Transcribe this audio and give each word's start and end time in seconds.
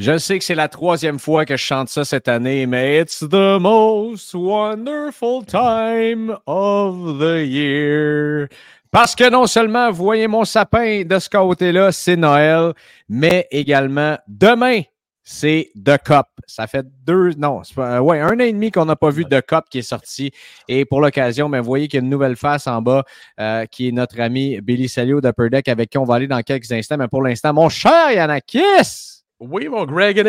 Je 0.00 0.16
sais 0.16 0.38
que 0.38 0.44
c'est 0.46 0.54
la 0.54 0.68
troisième 0.68 1.18
fois 1.18 1.44
que 1.44 1.58
je 1.58 1.62
chante 1.62 1.90
ça 1.90 2.06
cette 2.06 2.26
année, 2.26 2.64
mais 2.64 3.02
it's 3.02 3.18
the 3.18 3.60
most 3.60 4.32
wonderful 4.32 5.44
time 5.44 6.38
of 6.46 7.18
the 7.18 7.46
year. 7.46 8.48
Parce 8.90 9.14
que 9.14 9.28
non 9.28 9.46
seulement, 9.46 9.90
vous 9.90 10.02
voyez 10.02 10.26
mon 10.26 10.46
sapin 10.46 11.02
de 11.04 11.18
ce 11.18 11.28
côté-là, 11.28 11.92
c'est 11.92 12.16
Noël, 12.16 12.72
mais 13.10 13.46
également 13.50 14.16
demain, 14.26 14.80
c'est 15.22 15.70
The 15.76 15.98
Cup. 16.02 16.28
Ça 16.46 16.66
fait 16.66 16.86
deux, 17.04 17.34
non, 17.36 17.60
pas, 17.76 18.00
ouais, 18.00 18.20
un 18.20 18.36
an 18.36 18.38
et 18.40 18.54
demi 18.54 18.70
qu'on 18.70 18.86
n'a 18.86 18.96
pas 18.96 19.10
vu 19.10 19.26
The 19.26 19.42
Cup 19.42 19.66
qui 19.68 19.80
est 19.80 19.82
sorti. 19.82 20.32
Et 20.66 20.86
pour 20.86 21.02
l'occasion, 21.02 21.50
ben, 21.50 21.60
vous 21.60 21.66
voyez 21.66 21.88
qu'il 21.88 21.98
y 21.98 22.02
a 22.02 22.04
une 22.04 22.10
nouvelle 22.10 22.36
face 22.36 22.66
en 22.66 22.80
bas 22.80 23.04
euh, 23.38 23.66
qui 23.66 23.88
est 23.88 23.92
notre 23.92 24.18
ami 24.18 24.62
Billy 24.62 24.88
Salio 24.88 25.20
d'Upper 25.20 25.50
Deck 25.50 25.68
avec 25.68 25.90
qui 25.90 25.98
on 25.98 26.04
va 26.04 26.14
aller 26.14 26.26
dans 26.26 26.40
quelques 26.40 26.72
instants. 26.72 26.96
Mais 26.96 27.08
pour 27.08 27.22
l'instant, 27.22 27.52
mon 27.52 27.68
cher 27.68 28.12
Yanakis! 28.12 29.19
Oui, 29.40 29.68
mon 29.68 29.86
Greg 29.86 30.22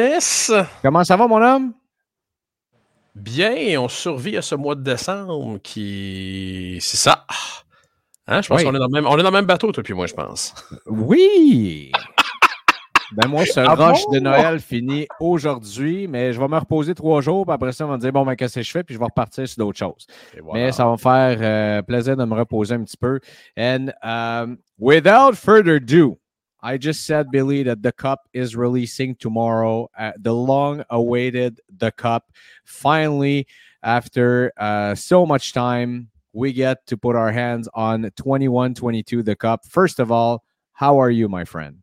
Comment 0.82 1.04
ça 1.04 1.18
va, 1.18 1.28
mon 1.28 1.42
homme? 1.42 1.74
Bien, 3.14 3.82
on 3.82 3.90
survit 3.90 4.38
à 4.38 4.42
ce 4.42 4.56
mois 4.56 4.76
de 4.76 4.84
décembre 4.84 5.60
qui. 5.62 6.78
C'est 6.80 6.96
ça. 6.96 7.26
Hein? 8.28 8.42
Je 8.42 8.48
pense 8.48 8.64
qu'on 8.64 8.74
est, 8.74 8.80
dans 8.80 8.86
le 8.86 8.92
même... 8.92 9.06
on 9.06 9.18
est 9.18 9.24
dans 9.24 9.30
le 9.30 9.36
même 9.36 9.46
bateau, 9.46 9.74
toi 9.74 9.84
puis 9.84 9.94
moi, 9.94 10.08
je 10.08 10.14
pense. 10.14 10.56
Oui! 10.86 11.92
Ben 13.14 13.28
moi, 13.28 13.46
ce 13.46 13.60
ah 13.60 13.74
rush 13.74 14.08
de 14.14 14.20
Noël 14.22 14.62
finit 14.62 15.06
aujourd'hui, 15.20 16.08
mais 16.08 16.32
je 16.32 16.40
vais 16.40 16.48
me 16.48 16.58
reposer 16.58 16.96
trois 16.96 17.20
jours, 17.20 17.46
puis 17.46 17.54
après 17.54 17.74
ça, 17.74 17.86
on 17.86 17.90
va 17.90 17.98
me 17.98 18.00
dire, 18.00 18.14
bon, 18.14 18.24
ben, 18.24 18.36
qu'est-ce 18.36 18.56
que 18.56 18.62
je 18.62 18.72
fais, 18.72 18.84
puis 18.86 18.96
je 18.96 19.00
vais 19.00 19.06
repartir 19.06 19.46
sur 19.46 19.66
d'autres 19.66 19.78
choses. 19.78 20.08
Mais 20.54 20.72
ça 20.72 20.86
va 20.86 20.94
me 20.94 20.98
faire 20.98 21.38
euh, 21.42 21.82
plaisir 21.82 22.16
de 22.16 22.24
me 22.24 22.36
reposer 22.36 22.76
un 22.76 22.84
petit 22.86 22.96
peu. 22.96 23.20
And 23.60 23.92
um, 24.02 24.60
without 24.80 25.36
further 25.36 25.76
ado, 25.76 26.18
I 26.64 26.78
just 26.78 27.06
said, 27.06 27.32
Billy, 27.32 27.64
that 27.64 27.82
the 27.82 27.92
cup 27.92 28.28
is 28.34 28.56
releasing 28.56 29.16
tomorrow. 29.16 29.90
Uh, 29.98 30.12
the 30.20 30.34
long 30.34 30.84
awaited 30.90 31.60
the 31.76 31.92
cup. 31.92 32.32
Finally, 32.66 33.48
after 33.84 34.52
uh, 34.58 34.94
so 34.96 35.26
much 35.26 35.54
time, 35.54 36.10
we 36.34 36.54
get 36.54 36.86
to 36.88 36.98
put 36.98 37.16
our 37.16 37.32
hands 37.32 37.68
on 37.74 38.10
21 38.16 38.76
22 38.76 39.24
the 39.24 39.36
cup. 39.36 39.66
First 39.66 40.00
of 40.00 40.12
all, 40.12 40.44
how 40.74 41.00
are 41.00 41.10
you, 41.10 41.28
my 41.28 41.46
friend? 41.46 41.80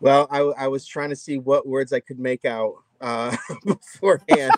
Well, 0.00 0.26
I, 0.30 0.40
I 0.40 0.68
was 0.68 0.86
trying 0.86 1.10
to 1.10 1.16
see 1.16 1.38
what 1.38 1.66
words 1.66 1.92
I 1.92 2.00
could 2.00 2.18
make 2.18 2.44
out 2.44 2.74
uh, 3.00 3.36
beforehand, 3.64 4.52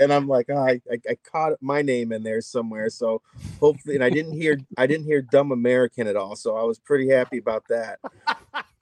and 0.00 0.12
I'm 0.12 0.26
like, 0.28 0.46
oh, 0.48 0.56
I, 0.56 0.80
I, 0.90 0.98
I 1.08 1.16
caught 1.24 1.52
my 1.60 1.82
name 1.82 2.12
in 2.12 2.22
there 2.22 2.40
somewhere. 2.40 2.90
So 2.90 3.22
hopefully, 3.60 3.94
and 3.94 4.04
I 4.04 4.10
didn't 4.10 4.32
hear 4.32 4.58
I 4.76 4.86
didn't 4.86 5.06
hear 5.06 5.22
dumb 5.22 5.52
American 5.52 6.06
at 6.06 6.16
all. 6.16 6.36
So 6.36 6.56
I 6.56 6.62
was 6.62 6.78
pretty 6.78 7.08
happy 7.10 7.38
about 7.38 7.64
that. 7.68 8.00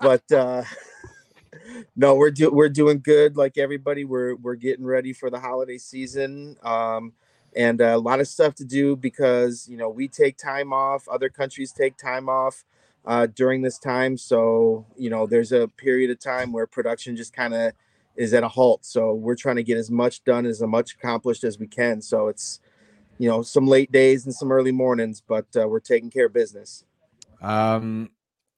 But 0.01 0.33
uh, 0.33 0.65
no, 1.97 2.17
we're 2.17 2.33
do, 2.33 2.51
we're 2.51 2.69
doing 2.69 2.99
good. 2.99 3.37
Like 3.37 3.57
everybody, 3.57 4.05
we're 4.05 4.35
we're 4.35 4.57
getting 4.57 4.85
ready 4.85 5.13
for 5.13 5.31
the 5.31 5.39
holiday 5.39 5.79
season. 5.79 6.57
Um, 6.63 7.13
and 7.55 7.81
a 7.81 7.99
lot 7.99 8.21
of 8.21 8.29
stuff 8.29 8.55
to 8.57 8.65
do 8.65 8.97
because 8.97 9.69
you 9.69 9.77
know 9.77 9.89
we 9.89 10.09
take 10.09 10.37
time 10.37 10.73
off 10.73 11.07
other 11.09 11.29
countries 11.29 11.73
take 11.73 11.97
time 11.97 12.29
off 12.29 12.65
uh, 13.05 13.27
during 13.27 13.63
this 13.63 13.79
time 13.79 14.17
so 14.17 14.87
you 14.97 15.11
know 15.11 15.27
there's 15.27 15.53
a 15.53 15.69
period 15.69 16.11
of 16.11 16.19
time 16.19 16.53
where 16.53 16.67
production 16.67 17.17
just 17.17 17.33
kind 17.33 17.53
of 17.53 17.73
is 18.17 18.35
at 18.35 18.45
a 18.45 18.49
halt. 18.49 18.85
So 18.85 19.15
we're 19.15 19.37
trying 19.37 19.57
to 19.57 19.63
get 19.63 19.79
as 19.79 19.91
much 19.91 20.25
done 20.25 20.47
as 20.47 20.61
much 20.63 20.95
accomplished 20.95 21.45
as 21.45 21.59
we 21.59 21.67
can. 21.67 22.01
So 22.01 22.29
it's 22.29 22.61
you 23.19 23.29
know 23.29 23.43
some 23.43 23.67
late 23.67 23.93
days 23.93 24.25
and 24.25 24.35
some 24.35 24.51
early 24.51 24.73
mornings, 24.73 25.23
but 25.27 25.47
uh, 25.57 25.67
we're 25.69 25.81
taking 25.81 26.11
care 26.11 26.27
of 26.27 26.33
business. 26.33 26.85
Um, 27.41 28.11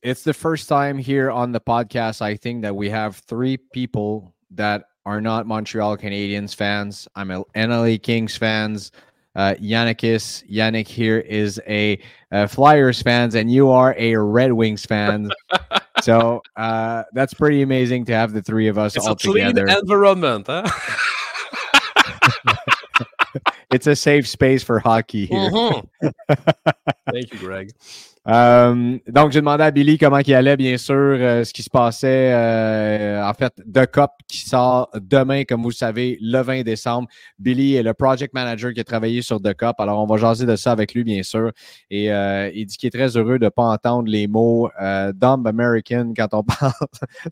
it's 0.02 0.22
the 0.22 0.34
first 0.34 0.69
time 0.69 0.98
here 0.98 1.30
on 1.30 1.52
the 1.52 1.61
podcast. 1.61 2.20
I 2.20 2.36
think 2.36 2.62
that 2.62 2.74
we 2.74 2.91
have 2.91 3.16
three 3.16 3.56
people 3.56 4.34
that 4.50 4.84
are 5.06 5.20
not 5.20 5.46
Montreal 5.46 5.96
Canadiens 5.96 6.55
fans. 6.55 7.08
I'm 7.14 7.30
a 7.30 7.44
NLA 7.56 8.02
Kings 8.02 8.36
fans. 8.36 8.92
Uh, 9.36 9.55
Yannickis, 9.61 10.48
Yannick 10.48 10.86
here 10.86 11.18
is 11.18 11.61
a, 11.67 11.98
a 12.30 12.46
Flyers 12.46 13.02
fans, 13.02 13.34
and 13.34 13.50
you 13.50 13.68
are 13.68 13.95
a 13.98 14.14
Red 14.14 14.52
Wings 14.52 14.86
fan. 14.86 15.29
so 16.02 16.42
uh, 16.56 17.05
that's 17.12 17.34
pretty 17.34 17.62
amazing 17.62 18.05
to 18.06 18.14
have 18.14 18.32
the 18.32 18.42
three 18.42 18.68
of 18.68 18.78
us 18.78 18.96
it's 18.96 19.06
all 19.06 19.12
a 19.12 19.16
together. 19.16 19.66
Clean 19.66 19.78
environment, 19.78 20.46
huh? 20.46 20.68
it's 23.70 23.86
a 23.86 23.96
safe 23.96 24.27
space 24.27 24.62
for 24.62 24.78
hockey 24.78 25.27
here. 25.27 25.50
Mm-hmm. 25.50 26.32
Thank 27.10 27.32
you, 27.32 27.38
Greg. 27.38 27.72
Euh, 28.27 28.98
donc, 29.07 29.33
j'ai 29.33 29.40
demandé 29.40 29.64
à 29.64 29.70
Billy 29.70 29.98
comment 29.98 30.18
il 30.18 30.35
allait, 30.35 30.57
bien 30.57 30.79
sûr, 30.79 30.95
euh, 30.95 31.45
ce 31.45 31.52
qui 31.52 31.62
se 31.62 31.68
passait. 31.68 32.33
Euh, 32.33 33.23
en 33.23 33.35
fait, 33.35 33.52
The 33.73 33.86
Cup 33.86 34.11
qui 34.27 34.48
sort 34.48 34.89
demain, 34.95 35.45
comme 35.45 35.62
vous 35.62 35.68
le 35.68 35.74
savez, 35.74 36.18
le 36.23 36.40
20 36.40 36.62
décembre. 36.62 37.08
Billy 37.39 37.74
est 37.74 37.83
le 37.83 37.92
project 37.92 38.33
manager 38.33 38.73
qui 38.73 38.80
a 38.80 38.85
travaillé 38.85 39.20
sur 39.20 39.40
The 39.42 39.52
Cup. 39.55 39.74
Alors, 39.79 40.02
on 40.02 40.07
va 40.07 40.17
jaser 40.17 40.46
de 40.46 40.57
ça 40.57 40.73
avec 40.73 40.95
lui, 40.95 41.05
bien 41.05 41.23
sûr. 41.23 41.52
Et 41.90 42.07
il 42.07 42.67
dit 42.67 42.77
qu'il 42.77 42.86
est 42.86 42.90
très 42.90 43.17
heureux 43.17 43.39
de 43.39 43.45
ne 43.45 43.51
pas 43.51 43.64
entendre 43.64 44.08
les 44.08 44.27
mots 44.27 44.70
Dumb 45.14 45.46
American 45.46 46.12
quand 46.17 46.29
on 46.33 46.42
parle 46.61 46.73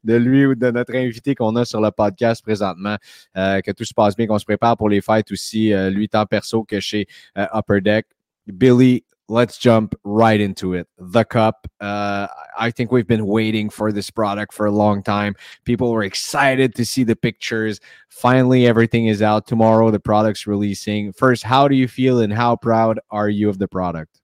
de 0.04 0.14
lui 0.14 0.46
ou 0.46 0.54
de 0.54 0.70
notre 0.70 0.94
invité 0.94 1.34
qu'on 1.34 1.56
a 1.56 1.64
sur 1.64 1.80
le 1.80 1.90
podcast 1.90 2.42
présentement. 2.42 2.96
que 3.34 3.70
tout 3.72 3.84
se 3.84 3.94
passe 3.94 4.14
bien, 4.14 4.26
qu'on 4.26 4.38
se 4.38 4.44
prépare 4.44 4.76
pour 4.76 4.88
les 4.88 5.00
fêtes 5.00 5.32
aussi, 5.32 5.72
lui 5.90 6.08
tant 6.08 6.26
perso 6.26 6.64
que 6.64 6.80
chez 6.80 7.06
Upper 7.36 7.80
Deck. 7.80 8.06
Billy, 8.46 9.04
let's 9.28 9.58
jump 9.58 9.94
right 10.04 10.40
into 10.40 10.74
it. 10.74 10.88
The 10.98 11.24
cup. 11.24 11.66
Uh, 11.80 12.28
I 12.58 12.70
think 12.70 12.92
we've 12.92 13.06
been 13.06 13.26
waiting 13.26 13.70
for 13.70 13.92
this 13.92 14.10
product 14.10 14.52
for 14.52 14.66
a 14.66 14.70
long 14.70 15.02
time. 15.02 15.34
People 15.64 15.90
were 15.92 16.04
excited 16.04 16.74
to 16.74 16.84
see 16.84 17.04
the 17.04 17.16
pictures. 17.16 17.80
Finally, 18.08 18.66
everything 18.66 19.06
is 19.06 19.22
out 19.22 19.46
tomorrow. 19.46 19.90
The 19.90 20.00
product's 20.00 20.46
releasing. 20.46 21.12
First, 21.12 21.42
how 21.42 21.68
do 21.68 21.74
you 21.74 21.88
feel 21.88 22.20
and 22.20 22.32
how 22.32 22.56
proud 22.56 23.00
are 23.10 23.28
you 23.28 23.48
of 23.48 23.58
the 23.58 23.68
product? 23.68 24.20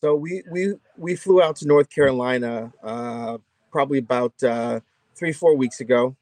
So 0.00 0.14
we 0.14 0.42
we 0.50 0.74
we 0.98 1.16
flew 1.16 1.42
out 1.42 1.56
to 1.56 1.66
North 1.66 1.88
Carolina 1.88 2.72
uh, 2.82 3.38
probably 3.70 3.98
about 3.98 4.34
uh, 4.42 4.80
three 5.14 5.32
four 5.32 5.56
weeks 5.56 5.80
ago, 5.80 6.14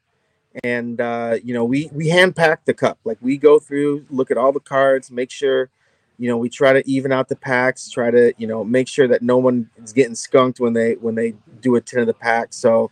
and 0.63 1.01
uh, 1.01 1.37
you 1.43 1.53
know 1.53 1.65
we 1.65 1.89
we 1.91 2.07
hand 2.07 2.35
pack 2.35 2.63
the 2.63 2.73
cup. 2.73 2.97
Like 3.03 3.17
we 3.21 3.37
go 3.37 3.59
through, 3.59 4.05
look 4.09 4.31
at 4.31 4.37
all 4.37 4.53
the 4.53 4.61
cards, 4.61 5.11
make 5.11 5.31
sure 5.31 5.69
you 6.19 6.27
know 6.29 6.37
we 6.37 6.49
try 6.49 6.73
to 6.73 6.87
even 6.89 7.11
out 7.11 7.27
the 7.27 7.35
packs 7.35 7.89
try 7.89 8.11
to 8.11 8.33
you 8.37 8.47
know 8.47 8.63
make 8.63 8.87
sure 8.87 9.07
that 9.07 9.21
no 9.21 9.37
one 9.37 9.69
is 9.83 9.93
getting 9.93 10.15
skunked 10.15 10.59
when 10.59 10.73
they 10.73 10.93
when 10.95 11.15
they 11.15 11.33
do 11.61 11.75
a 11.75 11.81
10 11.81 12.01
of 12.01 12.07
the 12.07 12.13
pack. 12.13 12.53
So 12.53 12.91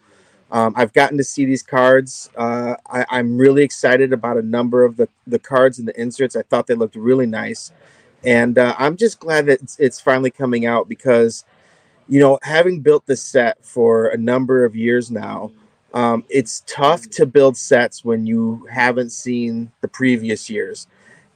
um, 0.51 0.73
i've 0.75 0.93
gotten 0.93 1.17
to 1.17 1.23
see 1.23 1.45
these 1.45 1.63
cards. 1.63 2.29
Uh, 2.35 2.75
I, 2.87 3.19
am 3.19 3.37
really 3.37 3.63
excited 3.63 4.11
about 4.13 4.37
a 4.37 4.41
number 4.41 4.83
of 4.83 4.97
the 4.97 5.07
the 5.27 5.39
cards 5.39 5.79
and 5.79 5.87
the 5.87 5.99
inserts. 5.99 6.35
I 6.35 6.41
thought 6.43 6.67
they 6.67 6.75
looked 6.75 6.95
really 6.95 7.25
nice. 7.25 7.71
And 8.23 8.57
uh, 8.57 8.75
i'm 8.77 8.97
just 8.97 9.19
glad 9.19 9.47
that 9.47 9.61
it's, 9.61 9.79
it's 9.79 9.99
finally 9.99 10.29
coming 10.29 10.65
out 10.65 10.87
because 10.87 11.43
you 12.07 12.19
know 12.19 12.37
having 12.43 12.81
built 12.81 13.05
this 13.07 13.23
set 13.23 13.63
for 13.65 14.09
a 14.09 14.17
number 14.17 14.65
of 14.65 14.75
years 14.75 15.09
now 15.09 15.51
um, 15.93 16.23
it's 16.29 16.63
tough 16.67 17.09
to 17.09 17.25
build 17.25 17.57
sets 17.57 18.05
when 18.05 18.25
you 18.25 18.67
haven't 18.71 19.11
seen 19.11 19.71
the 19.81 19.87
previous 19.87 20.49
years 20.49 20.87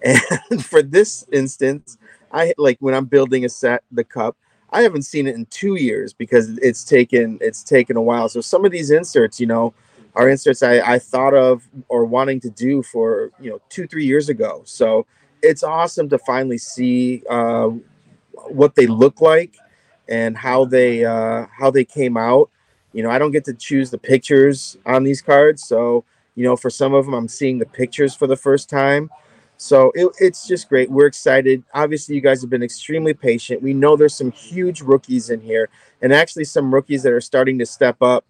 and 0.01 0.65
for 0.65 0.81
this 0.81 1.25
instance, 1.31 1.97
I 2.31 2.53
like 2.57 2.77
when 2.79 2.93
I'm 2.93 3.05
building 3.05 3.45
a 3.45 3.49
set, 3.49 3.83
the 3.91 4.03
cup, 4.03 4.35
I 4.71 4.81
haven't 4.81 5.03
seen 5.03 5.27
it 5.27 5.35
in 5.35 5.45
two 5.47 5.75
years 5.75 6.13
because 6.13 6.57
it's 6.57 6.83
taken 6.83 7.37
it's 7.41 7.63
taken 7.63 7.97
a 7.97 8.01
while. 8.01 8.29
So 8.29 8.41
some 8.41 8.65
of 8.65 8.71
these 8.71 8.91
inserts, 8.91 9.39
you 9.39 9.47
know, 9.47 9.73
are 10.15 10.29
inserts 10.29 10.63
I, 10.63 10.79
I 10.79 10.99
thought 10.99 11.33
of 11.33 11.67
or 11.87 12.05
wanting 12.05 12.39
to 12.41 12.49
do 12.49 12.83
for 12.83 13.31
you 13.39 13.51
know 13.51 13.61
two 13.69 13.87
three 13.87 14.05
years 14.05 14.29
ago. 14.29 14.63
So 14.65 15.05
it's 15.41 15.63
awesome 15.63 16.09
to 16.09 16.17
finally 16.17 16.57
see 16.57 17.23
uh, 17.29 17.69
what 18.47 18.75
they 18.75 18.87
look 18.87 19.21
like 19.21 19.55
and 20.07 20.37
how 20.37 20.65
they 20.65 21.05
uh, 21.05 21.45
how 21.57 21.71
they 21.71 21.85
came 21.85 22.17
out. 22.17 22.49
You 22.93 23.03
know, 23.03 23.09
I 23.09 23.19
don't 23.19 23.31
get 23.31 23.45
to 23.45 23.53
choose 23.53 23.91
the 23.91 23.97
pictures 23.97 24.77
on 24.85 25.03
these 25.03 25.21
cards, 25.21 25.67
so 25.67 26.05
you 26.35 26.43
know, 26.43 26.55
for 26.55 26.69
some 26.69 26.93
of 26.93 27.05
them, 27.05 27.13
I'm 27.13 27.27
seeing 27.27 27.59
the 27.59 27.65
pictures 27.65 28.13
for 28.13 28.27
the 28.27 28.35
first 28.35 28.69
time. 28.69 29.09
So 29.57 29.91
it, 29.95 30.09
it's 30.19 30.47
just 30.47 30.67
great. 30.69 30.89
We're 30.89 31.05
excited. 31.05 31.63
Obviously, 31.73 32.15
you 32.15 32.21
guys 32.21 32.41
have 32.41 32.49
been 32.49 32.63
extremely 32.63 33.13
patient. 33.13 33.61
We 33.61 33.73
know 33.73 33.95
there's 33.95 34.15
some 34.15 34.31
huge 34.31 34.81
rookies 34.81 35.29
in 35.29 35.39
here, 35.39 35.69
and 36.01 36.13
actually 36.13 36.43
some 36.43 36.73
rookies 36.73 37.03
that 37.03 37.13
are 37.13 37.21
starting 37.21 37.57
to 37.59 37.65
step 37.65 38.01
up 38.01 38.25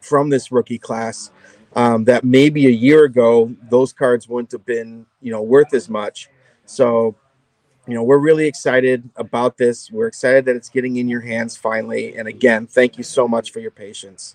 from 0.00 0.28
this 0.28 0.52
rookie 0.52 0.78
class. 0.78 1.30
Um, 1.76 2.02
that 2.04 2.24
maybe 2.24 2.66
a 2.66 2.70
year 2.70 3.04
ago 3.04 3.54
those 3.70 3.92
cards 3.92 4.28
wouldn't 4.28 4.50
have 4.50 4.66
been, 4.66 5.06
you 5.22 5.30
know, 5.30 5.40
worth 5.40 5.72
as 5.72 5.88
much. 5.88 6.28
So, 6.66 7.14
you 7.86 7.94
know, 7.94 8.02
we're 8.02 8.18
really 8.18 8.46
excited 8.46 9.08
about 9.14 9.56
this. 9.56 9.88
We're 9.88 10.08
excited 10.08 10.44
that 10.46 10.56
it's 10.56 10.68
getting 10.68 10.96
in 10.96 11.08
your 11.08 11.20
hands 11.20 11.56
finally. 11.56 12.16
And 12.16 12.26
again, 12.26 12.66
thank 12.66 12.98
you 12.98 13.04
so 13.04 13.28
much 13.28 13.52
for 13.52 13.60
your 13.60 13.70
patience. 13.70 14.34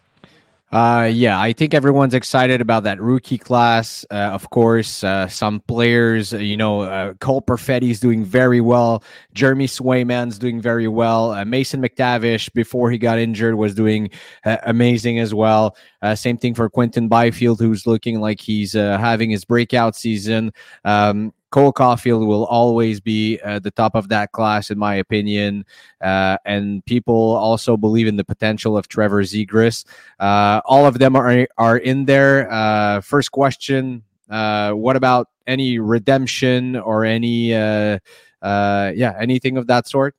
Uh, 0.75 1.05
yeah, 1.05 1.39
I 1.39 1.53
think 1.53 1.73
everyone's 1.73 2.13
excited 2.13 2.59
about 2.59 2.83
that 2.83 2.99
rookie 2.99 3.37
class. 3.37 4.05
Uh, 4.11 4.15
of 4.15 4.49
course, 4.49 5.05
uh, 5.05 5.25
some 5.29 5.61
players, 5.61 6.33
uh, 6.33 6.37
you 6.39 6.57
know, 6.57 6.81
uh, 6.81 7.13
Cole 7.13 7.41
Perfetti's 7.41 8.01
doing 8.01 8.25
very 8.25 8.59
well. 8.59 9.01
Jeremy 9.33 9.67
Swayman's 9.67 10.37
doing 10.37 10.59
very 10.59 10.89
well. 10.89 11.31
Uh, 11.31 11.45
Mason 11.45 11.81
McTavish, 11.81 12.51
before 12.51 12.91
he 12.91 12.97
got 12.97 13.19
injured, 13.19 13.55
was 13.55 13.73
doing 13.73 14.09
amazing 14.43 15.17
as 15.17 15.33
well. 15.33 15.77
same 16.15 16.37
thing 16.37 16.53
for 16.53 16.69
Quentin 16.69 17.07
Byfield, 17.07 17.61
who's 17.61 17.87
looking 17.87 18.19
like 18.19 18.41
he's 18.41 18.73
having 18.73 19.29
his 19.29 19.45
breakout 19.45 19.95
season. 19.95 20.51
Um, 20.83 21.31
Cole 21.55 21.71
Caufield 21.71 22.27
will 22.27 22.43
always 22.47 22.99
be 22.99 23.39
uh, 23.39 23.59
the 23.59 23.71
top 23.71 23.95
of 23.95 24.09
that 24.09 24.33
class, 24.33 24.71
in 24.71 24.77
my 24.77 24.95
opinion. 24.95 25.65
Uh, 26.01 26.35
and 26.43 26.83
people 26.83 27.15
also 27.15 27.77
believe 27.77 28.07
in 28.07 28.17
the 28.17 28.25
potential 28.25 28.77
of 28.77 28.89
Trevor 28.89 29.23
Zegras. 29.23 29.85
Uh, 30.19 30.59
all 30.65 30.85
of 30.85 30.99
them 30.99 31.15
are 31.15 31.47
are 31.57 31.77
in 31.77 32.03
there. 32.03 32.51
Uh, 32.51 32.99
first 32.99 33.31
question: 33.31 34.03
uh, 34.29 34.73
What 34.73 34.97
about 34.97 35.29
any 35.47 35.79
redemption 35.79 36.75
or 36.75 37.05
any, 37.05 37.53
uh, 37.53 37.99
yeah, 38.43 39.15
anything 39.17 39.55
of 39.55 39.67
that 39.67 39.87
sort? 39.87 40.13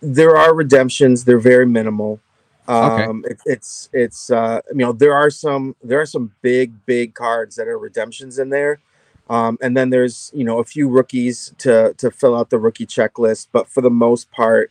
There 0.00 0.38
are 0.38 0.54
redemptions. 0.54 1.26
They're 1.26 1.40
very 1.40 1.66
minimal. 1.66 2.20
Um, 2.68 3.22
okay. 3.22 3.34
it, 3.34 3.40
it's 3.44 3.90
it's 3.92 4.30
you 4.30 4.62
know 4.80 4.94
there 4.94 5.12
are 5.12 5.28
some 5.28 5.76
there 5.84 6.00
are 6.00 6.06
some 6.06 6.32
big 6.40 6.72
big 6.86 7.12
cards 7.12 7.54
that 7.56 7.68
are 7.68 7.76
redemptions 7.76 8.38
in 8.38 8.48
there 8.48 8.80
um, 9.32 9.56
and 9.62 9.74
then 9.74 9.88
there's 9.88 10.30
you 10.34 10.44
know 10.44 10.58
a 10.58 10.64
few 10.64 10.90
rookies 10.90 11.54
to 11.56 11.94
to 11.96 12.10
fill 12.10 12.36
out 12.36 12.50
the 12.50 12.58
rookie 12.58 12.84
checklist, 12.84 13.46
but 13.50 13.66
for 13.66 13.80
the 13.80 13.88
most 13.88 14.30
part, 14.30 14.70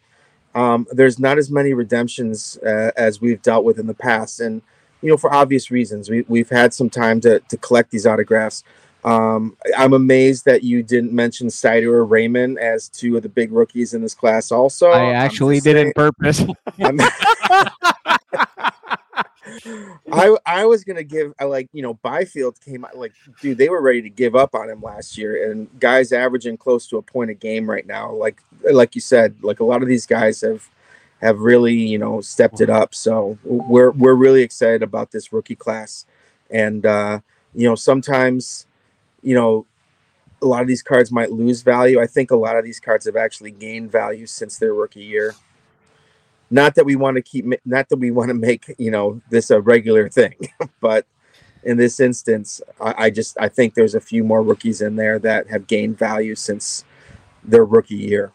um, 0.53 0.85
there's 0.91 1.17
not 1.17 1.39
as 1.39 1.49
many 1.49 1.73
redemptions 1.73 2.59
uh, 2.59 2.91
as 2.95 3.19
we've 3.19 3.41
dealt 3.41 3.65
with 3.65 3.79
in 3.79 3.87
the 3.87 3.95
past, 3.95 4.39
and 4.39 4.61
you 5.01 5.09
know 5.09 5.17
for 5.17 5.33
obvious 5.33 5.71
reasons. 5.71 6.11
We 6.11 6.25
we've 6.27 6.51
had 6.51 6.75
some 6.75 6.91
time 6.91 7.19
to 7.21 7.39
to 7.39 7.57
collect 7.57 7.89
these 7.89 8.05
autographs. 8.05 8.63
Um, 9.03 9.57
I'm 9.75 9.93
amazed 9.93 10.45
that 10.45 10.63
you 10.63 10.83
didn't 10.83 11.11
mention 11.11 11.47
Seider 11.47 11.91
or 11.91 12.05
Raymond 12.05 12.59
as 12.59 12.87
two 12.87 13.17
of 13.17 13.23
the 13.23 13.29
big 13.29 13.51
rookies 13.51 13.95
in 13.95 14.03
this 14.03 14.13
class. 14.13 14.51
Also, 14.51 14.91
I 14.91 15.13
actually 15.13 15.59
did 15.59 15.75
saying, 15.75 15.87
on 15.87 15.93
purpose. 15.93 16.45
I 20.11 20.37
I 20.45 20.65
was 20.65 20.83
gonna 20.83 21.03
give 21.03 21.33
I 21.39 21.45
like 21.45 21.69
you 21.73 21.81
know 21.81 21.95
Byfield 21.95 22.59
came 22.61 22.85
out 22.85 22.97
like 22.97 23.13
dude 23.41 23.57
they 23.57 23.69
were 23.69 23.81
ready 23.81 24.01
to 24.01 24.09
give 24.09 24.35
up 24.35 24.53
on 24.55 24.69
him 24.69 24.81
last 24.81 25.17
year 25.17 25.51
and 25.51 25.67
guys 25.79 26.11
averaging 26.11 26.57
close 26.57 26.87
to 26.87 26.97
a 26.97 27.01
point 27.01 27.31
a 27.31 27.33
game 27.33 27.69
right 27.69 27.85
now 27.85 28.11
like 28.11 28.41
like 28.71 28.95
you 28.95 29.01
said 29.01 29.35
like 29.41 29.59
a 29.59 29.65
lot 29.65 29.81
of 29.81 29.87
these 29.87 30.05
guys 30.05 30.41
have 30.41 30.69
have 31.21 31.39
really 31.39 31.73
you 31.73 31.97
know 31.97 32.21
stepped 32.21 32.61
it 32.61 32.69
up 32.69 32.93
so 32.93 33.37
we're 33.43 33.91
we're 33.91 34.15
really 34.15 34.41
excited 34.41 34.83
about 34.83 35.11
this 35.11 35.33
rookie 35.33 35.55
class 35.55 36.05
and 36.49 36.85
uh 36.85 37.19
you 37.53 37.67
know 37.67 37.75
sometimes 37.75 38.65
you 39.23 39.35
know 39.35 39.65
a 40.43 40.45
lot 40.45 40.61
of 40.61 40.67
these 40.67 40.81
cards 40.81 41.11
might 41.11 41.31
lose 41.31 41.61
value 41.61 41.99
I 41.99 42.07
think 42.07 42.31
a 42.31 42.35
lot 42.35 42.57
of 42.57 42.63
these 42.63 42.79
cards 42.79 43.05
have 43.05 43.15
actually 43.15 43.51
gained 43.51 43.91
value 43.91 44.25
since 44.25 44.57
their 44.57 44.73
rookie 44.73 45.03
year 45.03 45.35
not 46.51 46.75
that 46.75 46.85
we 46.85 46.95
want 46.95 47.15
to 47.15 47.21
keep 47.21 47.45
not 47.65 47.89
that 47.89 47.97
we 47.97 48.11
want 48.11 48.29
to 48.29 48.33
make 48.33 48.75
you 48.77 48.91
know 48.91 49.21
this 49.29 49.49
a 49.49 49.59
regular 49.59 50.09
thing 50.09 50.35
but 50.81 51.05
in 51.63 51.77
this 51.77 51.99
instance 51.99 52.61
I, 52.79 53.05
I, 53.05 53.09
just 53.09 53.37
i 53.39 53.47
think 53.49 53.73
there's 53.73 53.95
a 53.95 54.01
few 54.01 54.23
more 54.23 54.43
rookies 54.43 54.81
in 54.81 54.95
there 54.95 55.17
that 55.19 55.49
have 55.49 55.67
gained 55.67 55.97
value 55.97 56.35
since 56.35 56.83
their 57.43 57.65
rookie 57.65 57.95
year 57.95 58.33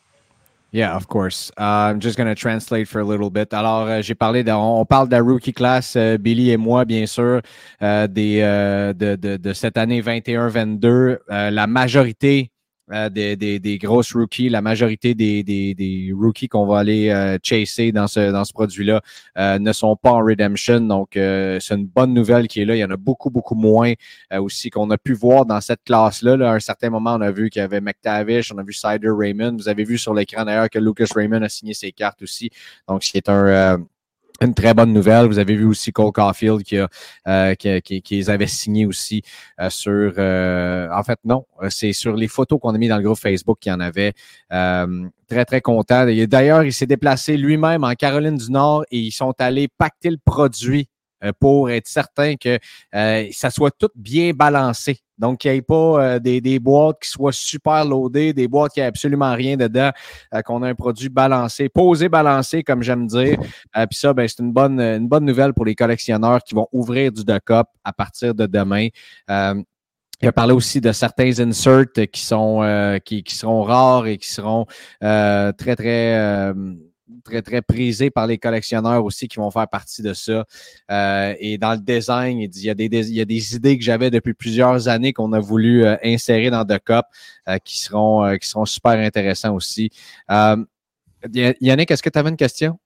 Yeah, 0.72 0.94
of 0.94 1.08
course. 1.08 1.50
Uh, 1.58 1.88
I'm 1.88 2.00
just 2.00 2.18
going 2.18 2.28
to 2.28 2.34
translate 2.34 2.86
for 2.86 3.00
a 3.00 3.04
little 3.04 3.30
bit. 3.30 3.54
Alors, 3.54 3.88
euh, 3.88 4.02
j'ai 4.02 4.14
parlé 4.14 4.44
de, 4.44 4.50
on 4.50 4.84
parle 4.84 5.08
de 5.08 5.16
la 5.16 5.22
rookie 5.22 5.54
class, 5.54 5.96
euh, 5.96 6.18
Billy 6.18 6.50
et 6.50 6.58
moi, 6.58 6.84
bien 6.84 7.06
sûr, 7.06 7.40
euh, 7.80 8.06
des, 8.06 8.40
euh, 8.42 8.92
de, 8.92 9.16
de, 9.16 9.38
de, 9.38 9.52
cette 9.54 9.78
année 9.78 10.02
21-22. 10.02 11.18
Euh, 11.30 11.50
la 11.50 11.66
majorité 11.66 12.50
euh, 12.92 13.08
des, 13.08 13.36
des, 13.36 13.78
grosses 13.78 14.14
rookies. 14.14 14.48
La 14.48 14.62
majorité 14.62 15.14
des, 15.14 15.42
des 15.42 16.12
rookies 16.16 16.48
qu'on 16.48 16.66
va 16.66 16.78
aller 16.78 17.10
euh, 17.10 17.36
chasser 17.42 17.90
dans 17.90 18.06
ce, 18.06 18.30
dans 18.30 18.44
ce 18.44 18.52
produit-là 18.52 19.00
euh, 19.38 19.58
ne 19.58 19.72
sont 19.72 19.96
pas 19.96 20.12
en 20.12 20.24
redemption. 20.24 20.80
Donc, 20.80 21.10
c'est 21.14 21.74
une 21.74 21.86
bonne 21.86 22.14
nouvelle 22.14 22.46
qui 22.46 22.60
est 22.60 22.64
là. 22.64 22.76
Il 22.76 22.78
y 22.78 22.84
en 22.84 22.90
a 22.90 22.96
beaucoup, 22.96 23.30
beaucoup 23.30 23.56
moins 23.56 23.92
aussi 24.38 24.70
qu'on 24.70 24.88
a 24.90 24.98
pu 24.98 25.14
voir 25.14 25.46
dans 25.46 25.60
cette 25.60 25.82
classe-là. 25.84 26.34
À 26.48 26.54
un 26.54 26.60
certain 26.60 26.90
moment, 26.90 27.14
on 27.14 27.22
a 27.22 27.32
vu 27.32 27.50
qu'il 27.50 27.60
y 27.60 27.64
avait 27.64 27.80
McTavish, 27.80 28.52
on 28.52 28.58
a 28.58 28.62
vu 28.62 28.72
Sider 28.72 29.10
Raymond. 29.10 29.56
Vous 29.56 29.68
avez 29.68 29.82
vu 29.82 29.98
sur 29.98 30.14
l'écran 30.14 30.44
d'ailleurs 30.44 30.70
que 30.70 30.78
Lucas 30.78 31.06
Raymond 31.14 31.42
a 31.42 31.48
signé 31.48 31.74
ses 31.74 31.90
cartes 31.90 32.22
aussi. 32.22 32.50
Donc, 32.88 33.02
c'est 33.02 33.28
un 33.28 33.84
une 34.40 34.54
très 34.54 34.74
bonne 34.74 34.92
nouvelle. 34.92 35.26
Vous 35.26 35.38
avez 35.38 35.56
vu 35.56 35.64
aussi 35.64 35.92
Cole 35.92 36.12
Caulfield 36.12 36.62
qui, 36.62 36.78
a, 36.78 36.88
euh, 37.28 37.54
qui, 37.54 37.80
qui, 37.82 38.02
qui, 38.02 38.16
les 38.16 38.30
avait 38.30 38.46
signés 38.46 38.86
aussi 38.86 39.22
euh, 39.60 39.70
sur. 39.70 40.12
Euh, 40.18 40.88
en 40.92 41.02
fait, 41.02 41.18
non, 41.24 41.46
c'est 41.68 41.92
sur 41.92 42.14
les 42.14 42.28
photos 42.28 42.58
qu'on 42.60 42.74
a 42.74 42.78
mis 42.78 42.88
dans 42.88 42.98
le 42.98 43.02
groupe 43.02 43.18
Facebook 43.18 43.58
qu'il 43.60 43.70
y 43.70 43.74
en 43.74 43.80
avait. 43.80 44.12
très, 44.50 45.44
très 45.44 45.60
content. 45.60 46.06
D'ailleurs, 46.28 46.64
il 46.64 46.72
s'est 46.72 46.86
déplacé 46.86 47.36
lui-même 47.36 47.84
en 47.84 47.94
Caroline 47.94 48.36
du 48.36 48.50
Nord 48.50 48.84
et 48.90 48.98
ils 48.98 49.12
sont 49.12 49.34
allés 49.38 49.68
pacter 49.78 50.10
le 50.10 50.18
produit 50.24 50.88
pour 51.32 51.70
être 51.70 51.88
certain 51.88 52.36
que 52.36 52.58
ça 53.32 53.50
soit 53.50 53.70
tout 53.70 53.90
bien 53.94 54.32
balancé. 54.32 55.00
Donc, 55.18 55.38
qu'il 55.38 55.50
n'y 55.50 55.58
ait 55.58 55.62
pas 55.62 55.74
euh, 55.74 56.18
des, 56.18 56.40
des, 56.40 56.58
boîtes 56.58 57.00
qui 57.00 57.08
soient 57.08 57.32
super 57.32 57.84
loadées, 57.84 58.32
des 58.32 58.48
boîtes 58.48 58.72
qui 58.72 58.80
n'aient 58.80 58.86
absolument 58.86 59.34
rien 59.34 59.56
dedans, 59.56 59.90
euh, 60.34 60.42
qu'on 60.42 60.62
a 60.62 60.68
un 60.68 60.74
produit 60.74 61.08
balancé, 61.08 61.68
posé, 61.68 62.08
balancé, 62.08 62.62
comme 62.62 62.82
j'aime 62.82 63.06
dire. 63.06 63.38
Euh, 63.76 63.86
Puis 63.86 63.98
ça, 63.98 64.12
ben, 64.12 64.28
c'est 64.28 64.42
une 64.42 64.52
bonne, 64.52 64.78
une 64.80 65.08
bonne 65.08 65.24
nouvelle 65.24 65.54
pour 65.54 65.64
les 65.64 65.74
collectionneurs 65.74 66.42
qui 66.42 66.54
vont 66.54 66.68
ouvrir 66.72 67.12
du 67.12 67.24
duck 67.24 67.50
up 67.50 67.66
à 67.82 67.92
partir 67.92 68.34
de 68.34 68.46
demain. 68.46 68.88
Euh, 69.30 69.62
il 70.20 70.28
a 70.28 70.32
parlé 70.32 70.54
aussi 70.54 70.80
de 70.80 70.92
certains 70.92 71.40
inserts 71.40 71.92
qui 72.10 72.22
sont 72.22 72.98
qui, 73.04 73.22
qui, 73.22 73.34
seront 73.34 73.62
rares 73.62 74.06
et 74.06 74.16
qui 74.16 74.30
seront 74.30 74.64
très, 74.98 75.76
très 75.76 76.54
très, 77.24 77.42
très 77.42 77.62
prisé 77.62 78.10
par 78.10 78.26
les 78.26 78.38
collectionneurs 78.38 79.04
aussi 79.04 79.28
qui 79.28 79.36
vont 79.36 79.50
faire 79.50 79.68
partie 79.68 80.02
de 80.02 80.12
ça. 80.12 80.44
Euh, 80.90 81.34
et 81.38 81.58
dans 81.58 81.72
le 81.72 81.78
design, 81.78 82.38
il, 82.38 82.58
y, 82.58 82.70
a 82.70 82.74
des, 82.74 83.54
idées 83.54 83.78
que 83.78 83.84
j'avais 83.84 84.10
depuis 84.10 84.34
plusieurs 84.34 84.88
années 84.88 85.12
qu'on 85.12 85.32
a 85.32 85.40
voulu 85.40 85.84
euh, 85.84 85.96
insérer 86.02 86.50
dans 86.50 86.64
The 86.64 86.78
Cup 86.78 87.06
euh, 87.48 87.58
qui, 87.58 87.78
seront, 87.78 88.24
euh, 88.24 88.36
qui 88.36 88.48
seront 88.48 88.66
super 88.66 88.92
intéressants 88.92 89.54
aussi. 89.54 89.90
Yannick, 90.28 91.90
est-ce 91.90 92.02
que 92.02 92.10
tu 92.10 92.18
avais 92.18 92.30
une 92.30 92.36
question? 92.36 92.78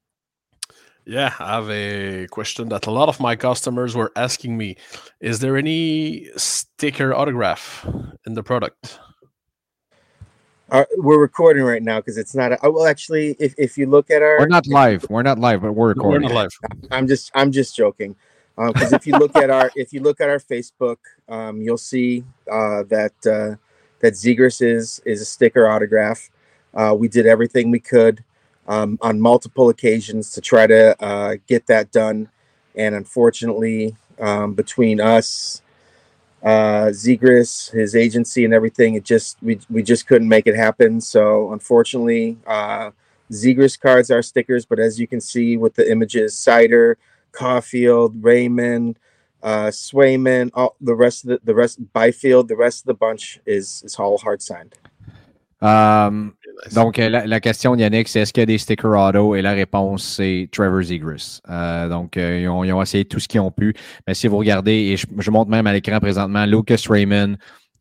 Yeah, 1.07 1.33
I 1.41 1.57
have 1.57 1.71
a 1.71 2.27
question 2.29 2.69
that 2.69 2.87
a 2.87 2.91
lot 2.91 3.09
of 3.09 3.21
my 3.21 3.35
customers 3.35 3.97
were 3.97 4.13
asking 4.15 4.57
me. 4.57 4.77
Is 5.21 5.41
there 5.41 5.57
any 5.57 6.29
sticker 6.37 7.13
autograph 7.15 7.87
in 8.27 8.35
the 8.35 8.43
product? 8.43 9.01
Uh, 10.71 10.85
we're 10.99 11.19
recording 11.19 11.65
right 11.65 11.83
now 11.83 11.99
because 11.99 12.17
it's 12.17 12.35
not. 12.35 12.53
A, 12.53 12.59
oh, 12.63 12.71
well, 12.71 12.87
actually, 12.87 13.37
if, 13.41 13.55
if 13.59 13.77
you 13.77 13.87
look 13.87 14.11
at 14.11 14.23
our, 14.23 14.39
we're 14.39 14.47
not 14.47 14.67
live. 14.69 15.05
We're 15.11 15.23
not 15.23 15.39
live, 15.39 15.63
but 15.63 15.73
we're 15.73 15.89
recording. 15.89 16.29
We're 16.29 16.35
not 16.35 16.35
live. 16.35 16.51
I'm 16.91 17.09
just 17.09 17.31
I'm 17.35 17.51
just 17.51 17.77
joking. 17.77 18.15
Because 18.57 18.93
um, 18.93 18.97
if 18.97 19.07
you 19.07 19.15
look 19.15 19.35
at 19.37 19.51
our 19.51 19.71
if 19.75 19.93
you 19.93 20.01
look 20.01 20.21
at 20.21 20.29
our 20.29 20.39
Facebook, 20.39 20.99
um, 21.29 21.61
you'll 21.61 21.79
see 21.79 22.25
uh, 22.51 22.85
that 22.85 23.13
uh, 23.27 23.57
that 24.01 24.13
Zegers 24.13 24.63
is 24.63 25.01
is 25.05 25.21
a 25.21 25.25
sticker 25.25 25.69
autograph. 25.69 26.31
Uh, 26.73 26.95
we 26.97 27.09
did 27.09 27.27
everything 27.27 27.71
we 27.71 27.81
could 27.81 28.23
um, 28.69 28.97
on 29.03 29.21
multiple 29.21 29.71
occasions 29.71 30.31
to 30.33 30.41
try 30.41 30.69
to 30.69 31.03
uh, 31.03 31.37
get 31.49 31.67
that 31.67 31.91
done, 31.91 32.29
and 32.77 32.95
unfortunately, 32.95 33.97
um, 34.21 34.55
between 34.55 35.01
us 35.01 35.63
uh, 36.43 36.87
Zegris, 36.87 37.71
his 37.71 37.95
agency, 37.95 38.45
and 38.45 38.55
everything. 38.55 38.95
It 38.95 39.05
just 39.05 39.37
we 39.43 39.61
we 39.69 39.83
just 39.83 40.07
couldn't 40.07 40.29
make 40.29 40.47
it 40.47 40.57
happen. 40.57 41.01
So 41.01 41.53
unfortunately, 41.53 42.39
uh, 42.47 42.91
Zegris 43.31 43.79
cards 43.79 44.11
are 44.11 44.23
stickers, 44.23 44.65
but 44.65 44.79
as 44.79 44.99
you 44.99 45.07
can 45.07 45.21
see 45.21 45.57
with 45.57 45.75
the 45.75 45.91
images, 45.91 46.37
Cider, 46.37 46.99
Caulfield, 47.33 48.23
Raymond, 48.23 48.99
uh, 49.43 49.67
Swayman, 49.67 50.51
all 50.55 50.77
the 50.81 50.95
rest 50.95 51.25
of 51.25 51.31
the 51.31 51.41
the 51.45 51.55
rest 51.55 51.93
Byfield, 51.93 52.49
the 52.49 52.57
rest 52.57 52.83
of 52.83 52.87
the 52.87 52.95
bunch 52.95 53.41
is 53.47 53.83
is 53.85 53.97
all 53.97 54.19
hard 54.19 54.43
signed. 54.43 54.75
Um, 55.63 56.33
donc, 56.73 56.99
euh, 56.99 57.09
la, 57.09 57.27
la, 57.27 57.41
question 57.41 57.75
Yannick, 57.75 58.09
c'est 58.09 58.21
est-ce 58.21 58.33
qu'il 58.33 58.41
y 58.41 58.45
a 58.45 58.47
des 58.47 58.59
stickers 58.59 58.93
auto? 58.93 59.35
Et 59.35 59.43
la 59.43 59.53
réponse, 59.53 60.05
c'est 60.05 60.49
Trevor 60.53 60.83
Zegras. 60.83 61.41
Euh, 61.49 61.89
donc, 61.89 62.17
euh, 62.17 62.41
ils, 62.41 62.49
ont, 62.49 62.65
ils, 62.65 62.73
ont, 62.73 62.83
essayé 62.83 63.05
tout 63.05 63.21
ce 63.21 63.29
qu'ils 63.29 63.41
ont 63.41 63.51
pu. 63.51 63.75
Mais 64.07 64.15
si 64.15 64.27
vous 64.27 64.39
regardez, 64.39 64.73
et 64.73 64.97
je, 64.97 65.07
je 65.19 65.31
montre 65.31 65.51
même 65.51 65.67
à 65.67 65.73
l'écran 65.73 66.01
présentement, 66.01 66.45
Lucas 66.47 66.83
Raymond, 66.89 67.37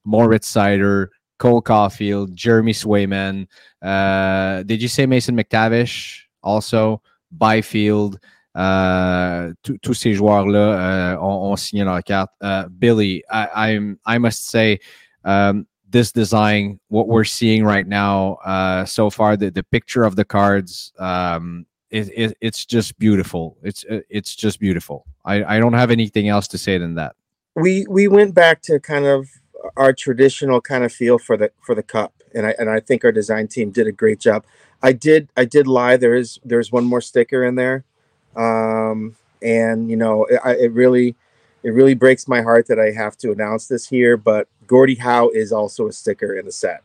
Moritz 0.05 0.47
Sider, 0.47 1.05
Cole 1.37 1.61
Caulfield, 1.61 2.31
Jeremy 2.35 2.73
Swayman. 2.73 3.45
Uh, 3.81 4.63
did 4.63 4.81
you 4.81 4.89
say 4.89 5.05
Mason 5.05 5.33
McTavish? 5.35 6.27
Also, 6.41 7.01
Byfield. 7.31 8.19
Uh, 8.55 9.53
tous 9.81 9.93
ces 9.93 10.13
joueurs-là 10.13 11.13
uh, 11.13 11.17
ont, 11.21 11.51
ont, 11.51 11.55
signé 11.55 11.85
leur 11.85 12.03
carte. 12.03 12.31
Uh, 12.41 12.67
Billy, 12.69 13.23
I, 13.29 13.47
I'm, 13.55 13.97
I 14.05 14.17
must 14.17 14.49
say, 14.49 14.79
um, 15.23 15.65
this 15.89 16.11
design, 16.11 16.79
what 16.89 17.07
we're 17.07 17.23
seeing 17.23 17.63
right 17.63 17.87
now 17.87 18.35
uh, 18.45 18.85
so 18.85 19.09
far, 19.09 19.35
the, 19.35 19.49
the 19.49 19.63
picture 19.63 20.03
of 20.03 20.15
the 20.15 20.25
cards, 20.25 20.93
um, 20.99 21.65
it, 21.89 22.09
it, 22.15 22.37
it's 22.41 22.65
just 22.65 22.97
beautiful. 22.99 23.57
It's 23.63 23.83
it's 23.87 24.35
just 24.35 24.59
beautiful. 24.59 25.05
I, 25.25 25.55
I 25.55 25.59
don't 25.59 25.73
have 25.73 25.89
anything 25.89 26.27
else 26.27 26.47
to 26.49 26.57
say 26.57 26.77
than 26.77 26.95
that. 26.95 27.15
We 27.55 27.85
we 27.89 28.07
went 28.07 28.35
back 28.35 28.61
to 28.63 28.79
kind 28.79 29.05
of 29.05 29.27
our 29.75 29.91
traditional 29.93 30.61
kind 30.61 30.83
of 30.83 30.93
feel 30.93 31.17
for 31.17 31.35
the 31.35 31.51
for 31.65 31.73
the 31.73 31.81
cup, 31.81 32.13
and 32.35 32.45
I 32.45 32.55
and 32.59 32.69
I 32.69 32.79
think 32.79 33.03
our 33.03 33.11
design 33.11 33.47
team 33.47 33.71
did 33.71 33.87
a 33.87 33.91
great 33.91 34.19
job. 34.19 34.45
I 34.83 34.93
did 34.93 35.29
I 35.35 35.45
did 35.45 35.67
lie. 35.67 35.97
There 35.97 36.15
is 36.15 36.39
there's 36.45 36.71
one 36.71 36.85
more 36.85 37.01
sticker 37.01 37.43
in 37.43 37.55
there, 37.55 37.83
um, 38.35 39.15
and 39.41 39.89
you 39.89 39.97
know 39.97 40.25
it 40.25 40.71
really 40.71 41.15
it 41.63 41.69
really 41.69 41.93
breaks 41.93 42.27
my 42.27 42.41
heart 42.41 42.67
that 42.67 42.79
I 42.79 42.91
have 42.91 43.17
to 43.17 43.31
announce 43.31 43.67
this 43.67 43.87
here, 43.87 44.17
but 44.17 44.47
Gordie 44.67 44.95
Howe 44.95 45.29
is 45.29 45.51
also 45.51 45.87
a 45.87 45.91
sticker 45.91 46.35
in 46.35 46.45
the 46.45 46.51
set. 46.51 46.83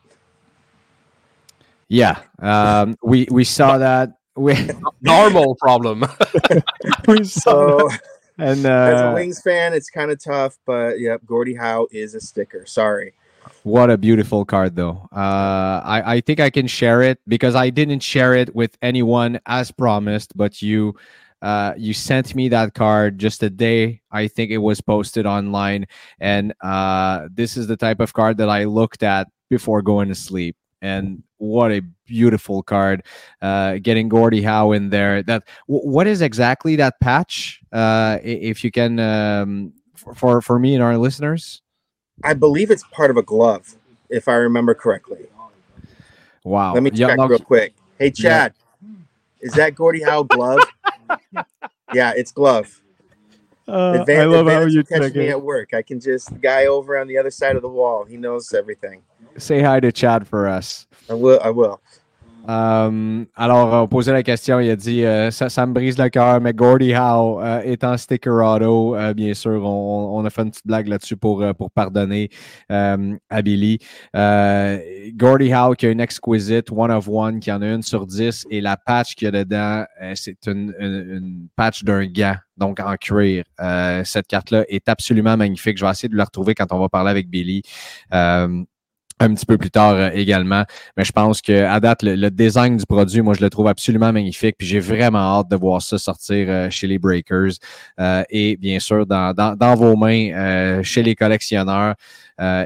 Yeah, 1.87 2.19
um, 2.39 2.97
we 3.03 3.27
we 3.29 3.43
saw 3.43 3.77
that. 3.77 4.17
We 4.35 4.55
normal 5.01 5.55
problem. 5.55 6.03
we 7.07 7.23
saw. 7.23 7.89
So, 7.89 7.89
and 8.37 8.65
uh, 8.65 8.69
as 8.69 9.01
a 9.01 9.13
Wings 9.13 9.41
fan, 9.41 9.73
it's 9.73 9.89
kind 9.89 10.11
of 10.11 10.21
tough, 10.21 10.57
but 10.65 10.99
yep, 10.99 11.21
Gordie 11.25 11.55
Howe 11.55 11.87
is 11.91 12.15
a 12.15 12.19
sticker. 12.19 12.65
Sorry. 12.65 13.13
What 13.63 13.91
a 13.91 13.97
beautiful 13.97 14.45
card, 14.45 14.75
though. 14.75 15.07
Uh, 15.11 15.81
I 15.85 16.03
I 16.05 16.21
think 16.21 16.39
I 16.39 16.49
can 16.49 16.67
share 16.67 17.01
it 17.01 17.19
because 17.27 17.55
I 17.55 17.69
didn't 17.69 18.01
share 18.01 18.33
it 18.33 18.55
with 18.55 18.77
anyone 18.81 19.39
as 19.45 19.71
promised, 19.71 20.35
but 20.35 20.61
you. 20.61 20.95
Uh, 21.45 21.75
you 21.77 21.93
sent 21.93 22.33
me 22.33 22.49
that 22.49 22.73
card 22.73 23.19
just 23.19 23.43
a 23.43 23.51
day 23.51 24.01
I 24.09 24.27
think 24.27 24.49
it 24.49 24.57
was 24.57 24.81
posted 24.81 25.27
online, 25.27 25.85
and 26.19 26.55
uh, 26.61 27.27
this 27.31 27.55
is 27.55 27.67
the 27.67 27.77
type 27.77 27.99
of 27.99 28.13
card 28.13 28.37
that 28.37 28.49
I 28.49 28.63
looked 28.63 29.03
at 29.03 29.27
before 29.47 29.83
going 29.83 30.07
to 30.07 30.15
sleep 30.15 30.55
and 30.81 31.21
what 31.37 31.71
a 31.71 31.81
beautiful 32.05 32.63
card 32.63 33.03
uh, 33.43 33.77
getting 33.81 34.09
Gordie 34.09 34.41
Howe 34.41 34.71
in 34.71 34.89
there. 34.89 35.21
That 35.21 35.43
w- 35.67 35.87
what 35.87 36.07
is 36.07 36.21
exactly 36.21 36.75
that 36.77 36.99
patch? 36.99 37.61
Uh, 37.71 38.17
if 38.23 38.63
you 38.63 38.71
can, 38.71 38.99
um, 38.99 39.73
for 40.15 40.41
for 40.41 40.57
me 40.57 40.73
and 40.73 40.83
our 40.83 40.97
listeners, 40.97 41.61
I 42.23 42.33
believe 42.33 42.71
it's 42.71 42.85
part 42.91 43.11
of 43.11 43.17
a 43.17 43.23
glove, 43.23 43.75
if 44.09 44.27
I 44.27 44.33
remember 44.33 44.73
correctly. 44.73 45.27
Wow. 46.43 46.73
Let 46.73 46.81
me 46.81 46.89
check 46.89 46.99
yeah, 46.99 47.15
no, 47.15 47.27
real 47.27 47.37
quick. 47.37 47.75
Hey 47.99 48.09
Chad, 48.09 48.53
yeah. 48.81 48.89
is 49.41 49.53
that 49.53 49.75
Gordie 49.75 50.01
Howe 50.01 50.23
glove? 50.23 50.59
Yeah, 51.93 52.13
it's 52.15 52.31
glove. 52.31 52.81
Uh, 53.67 53.97
advanced, 53.99 54.21
I 54.21 54.25
love 54.25 54.47
how 54.47 54.61
you 54.65 54.83
catch 54.83 55.13
me 55.13 55.29
at 55.29 55.41
work. 55.41 55.73
I 55.73 55.81
can 55.81 55.99
just 55.99 56.39
guy 56.39 56.67
over 56.67 56.99
on 56.99 57.07
the 57.07 57.17
other 57.17 57.31
side 57.31 57.55
of 57.55 57.61
the 57.61 57.69
wall. 57.69 58.05
He 58.05 58.17
knows 58.17 58.53
everything. 58.53 59.01
Say 59.37 59.61
hi 59.61 59.79
to 59.79 59.91
Chad 59.91 60.27
for 60.27 60.47
us. 60.47 60.87
I 61.09 61.13
will. 61.13 61.39
I 61.43 61.49
will. 61.49 61.81
Um, 62.47 63.25
alors, 63.35 63.83
on 63.83 63.87
posait 63.87 64.11
la 64.11 64.21
question, 64.21 64.59
il 64.59 64.69
a 64.69 64.75
dit 64.75 65.03
euh, 65.03 65.31
ça, 65.31 65.65
me 65.65 65.73
brise 65.73 65.97
le 65.97 66.09
cœur, 66.09 66.39
mais 66.41 66.53
Gordie 66.53 66.93
Howe 66.93 67.41
euh, 67.41 67.61
étant 67.63 67.97
Stickerado, 67.97 68.95
euh, 68.95 69.13
bien 69.13 69.33
sûr, 69.33 69.63
on, 69.63 70.23
a 70.23 70.29
fait 70.29 70.43
une 70.43 70.51
petite 70.51 70.67
blague 70.67 70.87
là-dessus 70.87 71.17
pour, 71.17 71.41
euh, 71.41 71.53
pour 71.53 71.71
pardonner 71.71 72.29
euh, 72.71 73.15
à 73.29 73.41
Billy. 73.41 73.79
Euh, 74.15 74.79
Gordie 75.13 75.53
Howe 75.53 75.75
qui 75.75 75.87
a 75.87 75.89
une 75.89 75.99
exquisite 75.99 76.71
one 76.71 76.91
of 76.91 77.07
one, 77.07 77.39
qui 77.39 77.51
en 77.51 77.61
a 77.61 77.67
une 77.67 77.81
sur 77.81 78.05
10, 78.05 78.45
et 78.51 78.61
la 78.61 78.77
patch 78.77 79.15
qu'il 79.15 79.25
y 79.25 79.29
a 79.29 79.31
dedans, 79.31 79.85
c'est 80.13 80.47
une, 80.47 81.47
patch 81.55 81.83
d'un 81.83 82.05
gant, 82.05 82.35
donc 82.57 82.79
en 82.79 82.95
cuir. 82.95 83.43
cette 84.03 84.27
carte-là 84.27 84.65
est 84.67 84.87
absolument 84.87 85.35
magnifique. 85.35 85.77
Je 85.77 85.85
vais 85.85 85.91
essayer 85.91 86.09
de 86.09 86.17
la 86.17 86.25
retrouver 86.25 86.53
quand 86.53 86.71
on 86.71 86.79
va 86.79 86.89
parler 86.89 87.09
avec 87.09 87.27
Billy 87.29 87.63
un 89.19 89.33
petit 89.33 89.45
peu 89.45 89.57
plus 89.57 89.71
tard 89.71 89.93
euh, 89.93 90.09
également. 90.13 90.63
Mais 90.97 91.05
je 91.05 91.11
pense 91.11 91.41
que 91.41 91.63
à 91.63 91.79
date, 91.79 92.03
le, 92.03 92.29
design 92.29 92.77
du 92.77 92.85
produit, 92.85 93.21
moi, 93.21 93.33
je 93.33 93.41
le 93.41 93.49
trouve 93.49 93.67
absolument 93.67 94.11
magnifique. 94.11 94.55
Puis 94.57 94.67
j'ai 94.67 94.79
vraiment 94.79 95.39
hâte 95.39 95.49
de 95.49 95.55
voir 95.55 95.81
ça 95.81 95.97
sortir 95.97 96.47
euh, 96.49 96.69
chez 96.69 96.87
les 96.87 96.99
Breakers 96.99 97.53
euh, 97.99 98.23
et 98.29 98.57
bien 98.57 98.79
sûr 98.79 99.05
dans, 99.05 99.33
dans, 99.33 99.55
dans 99.55 99.75
vos 99.75 99.95
mains 99.95 100.81
chez 100.83 101.03
les 101.03 101.15
collectionneurs 101.15 101.95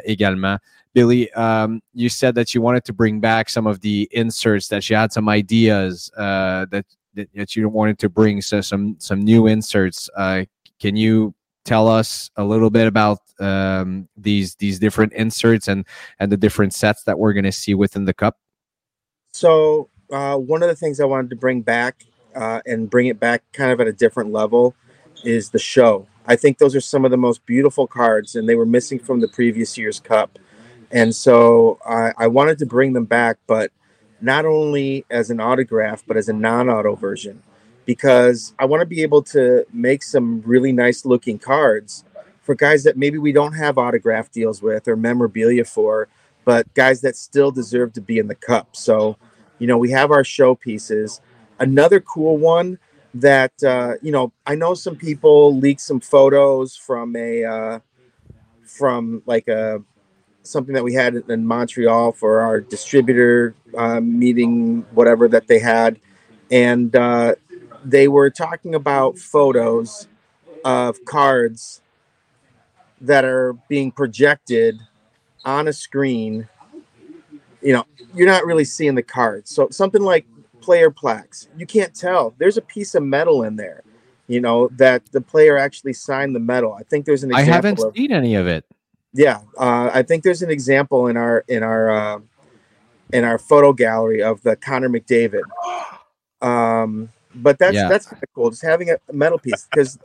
également. 0.04 0.58
Billy, 0.96 1.32
um, 1.36 1.82
you 1.94 2.10
said 2.10 2.34
that 2.34 2.56
you 2.56 2.62
wanted 2.62 2.84
to 2.86 2.94
bring 2.94 3.20
back 3.20 3.48
some 3.50 3.68
of 3.68 3.80
the 3.82 4.10
inserts, 4.12 4.68
that 4.70 4.90
you 4.90 4.96
had 4.96 5.14
some 5.14 5.30
ideas 5.30 6.12
uh, 6.18 6.66
that, 6.72 6.86
that 7.36 7.56
you 7.56 7.70
wanted 7.70 8.00
to 8.00 8.10
bring 8.10 8.42
so 8.42 8.60
some 8.60 8.96
some 8.98 9.22
new 9.22 9.46
inserts. 9.46 10.10
Uh, 10.18 10.46
can 10.80 10.96
you 10.96 11.34
tell 11.70 11.88
us 11.88 12.32
a 12.36 12.44
little 12.44 12.72
bit 12.72 12.88
about 12.88 13.20
um, 13.40 14.10
these 14.18 14.56
these 14.56 14.80
different 14.80 15.14
inserts 15.14 15.68
and 15.68 15.86
and 16.20 16.32
the 16.32 16.38
different 16.38 16.74
sets 16.74 17.04
that 17.04 17.20
we're 17.20 17.34
going 17.34 17.46
to 17.46 17.52
see 17.52 17.76
within 17.76 18.06
the 18.06 18.14
cup? 18.14 18.38
So 19.32 19.90
uh, 20.12 20.36
one 20.38 20.64
of 20.64 20.70
the 20.70 20.76
things 20.76 21.00
I 21.00 21.06
wanted 21.06 21.30
to 21.30 21.36
bring 21.36 21.62
back 21.62 22.06
uh, 22.36 22.62
and 22.66 22.90
bring 22.90 23.06
it 23.06 23.20
back 23.20 23.44
kind 23.54 23.72
of 23.72 23.80
at 23.80 23.88
a 23.88 23.94
different 23.94 24.32
level 24.32 24.74
is 25.24 25.52
the 25.52 25.60
show. 25.60 26.08
I 26.26 26.36
think 26.36 26.58
those 26.58 26.76
are 26.76 26.82
some 26.82 27.06
of 27.06 27.12
the 27.12 27.18
most 27.18 27.46
beautiful 27.46 27.86
cards, 27.86 28.36
and 28.36 28.50
they 28.50 28.56
were 28.56 28.66
missing 28.66 28.98
from 28.98 29.20
the 29.20 29.28
previous 29.28 29.78
year's 29.78 30.00
cup. 30.00 30.40
And 30.92 31.16
so 31.16 31.78
I, 31.86 32.14
I 32.18 32.28
wanted 32.28 32.58
to 32.60 32.66
bring 32.66 32.94
them 32.94 33.06
back, 33.06 33.38
but 33.46 33.72
not 34.22 34.46
only 34.46 35.06
as 35.12 35.30
an 35.30 35.40
autograph, 35.40 36.04
but 36.08 36.18
as 36.18 36.30
a 36.30 36.34
non-auto 36.34 36.96
version 36.96 37.44
because 37.90 38.54
I 38.60 38.66
want 38.66 38.82
to 38.82 38.86
be 38.86 39.02
able 39.02 39.24
to 39.34 39.66
make 39.74 40.04
some 40.04 40.44
really 40.46 40.72
nice 40.72 41.06
looking 41.06 41.40
cards 41.40 42.04
for 42.44 42.54
guys 42.54 42.84
that 42.84 42.98
maybe 42.98 43.18
we 43.18 43.32
don't 43.32 43.54
have 43.54 43.80
autograph 43.80 44.32
deals 44.32 44.62
with 44.62 44.88
or 44.88 44.96
memorabilia 44.96 45.66
for, 45.66 46.08
but 46.46 46.72
guys 46.76 47.02
that 47.02 47.16
still 47.16 47.50
deserve 47.50 47.92
to 47.94 48.02
be 48.02 48.20
in 48.20 48.28
the 48.28 48.36
cup. 48.36 48.76
So, 48.76 49.18
you 49.58 49.66
know, 49.66 49.80
we 49.80 49.90
have 49.90 50.12
our 50.12 50.24
show 50.24 50.54
pieces. 50.54 51.20
Another 51.58 52.00
cool 52.00 52.38
one 52.38 52.78
that 53.16 53.54
uh, 53.64 53.94
you 54.04 54.12
know, 54.12 54.32
I 54.46 54.54
know 54.54 54.76
some 54.76 54.96
people 54.96 55.58
leaked 55.58 55.82
some 55.82 56.00
photos 56.00 56.76
from 56.76 57.16
a 57.16 57.44
uh, 57.44 57.80
from 58.66 59.24
like 59.26 59.48
a 59.48 59.82
something 60.44 60.76
that 60.76 60.84
we 60.84 60.94
had 60.94 61.16
in 61.16 61.44
Montreal 61.44 62.12
for 62.12 62.42
our 62.42 62.62
distributor 62.62 63.56
uh, 63.76 64.00
meeting, 64.00 64.86
whatever 64.92 65.28
that 65.30 65.48
they 65.48 65.58
had, 65.58 66.00
and 66.52 66.96
uh, 66.96 67.34
they 67.84 68.08
were 68.08 68.30
talking 68.30 68.76
about 68.76 69.18
photos 69.18 70.08
of 70.66 71.04
cards 71.06 71.82
that 73.02 73.24
are 73.26 73.54
being 73.68 73.92
projected 73.92 74.80
on 75.46 75.68
a 75.68 75.74
screen. 75.74 76.48
You 77.62 77.74
know, 77.74 77.86
you're 78.14 78.28
not 78.28 78.46
really 78.46 78.66
seeing 78.66 78.96
the 78.96 79.04
cards. 79.04 79.54
So 79.54 79.70
something 79.70 80.02
like 80.02 80.26
player 80.62 80.92
plaques, 80.92 81.48
you 81.58 81.66
can't 81.66 81.96
tell. 81.96 82.34
There's 82.38 82.58
a 82.58 82.62
piece 82.62 82.96
of 82.96 83.04
metal 83.04 83.44
in 83.44 83.56
there, 83.56 83.84
you 84.28 84.42
know, 84.42 84.70
that 84.74 85.06
the 85.12 85.22
player 85.22 85.58
actually 85.58 85.94
signed 85.94 86.36
the 86.36 86.40
metal. 86.40 86.74
I 86.74 86.84
think 86.84 87.06
there's 87.06 87.24
an 87.24 87.34
I 87.34 87.42
haven't 87.42 87.80
of, 87.80 87.94
seen 87.96 88.12
any 88.12 88.36
of 88.36 88.48
it. 88.48 88.66
Yeah, 89.14 89.40
uh, 89.58 89.90
I 89.94 90.04
think 90.04 90.24
there's 90.24 90.44
an 90.44 90.52
example 90.52 91.08
in 91.08 91.18
our 91.18 91.44
in 91.48 91.64
our 91.64 91.90
uh, 91.90 92.20
in 93.12 93.24
our 93.24 93.40
photo 93.40 93.74
gallery 93.74 94.22
of 94.22 94.42
the 94.44 94.56
Connor 94.56 94.90
McDavid. 94.90 95.44
Um, 96.42 97.10
but 97.36 97.60
that's 97.60 97.76
yeah. 97.76 97.88
that's 97.88 98.06
kind 98.06 98.22
of 98.22 98.30
cool. 98.34 98.50
Just 98.50 98.64
having 98.64 98.90
a 98.90 98.98
metal 99.12 99.38
piece 99.38 99.68
because 99.70 99.98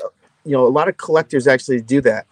you 0.44 0.52
know 0.52 0.66
a 0.66 0.68
lot 0.68 0.88
of 0.88 0.96
collectors 0.96 1.46
actually 1.46 1.80
do 1.80 2.00
that. 2.02 2.26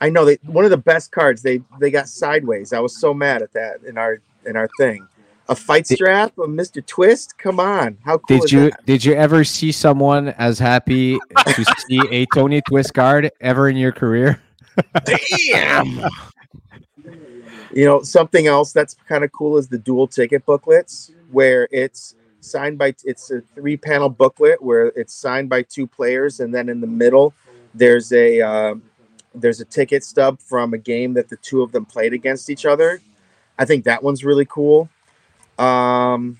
I 0.00 0.10
know 0.10 0.24
they 0.24 0.38
one 0.44 0.64
of 0.64 0.70
the 0.70 0.76
best 0.76 1.10
cards 1.10 1.42
they 1.42 1.62
they 1.80 1.90
got 1.90 2.08
sideways. 2.08 2.72
I 2.72 2.80
was 2.80 2.98
so 2.98 3.12
mad 3.12 3.42
at 3.42 3.52
that 3.52 3.82
in 3.86 3.98
our 3.98 4.20
in 4.46 4.56
our 4.56 4.68
thing. 4.78 5.06
A 5.50 5.54
fight 5.54 5.86
strap 5.86 6.36
of 6.36 6.50
Mr. 6.50 6.84
Twist. 6.84 7.38
Come 7.38 7.58
on, 7.58 7.96
how 8.04 8.18
cool 8.18 8.38
did 8.38 8.52
you 8.52 8.70
that? 8.70 8.86
did 8.86 9.04
you 9.04 9.14
ever 9.14 9.44
see 9.44 9.72
someone 9.72 10.28
as 10.30 10.58
happy 10.58 11.18
to 11.46 11.64
see 11.78 12.00
a 12.10 12.26
Tony 12.34 12.60
Twist 12.62 12.92
card 12.94 13.30
ever 13.40 13.68
in 13.68 13.76
your 13.76 13.92
career? 13.92 14.40
Damn. 15.04 16.04
you 17.72 17.84
know 17.84 18.02
something 18.02 18.46
else 18.46 18.72
that's 18.72 18.94
kind 19.08 19.24
of 19.24 19.32
cool 19.32 19.56
is 19.56 19.68
the 19.68 19.78
dual 19.78 20.06
ticket 20.06 20.44
booklets 20.46 21.10
where 21.30 21.68
it's 21.70 22.14
signed 22.40 22.78
by 22.78 22.94
it's 23.04 23.30
a 23.30 23.40
three 23.54 23.76
panel 23.76 24.08
booklet 24.08 24.62
where 24.62 24.86
it's 24.88 25.14
signed 25.14 25.48
by 25.48 25.62
two 25.62 25.86
players 25.86 26.40
and 26.40 26.54
then 26.54 26.68
in 26.68 26.80
the 26.80 26.86
middle 26.86 27.34
there's 27.74 28.12
a 28.12 28.40
uh, 28.40 28.74
there's 29.34 29.60
a 29.60 29.64
ticket 29.64 30.04
stub 30.04 30.40
from 30.40 30.74
a 30.74 30.78
game 30.78 31.14
that 31.14 31.28
the 31.28 31.36
two 31.36 31.62
of 31.62 31.72
them 31.72 31.84
played 31.84 32.12
against 32.12 32.50
each 32.50 32.64
other. 32.64 33.00
I 33.58 33.64
think 33.64 33.84
that 33.84 34.02
one's 34.02 34.24
really 34.24 34.46
cool. 34.46 34.88
Um 35.58 36.38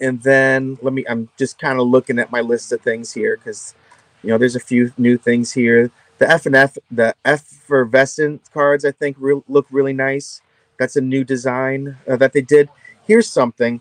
and 0.00 0.22
then 0.22 0.78
let 0.80 0.92
me 0.92 1.04
i'm 1.08 1.28
just 1.36 1.58
kind 1.58 1.80
of 1.80 1.88
looking 1.88 2.20
at 2.20 2.30
my 2.30 2.40
list 2.40 2.70
of 2.70 2.80
things 2.80 3.12
here 3.12 3.36
because 3.36 3.74
you 4.22 4.30
know 4.30 4.38
there's 4.38 4.54
a 4.54 4.60
few 4.60 4.92
new 4.96 5.18
things 5.18 5.52
here. 5.52 5.90
The 6.18 6.30
f 6.30 6.46
and 6.46 6.54
f 6.54 6.78
the 6.90 7.14
effervescent 7.24 8.42
cards 8.52 8.84
i 8.84 8.92
think 8.92 9.16
re- 9.18 9.42
look 9.48 9.66
really 9.70 9.92
nice. 9.92 10.40
That's 10.78 10.96
a 10.96 11.00
new 11.00 11.24
design 11.24 11.96
uh, 12.08 12.16
that 12.16 12.32
they 12.32 12.40
did. 12.40 12.68
Here's 13.04 13.28
something 13.28 13.80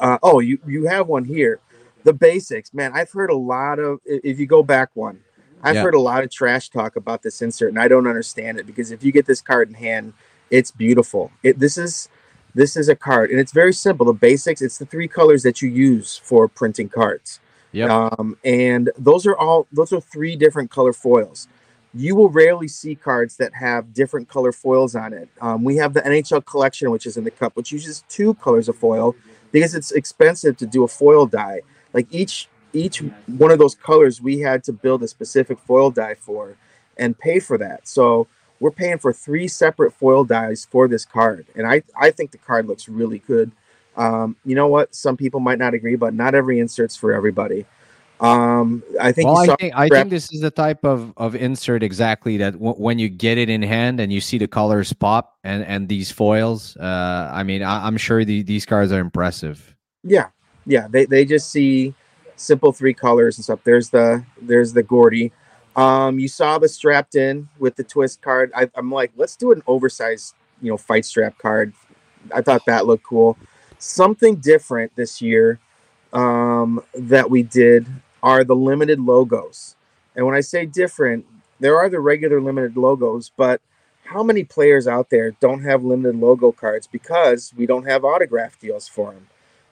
uh, 0.00 0.18
oh, 0.22 0.40
you 0.40 0.58
you 0.66 0.86
have 0.86 1.08
one 1.08 1.24
here. 1.24 1.60
The 2.04 2.12
basics, 2.12 2.72
man. 2.72 2.92
I've 2.94 3.10
heard 3.10 3.30
a 3.30 3.36
lot 3.36 3.78
of. 3.78 4.00
If 4.04 4.38
you 4.38 4.46
go 4.46 4.62
back 4.62 4.90
one, 4.94 5.20
I've 5.62 5.76
yeah. 5.76 5.82
heard 5.82 5.94
a 5.94 6.00
lot 6.00 6.22
of 6.22 6.30
trash 6.30 6.68
talk 6.70 6.96
about 6.96 7.22
this 7.22 7.42
insert, 7.42 7.70
and 7.70 7.78
I 7.78 7.88
don't 7.88 8.06
understand 8.06 8.58
it 8.58 8.66
because 8.66 8.90
if 8.90 9.02
you 9.02 9.12
get 9.12 9.26
this 9.26 9.40
card 9.40 9.68
in 9.68 9.74
hand, 9.74 10.12
it's 10.50 10.70
beautiful. 10.70 11.30
It 11.42 11.58
this 11.58 11.76
is 11.76 12.08
this 12.54 12.76
is 12.76 12.88
a 12.88 12.96
card, 12.96 13.30
and 13.30 13.40
it's 13.40 13.52
very 13.52 13.72
simple. 13.72 14.06
The 14.06 14.12
basics. 14.12 14.62
It's 14.62 14.78
the 14.78 14.86
three 14.86 15.08
colors 15.08 15.42
that 15.42 15.60
you 15.60 15.68
use 15.68 16.16
for 16.16 16.48
printing 16.48 16.88
cards. 16.88 17.40
Yep. 17.72 17.90
Um, 17.90 18.36
and 18.44 18.90
those 18.96 19.26
are 19.26 19.36
all 19.36 19.66
those 19.72 19.92
are 19.92 20.00
three 20.00 20.36
different 20.36 20.70
color 20.70 20.92
foils. 20.92 21.48
You 21.94 22.14
will 22.14 22.28
rarely 22.28 22.68
see 22.68 22.94
cards 22.94 23.36
that 23.38 23.54
have 23.54 23.94
different 23.94 24.28
color 24.28 24.52
foils 24.52 24.94
on 24.94 25.12
it. 25.12 25.28
Um, 25.40 25.64
we 25.64 25.76
have 25.76 25.94
the 25.94 26.02
NHL 26.02 26.44
collection, 26.44 26.90
which 26.90 27.06
is 27.06 27.16
in 27.16 27.24
the 27.24 27.30
cup, 27.30 27.56
which 27.56 27.72
uses 27.72 28.04
two 28.08 28.34
colors 28.34 28.68
of 28.68 28.76
foil 28.76 29.16
because 29.52 29.74
it's 29.74 29.92
expensive 29.92 30.56
to 30.58 30.66
do 30.66 30.84
a 30.84 30.88
foil 30.88 31.26
die. 31.26 31.62
Like 31.92 32.06
each 32.10 32.48
each 32.72 33.02
one 33.26 33.50
of 33.50 33.58
those 33.58 33.74
colors, 33.74 34.20
we 34.20 34.40
had 34.40 34.62
to 34.64 34.72
build 34.72 35.02
a 35.02 35.08
specific 35.08 35.58
foil 35.58 35.90
die 35.90 36.14
for 36.14 36.56
and 36.96 37.18
pay 37.18 37.38
for 37.38 37.56
that. 37.58 37.88
So 37.88 38.26
we're 38.60 38.70
paying 38.70 38.98
for 38.98 39.12
three 39.12 39.48
separate 39.48 39.92
foil 39.92 40.24
dies 40.24 40.66
for 40.70 40.88
this 40.88 41.04
card, 41.04 41.46
and 41.54 41.66
I 41.66 41.82
I 41.96 42.10
think 42.10 42.30
the 42.30 42.38
card 42.38 42.66
looks 42.66 42.88
really 42.88 43.20
good. 43.20 43.52
Um, 43.96 44.36
you 44.44 44.54
know 44.54 44.68
what? 44.68 44.94
Some 44.94 45.16
people 45.16 45.40
might 45.40 45.58
not 45.58 45.74
agree, 45.74 45.96
but 45.96 46.14
not 46.14 46.34
every 46.34 46.58
insert's 46.60 46.96
for 46.96 47.12
everybody. 47.12 47.66
Um, 48.20 48.82
I 49.00 49.12
think. 49.12 49.28
Well, 49.28 49.38
I 49.38 49.54
think 49.56 49.74
I 49.76 49.88
think 49.88 50.10
this 50.10 50.32
is 50.32 50.40
the 50.40 50.50
type 50.50 50.84
of 50.84 51.12
of 51.16 51.36
insert 51.36 51.82
exactly 51.82 52.36
that 52.38 52.54
w- 52.54 52.74
when 52.74 52.98
you 52.98 53.08
get 53.08 53.38
it 53.38 53.48
in 53.48 53.62
hand 53.62 54.00
and 54.00 54.12
you 54.12 54.20
see 54.20 54.38
the 54.38 54.48
colors 54.48 54.92
pop 54.92 55.36
and 55.44 55.64
and 55.64 55.88
these 55.88 56.10
foils. 56.10 56.76
Uh, 56.76 57.30
I 57.32 57.44
mean, 57.44 57.62
I, 57.62 57.86
I'm 57.86 57.96
sure 57.96 58.24
the, 58.24 58.42
these 58.42 58.66
cards 58.66 58.90
are 58.90 58.98
impressive. 58.98 59.74
Yeah, 60.02 60.28
yeah. 60.66 60.88
They 60.88 61.04
they 61.04 61.24
just 61.24 61.52
see 61.52 61.94
simple 62.34 62.72
three 62.72 62.94
colors 62.94 63.38
and 63.38 63.44
stuff. 63.44 63.60
There's 63.62 63.90
the 63.90 64.24
there's 64.42 64.72
the 64.72 64.82
Gordy. 64.82 65.32
Um, 65.76 66.18
you 66.18 66.26
saw 66.26 66.58
the 66.58 66.68
strapped 66.68 67.14
in 67.14 67.48
with 67.60 67.76
the 67.76 67.84
twist 67.84 68.20
card. 68.20 68.50
I, 68.54 68.68
I'm 68.74 68.90
like, 68.90 69.12
let's 69.14 69.36
do 69.36 69.52
an 69.52 69.62
oversized, 69.68 70.34
you 70.60 70.70
know, 70.70 70.76
fight 70.76 71.04
strap 71.04 71.38
card. 71.38 71.72
I 72.34 72.42
thought 72.42 72.66
that 72.66 72.84
looked 72.86 73.04
cool. 73.04 73.38
Something 73.78 74.36
different 74.36 74.90
this 74.96 75.22
year 75.22 75.60
um, 76.12 76.82
that 76.94 77.30
we 77.30 77.44
did 77.44 77.86
are 78.22 78.44
the 78.44 78.56
limited 78.56 79.00
logos. 79.00 79.76
And 80.16 80.26
when 80.26 80.34
I 80.34 80.40
say 80.40 80.66
different, 80.66 81.26
there 81.60 81.78
are 81.78 81.88
the 81.88 82.00
regular 82.00 82.40
limited 82.40 82.76
logos, 82.76 83.30
but 83.36 83.60
how 84.04 84.22
many 84.22 84.42
players 84.42 84.86
out 84.86 85.10
there 85.10 85.32
don't 85.32 85.62
have 85.62 85.84
limited 85.84 86.16
logo 86.16 86.50
cards 86.50 86.86
because 86.86 87.52
we 87.56 87.66
don't 87.66 87.86
have 87.86 88.04
autograph 88.04 88.58
deals 88.58 88.88
for 88.88 89.12
them? 89.12 89.26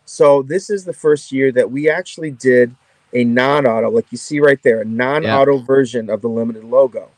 So 0.04 0.42
this 0.42 0.70
is 0.70 0.84
the 0.84 0.92
first 0.92 1.32
year 1.32 1.50
that 1.52 1.70
we 1.70 1.88
actually 1.88 2.30
did 2.30 2.74
a 3.12 3.24
non-auto, 3.24 3.90
like 3.90 4.06
you 4.10 4.18
see 4.18 4.40
right 4.40 4.62
there, 4.62 4.82
a 4.82 4.84
non-auto 4.84 5.58
version 5.58 6.10
of 6.10 6.20
the 6.20 6.28
limited 6.28 6.64
logo. 6.64 7.08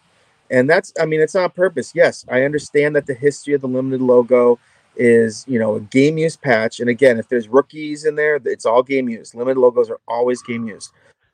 And 0.51 0.71
that's 0.71 0.93
I 0.99 1.05
mean, 1.05 1.21
it's 1.21 1.35
on 1.35 1.51
purpose. 1.51 1.93
Yes, 1.95 2.25
I 2.29 2.45
understand 2.45 2.97
that 2.97 3.07
the 3.07 3.15
history 3.15 3.53
of 3.53 3.61
the 3.61 3.69
limited 3.69 4.01
logo 4.01 4.59
is, 4.97 5.45
you 5.47 5.59
know, 5.59 5.77
a 5.77 5.81
game 5.81 6.19
use 6.19 6.37
patch. 6.37 6.81
And 6.81 6.89
again, 6.89 7.19
if 7.19 7.29
there's 7.29 7.49
rookies 7.49 8.05
in 8.05 8.15
there, 8.15 8.41
it's 8.45 8.65
all 8.65 8.83
game 8.83 9.09
use. 9.09 9.35
Limited 9.35 9.61
logos 9.61 9.91
are 9.91 10.01
always 10.09 10.43
game 10.43 10.67
use. 10.67 10.91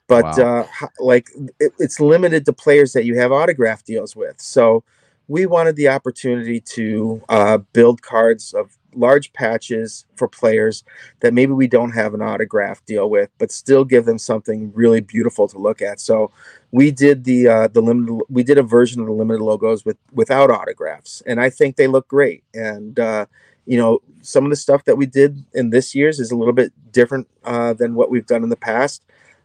But 0.06 0.36
Wow. 0.36 0.66
uh 0.82 0.86
like 1.00 1.30
it, 1.60 1.72
it's 1.78 2.00
limited 2.00 2.44
to 2.46 2.52
players 2.52 2.92
that 2.92 3.04
you 3.04 3.16
have 3.18 3.32
autograph 3.32 3.84
deals 3.84 4.14
with. 4.16 4.40
So 4.40 4.84
we 5.28 5.46
wanted 5.46 5.76
the 5.76 5.88
opportunity 5.88 6.60
to 6.60 7.22
uh, 7.30 7.58
build 7.72 8.02
cards 8.02 8.52
of 8.52 8.76
large 8.94 9.32
patches 9.32 10.04
for 10.16 10.28
players 10.28 10.84
that 11.20 11.34
maybe 11.34 11.52
we 11.52 11.66
don't 11.66 11.92
have 11.92 12.14
an 12.14 12.22
autograph 12.22 12.84
deal 12.86 13.08
with, 13.10 13.30
but 13.38 13.50
still 13.50 13.84
give 13.84 14.04
them 14.04 14.18
something 14.18 14.70
really 14.74 15.00
beautiful 15.00 15.48
to 15.48 15.58
look 15.58 15.82
at. 15.82 15.98
So 16.00 16.30
we 16.72 16.90
did 16.90 17.24
the 17.24 17.48
uh, 17.48 17.68
the 17.68 17.80
limited 17.80 18.20
we 18.28 18.42
did 18.42 18.58
a 18.58 18.62
version 18.62 19.00
of 19.00 19.06
the 19.06 19.12
limited 19.12 19.42
logos 19.42 19.84
with 19.84 19.96
without 20.12 20.50
autographs, 20.50 21.22
and 21.26 21.40
I 21.40 21.50
think 21.50 21.76
they 21.76 21.86
look 21.86 22.06
great. 22.08 22.44
And 22.54 22.98
uh, 22.98 23.26
you 23.66 23.78
know, 23.78 24.00
some 24.22 24.44
of 24.44 24.50
the 24.50 24.56
stuff 24.56 24.84
that 24.84 24.96
we 24.96 25.06
did 25.06 25.44
in 25.54 25.70
this 25.70 25.94
year's 25.94 26.20
is 26.20 26.30
a 26.30 26.36
little 26.36 26.52
bit 26.52 26.72
different 26.92 27.26
uh, 27.44 27.72
than 27.72 27.94
what 27.94 28.10
we've 28.10 28.26
done 28.26 28.42
in 28.42 28.50
the 28.50 28.56
past. 28.56 29.02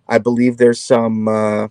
I 0.10 0.18
believe 0.18 0.58
there's 0.58 0.82
some 0.82 1.30
uh, 1.30 1.70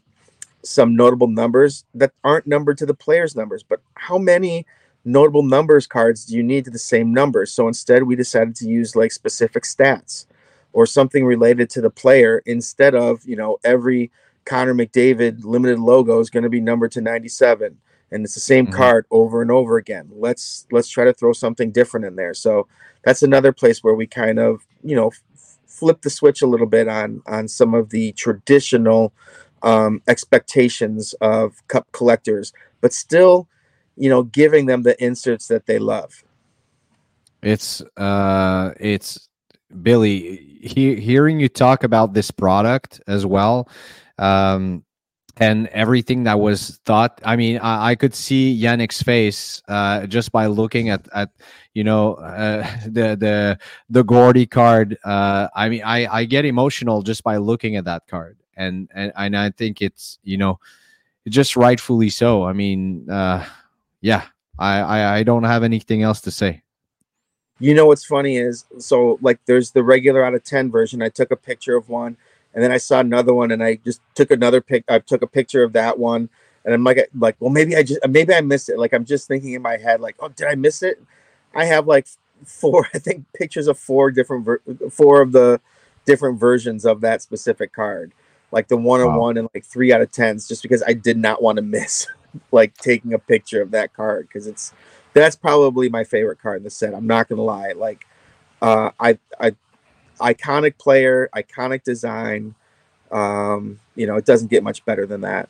some 0.65 0.97
notable 0.97 1.29
numbers 1.29 1.85
that 1.95 2.13
aren't 2.25 2.47
numbered 2.47 2.79
to 2.79 2.87
the 2.87 2.95
players' 2.95 3.37
numbers, 3.37 3.63
but 3.63 3.81
how 3.95 4.19
many 4.19 4.67
notable 5.05 5.43
numbers 5.43 5.87
cards 5.87 6.27
do 6.27 6.37
you 6.37 6.43
need 6.43 6.65
to 6.67 6.71
the 6.71 6.79
same 6.79 7.13
number? 7.13 7.47
So 7.47 7.69
instead, 7.69 8.05
we 8.05 8.17
decided 8.17 8.57
to 8.57 8.69
use 8.69 8.97
like 8.97 9.13
specific 9.13 9.65
stats 9.65 10.27
or 10.73 10.87
something 10.87 11.25
related 11.27 11.71
to 11.71 11.81
the 11.81 11.91
player 11.91 12.43
instead 12.47 12.95
of 12.95 13.25
you 13.27 13.37
know 13.37 13.59
every 13.65 14.11
Connor 14.45 14.75
McDavid 14.75 15.45
limited 15.45 15.79
logo 15.79 16.21
is 16.21 16.31
going 16.31 16.45
to 16.45 16.49
be 16.51 16.61
numbered 16.61 16.93
to 16.93 17.03
97 17.03 17.79
and 18.11 18.25
it's 18.25 18.35
the 18.35 18.41
same 18.41 18.67
Mhm. 18.67 18.73
card 18.73 19.07
over 19.11 19.43
and 19.43 19.51
over 19.51 19.77
again. 19.77 20.09
Let's 20.13 20.67
let's 20.71 20.89
try 20.89 21.05
to 21.05 21.13
throw 21.13 21.33
something 21.33 21.71
different 21.71 22.07
in 22.07 22.17
there. 22.17 22.35
So 22.35 22.67
that's 23.05 23.23
another 23.23 23.53
place 23.53 23.85
where 23.85 23.95
we 23.95 24.07
kind 24.07 24.39
of 24.39 24.67
you 24.83 24.97
know 24.97 25.11
flip 25.69 26.03
the 26.03 26.11
switch 26.11 26.43
a 26.43 26.47
little 26.47 26.67
bit 26.67 26.89
on 26.89 27.23
on 27.27 27.47
some 27.47 27.75
of 27.75 27.91
the 27.91 28.13
traditional 28.13 29.13
um, 29.63 30.03
expectations 30.09 31.15
of 31.21 31.67
cup 31.69 31.87
collectors, 31.93 32.53
but 32.81 32.93
still, 32.93 33.49
you 33.97 34.09
know, 34.09 34.23
giving 34.23 34.67
them 34.67 34.83
the 34.83 35.03
inserts 35.03 35.47
that 35.49 35.67
they 35.67 35.79
love. 35.79 36.25
It's 37.43 37.83
uh, 37.97 38.73
it's 38.81 39.29
Billy. 39.83 40.59
He, 40.61 40.97
hearing 40.97 41.39
you 41.39 41.49
talk 41.49 41.85
about 41.85 42.15
this 42.15 42.33
product 42.33 43.01
as 43.07 43.25
well, 43.25 43.69
um, 44.19 44.85
and 45.39 45.69
everything 45.69 46.25
that 46.25 46.39
was 46.39 46.81
thought. 46.85 47.21
I 47.25 47.37
mean, 47.37 47.59
I, 47.59 47.91
I 47.91 47.95
could 47.95 48.15
see 48.15 48.61
Yannick's 48.61 49.03
face 49.03 49.63
uh, 49.69 50.07
just 50.07 50.33
by 50.33 50.47
looking 50.47 50.91
at 50.91 51.09
at 51.15 51.31
you 51.75 51.85
know 51.85 52.15
uh, 52.15 52.67
the 52.85 53.17
the 53.17 53.59
the 53.89 54.03
Gordy 54.03 54.47
card. 54.47 54.99
Uh, 55.05 55.49
I 55.55 55.69
mean, 55.69 55.83
I 55.85 56.07
I 56.07 56.25
get 56.25 56.45
emotional 56.45 57.03
just 57.03 57.23
by 57.23 57.37
looking 57.37 57.77
at 57.77 57.85
that 57.85 58.07
card, 58.07 58.39
and 58.57 58.91
and 58.95 59.13
and 59.17 59.37
I 59.37 59.51
think 59.51 59.81
it's 59.81 60.19
you 60.25 60.37
know 60.37 60.59
just 61.29 61.57
rightfully 61.57 62.11
so. 62.11 62.45
I 62.45 62.53
mean, 62.53 63.09
uh, 63.09 63.45
yeah, 64.01 64.25
I, 64.59 64.81
I 64.81 65.15
I 65.19 65.23
don't 65.23 65.45
have 65.45 65.63
anything 65.63 66.03
else 66.03 66.21
to 66.23 66.31
say. 66.31 66.63
You 67.61 67.75
know 67.75 67.87
what's 67.87 68.05
funny 68.05 68.37
is 68.37 68.65
so 68.79 69.19
like 69.21 69.41
there's 69.47 69.73
the 69.73 69.83
regular 69.83 70.25
out 70.25 70.35
of 70.35 70.45
10 70.45 70.71
version. 70.71 71.03
I 71.03 71.09
took 71.09 71.33
a 71.33 71.37
picture 71.37 71.77
of 71.77 71.89
one 71.89 72.17
and 72.59 72.65
then 72.65 72.73
I 72.73 72.79
saw 72.79 72.99
another 72.99 73.33
one 73.33 73.53
and 73.53 73.63
I 73.63 73.77
just 73.85 74.01
took 74.17 74.33
another 74.33 74.61
pic 74.61 74.83
I 74.89 74.99
took 74.99 75.23
a 75.23 75.29
picture 75.29 75.63
of 75.63 75.73
that 75.75 75.97
one 75.97 76.29
and 76.65 76.75
I'm 76.75 76.83
like 76.83 77.09
like 77.17 77.37
well 77.39 77.51
maybe 77.51 77.77
I 77.77 77.85
just 77.85 78.01
maybe 78.09 78.35
I 78.35 78.41
missed 78.41 78.69
it. 78.69 78.81
Like 78.81 78.93
I'm 78.93 79.05
just 79.05 79.29
thinking 79.29 79.53
in 79.53 79.63
my 79.63 79.77
head 79.77 80.01
like 80.01 80.17
oh 80.19 80.27
did 80.27 80.49
I 80.49 80.57
miss 80.57 80.83
it? 80.83 81.01
I 81.55 81.67
have 81.67 81.87
like 81.87 82.09
four 82.45 82.89
I 82.95 82.99
think 82.99 83.27
pictures 83.33 83.69
of 83.69 83.79
four 83.79 84.11
different 84.11 84.45
ver- 84.45 84.63
four 84.91 85.23
of 85.23 85.31
the 85.31 85.61
different 86.05 86.41
versions 86.41 86.85
of 86.85 87.01
that 87.03 87.23
specific 87.23 87.73
card. 87.73 88.11
Like 88.51 88.67
the 88.67 88.77
one 88.77 89.01
on 89.03 89.15
one 89.15 89.37
and 89.37 89.49
like 89.55 89.65
3 89.65 89.93
out 89.93 90.01
of 90.01 90.11
10s 90.11 90.49
just 90.49 90.63
because 90.63 90.83
I 90.85 90.95
did 90.95 91.17
not 91.17 91.41
want 91.41 91.57
to 91.59 91.63
miss 91.63 92.09
like 92.51 92.77
taking 92.77 93.15
a 93.15 93.21
picture 93.21 93.63
of 93.63 93.71
that 93.71 93.95
card 93.95 94.27
because 94.27 94.49
it's 94.49 94.73
that's 95.13 95.37
probably 95.37 95.89
my 95.89 96.03
favorite 96.03 96.41
card 96.41 96.59
in 96.59 96.65
the 96.65 96.71
set. 96.71 96.93
I'm 96.93 97.07
not 97.07 97.29
gonna 97.29 97.43
lie. 97.43 97.73
Like, 97.73 98.07
uh, 98.61 98.91
I, 98.99 99.19
I, 99.41 99.55
iconic 100.21 100.79
player, 100.79 101.29
iconic 101.35 101.83
design. 101.85 102.55
Um, 103.11 103.81
you 103.97 104.07
know, 104.07 104.17
it 104.17 104.27
doesn't 104.27 104.51
get 104.51 104.63
much 104.63 104.85
better 104.85 105.07
than 105.07 105.23
that. 105.23 105.49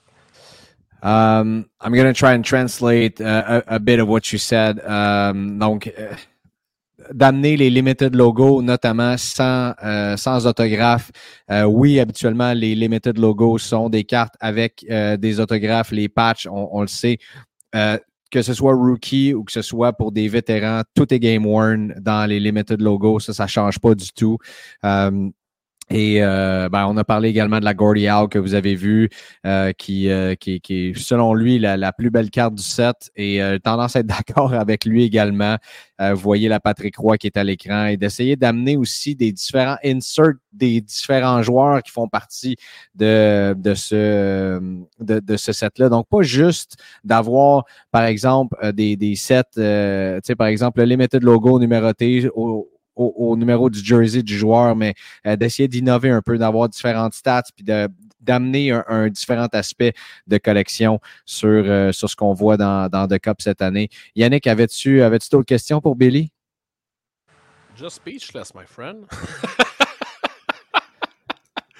Um, 1.03 1.71
I'm 1.81 1.95
gonna 1.95 2.13
try 2.13 2.33
and 2.33 2.45
translate 2.45 3.21
uh, 3.21 3.63
a, 3.67 3.77
a 3.77 3.79
bit 3.79 4.01
of 4.01 4.09
what 4.09 4.33
you 4.33 4.39
said. 4.39 4.85
Um, 4.85 5.59
donc, 5.59 5.87
euh, 5.87 6.15
d'amener 7.13 7.57
les 7.57 7.71
limited 7.71 8.15
logos, 8.15 8.63
notamment 8.63 9.17
sans, 9.17 9.75
euh, 9.85 10.17
sans 10.17 10.47
autographe. 10.47 11.11
Euh, 11.51 11.65
oui, 11.65 12.01
habituellement, 12.01 12.53
les 12.53 12.75
limited 12.75 13.19
logos 13.19 13.59
sont 13.59 13.89
des 13.89 14.05
cartes 14.05 14.35
avec 14.41 14.85
euh, 14.91 15.17
des 15.17 15.41
autographes, 15.41 15.93
les 15.93 16.09
patchs, 16.09 16.47
on, 16.51 16.81
le 16.81 16.89
sait. 16.89 17.19
Que 18.31 18.43
ce 18.43 18.55
soit 18.55 18.75
rookie 18.75 19.35
ou 19.35 19.45
que 19.45 19.53
ce 19.53 19.63
soit 19.63 19.93
pour 19.93 20.13
des 20.13 20.29
vétérans, 20.29 20.83
tout 20.95 21.13
est 21.13 21.19
game 21.19 21.47
worn 21.47 21.95
dans 22.01 22.29
les 22.29 22.41
limited 22.41 22.81
logos. 22.81 23.21
Ça, 23.21 23.33
ça 23.33 23.47
change 23.47 23.79
pas 23.79 23.95
du 23.95 24.09
tout. 24.13 24.39
Euh, 24.85 25.31
et 25.91 26.23
euh, 26.23 26.69
ben, 26.69 26.87
on 26.87 26.97
a 26.99 27.05
parlé 27.05 27.31
également 27.31 27.61
de 27.61 27.65
la 27.65 27.73
Gordy 27.73 28.09
Howe 28.09 28.29
que 28.29 28.39
vous 28.39 28.55
avez 28.55 28.75
vue, 28.75 29.09
euh, 29.47 29.73
qui, 29.73 30.11
euh, 30.11 30.35
qui, 30.35 30.61
qui 30.61 30.89
est, 30.89 30.99
selon 30.99 31.33
lui, 31.33 31.59
la, 31.59 31.77
la 31.77 31.93
plus 31.93 32.11
belle 32.11 32.31
carte 32.31 32.55
du 32.55 32.63
set. 32.63 33.11
Et 33.17 33.43
euh, 33.43 33.59
tendance 33.59 33.97
à 33.97 34.01
être 34.01 34.07
d'accord 34.29 34.53
avec 34.53 34.85
lui 34.85 35.05
également. 35.05 35.57
Euh, 36.01 36.15
vous 36.15 36.21
voyez 36.21 36.49
la 36.49 36.61
Patrick 36.61 36.97
Roy 36.97 37.17
qui 37.17 37.27
est 37.27 37.37
à 37.37 37.45
l'écran 37.45 37.87
et 37.87 37.97
d'essayer 37.97 38.37
d'amener 38.37 38.77
aussi 38.77 39.15
des 39.17 39.33
différents 39.33 39.79
inserts 39.85 40.35
des 40.53 40.81
différents 40.81 41.43
joueurs 41.43 41.83
qui 41.83 41.93
font 41.93 42.09
partie 42.09 42.57
de, 42.95 43.55
de 43.57 43.75
ce, 43.75 44.59
de, 44.99 45.21
de 45.21 45.37
ce 45.37 45.53
set-là. 45.53 45.89
Donc, 45.89 46.09
pas 46.09 46.23
juste 46.23 46.77
d'avoir, 47.05 47.65
par 47.93 48.05
exemple, 48.05 48.57
euh, 48.65 48.73
des, 48.73 48.97
des 48.97 49.15
sets, 49.15 49.43
tu 49.55 49.61
sais, 49.61 50.35
par 50.37 50.49
exemple, 50.49 50.81
le 50.81 50.87
limited 50.87 51.23
logo 51.23 51.61
numéroté 51.61 52.29
au, 52.35 52.69
au, 52.99 53.37
numéro 53.37 53.71
du 53.71 53.85
jersey 53.85 54.23
du 54.23 54.37
joueur, 54.37 54.77
mais 54.77 54.95
euh, 55.27 55.37
d'essayer 55.37 55.69
d'innover 55.69 56.11
un 56.11 56.23
peu, 56.23 56.39
d'avoir 56.39 56.69
différentes 56.69 57.15
stats, 57.15 57.45
puis 57.55 57.65
d'amener 58.21 58.73
un, 58.73 58.85
un 58.89 59.09
différent 59.09 59.49
aspect 59.53 59.95
de 60.27 60.39
collection 60.39 61.01
sur, 61.25 61.49
euh, 61.49 61.93
sur 61.93 62.11
ce 62.11 62.17
qu'on 62.17 62.35
voit 62.35 62.57
dans, 62.57 62.89
dans 62.89 63.07
The 63.07 63.19
Cup 63.19 63.41
cette 63.41 63.63
année. 63.63 63.89
Yannick, 64.17 64.47
avais-tu 64.47 65.03
avais 65.03 65.19
d'autres 65.31 65.47
questions 65.47 65.81
pour 65.81 65.97
Billy? 65.97 66.31
Just 67.77 67.97
speechless, 67.97 68.55
my 68.55 68.67
friend. 68.67 69.07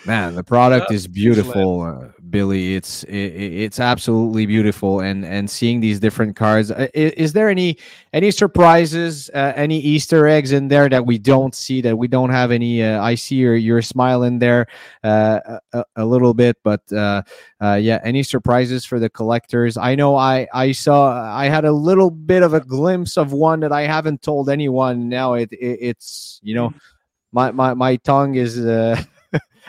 Man, 0.09 0.35
the 0.37 0.43
product 0.43 0.91
is 0.91 1.07
beautiful, 1.07 1.83
uh, 1.83 2.09
Billy. 2.31 2.75
It's 2.75 3.05
it, 3.05 3.13
it's 3.15 3.79
absolutely 3.79 4.47
beautiful, 4.47 5.01
and 5.01 5.23
and 5.23 5.51
seeing 5.51 5.81
these 5.81 6.01
different 6.01 6.35
cards. 6.35 6.71
Uh, 6.71 6.89
is, 6.95 7.13
is, 7.13 7.33
there 7.35 7.51
any 7.51 7.77
any 8.15 8.31
surprises, 8.31 9.29
uh, 9.35 9.53
any 9.55 9.79
Easter 9.79 10.27
eggs 10.27 10.53
in 10.53 10.69
there 10.69 10.89
that 10.89 11.05
we 11.05 11.19
don't 11.19 11.55
see 11.55 11.83
that 11.83 11.99
we 11.99 12.09
don't 12.09 12.31
have 12.31 12.51
any? 12.53 12.83
Uh, 12.83 13.03
I 13.03 13.17
see 13.17 13.35
your 13.35 13.55
your 13.55 13.83
smile 13.83 14.23
in 14.23 14.39
there 14.39 14.69
uh, 15.05 15.59
a, 15.75 15.85
a, 15.97 16.07
little 16.07 16.33
bit, 16.33 16.57
but 16.65 16.91
uh, 16.91 17.23
yeah, 17.61 18.01
any 18.03 18.23
surprises 18.23 18.87
for 18.87 18.99
the 18.99 19.11
collectors? 19.11 19.77
I 19.77 19.95
know 19.95 20.17
I 20.17 20.49
I 20.55 20.73
saw 20.73 21.13
I 21.37 21.51
had 21.51 21.67
a 21.67 21.73
little 21.73 22.11
bit 22.11 22.43
of 22.43 22.55
a 22.55 22.61
glimpse 22.61 23.19
of 23.19 23.35
one 23.35 23.61
that 23.61 23.73
I 23.73 23.83
haven't 23.83 24.23
told 24.23 24.49
anyone. 24.49 25.11
Now 25.11 25.35
it, 25.35 25.53
it 25.53 25.79
it's 25.83 26.41
you 26.43 26.55
know 26.55 26.73
my 27.31 27.51
my 27.51 27.75
my 27.75 27.97
tongue 27.97 28.37
is. 28.37 28.57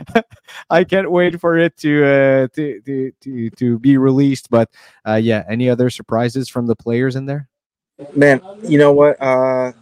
I 0.69 0.83
can't 0.83 1.11
wait 1.11 1.39
for 1.39 1.57
it 1.57 1.77
to 1.77 2.05
uh, 2.05 2.47
to, 2.55 2.81
to 2.81 3.11
to 3.21 3.49
to 3.51 3.79
be 3.79 3.97
released. 3.97 4.49
But 4.49 4.69
uh, 5.07 5.15
yeah, 5.15 5.43
any 5.49 5.69
other 5.69 5.89
surprises 5.89 6.49
from 6.49 6.67
the 6.67 6.75
players 6.75 7.15
in 7.15 7.25
there? 7.25 7.47
Man, 8.15 8.41
you 8.63 8.77
know 8.77 8.93
what? 8.93 9.21
Uh, 9.21 9.73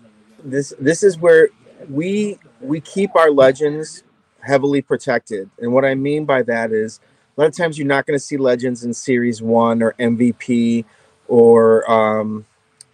this 0.43 0.73
this 0.80 1.03
is 1.03 1.17
where 1.17 1.49
we 1.89 2.39
we 2.62 2.82
keep 2.82 3.15
our 3.15 3.32
legends 3.32 4.03
heavily 4.41 4.82
protected, 4.82 5.49
and 5.60 5.73
what 5.73 5.86
I 5.86 5.95
mean 5.95 6.25
by 6.25 6.41
that 6.43 6.71
is 6.71 6.99
a 7.38 7.41
lot 7.41 7.47
of 7.47 7.56
times 7.56 7.77
you're 7.77 7.88
not 7.88 8.06
going 8.06 8.17
to 8.17 8.23
see 8.23 8.38
legends 8.38 8.84
in 8.84 8.93
Series 8.93 9.41
One 9.41 9.84
or 9.84 9.93
MVP 9.99 10.86
or 11.27 11.89
um, 11.91 12.45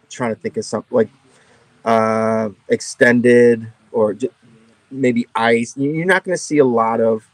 trying 0.09 0.35
to 0.35 0.41
think 0.41 0.57
of 0.57 0.65
something 0.65 0.95
like 0.95 1.09
uh, 1.85 2.49
extended 2.69 3.71
or 3.91 4.15
maybe 4.93 5.27
ice. 5.35 5.75
You're 5.77 6.05
not 6.05 6.23
going 6.23 6.35
to 6.35 6.43
see 6.43 6.59
a 6.59 6.65
lot 6.65 7.01
of 7.01 7.27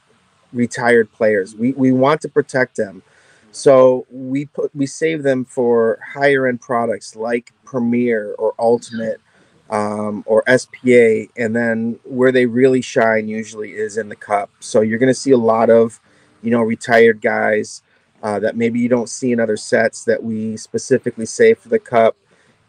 retired 0.54 1.12
players. 1.12 1.56
We 1.56 1.74
we 1.74 1.92
want 1.92 2.22
to 2.22 2.30
protect 2.30 2.78
them, 2.78 3.04
so 3.52 4.06
we 4.12 4.46
put 4.46 4.76
we 4.76 4.86
save 4.86 5.24
them 5.24 5.46
for 5.46 6.00
higher 6.14 6.48
end 6.48 6.62
products 6.62 7.16
like 7.16 7.54
Premier 7.66 8.34
or 8.40 8.54
Ultimate 8.60 9.22
um, 9.70 10.24
or 10.26 10.44
SPA, 10.48 11.26
and 11.38 11.56
then 11.56 12.00
where 12.04 12.32
they 12.32 12.46
really 12.46 12.82
shine 12.82 13.28
usually 13.28 13.74
is 13.74 13.98
in 13.98 14.10
the 14.10 14.16
Cup. 14.16 14.50
So 14.60 14.82
you're 14.82 15.00
going 15.00 15.14
to 15.14 15.20
see 15.20 15.32
a 15.32 15.38
lot 15.38 15.70
of, 15.70 16.00
you 16.42 16.52
know, 16.52 16.62
retired 16.62 17.22
guys 17.22 17.84
uh, 18.24 18.40
that 18.40 18.58
maybe 18.58 18.80
you 18.80 18.90
don't 18.90 19.10
see 19.10 19.32
in 19.32 19.40
other 19.40 19.58
sets 19.58 20.04
that 20.06 20.24
we 20.24 20.58
specifically 20.58 21.26
save 21.26 21.60
for 21.60 21.70
the 21.70 21.80
Cup 21.80 22.16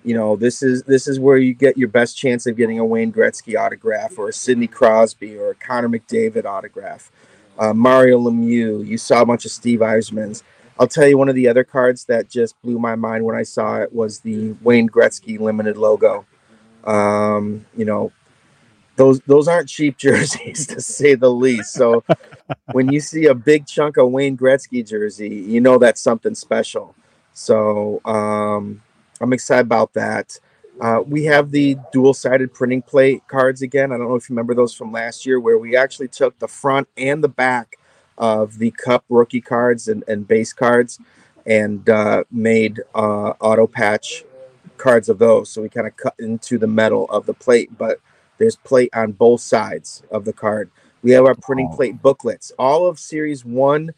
you 0.04 0.14
know, 0.14 0.36
this 0.36 0.62
is 0.62 0.82
this 0.84 1.06
is 1.06 1.20
where 1.20 1.36
you 1.36 1.54
get 1.54 1.76
your 1.76 1.88
best 1.88 2.16
chance 2.16 2.46
of 2.46 2.56
getting 2.56 2.78
a 2.78 2.84
Wayne 2.84 3.12
Gretzky 3.12 3.58
autograph 3.58 4.18
or 4.18 4.28
a 4.28 4.32
Sidney 4.32 4.66
Crosby 4.66 5.36
or 5.36 5.50
a 5.50 5.54
Connor 5.54 5.88
McDavid 5.88 6.44
autograph. 6.44 7.10
Uh, 7.58 7.74
Mario 7.74 8.18
Lemieux. 8.18 8.86
You 8.86 8.96
saw 8.96 9.20
a 9.20 9.26
bunch 9.26 9.44
of 9.44 9.50
Steve 9.50 9.80
Yzermans. 9.80 10.42
I'll 10.78 10.88
tell 10.88 11.06
you 11.06 11.18
one 11.18 11.28
of 11.28 11.34
the 11.34 11.46
other 11.46 11.64
cards 11.64 12.06
that 12.06 12.30
just 12.30 12.60
blew 12.62 12.78
my 12.78 12.94
mind 12.94 13.24
when 13.24 13.36
I 13.36 13.42
saw 13.42 13.76
it 13.76 13.92
was 13.92 14.20
the 14.20 14.52
Wayne 14.62 14.88
Gretzky 14.88 15.38
limited 15.38 15.76
logo. 15.76 16.24
Um, 16.84 17.66
you 17.76 17.84
know, 17.84 18.12
those 18.96 19.20
those 19.20 19.48
aren't 19.48 19.68
cheap 19.68 19.98
jerseys 19.98 20.66
to 20.68 20.80
say 20.80 21.14
the 21.14 21.30
least. 21.30 21.74
So 21.74 22.02
when 22.72 22.90
you 22.90 23.00
see 23.00 23.26
a 23.26 23.34
big 23.34 23.66
chunk 23.66 23.98
of 23.98 24.10
Wayne 24.10 24.38
Gretzky 24.38 24.86
jersey, 24.86 25.28
you 25.28 25.60
know 25.60 25.76
that's 25.76 26.00
something 26.00 26.34
special. 26.34 26.94
So 27.34 28.00
um, 28.06 28.82
I'm 29.20 29.33
excited 29.33 29.66
about 29.66 29.92
that. 29.94 30.38
Uh, 30.80 31.02
we 31.06 31.24
have 31.24 31.50
the 31.50 31.76
dual-sided 31.92 32.54
printing 32.54 32.80
plate 32.80 33.22
cards 33.28 33.61
again. 33.61 33.92
I 33.92 33.98
don't 33.98 34.09
know 34.09 34.14
if 34.14 34.30
you 34.30 34.35
remember 34.35 34.54
those 34.54 34.72
from 34.72 34.92
last 34.92 35.26
year, 35.26 35.38
where 35.38 35.59
we 35.59 35.76
actually 35.76 36.09
took 36.09 36.38
the 36.38 36.48
front 36.48 36.88
and 36.96 37.22
the 37.22 37.28
back 37.28 37.76
of 38.16 38.56
the 38.59 38.70
Cup 38.70 39.04
rookie 39.11 39.42
cards 39.42 39.88
and, 39.88 40.02
and 40.09 40.26
base 40.26 40.54
cards 40.54 40.98
and 41.44 41.87
uh, 41.88 42.24
made 42.30 42.80
uh, 42.94 43.35
auto 43.40 43.66
patch 43.66 44.24
cards 44.78 45.11
of 45.11 45.18
those. 45.18 45.50
So 45.50 45.61
we 45.61 45.68
kind 45.68 45.87
of 45.87 45.96
cut 45.96 46.14
into 46.18 46.56
the 46.56 46.66
metal 46.66 47.04
of 47.11 47.26
the 47.26 47.35
plate, 47.35 47.76
but 47.76 48.00
there's 48.38 48.56
plate 48.56 48.90
on 48.94 49.12
both 49.12 49.42
sides 49.42 50.02
of 50.11 50.24
the 50.24 50.33
card. 50.33 50.70
We 51.02 51.11
have 51.11 51.26
our 51.26 51.35
printing 51.35 51.68
plate 51.68 52.00
booklets. 52.00 52.52
All 52.59 52.87
of 52.87 52.98
series 52.98 53.44
one, 53.44 53.90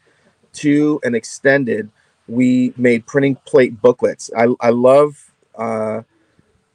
two, 0.51 0.99
and 1.05 1.15
extended– 1.15 1.89
we 2.27 2.73
made 2.77 3.05
printing 3.05 3.35
plate 3.45 3.81
booklets. 3.81 4.29
I, 4.37 4.47
I 4.59 4.69
love 4.69 5.31
uh, 5.55 6.01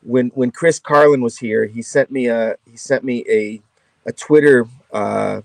when 0.02 0.28
when 0.28 0.50
Chris 0.50 0.78
Carlin 0.78 1.22
was 1.22 1.38
here. 1.38 1.66
He 1.66 1.82
sent 1.82 2.11
me 2.11 2.26
a 2.28 2.56
he 2.70 2.76
sent 2.76 3.04
me 3.04 3.24
a 3.28 3.61
a 4.06 4.12
Twitter 4.12 4.66
uh, 4.92 5.42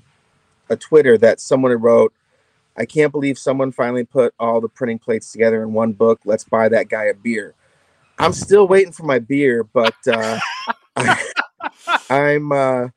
a 0.70 0.76
Twitter 0.76 1.18
that 1.20 1.40
someone 1.40 1.72
had 1.72 1.84
wrote. 1.84 2.14
I 2.76 2.86
can't 2.86 3.12
believe 3.12 3.38
someone 3.38 3.72
finally 3.72 4.04
put 4.04 4.34
all 4.40 4.60
the 4.60 4.70
printing 4.70 4.98
plates 4.98 5.32
together 5.32 5.62
in 5.62 5.74
one 5.74 5.94
book. 5.94 6.22
Let's 6.26 6.44
buy 6.44 6.70
that 6.70 6.90
guy 6.90 7.06
a 7.06 7.14
beer. 7.14 7.54
I'm 8.18 8.34
still 8.34 8.68
waiting 8.68 8.92
for 8.92 9.04
my 9.04 9.20
beer, 9.20 9.64
but 9.64 9.96
uh, 10.08 10.40
I, 10.96 12.32
am 12.32 12.52
uh, 12.52 12.88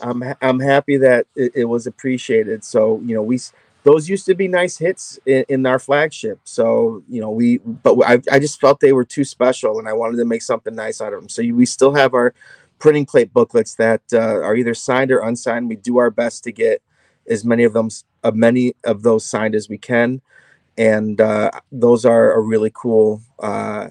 I'm 0.00 0.22
I'm 0.40 0.60
happy 0.60 0.96
that 0.98 1.26
it, 1.34 1.52
it 1.54 1.64
was 1.64 1.86
appreciated. 1.86 2.64
So 2.64 3.00
you 3.04 3.14
know 3.14 3.22
we 3.22 3.38
those 3.86 4.08
used 4.08 4.26
to 4.26 4.34
be 4.34 4.48
nice 4.48 4.76
hits 4.76 5.16
in, 5.26 5.44
in 5.48 5.64
our 5.64 5.78
flagship. 5.78 6.40
So 6.42 7.04
you 7.08 7.20
know 7.20 7.30
we, 7.30 7.58
but 7.58 7.96
I, 8.04 8.20
I 8.32 8.40
just 8.40 8.60
felt 8.60 8.80
they 8.80 8.92
were 8.92 9.04
too 9.04 9.24
special, 9.24 9.78
and 9.78 9.88
I 9.88 9.92
wanted 9.92 10.16
to 10.16 10.24
make 10.24 10.42
something 10.42 10.74
nice 10.74 11.00
out 11.00 11.12
of 11.12 11.20
them. 11.20 11.28
So 11.28 11.40
we 11.42 11.64
still 11.66 11.94
have 11.94 12.12
our 12.12 12.34
printing 12.80 13.06
plate 13.06 13.32
booklets 13.32 13.76
that 13.76 14.02
uh, 14.12 14.18
are 14.18 14.56
either 14.56 14.74
signed 14.74 15.12
or 15.12 15.20
unsigned. 15.20 15.68
We 15.68 15.76
do 15.76 15.98
our 15.98 16.10
best 16.10 16.42
to 16.44 16.52
get 16.52 16.82
as 17.30 17.44
many 17.44 17.62
of 17.62 17.74
them, 17.74 17.88
of 18.24 18.34
many 18.34 18.74
of 18.82 19.04
those 19.04 19.24
signed 19.24 19.54
as 19.54 19.68
we 19.68 19.78
can, 19.78 20.20
and 20.76 21.20
uh, 21.20 21.52
those 21.70 22.04
are 22.04 22.32
a 22.32 22.40
really 22.40 22.72
cool 22.74 23.22
uh, 23.38 23.90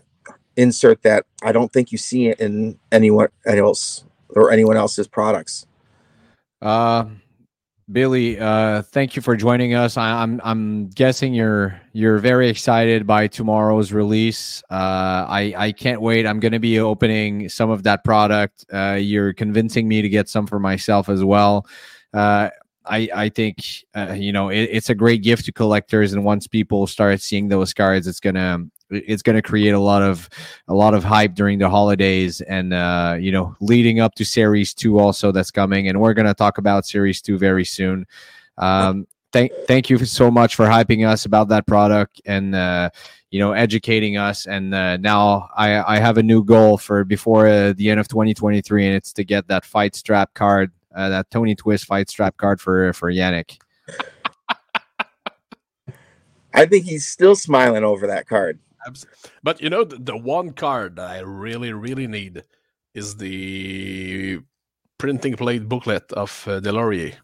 insert 0.57 1.03
that 1.03 1.25
I 1.41 1.53
don't 1.53 1.71
think 1.71 1.93
you 1.93 1.97
see 1.97 2.31
in 2.31 2.77
anyone 2.91 3.29
else 3.45 4.03
or 4.27 4.51
anyone 4.51 4.75
else's 4.75 5.07
products. 5.07 5.67
Uh, 6.61 7.05
Billy, 7.91 8.39
uh, 8.39 8.81
thank 8.81 9.15
you 9.15 9.21
for 9.21 9.35
joining 9.35 9.75
us. 9.75 9.95
I, 9.95 10.09
am 10.09 10.17
I'm, 10.17 10.41
I'm 10.43 10.87
guessing 10.89 11.35
you're 11.35 11.79
you're 11.93 12.17
very 12.17 12.49
excited 12.49 13.05
by 13.05 13.27
tomorrow's 13.27 13.93
release. 13.93 14.63
Uh, 14.71 15.25
I 15.29 15.53
I 15.55 15.71
can't 15.71 16.01
wait. 16.01 16.25
I'm 16.25 16.39
going 16.39 16.53
to 16.53 16.59
be 16.59 16.79
opening 16.79 17.47
some 17.47 17.69
of 17.69 17.83
that 17.83 18.03
product. 18.03 18.65
Uh, 18.73 18.97
you're 18.99 19.33
convincing 19.33 19.87
me 19.87 20.01
to 20.01 20.09
get 20.09 20.29
some 20.29 20.47
for 20.47 20.59
myself 20.59 21.09
as 21.09 21.23
well. 21.23 21.67
Uh, 22.11 22.49
I 22.85 23.07
I 23.13 23.29
think 23.29 23.63
uh, 23.95 24.13
you 24.13 24.31
know 24.31 24.49
it, 24.49 24.63
it's 24.71 24.89
a 24.89 24.95
great 24.95 25.21
gift 25.21 25.45
to 25.45 25.51
collectors, 25.51 26.11
and 26.11 26.25
once 26.25 26.47
people 26.47 26.87
start 26.87 27.21
seeing 27.21 27.49
those 27.49 27.71
cards, 27.71 28.07
it's 28.07 28.19
gonna 28.19 28.65
it's 28.89 29.21
going 29.21 29.35
to 29.35 29.41
create 29.41 29.71
a 29.71 29.79
lot 29.79 30.01
of 30.01 30.29
a 30.67 30.73
lot 30.73 30.93
of 30.93 31.03
hype 31.03 31.33
during 31.33 31.59
the 31.59 31.69
holidays 31.69 32.41
and 32.41 32.73
uh, 32.73 33.15
you 33.19 33.31
know 33.31 33.55
leading 33.59 33.99
up 33.99 34.15
to 34.15 34.25
series 34.25 34.73
2 34.73 34.99
also 34.99 35.31
that's 35.31 35.51
coming 35.51 35.87
and 35.87 35.99
we're 35.99 36.13
going 36.13 36.27
to 36.27 36.33
talk 36.33 36.57
about 36.57 36.85
series 36.85 37.21
2 37.21 37.37
very 37.37 37.65
soon 37.65 38.05
um, 38.57 39.07
thank 39.31 39.51
thank 39.67 39.89
you 39.89 39.97
so 40.05 40.29
much 40.29 40.55
for 40.55 40.65
hyping 40.65 41.07
us 41.07 41.25
about 41.25 41.49
that 41.49 41.65
product 41.65 42.21
and 42.25 42.55
uh, 42.55 42.89
you 43.31 43.39
know 43.39 43.53
educating 43.53 44.17
us 44.17 44.45
and 44.45 44.73
uh, 44.73 44.97
now 44.97 45.49
I, 45.55 45.95
I 45.95 45.99
have 45.99 46.17
a 46.17 46.23
new 46.23 46.43
goal 46.43 46.77
for 46.77 47.03
before 47.03 47.47
uh, 47.47 47.73
the 47.75 47.89
end 47.89 47.99
of 47.99 48.07
2023 48.07 48.85
and 48.85 48.95
it's 48.95 49.13
to 49.13 49.23
get 49.23 49.47
that 49.47 49.65
fight 49.65 49.95
strap 49.95 50.33
card 50.33 50.71
uh, 50.95 51.09
that 51.09 51.29
tony 51.31 51.55
twist 51.55 51.85
fight 51.85 52.09
strap 52.09 52.37
card 52.37 52.61
for 52.61 52.93
for 52.93 53.11
yannick 53.11 53.57
I 56.55 56.65
think 56.65 56.85
he's 56.85 57.05
still 57.05 57.35
smiling 57.35 57.83
over 57.83 58.07
that 58.07 58.29
card. 58.29 58.59
But 59.43 59.61
you 59.61 59.69
know, 59.69 59.83
the, 59.83 59.97
the, 59.97 60.17
one 60.17 60.51
card 60.51 60.97
that 60.97 61.09
I 61.09 61.19
really, 61.19 61.73
really 61.73 62.07
need 62.07 62.43
is 62.93 63.17
the 63.17 64.39
printing 64.97 65.35
plate 65.35 65.67
booklet 65.67 66.11
of 66.13 66.43
uh, 66.47 66.59
Deslauriers 66.59 67.15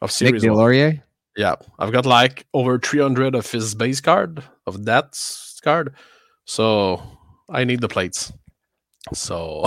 of 0.00 0.10
series 0.10 0.42
Nick 0.42 0.52
Deslauriers. 0.52 1.02
Yeah, 1.36 1.56
I've 1.78 1.92
got 1.92 2.06
like 2.06 2.46
over 2.52 2.78
300 2.78 3.34
of 3.34 3.50
his 3.50 3.74
base 3.74 4.00
card 4.00 4.42
of 4.66 4.84
that 4.84 5.16
card, 5.62 5.94
so 6.44 7.02
I 7.48 7.64
need 7.64 7.80
the 7.80 7.88
plates. 7.88 8.32
So 9.14 9.64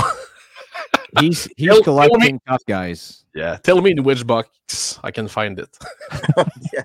he's 1.20 1.48
he's 1.56 1.70
tell, 1.70 1.84
collecting 1.84 2.40
tell 2.46 2.58
tough 2.58 2.66
guys. 2.68 3.26
Yeah, 3.34 3.58
tell 3.58 3.82
me 3.82 3.92
in 3.92 4.04
which 4.04 4.28
box 4.28 5.00
I 5.04 5.12
can 5.12 5.28
find 5.28 5.60
it. 5.60 5.78
yeah. 6.74 6.84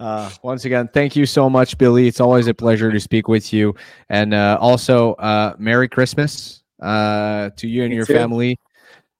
Uh, 0.00 0.30
once 0.42 0.64
again, 0.64 0.88
thank 0.94 1.14
you 1.14 1.26
so 1.26 1.50
much, 1.50 1.76
Billy. 1.76 2.08
It's 2.08 2.20
always 2.20 2.46
a 2.46 2.54
pleasure 2.54 2.90
to 2.90 2.98
speak 2.98 3.28
with 3.28 3.52
you. 3.52 3.74
And 4.08 4.32
uh, 4.32 4.56
also, 4.58 5.12
uh, 5.14 5.54
Merry 5.58 5.88
Christmas 5.88 6.62
uh, 6.80 7.50
to 7.56 7.68
you 7.68 7.82
and 7.82 7.90
Me 7.90 7.96
your 7.96 8.06
too. 8.06 8.14
family. 8.14 8.58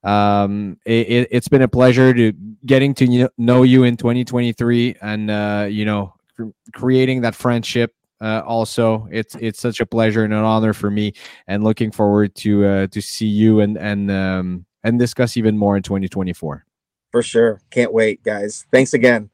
Um, 0.03 0.79
it, 0.87 1.31
has 1.31 1.49
been 1.49 1.61
a 1.61 1.69
pleasure 1.69 2.15
to 2.15 2.33
getting 2.65 2.95
to 2.95 3.29
know 3.37 3.63
you 3.63 3.85
in 3.85 3.99
2023, 3.99 4.97
and 5.03 5.31
uh, 5.31 5.67
you 5.69 5.85
know, 5.85 6.15
cr- 6.35 6.49
creating 6.73 7.21
that 7.21 7.35
friendship. 7.35 7.95
Uh, 8.23 8.41
also, 8.47 9.07
it's 9.13 9.35
it's 9.35 9.61
such 9.61 9.81
a 9.81 9.87
pleasure 9.87 10.25
and 10.25 10.33
an 10.33 10.41
honor 10.41 10.73
for 10.73 10.91
me, 10.91 11.13
and 11.47 11.63
looking 11.63 11.91
forward 11.91 12.35
to 12.37 12.87
to 12.87 13.03
see 13.03 13.27
you 13.27 13.61
and 13.61 13.77
and 13.77 14.11
um, 14.11 14.65
and 14.85 14.99
discuss 14.99 15.37
even 15.37 15.59
more 15.59 15.77
in 15.77 15.83
2024. 15.83 16.65
For 17.13 17.23
sure. 17.23 17.61
Can't 17.71 17.93
wait, 17.93 18.23
guys. 18.23 18.65
Thanks 18.73 18.95
again. 18.95 19.29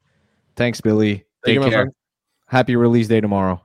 Thanks, 0.56 0.80
Billy. 0.80 1.24
Thank 1.44 1.56
you, 1.56 1.62
Take 1.62 1.72
care. 1.72 1.86
Happy 2.48 2.76
release 2.76 3.08
day 3.08 3.20
tomorrow. 3.20 3.60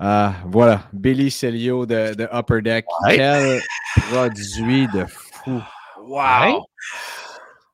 Euh, 0.00 0.30
voilà, 0.46 0.82
Billy 0.92 1.30
Celio 1.30 1.84
de, 1.84 2.14
de 2.14 2.28
Upper 2.32 2.62
Deck. 2.62 2.84
Ouais. 3.04 3.16
Quel 3.16 3.60
produit 4.10 4.86
de 4.94 5.04
fou. 5.06 5.60
Wow! 6.06 6.64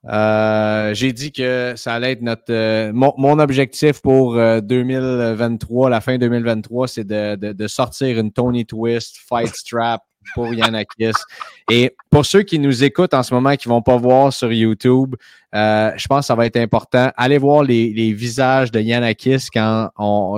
Euh, 0.06 0.92
J'ai 0.94 1.12
dit 1.12 1.32
que 1.32 1.74
ça 1.76 1.94
allait 1.94 2.12
être 2.12 2.22
notre. 2.22 2.50
euh, 2.50 2.92
mon, 2.94 3.12
mon 3.18 3.38
objectif 3.38 4.00
pour 4.00 4.36
euh, 4.36 4.60
2023, 4.60 5.90
la 5.90 6.00
fin 6.00 6.16
2023, 6.18 6.88
c'est 6.88 7.04
de, 7.04 7.36
de, 7.36 7.52
de 7.52 7.66
sortir 7.66 8.18
une 8.18 8.32
Tony 8.32 8.64
Twist 8.66 9.16
Fight 9.28 9.54
Strap 9.54 10.02
pour 10.34 10.52
Yanakis. 10.54 11.12
Et 11.70 11.96
pour 12.10 12.26
ceux 12.26 12.42
qui 12.42 12.58
nous 12.58 12.84
écoutent 12.84 13.14
en 13.14 13.22
ce 13.22 13.34
moment, 13.34 13.56
qui 13.56 13.68
ne 13.68 13.74
vont 13.74 13.82
pas 13.82 13.96
voir 13.96 14.32
sur 14.32 14.52
YouTube, 14.52 15.16
euh, 15.54 15.92
je 15.96 16.06
pense 16.06 16.20
que 16.20 16.26
ça 16.26 16.34
va 16.34 16.46
être 16.46 16.56
important. 16.56 17.10
Allez 17.16 17.38
voir 17.38 17.62
les, 17.62 18.12
visages 18.12 18.70
de 18.70 18.80
Yanakis 18.80 19.48
quand 19.52 19.90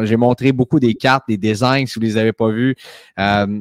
j'ai 0.03 0.17
montré 0.17 0.53
beaucoup 0.53 0.81
des 0.81 0.95
cartes, 0.95 1.25
des 1.29 1.37
designs, 1.37 1.87
si 1.87 1.95
vous 1.95 2.01
ne 2.01 2.07
les 2.07 2.17
avez 2.19 2.33
pas 2.33 2.51
vus. 2.51 2.77
Euh, 3.19 3.61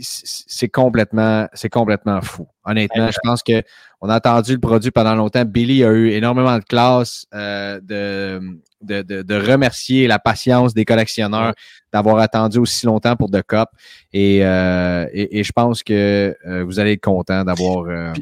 c'est 0.00 0.68
complètement, 0.68 1.48
c'est 1.54 1.68
complètement 1.68 2.20
fou. 2.20 2.46
Honnêtement, 2.64 3.10
je 3.10 3.18
pense 3.22 3.42
que 3.42 3.62
on 4.00 4.08
a 4.08 4.14
attendu 4.14 4.52
le 4.52 4.60
produit 4.60 4.90
pendant 4.90 5.14
longtemps. 5.14 5.44
Billy 5.44 5.82
a 5.84 5.90
eu 5.90 6.10
énormément 6.10 6.56
de 6.58 6.64
classe 6.64 7.26
euh, 7.34 7.80
de 7.82 9.50
remercier 9.50 10.06
la 10.06 10.18
patience 10.18 10.74
des 10.74 10.84
collectionneurs 10.84 11.54
d'avoir 11.92 12.18
attendu 12.18 12.58
aussi 12.58 12.86
longtemps 12.86 13.16
pour 13.16 13.30
The 13.30 13.42
Cup. 13.42 13.68
Et, 14.12 14.44
euh, 14.44 15.06
et, 15.12 15.38
et 15.38 15.44
je 15.44 15.52
pense 15.52 15.82
que 15.82 16.36
euh, 16.46 16.64
vous 16.64 16.78
allez 16.78 16.92
être 16.92 17.02
content 17.02 17.44
d'avoir. 17.44 17.84
euh, 17.86 18.12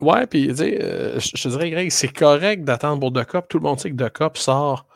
Ouais, 0.00 0.26
puis 0.26 0.48
je 0.48 1.42
te 1.42 1.48
dirais, 1.48 1.70
Greg, 1.70 1.90
c'est 1.90 2.08
correct 2.08 2.64
d'attendre 2.64 2.98
pour 3.00 3.12
The 3.12 3.24
Cup. 3.24 3.44
Tout 3.48 3.58
le 3.58 3.62
monde 3.64 3.78
sait 3.78 3.90
que 3.92 3.96
The 4.04 4.12
Cup 4.12 4.36
sort 4.36 4.86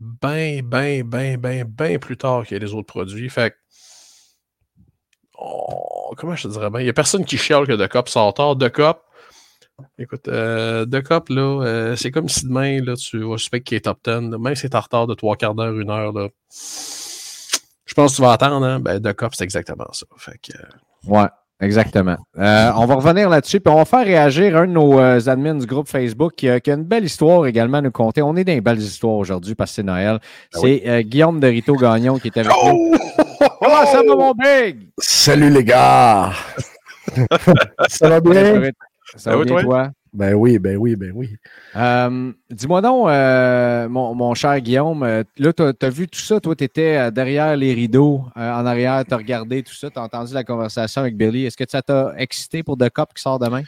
bien, 0.00 0.60
bien, 0.64 1.02
bien, 1.04 1.36
bien, 1.38 1.64
bien 1.64 1.98
plus 1.98 2.16
tard 2.16 2.44
que 2.46 2.54
les 2.56 2.74
autres 2.74 2.86
produits. 2.86 3.28
Fait 3.30 3.50
que. 3.50 3.56
oh, 5.38 6.12
comment 6.16 6.34
je 6.34 6.48
te 6.48 6.52
dirais 6.52 6.70
bien? 6.70 6.80
Il 6.80 6.84
n'y 6.84 6.90
a 6.90 6.94
personne 6.94 7.24
qui 7.24 7.36
chiale 7.38 7.66
que 7.66 7.72
The 7.72 7.88
Cup 7.88 8.08
sort 8.08 8.34
tard. 8.34 8.56
The 8.58 8.70
Cup, 8.70 8.98
écoute, 9.98 10.26
euh, 10.28 10.84
The 10.84 11.00
Cup, 11.02 11.28
là, 11.28 11.94
c'est 11.96 12.10
comme 12.10 12.28
si 12.28 12.44
demain, 12.44 12.82
là, 12.82 12.96
tu 12.96 13.20
vas 13.22 13.38
suspecter 13.38 13.64
qu'il 13.64 13.76
est 13.76 13.80
top 13.82 13.98
10. 14.04 14.30
là, 14.30 14.38
même 14.38 14.54
si 14.56 14.62
c'est 14.62 14.74
en 14.74 14.80
retard 14.80 15.06
de 15.06 15.14
trois 15.14 15.36
quarts 15.36 15.54
d'heure, 15.54 15.78
une 15.78 15.90
heure, 15.90 16.12
là. 16.12 16.28
Je 17.88 17.94
pense 17.94 18.12
que 18.12 18.16
tu 18.16 18.22
vas 18.22 18.32
attendre, 18.32 18.64
hein? 18.66 18.80
Ben, 18.80 19.00
The 19.00 19.14
c'est 19.32 19.44
exactement 19.44 19.86
ça. 19.92 20.06
Fait 20.18 20.38
que. 20.42 20.56
euh, 20.56 20.66
Ouais, 21.06 21.26
exactement. 21.60 22.16
Euh, 22.38 22.70
on 22.76 22.84
va 22.84 22.94
revenir 22.96 23.30
là-dessus, 23.30 23.60
puis 23.60 23.72
on 23.72 23.76
va 23.76 23.84
faire 23.86 24.04
réagir 24.04 24.56
un 24.56 24.66
de 24.66 24.72
nos 24.72 24.98
euh, 25.00 25.20
admins 25.26 25.54
du 25.54 25.64
groupe 25.64 25.88
Facebook 25.88 26.34
qui 26.36 26.50
a, 26.50 26.60
qui 26.60 26.70
a 26.70 26.74
une 26.74 26.84
belle 26.84 27.04
histoire 27.04 27.46
également 27.46 27.78
à 27.78 27.80
nous 27.80 27.90
conter. 27.90 28.20
On 28.20 28.36
est 28.36 28.44
dans 28.44 28.52
les 28.52 28.60
belles 28.60 28.78
histoires 28.80 29.14
aujourd'hui 29.14 29.54
parce 29.54 29.70
que 29.70 29.76
c'est 29.76 29.82
Noël. 29.82 30.18
Ben 30.52 30.60
c'est 30.60 30.82
euh, 30.86 31.02
Guillaume 31.02 31.40
de 31.40 31.46
Rito 31.46 31.74
Gagnon 31.76 32.18
qui 32.18 32.28
est 32.28 32.36
avec 32.36 32.52
nous. 32.64 32.94
Comment 33.60 33.86
ça 33.86 34.02
va, 34.06 34.16
mon 34.16 34.32
big? 34.34 34.90
Salut 34.98 35.50
les 35.50 35.64
gars! 35.64 36.32
ça 37.88 38.08
va 38.08 38.20
bien? 38.20 38.70
Ça 39.16 39.30
va 39.30 39.36
Ben 39.36 39.40
oui, 39.40 39.44
bien, 39.46 39.62
toi? 39.62 39.62
toi? 39.62 39.90
Ben 40.12 40.34
oui, 40.34 40.58
ben 40.58 40.76
oui, 40.76 40.96
ben 40.96 41.12
oui. 41.14 41.36
Euh, 41.76 42.32
Dis-moi 42.50 42.80
donc, 42.80 43.08
euh, 43.08 43.88
mon, 43.88 44.14
mon 44.14 44.34
cher 44.34 44.58
Guillaume, 44.60 45.02
euh, 45.02 45.22
là, 45.36 45.52
tu 45.52 45.62
as, 45.62 45.90
vu 45.90 46.08
tout 46.08 46.20
ça? 46.20 46.40
Toi, 46.40 46.56
tu 46.56 46.64
étais 46.64 47.10
derrière 47.10 47.56
les 47.56 47.74
rideaux, 47.74 48.24
euh, 48.36 48.52
en 48.52 48.64
arrière, 48.64 49.04
tu 49.06 49.14
as 49.14 49.16
regardé 49.16 49.62
tout 49.62 49.74
ça, 49.74 49.90
tu 49.90 49.98
as 49.98 50.02
entendu 50.02 50.32
la 50.32 50.44
conversation 50.44 51.02
avec 51.02 51.16
Billy. 51.16 51.44
Est-ce 51.44 51.56
que 51.56 51.64
ça 51.68 51.82
t'a 51.82 52.14
excité 52.16 52.62
pour 52.62 52.76
The 52.78 52.90
Cup 52.90 53.10
qui 53.14 53.22
sort 53.22 53.38
demain? 53.38 53.62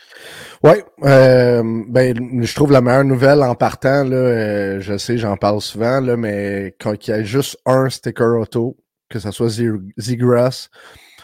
Oui, 0.62 0.76
euh, 1.04 1.62
ben 1.88 2.42
je 2.42 2.54
trouve 2.54 2.72
la 2.72 2.80
meilleure 2.80 3.04
nouvelle 3.04 3.42
en 3.42 3.54
partant, 3.54 4.04
là, 4.04 4.16
euh, 4.16 4.80
je 4.80 4.96
sais, 4.96 5.18
j'en 5.18 5.36
parle 5.36 5.60
souvent, 5.60 6.00
là, 6.00 6.16
mais 6.16 6.74
quand 6.80 6.94
il 7.06 7.10
y 7.10 7.12
a 7.12 7.22
juste 7.22 7.58
un 7.66 7.90
sticker 7.90 8.40
auto, 8.40 8.76
que 9.08 9.18
ce 9.18 9.30
soit 9.30 9.48
Zigras, 9.98 10.68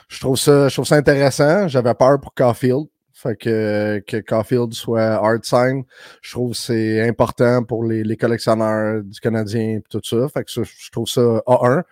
je 0.08 0.20
trouve 0.20 0.36
ça, 0.36 0.68
je 0.68 0.74
trouve 0.74 0.86
ça 0.86 0.96
intéressant. 0.96 1.68
J'avais 1.68 1.94
peur 1.94 2.20
pour 2.20 2.34
Caulfield. 2.34 2.86
Fait 3.18 3.34
que, 3.34 4.04
que 4.06 4.18
Caulfield 4.18 4.74
soit 4.74 5.14
hard 5.14 5.42
sign, 5.42 5.84
je 6.20 6.32
trouve 6.32 6.50
que 6.50 6.58
c'est 6.58 7.08
important 7.08 7.64
pour 7.64 7.82
les, 7.82 8.04
les 8.04 8.16
collectionneurs 8.18 9.02
du 9.02 9.18
Canadien 9.20 9.78
et 9.78 9.82
tout 9.88 10.02
ça. 10.04 10.28
Fait 10.28 10.44
que 10.44 10.50
ça, 10.50 10.60
je 10.64 10.90
trouve 10.90 11.08
ça 11.08 11.22
A1. 11.46 11.82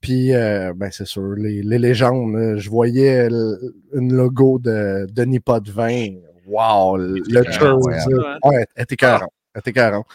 Puis, 0.00 0.34
euh, 0.34 0.72
ben 0.74 0.88
c'est 0.90 1.06
sûr, 1.06 1.34
les, 1.36 1.62
les 1.62 1.78
légendes, 1.78 2.56
je 2.56 2.70
voyais 2.70 3.28
une 3.28 4.14
logo 4.14 4.58
de 4.58 5.06
Denis 5.12 5.40
Potvin. 5.40 6.14
Wow, 6.46 6.96
le 6.96 7.20
le 7.28 7.42
jersey. 7.42 8.14
Ouais, 8.42 8.64
elle 8.74 8.82
était 8.84 8.96
40. 8.96 9.28
Elle 9.54 9.58
était 9.58 9.74
40. 9.74 10.06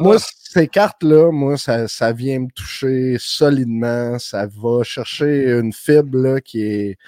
Moi, 0.00 0.16
ces 0.18 0.66
cartes-là, 0.66 1.30
moi, 1.30 1.56
ça, 1.56 1.86
ça 1.86 2.12
vient 2.12 2.40
me 2.40 2.48
toucher 2.54 3.16
solidement. 3.20 4.18
Ça 4.18 4.46
va 4.46 4.82
chercher 4.82 5.50
une 5.58 5.72
fibre 5.72 6.18
là, 6.18 6.40
qui 6.40 6.62
est. 6.62 6.98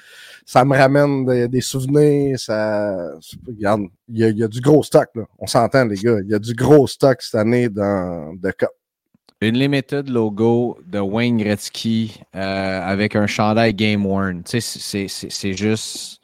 Ça 0.53 0.65
me 0.65 0.77
ramène 0.77 1.25
des, 1.47 1.61
souvenirs. 1.61 2.37
Ça. 2.37 3.13
Regarde, 3.47 3.83
il 4.09 4.19
y, 4.19 4.25
a, 4.25 4.31
il 4.31 4.37
y 4.39 4.43
a 4.43 4.49
du 4.49 4.61
gros 4.61 4.83
stock, 4.83 5.09
là. 5.15 5.23
On 5.39 5.47
s'entend, 5.47 5.85
les 5.85 5.95
gars. 5.95 6.17
Il 6.25 6.29
y 6.29 6.35
a 6.35 6.41
du 6.41 6.55
gros 6.55 6.89
stock 6.89 7.23
cette 7.23 7.37
année 7.37 7.69
dans 7.69 8.37
The 8.43 8.51
Cup. 8.59 8.71
Une 9.41 9.57
limited 9.57 10.09
logo 10.09 10.77
de 10.85 10.99
Wayne 10.99 11.37
Gretzky 11.37 12.21
euh, 12.35 12.83
avec 12.83 13.15
un 13.15 13.29
chandail 13.29 13.75
Game 13.75 14.05
Worn. 14.05 14.43
Tu 14.43 14.61
sais, 14.61 15.07
c'est- 15.07 15.53
juste. 15.53 16.21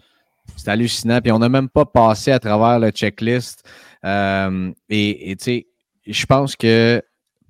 C'est 0.56 0.72
hallucinant. 0.72 1.20
Puis 1.20 1.30
on 1.30 1.38
n'a 1.38 1.48
même 1.48 1.68
pas 1.68 1.84
passé 1.84 2.32
à 2.32 2.40
travers 2.40 2.80
le 2.80 2.90
checklist. 2.90 3.62
Euh, 4.04 4.72
et 4.88 5.36
tu 5.38 5.44
sais, 5.44 5.66
je 6.04 6.26
pense 6.26 6.56
que 6.56 7.00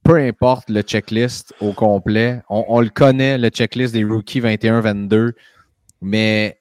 peu 0.04 0.16
importe 0.16 0.68
le 0.68 0.82
checklist 0.82 1.54
au 1.62 1.72
complet, 1.72 2.42
on, 2.50 2.66
on 2.68 2.80
le 2.82 2.90
connaît, 2.90 3.38
le 3.38 3.48
checklist 3.48 3.94
des 3.94 4.04
rookies 4.04 4.42
21-22, 4.42 5.32
mais 6.02 6.55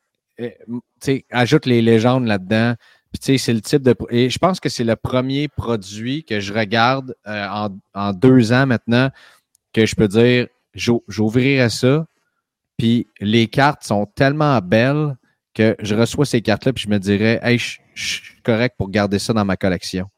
ajoute 1.31 1.65
les 1.65 1.81
légendes 1.81 2.25
là-dedans. 2.25 2.75
C'est 3.21 3.53
le 3.53 3.61
type 3.61 3.81
de. 3.81 3.95
Et 4.09 4.29
je 4.29 4.37
pense 4.37 4.59
que 4.59 4.67
c'est 4.67 4.83
le 4.83 4.95
premier 4.97 5.47
produit 5.47 6.25
que 6.25 6.39
je 6.41 6.53
regarde 6.53 7.15
euh, 7.27 7.47
en, 7.49 7.69
en 7.93 8.11
deux 8.11 8.51
ans 8.51 8.65
maintenant 8.65 9.09
que 9.71 9.85
je 9.85 9.95
peux 9.95 10.07
dire 10.09 10.47
j'ou- 10.73 11.03
j'ouvrirai 11.07 11.69
ça. 11.69 12.05
Puis 12.77 13.07
les 13.21 13.47
cartes 13.47 13.83
sont 13.83 14.05
tellement 14.05 14.59
belles 14.59 15.15
que 15.53 15.77
je 15.79 15.95
reçois 15.95 16.25
ces 16.25 16.41
cartes-là, 16.41 16.73
puis 16.73 16.83
je 16.83 16.89
me 16.89 16.99
dirais, 16.99 17.39
hey, 17.41 17.57
je 17.57 17.77
suis 17.95 18.41
correct 18.43 18.75
pour 18.77 18.89
garder 18.89 19.19
ça 19.19 19.31
dans 19.31 19.45
ma 19.45 19.55
collection. 19.55 20.09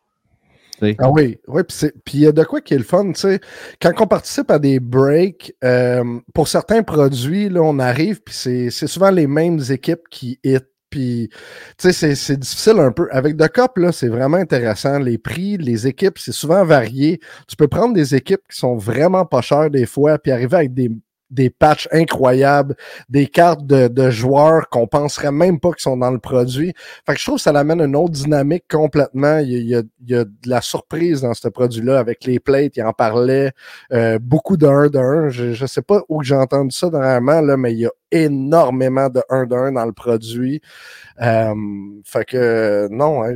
Ah 0.99 1.09
oui, 1.09 1.39
oui, 1.47 1.61
puis 2.05 2.17
il 2.17 2.19
y 2.21 2.27
a 2.27 2.31
de 2.31 2.43
quoi 2.43 2.61
qui 2.61 2.73
est 2.73 2.77
le 2.77 2.83
fun, 2.83 3.11
tu 3.11 3.19
sais. 3.19 3.39
Quand 3.81 3.91
on 3.99 4.07
participe 4.07 4.51
à 4.51 4.59
des 4.59 4.79
breaks, 4.79 5.53
euh, 5.63 6.19
pour 6.33 6.47
certains 6.47 6.83
produits, 6.83 7.49
là, 7.49 7.61
on 7.63 7.79
arrive, 7.79 8.21
puis 8.21 8.35
c'est 8.35 8.69
souvent 8.87 9.09
les 9.09 9.27
mêmes 9.27 9.59
équipes 9.69 10.07
qui 10.09 10.39
hit. 10.43 10.65
Puis, 10.89 11.29
tu 11.31 11.35
sais, 11.79 11.91
c'est- 11.91 12.15
c'est 12.15 12.37
difficile 12.37 12.79
un 12.79 12.91
peu. 12.91 13.09
Avec 13.11 13.35
The 13.37 13.49
Cup, 13.49 13.71
là, 13.77 13.91
c'est 13.91 14.07
vraiment 14.07 14.37
intéressant. 14.37 14.99
Les 14.99 15.17
prix, 15.17 15.57
les 15.57 15.85
équipes, 15.85 16.17
c'est 16.17 16.31
souvent 16.31 16.63
varié. 16.63 17.19
Tu 17.47 17.57
peux 17.57 17.67
prendre 17.67 17.93
des 17.93 18.15
équipes 18.15 18.39
qui 18.49 18.57
sont 18.57 18.77
vraiment 18.77 19.25
pas 19.25 19.41
chères 19.41 19.69
des 19.69 19.85
fois, 19.85 20.17
puis 20.17 20.31
arriver 20.31 20.55
avec 20.55 20.73
des, 20.73 20.89
des 21.29 21.49
patchs 21.49 21.87
incroyables, 21.91 22.75
des 23.09 23.27
cartes 23.27 23.65
de, 23.65 23.87
de 23.87 24.09
joueurs 24.09 24.69
qu'on 24.69 24.87
penserait 24.87 25.31
même 25.31 25.59
pas 25.59 25.69
qu'ils 25.71 25.81
sont 25.81 25.97
dans 25.97 26.11
le 26.11 26.19
produit. 26.19 26.73
Fait 27.05 27.13
que 27.13 27.19
je 27.19 27.25
trouve 27.25 27.35
que 27.37 27.41
ça 27.41 27.51
l'amène 27.51 27.81
une 27.81 27.95
autre 27.95 28.11
dynamique 28.13 28.65
complètement. 28.69 29.39
Il 29.39 29.49
y 29.49 29.55
a, 29.55 29.59
il 29.59 29.67
y 29.69 29.75
a- 29.75 29.83
il 30.01 30.11
y 30.11 30.15
a 30.15 30.23
de 30.23 30.31
la 30.49 30.61
surprise 30.61 31.21
dans 31.21 31.33
ce 31.33 31.47
produit-là 31.49 31.99
avec 31.99 32.23
les 32.25 32.39
plates. 32.39 32.77
Il 32.77 32.83
en 32.83 32.93
parlait 32.93 33.51
euh, 33.91 34.19
beaucoup 34.19 34.55
de 34.57 34.65
1 34.67 34.87
de 34.87 34.99
1. 34.99 35.29
Je, 35.29 35.51
je 35.53 35.65
sais 35.65 35.81
pas 35.81 36.01
où 36.07 36.23
j'ai 36.23 36.35
entendu 36.35 36.73
ça 36.75 36.89
dernièrement, 36.89 37.41
là, 37.41 37.57
mais 37.57 37.73
il 37.73 37.79
y 37.79 37.85
a 37.85 37.91
énormément 38.11 39.09
de 39.09 39.21
1 39.29 39.45
de 39.45 39.55
1 39.55 39.71
dans 39.73 39.85
le 39.85 39.91
produit. 39.91 40.61
Euh, 41.21 41.53
fait 42.05 42.25
que 42.25 42.87
non, 42.91 43.23
hein, 43.23 43.33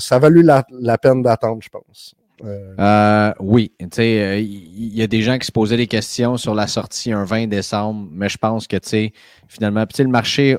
ça 0.00 0.16
a 0.16 0.18
valu 0.18 0.42
la, 0.42 0.64
la 0.70 0.98
peine 0.98 1.22
d'attendre, 1.22 1.58
je 1.62 1.68
pense. 1.68 2.14
Euh, 2.44 2.74
Euh, 2.78 3.32
oui, 3.40 3.72
tu 3.78 3.86
sais, 3.92 4.22
euh, 4.22 4.38
il 4.38 4.96
y, 4.96 5.02
a 5.02 5.06
des 5.06 5.22
gens 5.22 5.38
qui 5.38 5.46
se 5.46 5.52
posaient 5.52 5.76
des 5.76 5.86
questions 5.86 6.36
sur 6.36 6.54
la 6.54 6.66
sortie 6.66 7.12
un 7.12 7.24
20 7.24 7.48
décembre, 7.48 8.08
mais 8.12 8.28
je 8.28 8.38
pense 8.38 8.66
que, 8.66 8.76
tu 8.76 8.88
sais, 8.88 9.12
finalement, 9.48 9.84
puis 9.86 10.02
le 10.02 10.08
marché, 10.08 10.56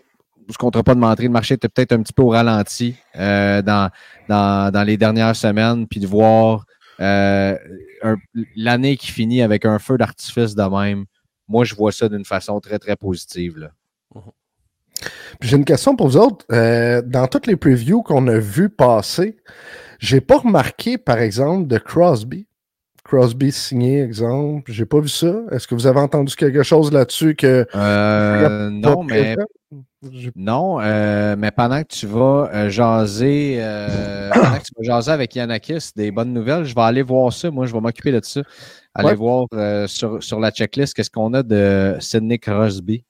je 0.47 0.53
ne 0.53 0.57
compterai 0.57 0.83
pas 0.83 0.95
de 0.95 0.99
mentir, 0.99 1.25
le 1.25 1.31
marché 1.31 1.55
était 1.55 1.69
peut-être 1.69 1.93
un 1.93 2.01
petit 2.01 2.13
peu 2.13 2.23
au 2.23 2.29
ralenti 2.29 2.95
euh, 3.15 3.61
dans, 3.61 3.89
dans, 4.27 4.71
dans 4.71 4.83
les 4.83 4.97
dernières 4.97 5.35
semaines, 5.35 5.87
puis 5.87 5.99
de 5.99 6.07
voir 6.07 6.65
euh, 6.99 7.55
l'année 8.55 8.97
qui 8.97 9.11
finit 9.11 9.41
avec 9.41 9.65
un 9.65 9.79
feu 9.79 9.97
d'artifice 9.97 10.55
de 10.55 10.63
même, 10.63 11.05
moi, 11.47 11.63
je 11.63 11.75
vois 11.75 11.91
ça 11.91 12.07
d'une 12.09 12.25
façon 12.25 12.59
très, 12.59 12.77
très 12.77 12.95
positive. 12.95 13.57
Là. 13.57 13.71
J'ai 15.41 15.57
une 15.57 15.65
question 15.65 15.95
pour 15.95 16.07
vous 16.07 16.17
autres. 16.17 16.45
Euh, 16.51 17.01
dans 17.01 17.27
toutes 17.27 17.47
les 17.47 17.55
previews 17.55 18.03
qu'on 18.03 18.27
a 18.27 18.37
vues 18.37 18.69
passer, 18.69 19.37
j'ai 19.99 20.21
pas 20.21 20.37
remarqué, 20.39 20.97
par 20.97 21.19
exemple, 21.19 21.67
de 21.67 21.77
Crosby. 21.77 22.47
Crosby 23.03 23.51
signé, 23.51 24.01
exemple. 24.03 24.71
J'ai 24.71 24.85
pas 24.85 24.99
vu 24.99 25.09
ça. 25.09 25.41
Est-ce 25.51 25.67
que 25.67 25.73
vous 25.75 25.87
avez 25.87 25.99
entendu 25.99 26.35
quelque 26.35 26.63
chose 26.63 26.91
là-dessus 26.91 27.35
que. 27.35 27.65
Euh, 27.75 28.69
non, 28.69 29.03
mais. 29.03 29.35
Non, 30.35 30.79
euh, 30.79 31.35
mais 31.37 31.51
pendant 31.51 31.81
que 31.83 31.87
tu 31.89 32.07
vas 32.07 32.49
euh, 32.53 32.69
jaser, 32.69 33.57
euh, 33.59 34.29
pendant 34.33 34.57
que 34.57 34.63
tu 34.63 34.71
vas 34.77 34.83
jaser 34.83 35.11
avec 35.11 35.35
Yanakis 35.35 35.89
des 35.95 36.09
bonnes 36.11 36.31
nouvelles, 36.33 36.63
je 36.63 36.73
vais 36.73 36.81
aller 36.81 37.01
voir 37.01 37.33
ça. 37.33 37.51
Moi, 37.51 37.65
je 37.65 37.73
vais 37.73 37.81
m'occuper 37.81 38.11
de 38.13 38.21
ça. 38.23 38.41
Aller 38.93 39.09
Ouais. 39.09 39.15
voir 39.15 39.47
sur, 39.87 40.23
sur 40.23 40.39
la 40.39 40.51
checklist 40.51 40.93
qu'est-ce 40.93 41.09
qu'on 41.11 41.33
a 41.33 41.43
de 41.43 41.95
Sidney 41.99 42.39
Crosby. 42.39 43.03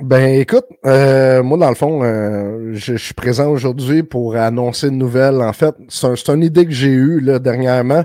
Ben 0.00 0.40
écoute, 0.40 0.64
euh, 0.86 1.42
moi 1.42 1.58
dans 1.58 1.68
le 1.68 1.74
fond, 1.74 2.02
euh, 2.02 2.70
je, 2.72 2.92
je 2.96 3.04
suis 3.04 3.14
présent 3.14 3.48
aujourd'hui 3.50 4.02
pour 4.02 4.36
annoncer 4.36 4.88
une 4.88 4.98
nouvelle. 4.98 5.36
En 5.42 5.52
fait, 5.52 5.74
c'est 5.88 6.06
un- 6.06 6.16
c'est 6.16 6.30
une 6.32 6.42
idée 6.42 6.64
que 6.64 6.72
j'ai 6.72 6.88
eue 6.88 7.20
là, 7.20 7.38
dernièrement. 7.38 8.04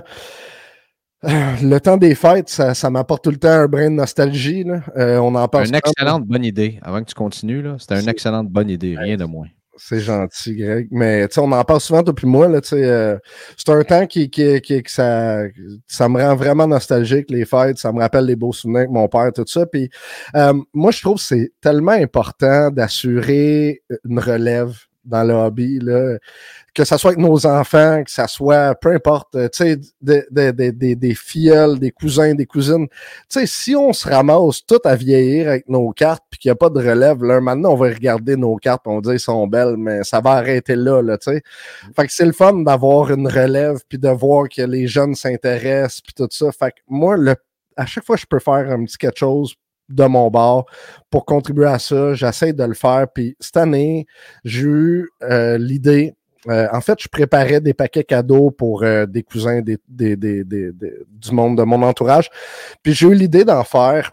Euh, 1.24 1.28
Le 1.62 1.78
temps 1.80 1.96
des 1.96 2.14
fêtes, 2.14 2.48
ça, 2.48 2.74
ça 2.74 2.90
m'apporte 2.90 3.24
tout 3.24 3.30
le 3.30 3.38
temps 3.38 3.48
un 3.48 3.66
brin 3.66 3.90
de 3.90 3.96
nostalgie. 3.96 4.62
là. 4.64 4.82
Euh, 4.96 5.18
on 5.18 5.34
en 5.34 5.48
parle. 5.48 5.66
Une 5.66 5.74
excellente 5.74 6.24
bonne 6.26 6.44
idée. 6.44 6.78
Avant 6.82 7.00
que 7.00 7.06
tu 7.08 7.14
continues, 7.14 7.64
c'était 7.78 8.00
une 8.00 8.08
excellente 8.08 8.48
bonne 8.48 8.68
idée, 8.70 8.96
rien 8.96 9.16
de 9.16 9.24
moins. 9.24 9.46
C'est 9.78 10.00
gentil, 10.00 10.56
Greg. 10.56 10.88
Mais 10.90 11.26
on 11.38 11.52
en 11.52 11.64
parle 11.64 11.80
souvent, 11.80 12.02
toi 12.02 12.14
puis 12.14 12.26
moi. 12.26 12.48
Là, 12.48 12.60
euh, 12.72 13.18
c'est 13.56 13.68
un 13.70 13.82
temps 13.84 14.06
qui, 14.06 14.28
qui, 14.30 14.60
qui- 14.60 14.82
que 14.82 14.90
ça, 14.90 15.42
ça 15.86 16.08
me 16.08 16.20
rend 16.20 16.34
vraiment 16.36 16.66
nostalgique, 16.66 17.30
les 17.30 17.44
fêtes. 17.44 17.78
Ça 17.78 17.92
me 17.92 18.00
rappelle 18.00 18.24
les 18.26 18.36
beaux 18.36 18.52
souvenirs 18.52 18.80
avec 18.80 18.90
mon 18.90 19.08
père, 19.08 19.32
tout 19.32 19.44
ça. 19.46 19.66
Puis 19.66 19.88
euh, 20.34 20.52
moi, 20.74 20.90
je 20.90 21.00
trouve 21.00 21.16
que 21.16 21.22
c'est 21.22 21.52
tellement 21.60 21.92
important 21.92 22.70
d'assurer 22.70 23.82
une 24.04 24.18
relève 24.18 24.74
dans 25.08 25.24
le 25.24 25.34
hobby. 25.34 25.78
Là. 25.80 26.16
Que 26.74 26.84
ça 26.84 26.96
soit 26.98 27.10
avec 27.12 27.24
nos 27.24 27.44
enfants, 27.46 28.04
que 28.04 28.10
ça 28.10 28.28
soit, 28.28 28.74
peu 28.76 28.92
importe, 28.92 29.34
euh, 29.34 29.48
tu 29.48 29.64
sais, 29.64 29.76
des 30.00 30.22
des 30.30 30.72
des- 30.72 30.94
des- 30.94 31.14
filleuls, 31.14 31.78
des 31.78 31.90
cousins, 31.90 32.34
des 32.34 32.46
cousines. 32.46 32.86
Tu 32.88 33.40
sais, 33.40 33.46
si 33.46 33.74
on 33.74 33.92
se 33.92 34.08
ramasse 34.08 34.64
tout 34.64 34.78
à 34.84 34.94
vieillir 34.94 35.48
avec 35.48 35.68
nos 35.68 35.90
cartes 35.90 36.22
puis 36.30 36.38
qu'il 36.38 36.48
n'y 36.50 36.52
a 36.52 36.56
pas 36.56 36.70
de 36.70 36.78
relève, 36.78 37.24
là, 37.24 37.40
maintenant, 37.40 37.72
on 37.72 37.76
va 37.76 37.88
regarder 37.88 38.36
nos 38.36 38.54
cartes 38.56 38.82
on 38.86 38.96
va 38.96 39.00
dire, 39.00 39.14
ils 39.14 39.20
sont 39.20 39.46
belles, 39.48 39.76
mais 39.76 40.04
ça 40.04 40.20
va 40.20 40.32
arrêter 40.32 40.76
là, 40.76 41.02
là, 41.02 41.18
tu 41.18 41.32
sais. 41.32 41.42
Fait 41.96 42.06
que 42.06 42.12
c'est 42.12 42.26
le 42.26 42.32
fun 42.32 42.52
d'avoir 42.62 43.10
une 43.10 43.26
relève 43.26 43.78
puis 43.88 43.98
de 43.98 44.08
voir 44.08 44.48
que 44.48 44.62
les 44.62 44.86
jeunes 44.86 45.14
s'intéressent 45.14 46.00
puis 46.02 46.12
tout 46.14 46.28
ça. 46.30 46.52
Fait 46.52 46.70
que 46.70 46.76
moi, 46.86 47.16
le, 47.16 47.34
à 47.76 47.86
chaque 47.86 48.04
fois 48.04 48.16
que 48.16 48.22
je 48.22 48.26
peux 48.26 48.38
faire 48.38 48.70
un 48.70 48.84
petit 48.84 48.98
quelque 48.98 49.18
chose 49.18 49.54
de 49.88 50.04
mon 50.04 50.30
bord 50.30 50.66
pour 51.10 51.24
contribuer 51.24 51.66
à 51.66 51.78
ça, 51.78 52.14
j'essaie 52.14 52.52
de 52.52 52.64
le 52.64 52.74
faire. 52.74 53.06
Puis 53.12 53.36
cette 53.40 53.56
année, 53.56 54.06
j'ai 54.44 54.62
eu 54.66 55.10
euh, 55.22 55.58
l'idée 55.58 56.14
euh, 56.48 56.68
en 56.72 56.80
fait, 56.80 56.96
je 57.02 57.08
préparais 57.08 57.60
des 57.60 57.74
paquets 57.74 58.04
cadeaux 58.04 58.50
pour 58.52 58.82
euh, 58.84 59.06
des 59.06 59.22
cousins 59.24 59.60
des, 59.60 59.76
des, 59.88 60.16
des, 60.16 60.44
des- 60.44 60.72
des- 60.72 60.94
du 61.10 61.32
monde 61.32 61.58
de 61.58 61.62
mon 61.64 61.82
entourage. 61.82 62.30
Puis 62.82 62.94
j'ai 62.94 63.08
eu 63.08 63.14
l'idée 63.14 63.44
d'en 63.44 63.64
faire 63.64 64.12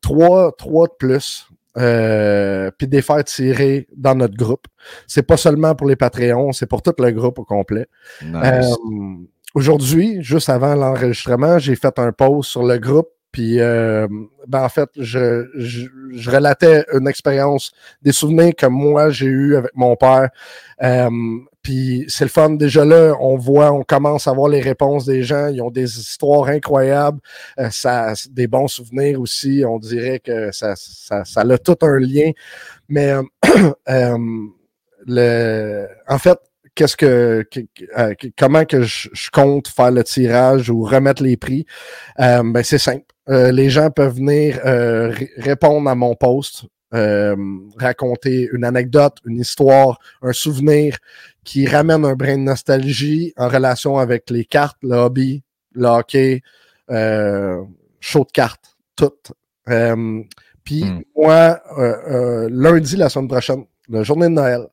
trois, 0.00 0.52
trois 0.52 0.86
de 0.86 0.92
plus. 0.98 1.46
euh, 1.78 2.70
puis 2.76 2.86
des 2.86 3.00
faire 3.00 3.24
tirer 3.24 3.88
dans 3.96 4.14
notre 4.14 4.36
groupe. 4.36 4.66
C'est 5.06 5.22
pas 5.26 5.38
seulement 5.38 5.74
pour 5.74 5.86
les 5.88 5.96
Patreons, 5.96 6.52
c'est 6.52 6.66
pour 6.66 6.82
tout 6.82 6.92
le 6.98 7.10
groupe 7.10 7.38
au 7.38 7.44
complet. 7.44 7.86
Nice. 8.22 8.76
Euh, 8.84 9.14
Aujourd'hui, 9.54 10.22
juste 10.22 10.48
avant 10.50 10.74
l'enregistrement, 10.74 11.58
j'ai 11.58 11.74
fait 11.76 11.98
un 11.98 12.12
post 12.12 12.50
sur 12.50 12.62
le 12.62 12.78
groupe. 12.78 13.08
Puis, 13.32 13.60
euh, 13.60 14.06
ben 14.46 14.62
en 14.62 14.68
fait, 14.68 14.90
je, 14.96 15.48
je, 15.56 15.86
je 16.12 16.30
relatais 16.30 16.84
une 16.92 17.08
expérience, 17.08 17.72
des 18.02 18.12
souvenirs 18.12 18.52
que 18.54 18.66
moi 18.66 19.10
j'ai 19.10 19.26
eu 19.26 19.56
avec 19.56 19.74
mon 19.74 19.96
père. 19.96 20.28
Euh, 20.82 21.08
puis 21.62 22.04
c'est 22.08 22.24
le 22.24 22.30
fun. 22.30 22.50
Déjà 22.50 22.84
là, 22.84 23.14
on 23.20 23.36
voit, 23.36 23.72
on 23.72 23.84
commence 23.84 24.26
à 24.26 24.32
voir 24.32 24.48
les 24.48 24.60
réponses 24.60 25.06
des 25.06 25.22
gens. 25.22 25.46
Ils 25.46 25.62
ont 25.62 25.70
des 25.70 25.98
histoires 25.98 26.48
incroyables. 26.48 27.20
Euh, 27.58 27.70
ça, 27.70 28.14
des 28.30 28.48
bons 28.48 28.68
souvenirs 28.68 29.20
aussi. 29.20 29.62
On 29.66 29.78
dirait 29.78 30.18
que 30.18 30.50
ça, 30.52 30.74
ça, 30.76 31.24
ça 31.24 31.40
a 31.40 31.58
tout 31.58 31.78
un 31.82 31.98
lien. 31.98 32.32
Mais 32.88 33.14
euh, 33.88 34.18
le, 35.06 35.86
en 36.08 36.18
fait, 36.18 36.38
qu'est-ce 36.74 36.96
que, 36.96 37.46
que- 37.50 37.60
que- 37.74 37.84
euh, 37.98 38.14
que- 38.14 38.28
comment 38.38 38.64
que 38.64 38.82
je, 38.82 39.08
je 39.12 39.30
compte 39.30 39.68
faire 39.68 39.90
le 39.90 40.02
tirage 40.04 40.70
ou 40.70 40.82
remettre 40.84 41.22
les 41.22 41.36
prix? 41.36 41.66
Euh, 42.20 42.42
ben 42.44 42.62
c'est 42.62 42.78
simple. 42.78 43.04
Euh, 43.28 43.52
les 43.52 43.70
gens 43.70 43.90
peuvent 43.90 44.16
venir 44.16 44.60
ré- 44.64 45.30
répondre 45.36 45.88
à 45.88 45.94
mon 45.94 46.14
post 46.14 46.64
raconter 47.78 48.50
une 48.52 48.64
anecdote 48.64 49.16
une 49.24 49.40
histoire 49.40 49.98
un 50.20 50.32
souvenir 50.34 50.98
qui 51.44 51.66
ramène 51.66 52.04
un 52.04 52.14
brin 52.14 52.36
de 52.36 52.42
nostalgie 52.42 53.32
en 53.38 53.48
relation 53.48 53.96
avec 53.96 54.28
les 54.28 54.44
cartes 54.44 54.76
le 54.82 54.96
hobby 54.96 55.42
le 55.74 55.86
hockey 55.86 56.42
show 58.00 58.24
de 58.24 58.30
cartes 58.32 58.76
tout. 58.94 59.12
Puis 60.64 60.84
Hmm. 60.84 61.00
moi 61.16 61.60
lundi 62.50 62.96
la 62.96 63.08
semaine 63.08 63.28
prochaine 63.28 63.64
la 63.88 64.02
journée 64.02 64.26
de 64.28 64.32
Noël 64.34 64.66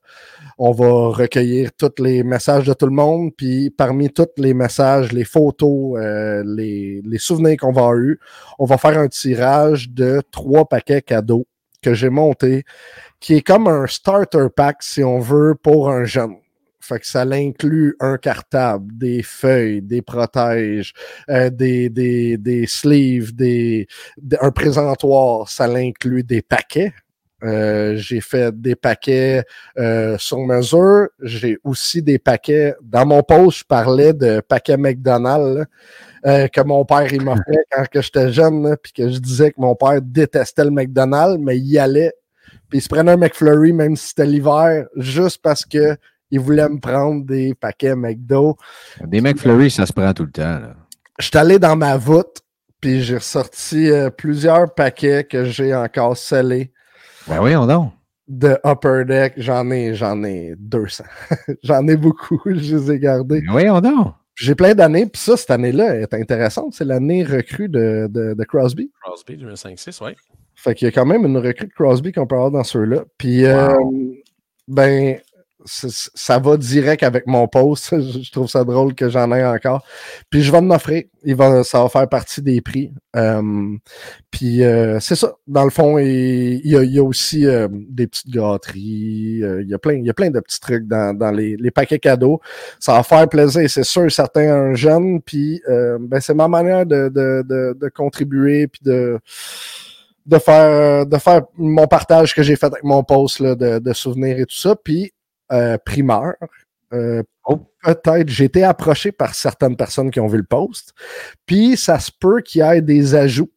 on 0.59 0.73
va 0.73 1.15
recueillir 1.15 1.71
tous 1.71 2.03
les 2.03 2.21
messages 2.21 2.67
de 2.67 2.73
tout 2.73 2.85
le 2.85 2.91
monde, 2.91 3.31
puis 3.35 3.69
parmi 3.69 4.09
tous 4.09 4.27
les 4.37 4.53
messages, 4.53 5.13
les 5.13 5.23
photos, 5.23 5.97
euh, 5.97 6.43
les, 6.45 7.01
souvenirs 7.17 7.57
qu'on 7.57 7.71
va 7.71 7.83
avoir 7.83 8.15
on 8.59 8.65
va 8.65 8.77
faire 8.77 8.97
un 8.97 9.07
tirage 9.07 9.89
de 9.89 10.21
trois 10.31 10.65
paquets 10.65 11.01
cadeaux 11.01 11.47
que 11.81 11.93
j'ai 11.93 12.09
monté, 12.09 12.65
qui 13.21 13.35
est 13.35 13.41
comme 13.41 13.67
un 13.67 13.87
starter 13.87 14.47
pack, 14.53 14.83
si 14.83 15.01
on 15.01 15.19
veut, 15.19 15.55
pour 15.55 15.89
un 15.89 16.03
jeune. 16.03 16.35
Fait 16.81 16.99
que 16.99 17.07
ça 17.07 17.21
inclut 17.21 17.95
un 18.01 18.17
cartable, 18.17 18.97
des 18.97 19.23
feuilles, 19.23 19.81
des 19.81 20.01
protèges, 20.01 20.93
euh, 21.29 21.49
des, 21.49 21.89
des, 21.89 22.37
des 22.37 22.67
sleeves, 22.67 23.33
des, 23.33 23.87
un 24.41 24.51
présentoir. 24.51 25.47
Ça 25.47 25.65
inclut 25.65 26.23
des 26.23 26.41
paquets. 26.41 26.93
Euh, 27.43 27.95
j'ai 27.95 28.19
fait 28.19 28.59
des 28.59 28.75
paquets 28.75 29.43
euh, 29.77 30.17
sur 30.17 30.39
mesure. 30.39 31.07
J'ai 31.21 31.57
aussi 31.63 32.01
des 32.01 32.19
paquets. 32.19 32.75
Dans 32.81 33.05
mon 33.05 33.23
post, 33.23 33.59
je 33.59 33.65
parlais 33.65 34.13
de 34.13 34.41
paquets 34.41 34.77
McDonald's 34.77 35.59
là, 35.59 35.65
euh, 36.25 36.47
que 36.47 36.61
mon 36.61 36.83
père 36.83 37.11
il 37.13 37.23
m'a 37.23 37.35
fait 37.47 37.63
quand 37.71 37.87
que 37.87 38.01
j'étais 38.01 38.31
jeune, 38.31 38.75
puis 38.81 38.91
que 38.91 39.09
je 39.09 39.19
disais 39.19 39.51
que 39.51 39.61
mon 39.61 39.75
père 39.75 40.01
détestait 40.01 40.65
le 40.65 40.71
McDonald's, 40.71 41.41
mais 41.41 41.57
il 41.57 41.67
y 41.67 41.79
allait. 41.79 42.13
Puis 42.69 42.79
il 42.79 42.81
se 42.81 42.89
prenait 42.89 43.11
un 43.11 43.17
McFlurry, 43.17 43.73
même 43.73 43.95
si 43.95 44.09
c'était 44.09 44.25
l'hiver, 44.25 44.87
juste 44.95 45.41
parce 45.41 45.65
que 45.65 45.95
il 46.31 46.39
voulait 46.39 46.69
me 46.69 46.79
prendre 46.79 47.25
des 47.25 47.55
paquets 47.55 47.95
McDo. 47.95 48.55
Des 49.03 49.19
McFlurry, 49.19 49.71
ça 49.71 49.87
se 49.87 49.93
prend 49.93 50.13
tout 50.13 50.25
le 50.25 50.31
temps. 50.31 50.59
Là. 50.59 50.75
Je 51.17 51.25
suis 51.25 51.37
allé 51.37 51.57
dans 51.57 51.75
ma 51.75 51.97
voûte, 51.97 52.41
puis 52.79 53.01
j'ai 53.01 53.17
ressorti 53.17 53.89
euh, 53.89 54.09
plusieurs 54.09 54.73
paquets 54.73 55.23
que 55.23 55.45
j'ai 55.45 55.73
encore 55.73 56.15
scellés 56.15 56.71
Ben 57.29 57.37
voyons 57.39 57.67
donc. 57.67 57.91
de 58.27 58.57
Upper 58.65 59.03
Deck. 59.05 59.33
J'en 59.37 59.69
ai, 59.69 59.93
j'en 59.93 60.23
ai 60.23 60.55
200. 60.57 61.03
j'en 61.63 61.87
ai 61.87 61.95
beaucoup, 61.95 62.41
je 62.45 62.75
les 62.75 62.91
ai 62.91 62.99
gardés. 62.99 63.41
Ben 63.41 63.51
voyons 63.51 63.81
donc. 63.81 64.13
J'ai 64.35 64.55
plein 64.55 64.73
d'années, 64.73 65.05
puis 65.05 65.21
ça, 65.21 65.35
cette 65.37 65.51
année-là 65.51 65.97
est 65.97 66.13
intéressante. 66.13 66.73
C'est 66.73 66.85
l'année 66.85 67.23
recrue 67.23 67.67
de, 67.69 68.07
de, 68.09 68.33
de 68.33 68.43
Crosby. 68.45 68.89
Crosby 69.03 69.35
2005-6, 69.35 70.03
ouais. 70.03 70.15
Fait 70.55 70.73
qu'il 70.73 70.85
y 70.85 70.89
a 70.89 70.91
quand 70.91 71.05
même 71.05 71.25
une 71.25 71.37
recrue 71.37 71.67
de 71.67 71.73
Crosby 71.73 72.13
qu'on 72.13 72.25
peut 72.25 72.35
avoir 72.35 72.51
dans 72.51 72.63
ceux-là. 72.63 73.03
Puis, 73.17 73.45
euh, 73.45 73.67
ben, 74.67 75.19
ça 75.65 76.39
va 76.39 76.57
direct 76.57 77.03
avec 77.03 77.27
mon 77.27 77.47
post. 77.47 77.93
Je 77.99 78.31
trouve 78.31 78.47
ça 78.49 78.63
drôle 78.63 78.93
que 78.95 79.09
j'en 79.09 79.31
ai 79.33 79.43
encore. 79.45 79.83
Puis, 80.29 80.41
je 80.41 80.51
vais 80.51 80.57
en 80.59 80.69
offrir. 80.71 81.03
Il 81.23 81.35
va, 81.35 81.63
ça 81.63 81.83
va 81.83 81.89
faire 81.89 82.07
partie 82.07 82.41
des 82.41 82.61
prix. 82.61 82.93
Euh, 83.15 83.75
puis, 84.31 84.63
euh, 84.63 84.99
c'est 84.99 85.15
ça. 85.15 85.33
Dans 85.47 85.65
le 85.65 85.69
fond, 85.69 85.97
il, 85.99 86.65
y, 86.65 86.77
a, 86.77 86.83
il 86.83 86.91
y 86.91 86.99
a 86.99 87.03
aussi 87.03 87.45
euh, 87.45 87.67
des 87.71 88.07
petites 88.07 88.29
gâteries. 88.29 89.41
euh, 89.43 89.61
il, 89.61 89.69
y 89.69 89.73
a 89.73 89.77
plein, 89.79 89.95
il 89.95 90.05
y 90.05 90.09
a 90.09 90.13
plein 90.13 90.29
de 90.29 90.39
petits 90.39 90.59
trucs 90.59 90.87
dans, 90.87 91.15
dans 91.17 91.31
les, 91.31 91.57
les 91.57 91.71
paquets 91.71 91.99
cadeaux. 91.99 92.39
Ça 92.79 92.93
va 92.93 93.03
faire 93.03 93.27
plaisir, 93.27 93.69
c'est 93.69 93.83
sûr, 93.83 94.09
certains 94.11 94.51
un 94.53 94.73
jeune. 94.75 95.21
Puis, 95.21 95.61
euh, 95.67 95.97
ben, 95.99 96.19
c'est 96.21 96.33
ma 96.33 96.47
manière 96.47 96.85
de, 96.85 97.09
de, 97.09 97.43
de, 97.47 97.77
de 97.79 97.89
contribuer. 97.89 98.67
Puis 98.67 98.81
de 98.83 99.19
de 100.25 100.37
faire 100.37 101.07
de 101.07 101.17
faire 101.17 101.41
mon 101.57 101.87
partage 101.87 102.35
que 102.35 102.43
j'ai 102.43 102.55
fait 102.55 102.67
avec 102.67 102.83
mon 102.83 103.03
post 103.03 103.39
là, 103.39 103.55
de, 103.55 103.79
de 103.79 103.93
souvenirs 103.93 104.37
et 104.37 104.45
tout 104.45 104.55
ça. 104.55 104.75
Puis 104.75 105.11
euh, 105.51 105.77
primeur. 105.77 106.33
euh, 106.93 107.23
Oh. 107.51 107.59
Peut-être 107.83 108.29
j'ai 108.29 108.43
été 108.45 108.63
approché 108.63 109.11
par 109.11 109.33
certaines 109.33 109.75
personnes 109.75 110.11
qui 110.11 110.19
ont 110.19 110.27
vu 110.27 110.37
le 110.37 110.43
post. 110.43 110.93
Puis 111.47 111.77
ça 111.77 111.97
se 111.99 112.11
peut 112.11 112.41
qu'il 112.41 112.61
y 112.61 112.63
ait 112.63 112.81
des 112.81 113.15
ajouts 113.15 113.49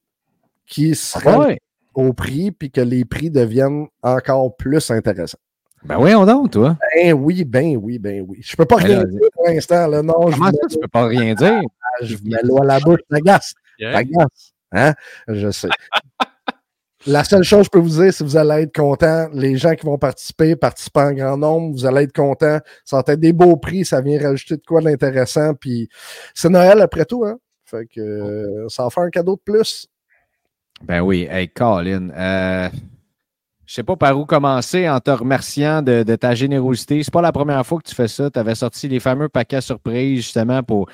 qui 0.66 0.94
seraient 0.94 1.36
Ouais. 1.36 1.60
au 1.94 2.14
prix, 2.14 2.52
puis 2.52 2.70
que 2.70 2.80
les 2.80 3.04
prix 3.04 3.28
deviennent 3.30 3.86
encore 4.02 4.56
plus 4.56 4.90
intéressants. 4.90 5.36
Ben 5.84 5.98
voyons 5.98 6.24
donc, 6.24 6.52
toi. 6.52 6.78
Ben 6.94 7.12
oui, 7.12 7.44
ben 7.44 7.76
oui, 7.76 7.98
ben 7.98 8.24
oui. 8.26 8.38
Je 8.42 8.56
peux 8.56 8.64
pas 8.64 8.76
Ben 8.76 8.84
rien 8.86 8.98
là, 9.00 9.04
dire 9.04 9.20
pour 9.34 9.46
l'instant. 9.46 9.86
Là. 9.88 10.00
Non, 10.02 10.30
je 10.30 10.36
Comment 10.36 10.50
vous 10.50 10.56
ça, 10.62 10.68
tu 10.70 10.78
peux 10.78 10.88
pas 10.88 11.04
rien 11.06 11.34
dire? 11.34 11.60
je 12.02 12.16
mets 12.24 12.38
l'eau 12.44 12.62
à 12.62 12.64
la 12.64 12.80
bouche, 12.80 13.00
gasse. 13.10 13.52
Ça 13.78 14.04
gasse. 14.04 14.52
Hein? 14.72 14.94
Je 15.28 15.50
sais. 15.50 15.68
La 17.06 17.24
seule 17.24 17.42
chose 17.42 17.60
que 17.60 17.64
je 17.64 17.70
peux 17.70 17.78
vous 17.80 18.02
dire, 18.02 18.12
c'est 18.12 18.22
que 18.22 18.28
vous 18.28 18.36
allez 18.36 18.62
être 18.62 18.74
contents. 18.74 19.28
Les 19.32 19.56
gens 19.56 19.74
qui 19.74 19.84
vont 19.84 19.98
participer, 19.98 20.54
participer 20.54 21.00
en 21.00 21.12
grand 21.12 21.36
nombre, 21.36 21.72
vous 21.72 21.84
allez 21.84 22.02
être 22.02 22.12
contents. 22.12 22.58
Ça 22.84 22.96
va 22.96 23.12
être 23.12 23.20
des 23.20 23.32
beaux 23.32 23.56
prix, 23.56 23.84
ça 23.84 24.00
vient 24.00 24.20
rajouter 24.20 24.56
de 24.56 24.62
quoi 24.66 24.80
d'intéressant. 24.80 25.54
Puis 25.54 25.88
c'est 26.34 26.48
Noël 26.48 26.80
après 26.80 27.04
tout, 27.04 27.24
hein? 27.24 27.38
Fait 27.64 27.86
que 27.86 28.00
euh, 28.00 28.68
ça 28.68 28.84
va 28.84 28.90
faire 28.90 29.04
un 29.04 29.10
cadeau 29.10 29.36
de 29.36 29.40
plus. 29.40 29.88
Ben 30.84 31.00
oui, 31.00 31.26
hey 31.30 31.48
Colin, 31.48 32.10
euh, 32.10 32.68
je 33.66 33.74
sais 33.74 33.82
pas 33.82 33.96
par 33.96 34.18
où 34.18 34.26
commencer 34.26 34.88
en 34.88 35.00
te 35.00 35.10
remerciant 35.10 35.80
de, 35.80 36.02
de 36.02 36.16
ta 36.16 36.34
générosité. 36.34 37.02
C'est 37.02 37.12
pas 37.12 37.22
la 37.22 37.32
première 37.32 37.64
fois 37.64 37.78
que 37.78 37.88
tu 37.88 37.94
fais 37.94 38.08
ça. 38.08 38.30
Tu 38.30 38.38
avais 38.38 38.54
sorti 38.54 38.88
les 38.88 39.00
fameux 39.00 39.28
paquets 39.28 39.60
surprises 39.60 40.18
justement 40.22 40.62
pour. 40.62 40.88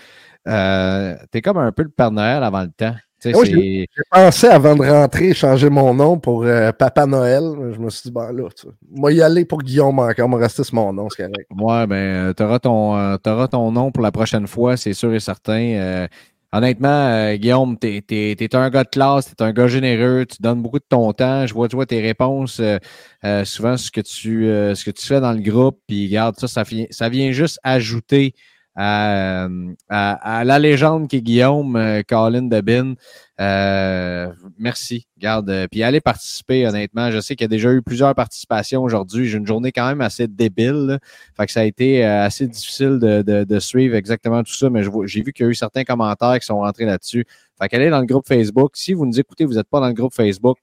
Euh, 0.47 1.17
T'es 1.31 1.43
comme 1.43 1.59
un 1.59 1.73
peu 1.73 1.83
le 1.83 1.91
Père 1.91 2.11
Noël 2.13 2.43
avant 2.45 2.63
le 2.63 2.71
temps. 2.71 2.95
J'ai 3.25 3.89
pensé 4.11 4.47
avant 4.47 4.77
de 4.77 4.83
rentrer 4.83 5.35
changer 5.35 5.69
mon 5.71 5.93
nom 5.93 6.19
pour 6.19 6.45
euh, 6.45 6.71
Papa 6.73 7.07
Noël. 7.07 7.43
Je 7.73 7.79
me 7.79 7.91
suis 7.91 8.09
dit, 8.09 8.13
ben 8.13 8.33
là, 8.33 8.49
tu 8.55 8.67
moi 8.91 9.13
y 9.13 9.21
aller 9.21 9.45
pour 9.45 9.63
Guillaume 9.63 9.99
encore, 9.99 10.29
moi 10.29 10.39
rester 10.39 10.63
sur 10.63 10.77
mon 10.77 10.93
nom, 10.93 11.09
c'est 11.11 11.25
correct. 11.25 11.49
Ouais, 11.51 11.87
ben, 11.87 12.33
tu 12.35 12.43
auras, 12.43 12.59
ton, 12.59 12.97
euh, 12.97 13.47
ton 13.49 13.73
nom 13.73 13.91
pour 13.91 14.03
la 14.03 14.13
prochaine 14.13 14.47
fois, 14.47 14.77
c'est 14.77 14.95
sûr 14.95 15.13
et 15.13 15.21
certain. 15.21 15.61
Euh, 15.61 16.07
honnêtement, 16.53 17.09
euh, 17.09 17.37
Guillaume, 17.37 17.77
t'es 17.79 18.05
es, 18.09 18.55
un 18.57 18.71
gars 18.71 18.85
de 18.85 18.89
classe, 18.89 19.35
t'es 19.35 19.43
un 19.43 19.53
gars 19.53 19.67
généreux, 19.67 20.27
tu 20.27 20.41
donnes 20.41 20.63
beaucoup 20.63 20.79
de 20.79 20.85
ton 20.89 21.13
temps. 21.13 21.47
Je 21.47 21.55
vois, 21.55 21.69
tu 21.69 21.77
vois 21.77 21.87
tes 21.87 22.01
réponses, 22.01 22.61
euh, 22.61 22.79
euh, 23.25 23.45
souvent 23.45 23.77
ce 23.77 23.91
que, 23.91 24.01
tu, 24.01 24.47
euh, 24.47 24.75
ce 24.75 24.85
que 24.85 24.91
tu 24.91 25.07
fais 25.07 25.21
dans 25.21 25.33
le 25.33 25.41
groupe. 25.41 25.81
Puis, 25.87 26.07
regarde, 26.07 26.39
ça, 26.39 26.49
ça 26.49 26.65
ça 26.91 27.09
vient 27.09 27.33
juste 27.33 27.59
ajouter 27.63 28.35
à, 28.81 29.47
euh, 29.47 29.75
à, 29.89 30.45
la 30.45 30.59
légende 30.61 31.09
qui 31.09 31.17
est 31.17 31.21
Guillaume, 31.21 31.75
euh, 31.75 32.03
Colin 32.07 32.43
Debin. 32.43 32.95
Euh, 33.41 34.33
merci. 34.57 35.09
Garde. 35.19 35.67
Puis 35.73 35.83
allez 35.83 36.01
participer, 36.01 36.65
honnêtement. 36.65 37.11
Je 37.11 37.19
sais 37.19 37.35
qu'il 37.35 37.45
y 37.45 37.47
a 37.47 37.49
déjà 37.49 37.73
eu 37.73 37.83
plusieurs 37.83 38.15
participations 38.15 38.85
aujourd'hui. 38.85 39.27
J'ai 39.27 39.39
une 39.39 39.47
journée 39.49 39.73
quand 39.73 39.89
même 39.89 40.01
assez 40.01 40.29
débile. 40.29 41.01
Fait 41.37 41.47
que 41.47 41.53
ça 41.53 41.61
a 41.61 41.65
été 41.65 42.05
assez 42.05 42.47
difficile 42.47 43.01
de, 43.01 43.23
de- 43.23 43.59
suivre 43.59 43.97
exactement 43.97 44.45
tout 44.45 44.55
ça, 44.55 44.71
mais 44.71 44.83
j'ai 45.07 45.23
vu 45.23 45.33
qu'il 45.33 45.45
y 45.45 45.49
a 45.49 45.51
eu 45.51 45.55
certains 45.57 45.83
commentaires 45.83 46.39
qui 46.39 46.47
sont 46.47 46.59
rentrés 46.59 46.85
là-dessus. 46.85 47.27
Fait 47.61 47.69
qu'allez 47.69 47.91
dans 47.91 47.99
le 47.99 48.07
groupe 48.07 48.29
Facebook. 48.29 48.77
Si 48.77 48.95
vous 48.95 49.05
nous 49.05 49.19
écoutez, 49.19 49.45
vous 49.45 49.55
n'êtes 49.55 49.69
pas 49.69 49.81
dans 49.81 49.89
le 49.89 49.93
groupe 49.95 50.15
Facebook, 50.15 50.59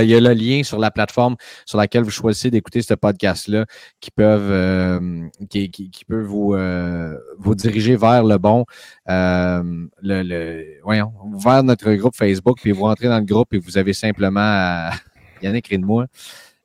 il 0.00 0.08
y 0.08 0.14
a 0.14 0.20
le 0.20 0.32
lien 0.32 0.62
sur 0.62 0.78
la 0.78 0.90
plateforme 0.90 1.36
sur 1.66 1.76
laquelle 1.78 2.02
vous 2.02 2.10
choisissez 2.10 2.50
d'écouter 2.50 2.80
ce 2.82 2.94
podcast-là 2.94 3.66
qui 4.00 4.10
peuvent 4.10 4.50
euh, 4.50 5.28
qui, 5.50 5.70
qui, 5.70 5.90
qui 5.90 6.04
peut 6.04 6.22
vous, 6.22 6.54
euh, 6.54 7.16
vous 7.38 7.54
diriger 7.54 7.96
vers 7.96 8.24
le 8.24 8.38
bon 8.38 8.64
euh, 9.10 9.62
le, 10.00 10.22
le- 10.22 10.80
voyons, 10.84 11.12
vers 11.44 11.62
notre 11.62 11.92
groupe 11.94 12.14
Facebook, 12.16 12.58
puis 12.62 12.72
vous 12.72 12.84
rentrez 12.84 13.08
dans 13.08 13.18
le 13.18 13.24
groupe 13.24 13.52
et 13.54 13.58
vous 13.58 13.76
avez 13.76 13.92
simplement 13.92 14.40
à... 14.42 14.90
Yannick 15.42 15.66
rit 15.68 15.78
de 15.78 15.84
moi. 15.84 16.06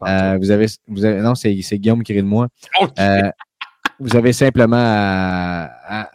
Euh, 0.03 0.37
vous 0.39 0.51
avez, 0.51 0.67
vous 0.87 1.03
avez, 1.03 1.21
non, 1.21 1.33
c'est 1.33 1.53
Guillaume 1.55 2.03
qui 2.03 2.13
rit 2.13 2.21
de 2.21 2.27
moi. 2.27 2.47
Euh, 2.99 3.29
vous 3.99 4.15
avez 4.15 4.31
simplement 4.31 4.77
à, 4.79 5.69
à- 5.87 6.09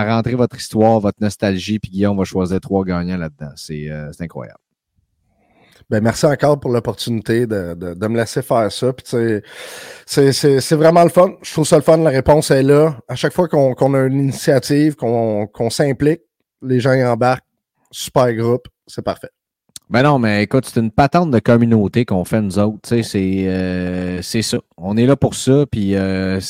à- 0.00 0.14
rentrer 0.14 0.34
votre 0.34 0.56
histoire, 0.56 1.00
votre 1.00 1.22
nostalgie, 1.22 1.78
puis 1.78 1.90
Guillaume 1.90 2.18
va 2.18 2.24
choisir 2.24 2.60
trois 2.60 2.84
gagnants 2.84 3.16
là-dedans. 3.16 3.52
C'est 3.56 3.90
euh, 3.90 4.10
c'est 4.12 4.24
incroyable. 4.24 4.58
Ben, 5.94 6.02
merci 6.02 6.26
encore 6.26 6.58
pour 6.58 6.72
l'opportunité 6.72 7.46
de, 7.46 8.08
me 8.08 8.16
laisser 8.16 8.42
faire 8.42 8.72
ça. 8.72 8.92
C'est- 9.04 10.74
vraiment 10.74 11.04
le 11.04 11.08
fun. 11.08 11.34
Je 11.40 11.52
trouve 11.52 11.64
ça 11.64 11.76
le 11.76 11.82
fun. 11.82 11.98
La 11.98 12.10
réponse 12.10 12.50
est 12.50 12.64
là. 12.64 12.96
À 13.06 13.14
chaque 13.14 13.32
fois 13.32 13.46
qu'on 13.46 13.94
a 13.94 14.00
une 14.00 14.18
initiative, 14.18 14.96
qu'on 14.96 15.70
s'implique, 15.70 16.22
les 16.62 16.80
gens 16.80 16.94
y 16.94 17.04
embarquent. 17.04 17.44
Super 17.92 18.34
groupe. 18.34 18.66
C'est 18.88 19.04
parfait. 19.04 19.28
Ben 19.88 20.02
non, 20.02 20.18
mais 20.18 20.42
écoute, 20.42 20.64
c'est 20.66 20.80
une 20.80 20.90
patente 20.90 21.30
de 21.30 21.38
communauté 21.38 22.04
qu'on 22.04 22.24
fait 22.24 22.40
nous 22.40 22.58
autres. 22.58 22.92
euh, 22.92 24.18
c'est 24.20 24.42
ça. 24.42 24.58
On 24.76 24.96
est 24.96 25.06
là 25.06 25.14
pour 25.14 25.36
ça. 25.36 25.64
Puis 25.70 25.94
euh, 25.94 26.40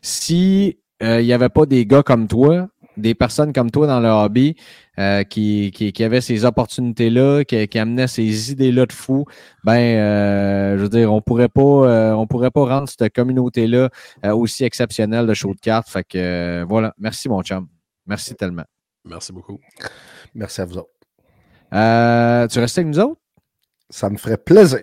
si 0.00 0.78
euh, 1.02 1.20
il 1.20 1.26
n'y 1.26 1.32
avait 1.32 1.48
pas 1.48 1.66
des 1.66 1.86
gars 1.86 2.04
comme 2.04 2.28
toi, 2.28 2.68
des 2.96 3.14
personnes 3.14 3.52
comme 3.52 3.70
toi 3.70 3.86
dans 3.86 4.00
le 4.00 4.08
hobby 4.08 4.56
euh, 4.98 5.24
qui, 5.24 5.70
qui, 5.74 5.92
qui 5.92 6.04
avaient 6.04 6.20
ces 6.20 6.44
opportunités-là, 6.44 7.44
qui, 7.44 7.66
qui 7.68 7.78
amenaient 7.78 8.06
ces 8.06 8.52
idées-là 8.52 8.86
de 8.86 8.92
fou, 8.92 9.24
ben 9.64 9.78
euh, 9.78 10.76
je 10.76 10.82
veux 10.82 10.88
dire, 10.88 11.12
on 11.12 11.20
pourrait 11.20 11.48
pas 11.48 11.60
euh, 11.60 12.12
on 12.12 12.26
pourrait 12.26 12.50
pas 12.50 12.64
rendre 12.64 12.88
cette 12.88 13.14
communauté-là 13.14 13.88
euh, 14.24 14.34
aussi 14.34 14.64
exceptionnelle 14.64 15.26
de 15.26 15.34
show 15.34 15.54
de 15.54 15.60
cartes. 15.60 15.88
Fait 15.88 16.04
que 16.04 16.18
euh, 16.18 16.64
voilà. 16.68 16.94
Merci, 16.98 17.28
mon 17.28 17.42
chum. 17.42 17.68
Merci 18.06 18.34
tellement. 18.34 18.64
Merci 19.04 19.32
beaucoup. 19.32 19.58
Merci 20.34 20.60
à 20.60 20.64
vous 20.64 20.78
autres. 20.78 20.90
Euh, 21.74 22.46
tu 22.48 22.58
restes 22.58 22.78
avec 22.78 22.88
nous 22.88 23.00
autres? 23.00 23.20
Ça 23.88 24.08
me 24.10 24.16
ferait 24.16 24.36
plaisir. 24.36 24.80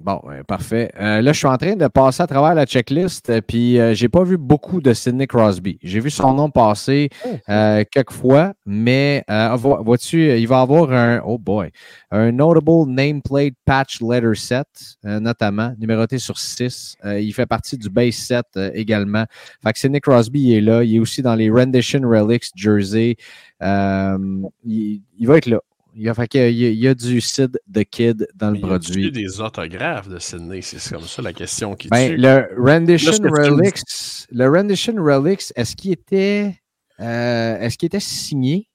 Bon, 0.00 0.20
ouais, 0.22 0.44
parfait. 0.44 0.92
Euh, 1.00 1.20
là, 1.20 1.32
je 1.32 1.38
suis 1.38 1.48
en 1.48 1.56
train 1.56 1.74
de 1.74 1.88
passer 1.88 2.22
à 2.22 2.28
travers 2.28 2.54
la 2.54 2.66
checklist, 2.66 3.30
euh, 3.30 3.40
puis 3.40 3.80
euh, 3.80 3.94
j'ai 3.94 4.08
pas 4.08 4.22
vu 4.22 4.36
beaucoup 4.38 4.80
de 4.80 4.94
Sidney 4.94 5.26
Crosby. 5.26 5.76
J'ai 5.82 5.98
vu 5.98 6.08
son 6.08 6.34
nom 6.34 6.50
passer 6.50 7.10
euh, 7.48 7.82
quelques 7.90 8.12
fois, 8.12 8.52
mais 8.64 9.24
euh, 9.28 9.56
vo- 9.56 9.82
vois-tu, 9.82 10.38
il 10.38 10.46
va 10.46 10.60
avoir 10.60 10.92
un, 10.92 11.20
oh 11.24 11.36
boy, 11.36 11.72
un 12.12 12.30
Notable 12.30 12.88
Nameplate 12.88 13.54
Patch 13.64 14.00
Letter 14.00 14.36
Set, 14.36 14.68
euh, 15.04 15.18
notamment, 15.18 15.74
numéroté 15.80 16.18
sur 16.18 16.38
6. 16.38 16.96
il 17.04 17.32
fait 17.32 17.46
partie 17.46 17.76
du 17.76 17.90
base 17.90 18.14
set 18.14 18.46
euh, 18.56 18.70
également. 18.74 19.24
Fait 19.64 19.72
que 19.72 19.80
Sidney 19.80 20.00
Crosby 20.00 20.42
il 20.42 20.54
est 20.54 20.60
là. 20.60 20.84
Il 20.84 20.94
est 20.94 21.00
aussi 21.00 21.22
dans 21.22 21.34
les 21.34 21.50
Rendition 21.50 22.02
Relics 22.08 22.52
Jersey. 22.54 23.16
Euh, 23.64 24.16
il, 24.64 25.02
il 25.18 25.26
va 25.26 25.38
être 25.38 25.46
là. 25.46 25.58
Il 26.00 26.04
y 26.04 26.08
a, 26.08 26.14
fait 26.14 26.32
il 26.34 26.38
y 26.56 26.64
a- 26.64 26.68
il 26.70 26.78
y 26.78 26.86
a 26.86 26.94
du 26.94 27.20
Sid 27.20 27.58
the 27.74 27.82
Kid 27.84 28.28
dans 28.36 28.48
le 28.50 28.52
Mais 28.52 28.60
y 28.60 28.62
a-tu 28.72 28.90
produit. 28.92 29.10
des 29.10 29.40
autographes 29.40 30.08
de 30.08 30.20
Sydney? 30.20 30.62
C'est 30.62 30.94
comme 30.94 31.02
ça 31.02 31.22
la 31.22 31.32
question 31.32 31.74
qui 31.74 31.88
Ben, 31.88 32.10
tue. 32.10 32.16
le 32.16 32.46
Rendition 32.56 33.10
dis- 33.12 33.20
Relics, 33.28 33.82
le 34.30 34.48
Rendition 34.48 34.94
Relics, 34.96 35.52
est-ce 35.56 35.74
qu'il 35.74 35.90
était, 35.92 36.54
euh, 37.00 37.58
est-ce 37.58 37.76
qu'il 37.76 37.86
était 37.88 37.98
signé? 37.98 38.68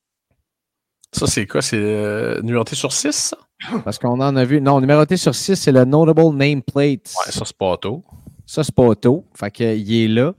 Ça, 1.13 1.27
c'est 1.27 1.45
quoi? 1.47 1.61
C'est 1.61 1.77
euh, 1.77 2.41
numéroté 2.41 2.75
sur 2.75 2.91
6, 2.91 3.11
ça? 3.13 3.37
Parce 3.85 3.97
qu'on 3.99 4.19
en 4.19 4.35
a 4.35 4.43
vu. 4.43 4.59
Non, 4.59 4.81
numéroté 4.81 5.15
sur 5.15 5.33
6, 5.35 5.55
c'est 5.55 5.71
le 5.71 5.85
Notable 5.85 6.35
Nameplate. 6.35 7.13
Ouais, 7.25 7.31
ça, 7.31 7.45
c'est 7.45 7.55
pas 7.55 7.77
tôt. 7.77 8.03
Ça, 8.45 8.63
c'est 8.63 8.75
pas 8.75 8.83
auto. 8.83 9.25
Fait 9.39 9.49
qu'il 9.51 9.93
est 9.93 10.07
là. 10.09 10.33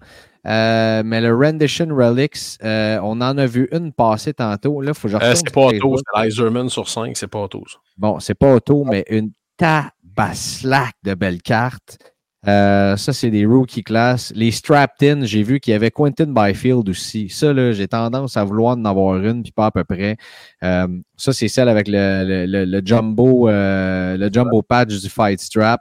Euh, 0.47 1.03
mais 1.05 1.21
le 1.21 1.35
Rendition 1.35 1.87
Relics, 1.91 2.59
euh, 2.63 2.99
on 3.03 3.21
en 3.21 3.39
a 3.39 3.47
vu 3.47 3.69
une 3.73 3.93
passer 3.93 4.35
tantôt. 4.35 4.81
Là, 4.81 4.93
faut 4.95 5.09
que 5.09 5.13
je 5.13 5.17
Euh, 5.17 5.35
c'est 5.35 5.53
pas 5.55 5.61
auto, 5.63 5.97
c'est 5.97 6.69
sur 6.69 6.89
5, 6.89 7.17
c'est 7.17 7.29
pas 7.29 7.39
auto, 7.41 7.65
ça. 7.71 7.79
Bon, 7.97 8.21
c'est 8.21 8.35
pas 8.35 8.53
auto, 8.55 8.85
mais 8.85 9.05
une 9.09 9.31
tabaslac 9.57 10.93
de 11.03 11.15
belles 11.15 11.43
cartes. 11.43 11.99
Ça, 12.47 12.97
c'est 13.15 13.31
des 13.31 13.47
rookie 13.47 13.83
class. 13.83 14.31
Les 14.37 14.51
Strapped-in, 14.51 15.25
j'ai 15.25 15.43
vu 15.43 15.61
qu'il 15.61 15.71
y 15.73 15.75
avait 15.75 15.91
Quentin 15.91 16.27
Byfield 16.27 16.87
aussi. 16.91 17.31
Ça, 17.31 17.55
là, 17.55 17.73
j'ai 17.73 17.89
tendance 17.89 18.37
à 18.37 18.45
vouloir 18.45 18.77
en 18.77 18.85
avoir 18.85 19.17
une, 19.17 19.43
puis 19.43 19.51
pas 19.53 19.67
à 19.67 19.71
peu 19.71 19.83
près. 19.85 20.17
Ça, 20.61 21.33
c'est 21.33 21.49
celle 21.49 21.71
avec 21.71 21.89
le, 21.89 22.23
le, 22.27 22.45
le- 22.45 22.65
le 22.67 22.83
jumbo, 22.85 23.49
le 23.49 24.29
jumbo 24.31 24.61
patch 24.61 24.89
du 25.01 25.09
Fight 25.09 25.41
Strap. 25.41 25.81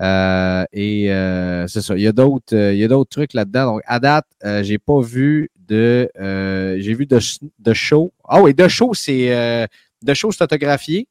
Euh, 0.00 0.64
et 0.72 1.12
euh, 1.12 1.66
c'est 1.66 1.82
ça. 1.82 1.94
Il 1.96 2.02
y 2.02 2.06
a 2.06 2.12
d'autres, 2.12 2.54
euh, 2.56 2.72
il 2.72 2.78
y 2.78 2.84
a 2.84 2.88
d'autres 2.88 3.10
trucs 3.10 3.34
là-dedans. 3.34 3.74
Donc, 3.74 3.82
à 3.86 3.98
date, 4.00 4.26
euh, 4.44 4.62
j'ai 4.62 4.78
pas 4.78 5.00
vu 5.00 5.50
de, 5.68 6.10
euh, 6.18 6.76
j'ai 6.80 6.94
vu 6.94 7.06
de, 7.06 7.18
de 7.58 7.72
show. 7.74 8.12
Ah 8.26 8.40
oui, 8.40 8.54
de 8.54 8.66
show, 8.68 8.94
c'est, 8.94 9.34
euh, 9.34 9.66
de 10.02 10.14
show, 10.14 10.32
c'est 10.32 10.42
autographié. 10.42 11.06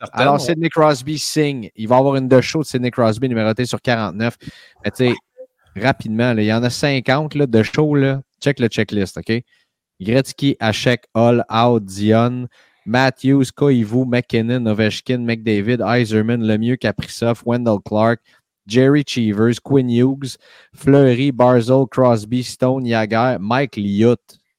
Certaines, 0.00 0.20
Alors, 0.20 0.34
on- 0.34 0.38
Sidney 0.38 0.68
Crosby 0.68 1.18
signe. 1.18 1.70
Il 1.74 1.88
va 1.88 1.96
avoir 1.96 2.14
une 2.16 2.28
de 2.28 2.40
show 2.40 2.60
de 2.60 2.66
Sidney 2.66 2.90
Crosby 2.92 3.28
numérotée 3.28 3.66
sur 3.66 3.80
49. 3.82 4.36
Mais 4.84 4.90
tu 4.92 5.08
sais, 5.08 5.14
rapidement, 5.76 6.34
là, 6.34 6.42
il 6.42 6.46
y 6.46 6.52
en 6.52 6.62
a 6.62 6.70
50 6.70 7.34
là, 7.34 7.46
de 7.46 7.62
show. 7.64 7.94
Là. 7.96 8.20
Check 8.40 8.60
le 8.60 8.68
checklist, 8.68 9.18
OK? 9.18 9.42
Gretzky, 10.00 10.56
Hachek, 10.60 11.02
Hall, 11.14 11.44
Out, 11.52 11.84
Dion, 11.84 12.46
Matthews, 12.88 13.52
Koivu, 13.52 14.06
McKinnon, 14.06 14.64
Ovechkin, 14.66 15.24
McDavid, 15.24 15.80
Iserman, 15.80 16.42
Lemieux, 16.42 16.78
Kaprizov, 16.78 17.44
Wendell 17.44 17.80
Clark, 17.80 18.20
Jerry 18.66 19.04
Cheevers, 19.04 19.58
Quinn 19.58 19.90
Hughes, 19.90 20.38
Fleury, 20.74 21.30
Barzell, 21.30 21.86
Crosby, 21.86 22.42
Stone, 22.42 22.86
Yager, 22.86 23.38
Mike 23.38 23.76
Liut 23.76 24.16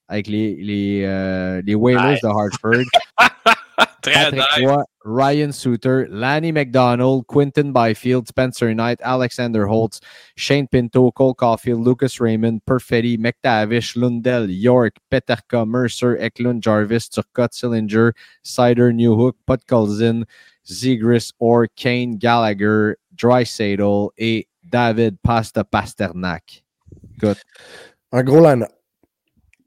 avec 0.07 0.27
les, 0.27 0.55
les, 0.61 1.03
euh, 1.05 1.61
les 1.65 1.75
Whalers 1.75 2.19
de 2.21 2.27
Hartford. 2.27 2.85
Très 4.01 4.13
Patrick 4.13 4.41
nice. 4.57 4.65
Roy, 4.67 4.83
Ryan 5.09 5.51
Suter, 5.51 6.07
Lanny 6.09 6.51
McDonald, 6.51 7.25
Quinton 7.27 7.73
Byfield, 7.73 8.27
Spencer 8.27 8.73
Knight, 8.73 9.01
Alexander 9.01 9.65
Holtz, 9.65 9.99
Shane 10.37 10.67
Pinto, 10.67 11.11
Cole 11.11 11.33
Caulfield, 11.33 11.81
Lucas 11.81 12.19
Raymond, 12.19 12.61
Perfetti, 12.65 13.17
McTavish, 13.17 13.95
Lundell, 13.95 14.49
York, 14.49 14.97
Peterka, 15.11 15.67
Mercer, 15.67 16.15
Eklund, 16.17 16.61
Jarvis, 16.61 17.09
Turcotte, 17.09 17.53
Sillinger, 17.53 18.13
Cider, 18.43 18.93
Newhook, 18.93 19.33
Podkolzin, 19.47 20.25
Zegris, 20.65 21.33
Orr, 21.39 21.67
Kane, 21.75 22.17
Gallagher, 22.17 22.95
Drysadle 23.15 24.11
et 24.17 24.47
David 24.63 25.17
Pasta 25.23 25.63
Pasternak. 25.63 26.61
Un 28.11 28.23
gros 28.23 28.41
line-up. 28.41 28.69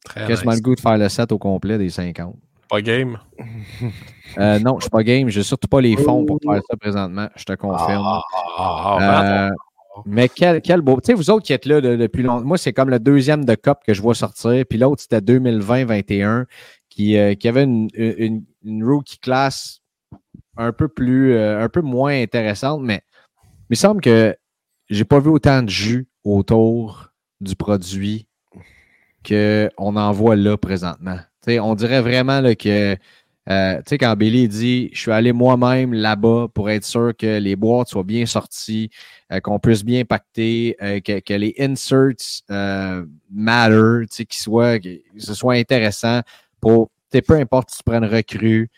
Très 0.04 0.26
Quasiment 0.26 0.52
nice. 0.52 0.60
le 0.60 0.62
goût 0.62 0.74
de 0.74 0.80
faire 0.80 0.98
le 0.98 1.08
set 1.08 1.30
au 1.32 1.38
complet 1.38 1.78
des 1.78 1.90
50. 1.90 2.36
Pas 2.72 2.80
game? 2.82 3.18
Euh, 4.38 4.58
non, 4.60 4.76
je 4.78 4.84
suis 4.84 4.90
pas 4.90 5.02
game. 5.02 5.28
J'ai 5.28 5.42
surtout 5.42 5.68
pas 5.68 5.82
les 5.82 5.94
fonds 5.96 6.24
pour 6.24 6.38
faire 6.42 6.62
ça 6.70 6.76
présentement. 6.78 7.28
Je 7.36 7.44
te 7.44 7.52
confirme. 7.52 8.02
Ah, 8.06 8.22
ah, 8.56 8.96
ah, 8.98 9.46
Euh, 9.46 9.50
mais 10.06 10.30
quel, 10.30 10.62
quel 10.62 10.80
beau. 10.80 10.96
Tu 11.02 11.08
sais, 11.08 11.12
vous 11.12 11.28
autres 11.28 11.44
qui 11.44 11.52
êtes 11.52 11.66
là 11.66 11.82
de- 11.82 11.96
depuis 11.96 12.22
longtemps, 12.22 12.46
moi, 12.46 12.56
c'est 12.56 12.72
comme 12.72 12.88
le 12.88 12.98
deuxième 12.98 13.44
de 13.44 13.54
COP 13.54 13.84
que 13.86 13.92
je 13.92 14.00
vois 14.00 14.14
sortir. 14.14 14.64
Puis 14.66 14.78
l'autre, 14.78 15.02
c'était 15.02 15.20
2020-21 15.20 16.46
qui, 16.88 17.18
euh, 17.18 17.34
qui 17.34 17.46
avait 17.46 17.64
une, 17.64 17.88
une, 17.94 18.42
une 18.64 18.84
rookie 18.84 19.18
class 19.18 19.80
un 20.56 20.72
peu 20.72 20.88
plus, 20.88 21.36
un 21.38 21.68
peu 21.68 21.82
moins 21.82 22.22
intéressante, 22.22 22.80
mais 22.82 23.02
il 23.44 23.72
me 23.72 23.74
semble 23.76 24.00
que 24.00 24.34
j'ai 24.88 25.04
pas 25.04 25.18
vu 25.18 25.28
autant 25.28 25.62
de 25.62 25.68
jus 25.68 26.08
autour 26.24 27.10
du 27.42 27.54
produit 27.54 28.26
qu'on 29.28 29.96
en 29.96 30.12
voit 30.12 30.36
là 30.36 30.56
présentement. 30.56 31.18
On 31.48 31.74
dirait 31.74 32.00
vraiment 32.00 32.42
que 32.54 32.96
euh, 33.50 33.82
quand 33.90 34.16
Billy 34.16 34.46
dit 34.46 34.90
Je 34.92 35.00
suis 35.00 35.10
allé 35.10 35.32
moi-même 35.32 35.92
là-bas 35.92 36.46
pour 36.54 36.70
être 36.70 36.84
sûr 36.84 37.12
que 37.18 37.38
les 37.38 37.56
boîtes 37.56 37.88
soient 37.88 38.04
bien 38.04 38.24
sorties, 38.24 38.90
euh, 39.32 39.40
qu'on 39.40 39.58
puisse 39.58 39.84
bien 39.84 40.04
pacter, 40.04 40.76
euh, 40.80 41.00
que, 41.00 41.34
les 41.34 41.54
inserts 41.58 42.42
matter, 43.30 44.06
soient, 44.30 44.78
que 44.78 45.00
ce 45.18 45.34
soit 45.34 45.54
intéressant 45.54 46.20
pour 46.60 46.90
peu 47.10 47.34
importe 47.34 47.70
si 47.70 47.78
tu 47.78 47.82
prends 47.84 47.98
une 47.98 48.06
recrue, 48.06 48.70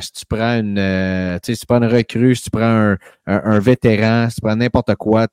si 0.00 0.12
tu 0.12 0.24
prends 0.26 0.58
une 0.60 1.38
si 1.44 1.56
tu 1.58 1.66
prends 1.66 1.80
recrue, 1.80 2.36
si 2.36 2.44
tu 2.44 2.50
prends 2.50 2.96
un, 3.26 3.58
vétéran, 3.58 4.30
si 4.30 4.36
tu 4.36 4.40
prends 4.42 4.56
n'importe 4.56 4.94
quoi, 4.94 5.26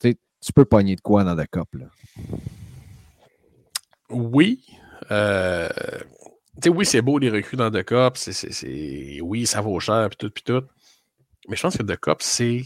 tu 0.00 0.52
peux 0.54 0.64
pogner 0.64 0.96
de 0.96 1.00
quoi 1.00 1.24
dans 1.24 1.34
le 1.34 1.44
cop. 1.50 1.68
Oui. 4.08 4.64
Oui, 6.68 6.84
c'est 6.84 7.02
beau 7.02 7.18
les 7.18 7.30
recrues 7.30 7.56
dans 7.56 7.70
The 7.70 7.82
Cop. 7.82 8.16
C 8.16 8.30
est, 8.30 8.52
c 8.52 8.68
est, 8.68 9.20
oui, 9.20 9.46
ça 9.46 9.60
vaut 9.60 9.80
cher, 9.80 10.08
puis 10.10 10.16
tout, 10.16 10.30
puis 10.30 10.42
tout. 10.42 10.62
Mais 11.48 11.56
je 11.56 11.62
pense 11.62 11.76
que 11.76 11.82
The 11.82 11.96
Cop, 11.96 12.22
c'est. 12.22 12.64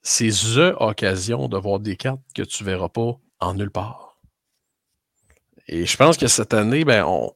C'est 0.00 0.30
THE 0.30 0.74
occasion 0.80 1.48
de 1.48 1.58
voir 1.58 1.80
des 1.80 1.96
cartes 1.96 2.22
que 2.34 2.42
tu 2.42 2.62
ne 2.62 2.70
verras 2.70 2.88
pas 2.88 3.18
en 3.40 3.54
nulle 3.54 3.70
part. 3.70 4.18
Et 5.66 5.84
je 5.84 5.96
pense 5.96 6.16
que 6.16 6.28
cette 6.28 6.54
année, 6.54 6.84
ben, 6.84 7.04
on, 7.04 7.32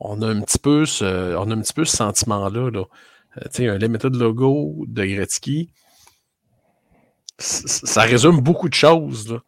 on 0.00 0.22
a 0.22 0.28
un 0.28 0.40
petit 0.40 0.58
peu 0.58 0.86
ce, 0.86 1.36
on 1.36 1.50
a 1.50 1.54
un 1.54 1.60
petit 1.60 1.72
peu 1.72 1.84
ce 1.84 1.96
sentiment-là. 1.96 2.70
Là. 2.70 2.84
Euh, 3.36 3.40
tu 3.46 3.50
sais, 3.52 3.68
un 3.68 3.78
limited 3.78 4.14
logo 4.14 4.84
de 4.86 5.04
Gretzky, 5.04 5.70
ça 7.38 8.02
résume 8.02 8.40
beaucoup 8.40 8.68
de 8.68 8.74
choses. 8.74 9.30
Là. 9.30 9.42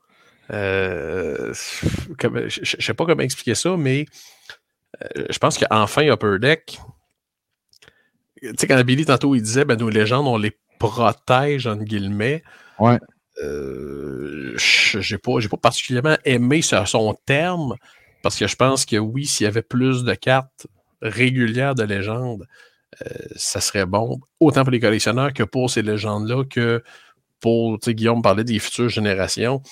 Euh, 0.51 1.55
je 1.55 2.77
ne 2.77 2.83
sais 2.83 2.95
pas 2.95 3.07
comment 3.07 3.23
expliquer 3.23 3.55
ça, 3.55 3.77
mais 3.77 4.03
euh, 4.03 4.05
je 5.29 5.39
pense 5.39 5.59
qu'enfin, 5.59 6.11
Upper 6.11 6.39
Deck, 6.41 6.79
tu 8.43 8.53
sais, 8.59 8.67
quand 8.67 8.83
Billy, 8.85 9.05
tantôt, 9.05 9.35
il 9.35 9.43
disait, 9.43 9.65
ben, 9.65 9.79
nos 9.79 9.89
légendes, 9.89 10.27
on 10.27 10.37
les 10.37 10.57
protège, 10.79 11.67
entre 11.67 11.85
guillemets. 11.85 12.43
Ouais. 12.79 12.99
Euh, 13.43 14.55
j'ai 14.57 15.19
pas, 15.19 15.33
pas 15.51 15.57
particulièrement 15.57 16.17
aimé 16.25 16.63
son 16.63 17.17
terme, 17.27 17.75
parce 18.23 18.39
que 18.39 18.47
je 18.47 18.57
pense 18.57 18.85
que 18.85 18.97
oui, 18.97 19.27
s'il 19.27 19.45
y 19.45 19.49
avait 19.49 19.63
plus 19.63 20.05
de 20.05 20.15
cartes 20.15 20.67
régulières 21.03 21.75
de 21.75 21.85
légendes, 21.85 22.47
euh, 23.03 23.09
ça 23.37 23.61
serait 23.61 23.87
bon, 23.87 24.21
autant 24.41 24.63
pour 24.63 24.71
les 24.71 24.81
collectionneurs 24.81 25.33
que 25.33 25.43
pour 25.43 25.71
ces 25.71 25.83
légendes-là, 25.83 26.45
que 26.45 26.83
pour, 27.41 27.79
tu 27.79 27.87
sais, 27.87 27.95
Guillaume 27.95 28.23
parlait 28.23 28.45
des 28.45 28.59
futures 28.59 28.89
générations. 28.89 29.63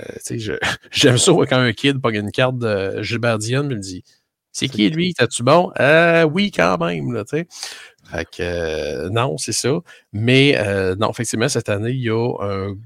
Euh, 0.00 0.36
J'aime 0.90 1.18
ça 1.18 1.32
quand 1.32 1.58
un 1.58 1.72
kid 1.72 2.00
pogne 2.00 2.16
une 2.16 2.30
carte 2.30 2.58
de 2.58 3.02
Gilbert 3.02 3.38
Dion 3.38 3.64
me 3.64 3.76
dit 3.76 4.04
C'est 4.52 4.68
qui 4.68 4.88
lui? 4.90 5.14
T'as-tu 5.14 5.42
bon? 5.42 5.72
Euh, 5.80 6.24
Oui, 6.24 6.50
quand 6.50 6.78
même. 6.78 7.12
Là, 7.12 7.24
sais. 7.26 7.46
fait 8.04 8.24
que 8.24 8.42
euh, 8.42 9.10
non, 9.10 9.38
c'est 9.38 9.52
ça. 9.52 9.78
Mais 10.12 10.54
euh, 10.58 10.94
non, 10.96 11.10
effectivement, 11.10 11.48
cette 11.48 11.68
année, 11.68 11.92
il 11.92 12.02
y 12.02 12.10
a 12.10 12.36
un. 12.40 12.76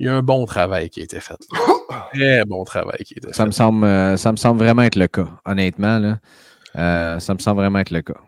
Il 0.00 0.06
y 0.06 0.08
a 0.08 0.14
un 0.16 0.22
bon 0.22 0.44
travail 0.44 0.90
qui 0.90 1.00
a 1.00 1.04
été 1.04 1.20
fait. 1.20 1.38
Très 2.12 2.44
bon 2.44 2.64
travail 2.64 2.98
qui 3.04 3.14
a 3.14 3.18
été 3.18 3.32
ça 3.32 3.44
fait. 3.44 3.46
Me 3.46 3.52
semble, 3.52 4.18
ça 4.18 4.32
me 4.32 4.36
semble 4.36 4.58
vraiment 4.58 4.82
être 4.82 4.96
le 4.96 5.06
cas, 5.06 5.28
honnêtement. 5.44 6.00
Là. 6.00 7.20
Ça 7.20 7.34
me 7.34 7.38
semble 7.38 7.60
vraiment 7.60 7.78
être 7.78 7.92
le 7.92 8.02
cas. 8.02 8.20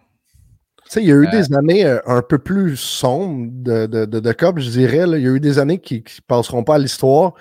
Tu 0.87 0.93
sais, 0.93 1.03
il 1.03 1.09
y 1.09 1.13
a 1.13 1.17
eu 1.17 1.27
euh, 1.27 1.31
des 1.33 1.53
années 1.53 1.85
euh, 1.85 1.99
un 2.07 2.23
peu 2.23 2.39
plus 2.39 2.77
sombres 2.77 3.49
de, 3.51 3.87
de, 3.87 4.05
de, 4.05 4.21
de 4.21 4.33
COP, 4.33 4.61
je 4.61 4.71
dirais. 4.71 5.05
Là. 5.05 5.19
Il 5.19 5.25
y 5.25 5.27
a 5.27 5.33
eu 5.33 5.41
des 5.41 5.59
années 5.59 5.79
qui 5.79 5.97
ne 5.97 6.23
passeront 6.29 6.63
pas 6.63 6.77
à 6.77 6.79
l'histoire, 6.79 7.35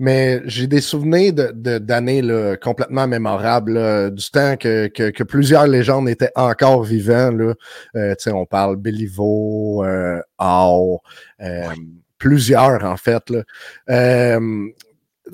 mais 0.00 0.42
j'ai 0.46 0.66
des 0.66 0.80
souvenirs 0.80 1.32
d'années 1.54 2.22
de, 2.22 2.58
complètement 2.60 3.06
mémorables, 3.06 3.74
là, 3.74 4.10
du 4.10 4.28
temps 4.32 4.56
que, 4.56 4.88
que, 4.88 5.10
que, 5.10 5.22
plusieurs 5.22 5.68
légendes 5.68 6.08
étaient 6.08 6.32
encore 6.34 6.82
vivants. 6.82 7.30
Là. 7.30 7.54
Euh, 7.94 8.14
tu 8.16 8.24
sais, 8.24 8.32
on 8.32 8.46
parle 8.46 8.74
Béliveau, 8.76 9.84
euh, 9.84 10.20
Au, 10.40 11.00
euh, 11.40 11.68
plusieurs 12.18 12.84
en 12.84 12.96
fait. 12.96 13.30
Là. 13.30 13.42
Euh, 13.90 14.66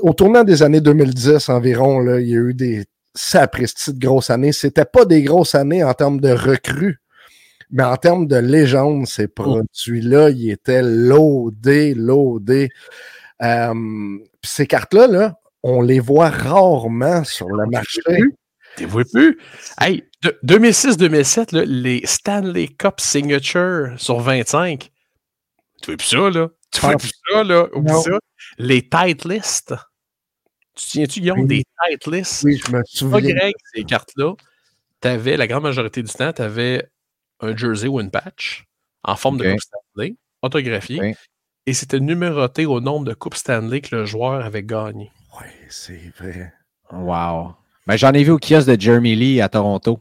au 0.00 0.12
tournant 0.12 0.44
des 0.44 0.62
années 0.62 0.82
2010 0.82 1.48
environ, 1.48 2.00
là, 2.00 2.20
il 2.20 2.28
y 2.28 2.34
a 2.34 2.40
eu 2.40 2.52
des 2.52 2.84
sapristi 3.14 3.94
de 3.94 3.98
grosses 3.98 4.28
années. 4.28 4.52
C'était 4.52 4.84
pas 4.84 5.04
des 5.04 5.22
grosses 5.22 5.54
années 5.54 5.82
en 5.84 5.94
termes 5.94 6.20
de 6.20 6.30
recrues 6.30 7.00
mais 7.70 7.82
en 7.82 7.96
termes 7.96 8.26
de 8.26 8.36
légende, 8.36 9.06
ces 9.06 9.28
produits-là, 9.28 10.30
ils 10.30 10.50
étaient 10.50 10.82
loadés, 10.82 11.94
loadés. 11.94 12.68
Euh, 13.42 14.18
ces 14.42 14.66
cartes-là, 14.66 15.06
là, 15.06 15.38
on 15.62 15.80
les 15.80 16.00
voit 16.00 16.30
rarement 16.30 17.24
sur 17.24 17.48
le 17.48 17.66
marché. 17.66 18.00
Tu 18.06 18.32
les 18.80 18.86
vois 18.86 19.04
plus. 19.04 19.38
Hey, 19.80 20.04
2006-2007, 20.44 21.64
les 21.64 22.02
Stanley 22.04 22.68
Cup 22.68 23.00
Signature 23.00 23.94
sur 23.96 24.20
25. 24.20 24.90
Tu 25.82 25.90
vois 25.90 25.96
plus 25.96 26.06
ça, 26.06 26.30
là? 26.30 26.48
Tu 26.72 26.80
vois 26.80 26.96
plus 26.96 27.12
ça, 27.30 27.44
là? 27.44 27.68
Oublie 27.72 27.92
ça. 27.92 28.18
Les 28.58 28.88
tight 28.88 29.24
lists. 29.24 29.74
Tu 30.74 30.86
tiens-tu, 30.88 31.20
Guillaume, 31.20 31.40
oui. 31.40 31.46
des 31.46 31.64
tight 31.88 32.06
lists? 32.06 32.42
Oui, 32.42 32.60
je 32.64 32.72
me 32.72 32.82
souviens. 32.84 33.34
Pas 33.34 33.50
ces 33.74 33.84
cartes-là. 33.84 34.34
Tu 35.00 35.08
avais, 35.08 35.36
la 35.36 35.46
grande 35.46 35.62
majorité 35.62 36.02
du 36.02 36.12
temps, 36.12 36.32
tu 36.32 36.42
avais 36.42 36.88
un 37.40 37.56
jersey 37.56 37.88
ou 37.88 38.00
une 38.00 38.10
patch 38.10 38.64
en 39.02 39.16
forme 39.16 39.36
okay. 39.36 39.44
de 39.44 39.52
Coupe 39.52 39.60
Stanley, 39.60 40.14
autographié, 40.42 40.98
okay. 40.98 41.14
et 41.66 41.72
c'était 41.74 42.00
numéroté 42.00 42.66
au 42.66 42.80
nombre 42.80 43.06
de 43.06 43.14
Coupes 43.14 43.34
Stanley 43.34 43.80
que 43.80 43.94
le 43.96 44.04
joueur 44.04 44.44
avait 44.44 44.62
gagné. 44.62 45.10
Oui, 45.40 45.46
c'est 45.68 46.12
vrai. 46.18 46.52
Wow. 46.92 47.54
Ben, 47.86 47.96
J'en 47.96 48.12
ai 48.12 48.22
vu 48.22 48.30
au 48.30 48.38
kiosque 48.38 48.68
de 48.68 48.80
Jeremy 48.80 49.14
Lee 49.14 49.40
à 49.40 49.48
Toronto. 49.48 50.00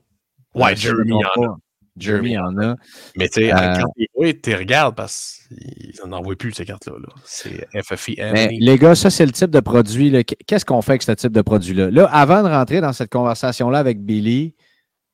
Ouais, 0.53 0.75
Jeremy 0.75 1.13
en 1.13 1.43
a. 1.43 1.57
Jeremy 1.97 2.37
en 2.37 2.57
a. 2.57 2.75
Mais 3.15 3.27
tu 3.29 3.41
sais, 3.41 3.53
euh... 3.53 3.75
quand 3.75 4.31
tu 4.41 4.55
regardes 4.55 4.95
parce 4.95 5.41
qu'ils 5.47 5.93
n'en 6.07 6.21
voient 6.21 6.35
plus 6.35 6.51
ces 6.53 6.65
cartes-là. 6.65 6.93
-là, 6.97 7.09
c'est 7.23 7.67
FFI. 7.83 8.15
Mais, 8.19 8.49
les 8.59 8.77
gars, 8.77 8.95
ça, 8.95 9.09
c'est 9.09 9.25
le 9.25 9.31
type 9.31 9.51
de 9.51 9.59
produit. 9.59 10.25
Qu'est-ce 10.47 10.65
qu'on 10.65 10.81
fait 10.81 10.93
avec 10.93 11.03
ce 11.03 11.11
type 11.11 11.31
de 11.31 11.41
produit-là? 11.41 11.91
Là, 11.91 12.05
avant 12.05 12.41
de 12.43 12.47
rentrer 12.47 12.81
dans 12.81 12.93
cette 12.93 13.11
conversation-là 13.11 13.79
avec 13.79 14.03
Billy, 14.03 14.55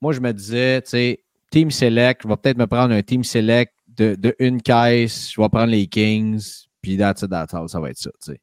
moi, 0.02 0.14
je 0.14 0.22
me 0.22 0.32
disais, 0.32 0.82
tu 0.82 0.92
sais, 0.92 1.24
Team 1.52 1.72
Select, 1.72 2.22
je 2.24 2.28
vais 2.28 2.38
peut-être 2.38 2.58
me 2.58 2.68
prendre 2.68 2.94
un 2.94 3.02
Team 3.02 3.24
Select 3.24 3.74
de, 3.88 4.16
de, 4.16 4.36
une 4.40 4.62
caisse, 4.62 5.32
je 5.32 5.42
vais 5.42 5.50
prendre 5.50 5.72
les 5.72 5.88
Kings, 5.88 6.66
puis 6.82 6.98
that's 6.98 7.22
it, 7.22 7.30
that's 7.30 7.54
all, 7.54 7.68
ça 7.68 7.80
va 7.80 7.90
être 7.90 7.98
ça. 7.98 8.12
T'sais. 8.20 8.40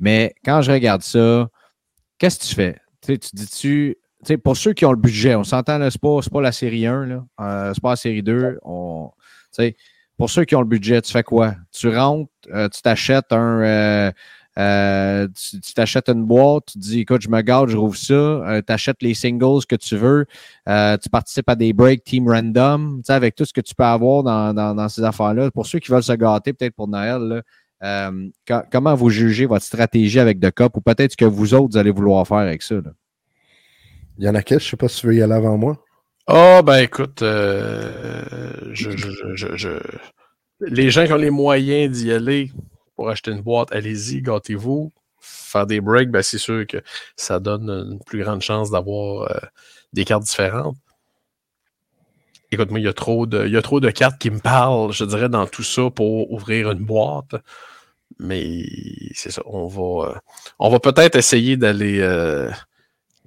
Mais 0.00 0.34
quand 0.44 0.62
je 0.62 0.70
regarde 0.70 1.02
ça, 1.02 1.48
qu'est-ce 2.18 2.38
que 2.38 2.44
tu 2.44 2.54
fais? 2.54 2.76
T'sais, 3.00 3.18
tu 3.18 3.30
dis-tu, 3.32 3.96
pour 4.42 4.56
ceux 4.56 4.72
qui 4.72 4.84
ont 4.84 4.92
le 4.92 4.98
budget, 4.98 5.34
on 5.34 5.44
s'entend, 5.44 5.78
c'est 5.90 6.00
pas, 6.00 6.20
pas 6.32 6.40
la 6.40 6.52
série 6.52 6.86
1, 6.86 7.06
là, 7.06 7.24
euh, 7.40 7.72
c'est 7.74 7.82
pas 7.82 7.90
la 7.90 7.96
série 7.96 8.22
2. 8.22 8.58
On, 8.62 9.10
pour 10.16 10.30
ceux 10.30 10.44
qui 10.44 10.54
ont 10.54 10.60
le 10.60 10.66
budget, 10.66 11.02
tu 11.02 11.12
fais 11.12 11.22
quoi? 11.22 11.54
Tu 11.72 11.88
rentres, 11.88 12.30
euh, 12.52 12.68
tu 12.68 12.82
t'achètes 12.82 13.32
un. 13.32 13.60
Euh, 13.62 14.12
euh, 14.58 15.28
tu 15.34 15.74
t'achètes 15.74 16.08
une 16.08 16.24
boîte, 16.24 16.66
tu 16.72 16.78
dis 16.78 17.00
écoute, 17.00 17.22
je 17.22 17.28
me 17.28 17.40
garde, 17.40 17.68
je 17.68 17.76
rouvre 17.76 17.96
ça, 17.96 18.14
euh, 18.14 18.62
tu 18.66 18.72
achètes 18.72 19.02
les 19.02 19.14
singles 19.14 19.64
que 19.68 19.76
tu 19.76 19.96
veux, 19.96 20.26
euh, 20.68 20.96
tu 20.96 21.08
participes 21.08 21.48
à 21.48 21.56
des 21.56 21.72
breaks 21.72 22.04
team 22.04 22.28
random, 22.28 22.98
tu 22.98 23.06
sais, 23.06 23.12
avec 23.12 23.34
tout 23.34 23.44
ce 23.44 23.52
que 23.52 23.60
tu 23.60 23.74
peux 23.74 23.84
avoir 23.84 24.22
dans, 24.22 24.54
dans, 24.54 24.74
dans 24.74 24.88
ces 24.88 25.02
affaires-là. 25.02 25.50
Pour 25.50 25.66
ceux 25.66 25.78
qui 25.78 25.90
veulent 25.90 26.02
se 26.02 26.12
gâter, 26.12 26.52
peut-être 26.52 26.74
pour 26.74 26.88
Noël, 26.88 27.20
là, 27.20 27.42
euh, 27.82 28.62
comment 28.72 28.94
vous 28.94 29.10
jugez 29.10 29.46
votre 29.46 29.64
stratégie 29.64 30.20
avec 30.20 30.40
The 30.40 30.50
Cup 30.50 30.76
ou 30.76 30.80
peut-être 30.80 31.12
ce 31.12 31.16
que 31.16 31.24
vous 31.24 31.52
autres 31.54 31.72
vous 31.72 31.76
allez 31.76 31.90
vouloir 31.90 32.26
faire 32.26 32.38
avec 32.38 32.62
ça? 32.62 32.76
Là? 32.76 32.92
Il 34.16 34.24
y 34.24 34.28
en 34.28 34.34
a 34.34 34.42
qui, 34.42 34.54
je 34.54 34.60
sais 34.60 34.76
pas 34.76 34.88
si 34.88 35.00
tu 35.00 35.08
veux 35.08 35.16
y 35.16 35.22
aller 35.22 35.34
avant 35.34 35.58
moi. 35.58 35.76
Oh, 36.26 36.60
ben 36.64 36.78
écoute, 36.78 37.20
euh, 37.20 38.22
je, 38.72 38.92
je, 38.92 39.34
je, 39.34 39.56
je, 39.56 39.68
les 40.60 40.88
gens 40.90 41.04
qui 41.04 41.12
ont 41.12 41.16
les 41.16 41.30
moyens 41.30 41.94
d'y 41.94 42.12
aller, 42.12 42.50
pour 42.96 43.10
acheter 43.10 43.30
une 43.30 43.42
boîte, 43.42 43.72
allez-y, 43.72 44.22
gâtez-vous. 44.22 44.92
Faire 45.20 45.66
des 45.66 45.80
breaks, 45.80 46.10
ben 46.10 46.22
c'est 46.22 46.38
sûr 46.38 46.66
que 46.66 46.82
ça 47.16 47.40
donne 47.40 47.70
une 47.70 47.98
plus 48.04 48.22
grande 48.22 48.42
chance 48.42 48.70
d'avoir 48.70 49.30
euh, 49.30 49.38
des 49.92 50.04
cartes 50.04 50.24
différentes. 50.24 50.76
Écoute-moi, 52.50 52.78
il 52.78 52.84
y, 52.84 52.88
a 52.88 52.92
trop 52.92 53.26
de, 53.26 53.46
il 53.46 53.52
y 53.52 53.56
a 53.56 53.62
trop 53.62 53.80
de 53.80 53.90
cartes 53.90 54.18
qui 54.18 54.30
me 54.30 54.38
parlent, 54.38 54.92
je 54.92 55.04
dirais, 55.04 55.28
dans 55.28 55.46
tout 55.46 55.62
ça 55.62 55.90
pour 55.90 56.30
ouvrir 56.30 56.70
une 56.70 56.84
boîte. 56.84 57.34
Mais 58.18 58.64
c'est 59.14 59.30
ça, 59.30 59.42
on 59.46 59.66
va, 59.66 60.10
euh, 60.10 60.14
on 60.58 60.68
va 60.70 60.78
peut-être 60.78 61.16
essayer 61.16 61.56
d'aller 61.56 62.00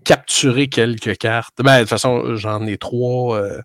capturer 0.08 0.68
quelques 0.70 1.18
cartes. 1.18 1.62
Ben, 1.62 1.76
de 1.76 1.80
toute 1.82 1.89
façon, 1.89 2.38
j'en 2.38 2.66
ai 2.66 2.78
trois. 2.78 3.38
Euh, 3.38 3.62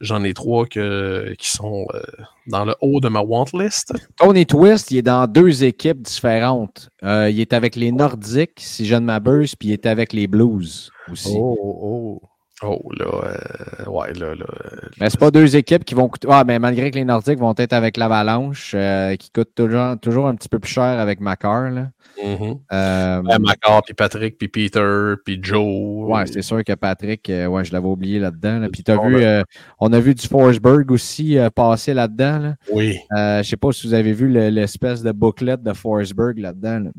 j'en 0.00 0.22
ai 0.22 0.34
trois 0.34 0.64
que, 0.64 1.34
qui 1.36 1.50
sont 1.50 1.84
euh, 1.94 2.00
dans 2.46 2.64
le 2.64 2.76
haut 2.80 3.00
de 3.00 3.08
ma 3.08 3.20
want 3.20 3.46
list. 3.52 3.92
Tony 4.16 4.46
Twist, 4.46 4.92
il 4.92 4.98
est 4.98 5.02
dans 5.02 5.26
deux 5.26 5.64
équipes 5.64 6.00
différentes. 6.00 6.90
Euh, 7.02 7.28
il 7.28 7.40
est 7.40 7.52
avec 7.52 7.74
les 7.74 7.90
Nordiques, 7.90 8.58
si 8.58 8.86
je 8.86 8.94
ne 8.94 9.00
m'abuse, 9.00 9.56
puis 9.56 9.70
il 9.70 9.72
est 9.72 9.86
avec 9.86 10.12
les 10.12 10.28
Blues 10.28 10.92
aussi. 11.10 11.34
Oh, 11.34 11.56
oh. 11.58 12.22
Oh, 12.22 12.28
là, 12.62 13.06
euh, 13.06 13.90
ouais, 13.90 14.12
là, 14.14 14.34
là. 14.34 14.44
euh, 14.64 14.76
Mais 15.00 15.08
c'est 15.10 15.18
pas 15.18 15.30
deux 15.30 15.56
équipes 15.56 15.84
qui 15.84 15.94
vont 15.94 16.08
coûter. 16.08 16.28
Ah, 16.30 16.44
mais 16.46 16.58
malgré 16.58 16.90
que 16.90 16.96
les 16.96 17.04
Nordiques 17.04 17.38
vont 17.38 17.54
être 17.56 17.72
avec 17.72 17.96
l'Avalanche, 17.96 18.72
euh, 18.74 19.16
qui 19.16 19.30
coûte 19.30 19.50
toujours, 19.54 19.98
toujours 20.00 20.26
un 20.28 20.34
petit 20.34 20.48
peu 20.48 20.58
plus 20.58 20.70
cher 20.70 20.84
avec 20.98 21.20
Macar. 21.20 21.70
Là. 21.70 21.88
mhm. 22.22 22.58
Euh, 22.72 23.22
Ouais, 23.22 23.38
Macar, 23.38 23.82
puis 23.82 23.94
Patrick, 23.94 24.36
puis 24.38 24.48
Peter, 24.48 25.14
puis 25.24 25.38
Joe. 25.42 26.08
ouais, 26.10 26.26
c'est 26.26 26.42
sûr 26.42 26.62
que 26.64 26.74
Patrick, 26.74 27.28
euh, 27.30 27.46
ouais, 27.46 27.64
je 27.64 27.72
l'avais 27.72 27.86
oublié 27.88 28.18
là-dedans. 28.18 28.58
là. 28.58 28.68
Puis 28.72 28.82
t'as 28.82 28.96
Bon, 28.96 29.08
vu, 29.08 29.14
ben. 29.16 29.22
euh, 29.22 29.42
on 29.78 29.92
a 29.92 30.00
vu 30.00 30.14
du 30.14 30.26
Forsberg 30.26 30.90
aussi 30.90 31.38
euh, 31.38 31.48
passer 31.50 31.94
là-dedans. 31.94 32.38
Là. 32.38 32.54
Oui. 32.72 32.98
Euh, 33.16 33.42
je 33.42 33.48
sais 33.48 33.56
pas 33.56 33.72
si 33.72 33.86
vous 33.86 33.94
avez 33.94 34.12
vu 34.12 34.28
le- 34.28 34.50
l'espèce 34.50 35.02
de 35.02 35.12
booklet 35.12 35.56
de 35.56 35.72
Forsberg 35.72 36.38
là-dedans. 36.38 36.80
Là. 36.80 36.90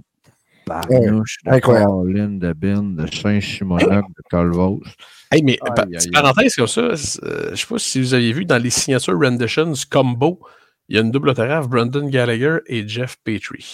Barnouche 0.89 1.38
de 1.45 1.51
incroyable. 1.51 1.86
Caroline, 1.88 2.39
de 2.39 2.53
Bin, 2.53 2.84
de 2.84 3.07
Saint-Chimonac, 3.13 4.05
de 4.05 4.24
Colvos. 4.30 4.82
Hey, 5.32 5.43
mais 5.43 5.57
pa- 5.57 5.86
parenthèse 6.11 6.55
comme 6.55 6.67
ça, 6.67 6.82
euh, 6.82 6.95
je 6.95 7.55
sais 7.55 7.65
pas 7.67 7.78
si 7.80 7.99
vous 8.01 8.13
aviez 8.13 8.34
vu 8.34 8.45
dans 8.45 8.61
les 8.61 8.69
signatures 8.69 9.19
renditions 9.19 9.74
combo, 9.89 10.39
il 10.89 10.95
y 10.95 10.99
a 10.99 11.01
une 11.01 11.11
double 11.11 11.30
autographe, 11.30 11.67
Brandon 11.69 12.07
Gallagher 12.09 12.57
et 12.67 12.86
Jeff 12.88 13.15
Petrie. 13.24 13.65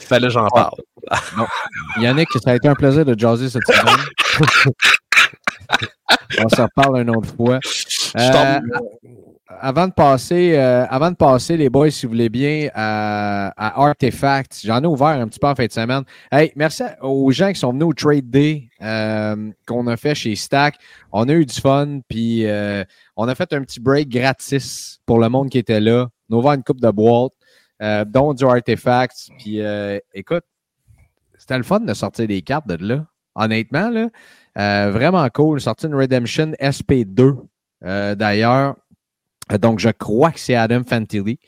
Il 0.00 0.06
fallait 0.06 0.28
que 0.28 0.32
j'en 0.32 0.48
parle. 0.48 0.74
Yannick, 2.00 2.28
ça 2.42 2.50
a 2.52 2.54
été 2.56 2.66
un 2.68 2.74
plaisir 2.74 3.04
de 3.04 3.18
jaser 3.18 3.48
cette 3.50 3.66
semaine. 3.66 4.06
On 6.42 6.48
se 6.48 6.60
reparle 6.60 7.02
une 7.02 7.10
autre 7.10 7.34
fois. 7.36 7.58
Euh, 8.16 8.60
avant 9.48 9.88
de 9.88 9.92
passer, 9.92 10.56
euh, 10.56 10.86
avant 10.88 11.10
de 11.10 11.16
passer, 11.16 11.56
les 11.56 11.68
boys, 11.68 11.90
si 11.90 12.06
vous 12.06 12.12
voulez 12.12 12.28
bien, 12.28 12.68
à, 12.74 13.48
à 13.56 13.88
Artefact, 13.88 14.60
j'en 14.64 14.82
ai 14.82 14.86
ouvert 14.86 15.08
un 15.08 15.28
petit 15.28 15.38
peu 15.38 15.48
en 15.48 15.54
fin 15.54 15.66
de 15.66 15.72
semaine. 15.72 16.02
Hey, 16.30 16.52
merci 16.56 16.84
aux 17.02 17.30
gens 17.30 17.52
qui 17.52 17.58
sont 17.58 17.72
venus 17.72 17.86
au 17.86 17.92
Trade 17.92 18.30
Day 18.30 18.68
euh, 18.80 19.50
qu'on 19.66 19.86
a 19.86 19.96
fait 19.96 20.14
chez 20.14 20.34
Stack. 20.34 20.76
On 21.12 21.28
a 21.28 21.32
eu 21.32 21.44
du 21.44 21.60
fun, 21.60 22.00
puis 22.08 22.46
on 23.16 23.28
a 23.28 23.34
fait 23.34 23.52
un 23.52 23.62
petit 23.62 23.80
break 23.80 24.08
gratis 24.08 25.00
pour 25.04 25.18
le 25.18 25.28
monde 25.28 25.50
qui 25.50 25.58
était 25.58 25.80
là. 25.80 26.08
On 26.30 26.36
a 26.36 26.38
ouvert 26.38 26.52
une 26.52 26.62
coupe 26.62 26.80
de 26.80 26.90
boîte, 26.90 27.32
dont 28.06 28.34
du 28.34 28.44
Artefact. 28.44 29.30
Puis 29.38 29.60
écoute, 30.14 30.44
c'était 31.36 31.58
le 31.58 31.64
fun 31.64 31.80
de 31.80 31.94
sortir 31.94 32.26
des 32.28 32.42
cartes 32.42 32.68
de 32.68 32.76
là. 32.86 33.04
Honnêtement, 33.34 33.90
là, 33.90 34.90
vraiment 34.90 35.28
cool. 35.34 35.60
Sorti 35.60 35.86
une 35.86 35.94
Redemption 35.94 36.52
SP2, 36.60 37.36
euh, 37.84 38.14
d'ailleurs. 38.14 38.76
Donc, 39.60 39.80
je 39.80 39.88
crois 39.88 40.30
que 40.30 40.38
c'est 40.38 40.54
Adam 40.54 40.82
Fantilli 40.84 41.38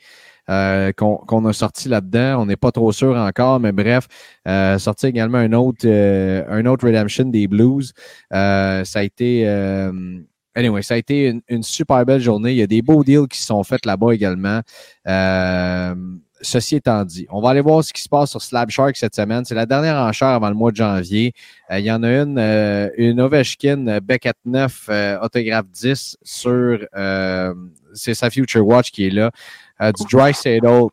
euh, 0.49 0.91
qu'on 0.91 1.45
a 1.45 1.53
sorti 1.53 1.87
là-dedans. 1.87 2.41
On 2.41 2.45
n'est 2.45 2.57
pas 2.57 2.71
trop 2.71 2.91
sûr 2.91 3.15
encore, 3.15 3.59
mais 3.59 3.71
bref, 3.71 4.07
euh, 4.47 4.77
sorti 4.77 5.07
également 5.07 5.37
un 5.37 5.53
autre, 5.53 5.87
Redemption 5.87 7.25
des 7.25 7.47
Blues. 7.47 7.93
Ça 8.31 8.83
a 8.93 9.03
été. 9.03 9.47
Anyway, 10.55 10.83
ça 10.83 10.93
a 10.93 10.97
été 10.97 11.39
une, 11.47 11.63
super 11.63 12.05
belle 12.05 12.21
journée. 12.21 12.51
Il 12.51 12.57
y 12.57 12.61
a 12.61 12.67
des 12.67 12.83
beaux 12.83 13.03
deals 13.03 13.27
qui 13.27 13.41
sont 13.41 13.63
faits 13.63 13.85
là-bas 13.85 14.13
également. 14.13 14.61
Ceci 16.43 16.75
étant 16.75 17.05
dit, 17.05 17.25
on 17.29 17.41
va 17.41 17.51
aller 17.51 17.61
voir 17.61 17.83
ce 17.85 17.93
qui 17.93 18.01
se 18.01 18.09
passe 18.09 18.31
sur 18.31 18.41
Slab 18.41 18.69
Shark 18.69 18.97
cette 18.97 19.15
semaine. 19.15 19.45
C'est 19.45 19.55
la 19.55 19.65
dernière 19.65 19.95
enchère 19.95 20.27
avant 20.27 20.49
le 20.49 20.55
mois 20.55 20.71
de 20.71 20.75
janvier. 20.75 21.33
Euh, 21.71 21.79
il 21.79 21.85
y 21.85 21.91
en 21.91 22.03
a 22.03 22.09
une, 22.09 22.37
euh, 22.37 22.89
une 22.97 23.21
Ovechkin 23.21 23.87
euh, 23.87 23.99
Beckett 24.01 24.35
9 24.43 24.87
euh, 24.89 25.19
autographe 25.21 25.69
10 25.71 26.17
sur 26.21 26.79
euh, 26.95 27.53
c'est 27.93 28.13
sa 28.13 28.29
Future 28.29 28.67
Watch 28.67 28.91
qui 28.91 29.07
est 29.07 29.09
là. 29.09 29.31
Du 29.79 30.03
Dry 30.11 30.33
Saddle. 30.33 30.87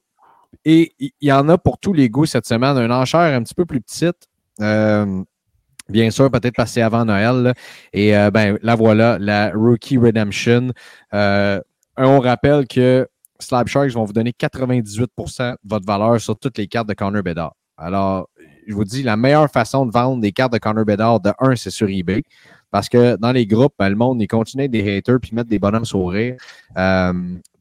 Et 0.64 0.94
il 0.98 1.10
y 1.20 1.32
en 1.32 1.48
a 1.48 1.58
pour 1.58 1.78
tous 1.78 1.92
les 1.92 2.08
goûts 2.08 2.26
cette 2.26 2.46
semaine. 2.46 2.76
Une 2.78 2.92
enchère 2.92 3.20
un 3.20 3.42
petit 3.42 3.54
peu 3.54 3.66
plus 3.66 3.80
petite. 3.80 4.28
Bien 4.58 6.10
sûr, 6.10 6.30
peut-être 6.30 6.54
passer 6.54 6.80
avant 6.80 7.04
Noël. 7.04 7.54
Et 7.92 8.12
ben, 8.32 8.58
la 8.62 8.74
voilà, 8.74 9.16
la 9.18 9.52
Rookie 9.54 9.98
Redemption. 9.98 10.72
On 11.12 12.20
rappelle 12.20 12.66
que 12.66 13.06
Slab 13.40 13.66
Sharks 13.68 13.92
vont 13.92 14.04
vous 14.04 14.12
donner 14.12 14.32
98% 14.32 15.52
de 15.52 15.56
votre 15.64 15.86
valeur 15.86 16.20
sur 16.20 16.38
toutes 16.38 16.58
les 16.58 16.66
cartes 16.66 16.88
de 16.88 16.94
Connor 16.94 17.22
Bedard. 17.22 17.54
Alors, 17.76 18.28
je 18.66 18.74
vous 18.74 18.84
dis, 18.84 19.02
la 19.02 19.16
meilleure 19.16 19.50
façon 19.50 19.86
de 19.86 19.90
vendre 19.90 20.20
des 20.20 20.32
cartes 20.32 20.52
de 20.52 20.58
Connor 20.58 20.84
Bedard, 20.84 21.20
de 21.20 21.32
un, 21.38 21.56
c'est 21.56 21.70
sur 21.70 21.88
eBay. 21.88 22.22
Parce 22.70 22.88
que 22.88 23.16
dans 23.16 23.32
les 23.32 23.46
groupes, 23.46 23.74
ben, 23.78 23.88
le 23.88 23.96
monde, 23.96 24.20
il 24.22 24.28
continue 24.28 24.62
avec 24.62 24.70
des 24.70 24.96
haters 24.96 25.18
puis 25.20 25.32
mettre 25.34 25.48
des 25.48 25.58
bonhommes 25.58 25.84
sourires. 25.84 26.36
Euh, 26.76 27.12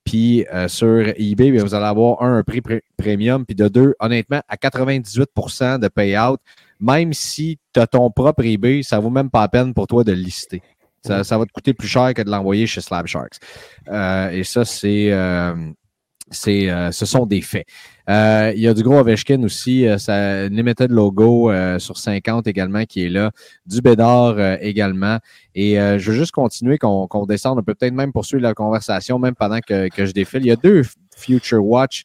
puis 0.03 0.45
euh, 0.53 0.67
sur 0.67 1.07
eBay, 1.17 1.51
ben, 1.51 1.63
vous 1.63 1.73
allez 1.73 1.85
avoir 1.85 2.21
un, 2.21 2.37
un 2.37 2.43
prix 2.43 2.61
premium. 2.97 3.45
Puis 3.45 3.55
de 3.55 3.67
deux, 3.67 3.95
honnêtement, 3.99 4.41
à 4.47 4.55
98% 4.55 5.79
de 5.79 5.87
payout, 5.87 6.37
même 6.79 7.13
si 7.13 7.57
tu 7.73 7.79
as 7.79 7.87
ton 7.87 8.11
propre 8.11 8.43
eBay, 8.43 8.83
ça 8.83 8.99
vaut 8.99 9.09
même 9.09 9.29
pas 9.29 9.41
la 9.41 9.47
peine 9.47 9.73
pour 9.73 9.87
toi 9.87 10.03
de 10.03 10.11
lister. 10.11 10.61
Ça, 11.05 11.23
ça 11.23 11.37
va 11.37 11.45
te 11.45 11.51
coûter 11.51 11.73
plus 11.73 11.87
cher 11.87 12.13
que 12.13 12.21
de 12.21 12.29
l'envoyer 12.29 12.67
chez 12.67 12.81
Slab 12.81 13.07
Sharks. 13.07 13.39
Euh, 13.89 14.29
et 14.31 14.43
ça, 14.43 14.65
c'est, 14.65 15.11
euh, 15.11 15.53
euh, 16.47 16.91
ce 16.91 17.05
sont 17.05 17.25
des 17.25 17.41
faits. 17.41 17.65
Il 18.07 18.59
y 18.59 18.67
a 18.67 18.73
du 18.73 18.83
gros 18.83 18.97
Ovechkin 18.99 19.43
aussi, 19.43 19.85
ça, 19.97 20.47
Limited 20.47 20.91
Logo 20.91 21.51
sur 21.77 21.97
50 21.97 22.47
également 22.47 22.83
qui 22.85 23.05
est 23.05 23.09
là, 23.09 23.31
du 23.65 23.81
Bédard 23.81 24.39
également. 24.61 25.19
Et 25.53 25.75
je 25.75 26.11
veux 26.11 26.17
juste 26.17 26.31
continuer 26.31 26.79
qu'on 26.79 27.07
qu'on 27.07 27.27
descende, 27.27 27.59
on 27.59 27.63
peut 27.63 27.75
peut-être 27.75 27.93
même 27.93 28.11
poursuivre 28.11 28.41
la 28.41 28.55
conversation 28.55 29.19
même 29.19 29.35
pendant 29.35 29.59
que, 29.59 29.89
que 29.89 30.05
je 30.07 30.11
défile. 30.11 30.41
Il 30.41 30.47
y 30.47 30.51
a 30.51 30.55
deux 30.55 30.83
Future 31.15 31.63
Watch 31.63 32.03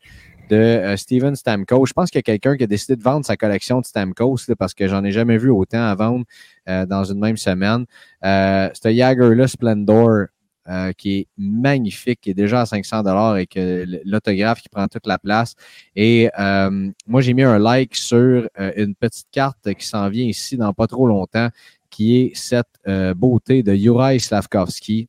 de 0.48 0.56
euh, 0.56 0.96
Steven 0.96 1.34
Stamkos. 1.36 1.86
Je 1.86 1.92
pense 1.92 2.10
qu'il 2.10 2.18
y 2.18 2.20
a 2.20 2.22
quelqu'un 2.22 2.56
qui 2.56 2.64
a 2.64 2.66
décidé 2.66 2.96
de 2.96 3.02
vendre 3.02 3.24
sa 3.24 3.36
collection 3.36 3.80
de 3.80 3.86
Stamkos 3.86 4.38
parce 4.58 4.74
que 4.74 4.88
j'en 4.88 5.04
ai 5.04 5.12
jamais 5.12 5.38
vu 5.38 5.50
autant 5.50 5.82
à 5.82 5.94
vendre 5.94 6.24
euh, 6.68 6.86
dans 6.86 7.04
une 7.04 7.18
même 7.18 7.36
semaine. 7.36 7.86
Euh, 8.24 8.68
ce 8.74 8.92
Jagger-là, 8.92 9.48
Splendor, 9.48 10.26
euh, 10.66 10.92
qui 10.92 11.18
est 11.18 11.28
magnifique, 11.36 12.20
qui 12.22 12.30
est 12.30 12.34
déjà 12.34 12.62
à 12.62 12.66
500 12.66 13.02
dollars 13.02 13.36
et 13.36 13.46
que 13.46 13.84
l'autographe 14.04 14.62
qui 14.62 14.68
prend 14.68 14.88
toute 14.88 15.06
la 15.06 15.18
place. 15.18 15.54
Et 15.94 16.30
moi, 17.06 17.20
j'ai 17.20 17.34
mis 17.34 17.42
un 17.42 17.58
like 17.58 17.94
sur 17.94 18.48
une 18.76 18.94
petite 18.94 19.28
carte 19.30 19.74
qui 19.74 19.86
s'en 19.86 20.08
vient 20.08 20.24
ici 20.24 20.56
dans 20.56 20.72
pas 20.72 20.86
trop 20.86 21.06
longtemps, 21.06 21.48
qui 21.90 22.16
est 22.16 22.32
cette 22.34 22.80
beauté 23.14 23.62
de 23.62 23.74
Juraj 23.74 24.20
Slavkovski, 24.20 25.08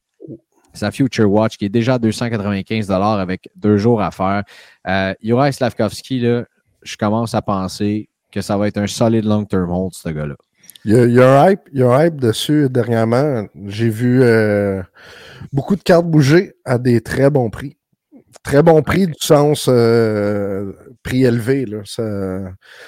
sa 0.75 0.91
Future 0.91 1.31
Watch, 1.31 1.57
qui 1.57 1.65
est 1.65 1.69
déjà 1.69 1.95
à 1.95 1.99
295 1.99 2.87
dollars 2.87 3.19
avec 3.19 3.49
deux 3.55 3.77
jours 3.77 4.01
à 4.01 4.11
faire. 4.11 4.43
Euh, 4.87 5.13
Slavkovski, 5.51 6.19
là, 6.19 6.45
je 6.83 6.97
commence 6.97 7.33
à 7.33 7.41
penser 7.41 8.09
que 8.31 8.41
ça 8.41 8.57
va 8.57 8.67
être 8.67 8.77
un 8.77 8.87
solide 8.87 9.25
long-term 9.25 9.71
hold, 9.71 9.93
ce 9.93 10.09
gars-là. 10.09 10.35
Il 10.83 10.93
y, 10.93 11.19
a, 11.19 11.51
hype, 11.51 11.61
hype 11.73 12.21
dessus 12.21 12.67
dernièrement. 12.69 13.47
J'ai 13.65 13.89
vu 13.89 14.21
euh, 14.21 14.83
beaucoup 15.51 15.75
de 15.75 15.81
cartes 15.81 16.05
bouger 16.05 16.53
à 16.63 16.77
des 16.77 17.01
très 17.01 17.31
bons 17.31 17.49
prix. 17.49 17.75
Très 18.45 18.61
bon 18.61 18.83
prix 18.83 19.07
du 19.07 19.13
sens 19.19 19.65
euh, 19.67 20.71
prix 21.01 21.23
élevé. 21.23 21.65
Là. 21.65 21.79
Ça, 21.83 22.39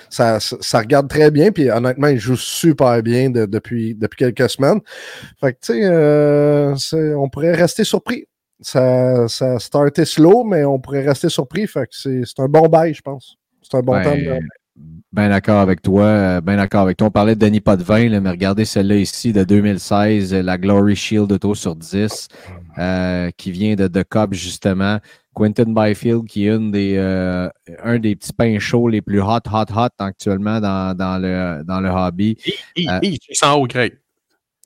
ça, 0.07 0.39
ça, 0.39 0.79
regarde 0.79 1.09
très 1.09 1.31
bien. 1.31 1.51
Puis 1.51 1.71
honnêtement, 1.71 2.07
il 2.07 2.19
joue 2.19 2.35
super 2.35 3.01
bien 3.01 3.31
de, 3.31 3.47
depuis, 3.47 3.95
depuis 3.95 4.17
quelques 4.17 4.51
semaines. 4.51 4.79
Fait 5.41 5.53
que 5.53 5.57
tu 5.59 5.73
sais, 5.73 5.81
euh, 5.83 6.75
on 7.17 7.27
pourrait 7.27 7.55
rester 7.55 7.83
surpris. 7.83 8.25
Ça, 8.61 9.27
ça 9.27 9.57
starté 9.57 10.05
slow, 10.05 10.43
mais 10.43 10.63
on 10.63 10.79
pourrait 10.79 11.05
rester 11.05 11.27
surpris. 11.27 11.65
Fait 11.65 11.87
que 11.87 12.23
c'est 12.23 12.39
un 12.39 12.47
bon 12.47 12.67
bail, 12.67 12.93
je 12.93 13.01
pense. 13.01 13.37
C'est 13.63 13.77
un 13.77 13.81
bon 13.81 13.93
Ben, 13.93 14.03
temps 14.03 14.15
de 14.15 14.39
Bien 15.11 15.29
d'accord 15.29 15.61
avec 15.61 15.81
toi. 15.81 16.03
euh, 16.03 16.41
Bien 16.41 16.57
d'accord 16.57 16.81
avec 16.81 16.97
toi. 16.97 17.07
On 17.07 17.11
parlait 17.11 17.33
de 17.33 17.39
Denis 17.39 17.61
Potvin, 17.61 18.09
là, 18.09 18.19
mais 18.19 18.29
regardez 18.29 18.65
celle-là 18.65 18.97
ici 18.97 19.33
de 19.33 19.43
2016, 19.43 20.33
euh, 20.33 20.41
la 20.43 20.57
Glory 20.57 20.95
Shield 20.95 21.31
Auto 21.31 21.55
sur 21.55 21.75
10, 21.75 22.27
euh, 22.77 23.31
qui 23.37 23.51
vient 23.51 23.75
de 23.75 23.87
The 23.87 24.03
Cup, 24.03 24.33
justement. 24.33 24.99
Quentin 25.37 25.71
Byfield, 25.71 26.25
qui 26.25 26.47
est 26.47 26.55
une 26.55 26.71
des, 26.71 26.95
euh, 26.97 27.47
un 27.83 27.99
des 27.99 28.15
petits 28.15 28.33
pains 28.33 28.57
chauds 28.57 28.87
les 28.87 29.03
plus 29.03 29.21
hot, 29.21 29.41
hot, 29.53 29.65
hot 29.75 29.89
actuellement 29.99 30.59
dans, 30.59 30.97
dans, 30.97 31.21
le, 31.21 31.63
dans 31.63 31.79
le 31.79 31.89
hobby. 31.89 32.35
Hi, 32.75 32.87
Euh, 32.89 32.99
hi, 33.03 33.19
tu 33.19 33.35
sens 33.35 33.55
haut, 33.55 33.67
Craig. 33.67 33.99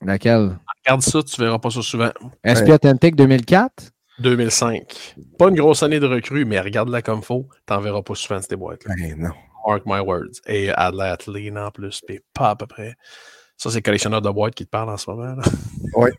Laquelle? 0.02 0.58
Regarde 0.82 1.02
ça, 1.02 1.22
tu 1.22 1.38
verras 1.38 1.58
pas 1.58 1.68
ça 1.68 1.82
souvent. 1.82 2.10
SP 2.42 2.70
Authentic 2.70 3.14
2004? 3.16 3.90
2005. 4.20 5.14
Pas 5.38 5.48
une 5.48 5.56
grosse 5.56 5.82
année 5.82 6.00
de 6.00 6.06
recrue, 6.06 6.46
mais 6.46 6.58
regarde-la 6.58 7.02
comme 7.02 7.22
faut. 7.22 7.46
T'en 7.66 7.80
verras 7.80 8.00
pas 8.00 8.14
souvent 8.14 8.40
ces 8.40 8.56
boîtes-là. 8.56 8.94
Non. 9.18 9.32
Mark 9.66 9.82
my 9.84 10.00
words. 10.00 10.40
Et 10.46 10.70
Atlin 10.70 11.56
en 11.56 11.70
plus, 11.70 12.00
puis 12.06 12.20
pas 12.32 12.50
à 12.50 12.56
peu 12.56 12.66
près. 12.66 12.94
Ça, 13.58 13.68
c'est 13.68 13.76
le 13.76 13.82
collectionneur 13.82 14.22
de 14.22 14.30
boîtes 14.30 14.54
qui 14.54 14.64
te 14.64 14.70
parle 14.70 14.88
en 14.88 14.96
ce 14.96 15.10
moment. 15.10 15.36
Oui. 15.96 16.10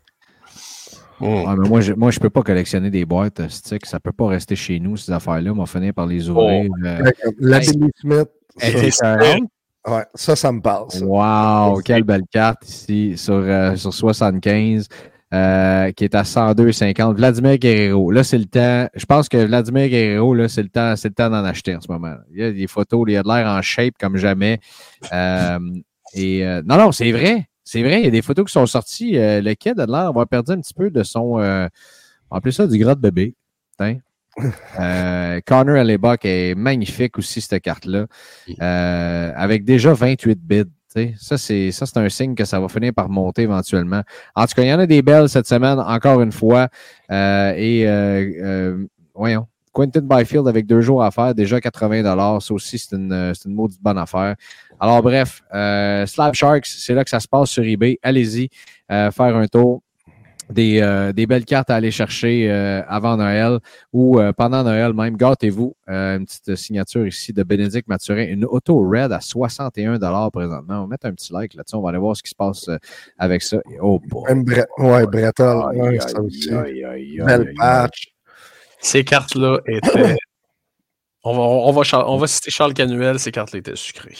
Mm. 1.23 1.45
Ah, 1.47 1.55
mais 1.57 1.69
moi, 1.69 1.81
je, 1.81 1.93
moi, 1.93 2.11
je 2.11 2.19
peux 2.19 2.29
pas 2.29 2.41
collectionner 2.43 2.89
des 2.89 3.05
boîtes 3.05 3.39
euh, 3.39 3.49
stick. 3.49 3.85
Ça 3.85 3.99
peut 3.99 4.11
pas 4.11 4.27
rester 4.27 4.55
chez 4.55 4.79
nous, 4.79 4.97
ces 4.97 5.11
affaires-là. 5.11 5.51
On 5.51 5.55
va 5.59 5.65
finir 5.65 5.93
par 5.93 6.05
les 6.07 6.29
ouvrir. 6.29 6.69
euh, 6.85 7.11
La 7.39 7.57
Hey. 7.61 7.71
Billy 7.71 7.91
Smith, 7.99 8.29
Hey, 8.61 8.91
ça, 8.91 9.17
ouais, 9.17 10.05
ça, 10.13 10.35
ça 10.35 10.51
me 10.51 10.61
parle. 10.61 10.91
ça. 10.91 11.03
Wow, 11.05 11.81
quelle 11.81 12.03
belle 12.03 12.21
carte 12.31 12.67
ici 12.69 13.13
sur, 13.17 13.33
euh, 13.33 13.75
sur 13.75 13.91
75, 13.93 14.87
euh, 15.33 15.91
qui 15.93 16.03
est 16.03 16.13
à 16.13 16.23
102,50. 16.23 17.15
Vladimir 17.15 17.57
Guerrero. 17.57 18.11
Là, 18.11 18.23
c'est 18.23 18.37
le 18.37 18.45
temps. 18.45 18.87
Je 18.93 19.05
pense 19.05 19.27
que 19.27 19.37
Vladimir 19.45 19.89
Guerrero, 19.89 20.35
là, 20.35 20.47
c'est 20.47 20.61
le 20.61 20.69
temps, 20.69 20.95
c'est 20.95 21.07
le 21.07 21.15
temps 21.15 21.29
d'en 21.31 21.43
acheter 21.43 21.75
en 21.75 21.81
ce 21.81 21.91
moment. 21.91 22.13
Il 22.31 22.39
y 22.39 22.43
a 22.43 22.51
des 22.51 22.67
photos, 22.67 23.05
il 23.07 23.13
y 23.13 23.17
a 23.17 23.23
de 23.23 23.27
l'air 23.27 23.47
en 23.47 23.61
shape 23.63 23.95
comme 23.99 24.17
jamais. 24.17 24.59
Euh, 25.11 25.57
et 26.13 26.45
euh, 26.45 26.61
non, 26.63 26.77
non, 26.77 26.91
c'est 26.91 27.11
vrai. 27.11 27.47
C'est 27.63 27.81
vrai, 27.81 27.99
il 28.01 28.05
y 28.05 28.07
a 28.07 28.11
des 28.11 28.21
photos 28.21 28.45
qui 28.45 28.51
sont 28.51 28.65
sorties. 28.65 29.17
Euh, 29.17 29.41
le 29.41 29.53
kid 29.53 29.79
a 29.79 29.85
l'air 29.85 30.05
d'avoir 30.05 30.27
perdu 30.27 30.51
un 30.51 30.59
petit 30.59 30.73
peu 30.73 30.89
de 30.89 31.03
son. 31.03 31.39
Euh, 31.39 31.67
on 32.29 32.37
appelle 32.37 32.53
ça 32.53 32.67
du 32.67 32.77
gras 32.77 32.95
de 32.95 33.01
bébé. 33.01 33.35
Hein? 33.79 33.97
Euh, 34.79 35.39
Connor 35.45 35.75
Hellebuck 35.77 36.25
est 36.25 36.55
magnifique 36.55 37.19
aussi, 37.19 37.39
cette 37.39 37.61
carte-là. 37.61 38.07
Euh, 38.61 39.31
avec 39.35 39.63
déjà 39.63 39.93
28 39.93 40.39
bits. 40.41 40.63
t'sais. 40.89 41.13
Ça, 41.19 41.37
c'est 41.37 41.71
ça, 41.71 41.85
c'est 41.85 41.97
un 41.97 42.09
signe 42.09 42.33
que 42.33 42.45
ça 42.45 42.59
va 42.59 42.67
finir 42.67 42.93
par 42.93 43.09
monter 43.09 43.43
éventuellement. 43.43 44.01
En 44.35 44.47
tout 44.47 44.55
cas, 44.55 44.63
il 44.63 44.69
y 44.69 44.73
en 44.73 44.79
a 44.79 44.87
des 44.87 45.03
belles 45.03 45.29
cette 45.29 45.47
semaine, 45.47 45.79
encore 45.79 46.21
une 46.21 46.31
fois. 46.31 46.69
Euh, 47.11 47.53
et 47.55 47.87
euh, 47.87 48.31
euh, 48.41 48.87
voyons. 49.13 49.47
Quentin 49.71 50.01
Byfield 50.01 50.47
avec 50.47 50.67
deux 50.67 50.81
jours 50.81 51.03
à 51.03 51.09
faire, 51.09 51.33
déjà 51.33 51.59
80 51.59 52.39
Ça 52.39 52.53
aussi, 52.53 52.77
c'est 52.77 52.95
une, 52.95 53.33
c'est 53.33 53.49
une 53.49 53.55
maudite 53.55 53.81
bonne 53.81 53.97
affaire. 53.97 54.35
Alors, 54.83 55.01
bref, 55.01 55.41
euh, 55.53 56.05
Slab 56.05 56.33
Sharks, 56.33 56.65
c'est 56.65 56.93
là 56.93 57.05
que 57.05 57.09
ça 57.09 57.21
se 57.21 57.27
passe 57.29 57.49
sur 57.51 57.63
eBay. 57.63 57.97
Allez-y, 58.03 58.49
euh, 58.91 59.11
faire 59.11 59.33
un 59.37 59.47
tour. 59.47 59.81
Des, 60.49 60.81
euh, 60.81 61.13
des 61.13 61.25
belles 61.25 61.45
cartes 61.45 61.69
à 61.69 61.75
aller 61.75 61.89
chercher 61.89 62.51
euh, 62.51 62.81
avant 62.89 63.15
Noël 63.15 63.59
ou 63.93 64.19
euh, 64.19 64.33
pendant 64.33 64.61
Noël 64.61 64.91
même. 64.93 65.15
Gâtez-vous. 65.15 65.73
Euh, 65.89 66.17
une 66.17 66.25
petite 66.25 66.55
signature 66.55 67.07
ici 67.07 67.31
de 67.31 67.43
Bénédicte 67.43 67.87
Mathurin. 67.87 68.25
Une 68.27 68.43
auto 68.43 68.77
red 68.85 69.13
à 69.13 69.21
61 69.21 69.97
présentement. 70.31 70.79
On 70.79 70.81
va 70.81 70.87
mettre 70.87 71.05
un 71.07 71.13
petit 71.13 71.31
like 71.31 71.53
là-dessus. 71.53 71.77
On 71.77 71.81
va 71.81 71.89
aller 71.91 71.97
voir 71.97 72.17
ce 72.17 72.21
qui 72.21 72.29
se 72.31 72.35
passe 72.35 72.67
euh, 72.67 72.77
avec 73.17 73.41
ça. 73.41 73.57
Et 73.71 73.77
oh 73.81 74.01
boy. 74.05 74.23
Même 74.27 74.43
Bre- 74.43 74.65
ouais, 74.79 75.07
Breton, 75.07 75.69
Belle 77.25 77.41
aïe, 77.47 77.53
patch. 77.57 78.09
Ces 78.81 79.05
cartes-là 79.05 79.59
étaient. 79.65 80.17
On 81.23 81.33
va, 81.33 81.41
on, 81.41 81.71
va, 81.71 81.83
Char- 81.83 82.09
on 82.09 82.17
va 82.17 82.27
citer 82.27 82.51
Charles 82.51 82.73
Canuel, 82.73 83.17
ces 83.19 83.31
cartes-là 83.31 83.59
étaient 83.59 83.75
sucrées. 83.75 84.15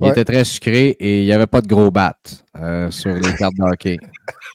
Il 0.00 0.04
Ouais. 0.04 0.10
était 0.10 0.24
très 0.24 0.44
sucré 0.44 0.90
et 1.00 1.20
il 1.22 1.24
n'y 1.24 1.32
avait 1.32 1.46
pas 1.48 1.60
de 1.60 1.66
gros 1.66 1.90
bat 1.90 2.16
euh, 2.56 2.88
sur 2.90 3.12
les 3.14 3.34
cartes 3.34 3.54
de 3.56 3.62
hockey. 3.64 3.98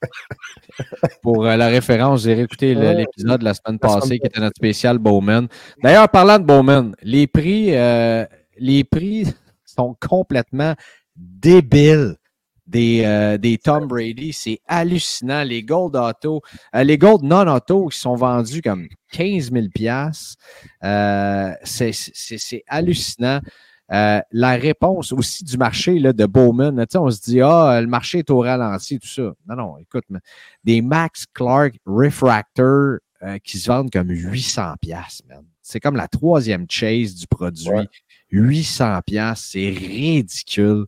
Pour 1.21 1.45
euh, 1.45 1.55
la 1.57 1.67
référence, 1.67 2.23
j'ai 2.23 2.33
réécouté 2.33 2.73
l'épisode 2.75 3.39
de 3.39 3.45
la 3.45 3.53
semaine 3.53 3.77
La 3.81 3.89
semaine 3.89 4.01
passée 4.01 4.19
qui 4.19 4.27
était 4.27 4.39
notre 4.39 4.55
spécial 4.55 4.97
Bowman. 4.99 5.47
D'ailleurs, 5.81 6.07
parlant 6.09 6.39
de 6.39 6.45
Bowman, 6.45 6.95
les 7.01 7.27
prix, 7.27 7.75
euh, 7.75 8.25
les 8.57 8.83
prix 8.85 9.27
sont 9.65 9.95
complètement 9.99 10.75
débiles 11.15 12.15
des, 12.65 13.03
euh, 13.05 13.37
des 13.37 13.57
Tom 13.57 13.87
Brady. 13.87 14.33
C'est 14.33 14.59
hallucinant. 14.67 15.43
Les 15.43 15.63
Gold 15.63 15.95
Auto, 15.95 16.41
euh, 16.75 16.83
les 16.83 16.97
Gold 16.97 17.23
Non-Auto 17.23 17.87
qui 17.87 17.99
sont 17.99 18.15
vendus 18.15 18.61
comme 18.61 18.87
15 19.11 19.51
000 19.51 19.65
euh, 20.83 21.51
c'est 21.63 21.91
c'est- 21.93 22.37
c'est 22.37 22.63
hallucinant. 22.67 23.39
Euh, 23.91 24.21
la 24.31 24.51
réponse 24.55 25.11
aussi 25.11 25.43
du 25.43 25.57
marché 25.57 25.99
là, 25.99 26.13
de 26.13 26.25
Bowman, 26.25 26.75
là, 26.75 26.85
on 26.95 27.11
se 27.11 27.19
dit, 27.21 27.41
ah, 27.41 27.79
le 27.81 27.87
marché 27.87 28.19
est 28.19 28.29
au 28.31 28.39
ralenti, 28.39 28.97
tout 28.97 29.07
ça. 29.07 29.33
Non, 29.47 29.55
non, 29.55 29.77
écoute, 29.77 30.05
mais 30.09 30.19
des 30.63 30.81
Max 30.81 31.25
Clark 31.33 31.75
Refractor 31.85 32.97
euh, 33.23 33.37
qui 33.43 33.57
se 33.57 33.67
vendent 33.67 33.91
comme 33.91 34.09
800 34.09 34.75
pièces, 34.81 35.21
man. 35.29 35.43
C'est 35.61 35.79
comme 35.79 35.95
la 35.95 36.07
troisième 36.07 36.65
chase 36.69 37.13
du 37.15 37.27
produit. 37.27 37.69
Ouais. 37.69 37.87
800 38.31 38.99
pièces, 39.05 39.49
c'est 39.51 39.69
ridicule. 39.69 40.85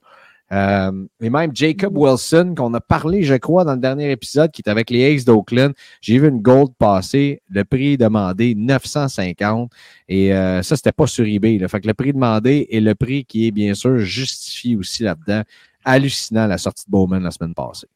Euh, 0.52 1.06
et 1.22 1.30
même 1.30 1.52
Jacob 1.56 1.98
Wilson, 1.98 2.54
qu'on 2.56 2.74
a 2.74 2.80
parlé, 2.80 3.24
je 3.24 3.34
crois, 3.36 3.64
dans 3.64 3.74
le 3.74 3.80
dernier 3.80 4.12
épisode, 4.12 4.52
qui 4.52 4.62
est 4.66 4.70
avec 4.70 4.90
les 4.90 5.16
Aces 5.16 5.26
d'Oakland. 5.26 5.74
J'ai 6.02 6.20
vu 6.20 6.28
une 6.28 6.42
gold 6.42 6.74
passer, 6.78 7.42
le 7.50 7.64
prix 7.64 7.98
demandé 7.98 8.54
950. 8.56 9.72
Et 10.08 10.34
euh, 10.34 10.62
ça, 10.62 10.76
c'était 10.76 10.92
pas 10.92 11.08
sur 11.08 11.26
eBay. 11.26 11.60
Fait 11.68 11.82
que 11.82 11.88
le 11.88 11.94
prix 11.94 12.14
demandé 12.14 12.68
et 12.70 12.80
le 12.80 12.94
prix 12.96 13.26
qui 13.26 13.48
est 13.48 13.52
bien 13.52 13.74
sûr 13.74 13.98
justifié 13.98 14.76
aussi 14.76 15.04
là-dedans. 15.04 15.42
Hallucinant 15.84 16.48
la 16.48 16.58
sortie 16.58 16.86
de 16.86 16.92
Bowman 16.92 17.24
la 17.24 17.32
semaine 17.32 17.54
passée. 17.54 17.88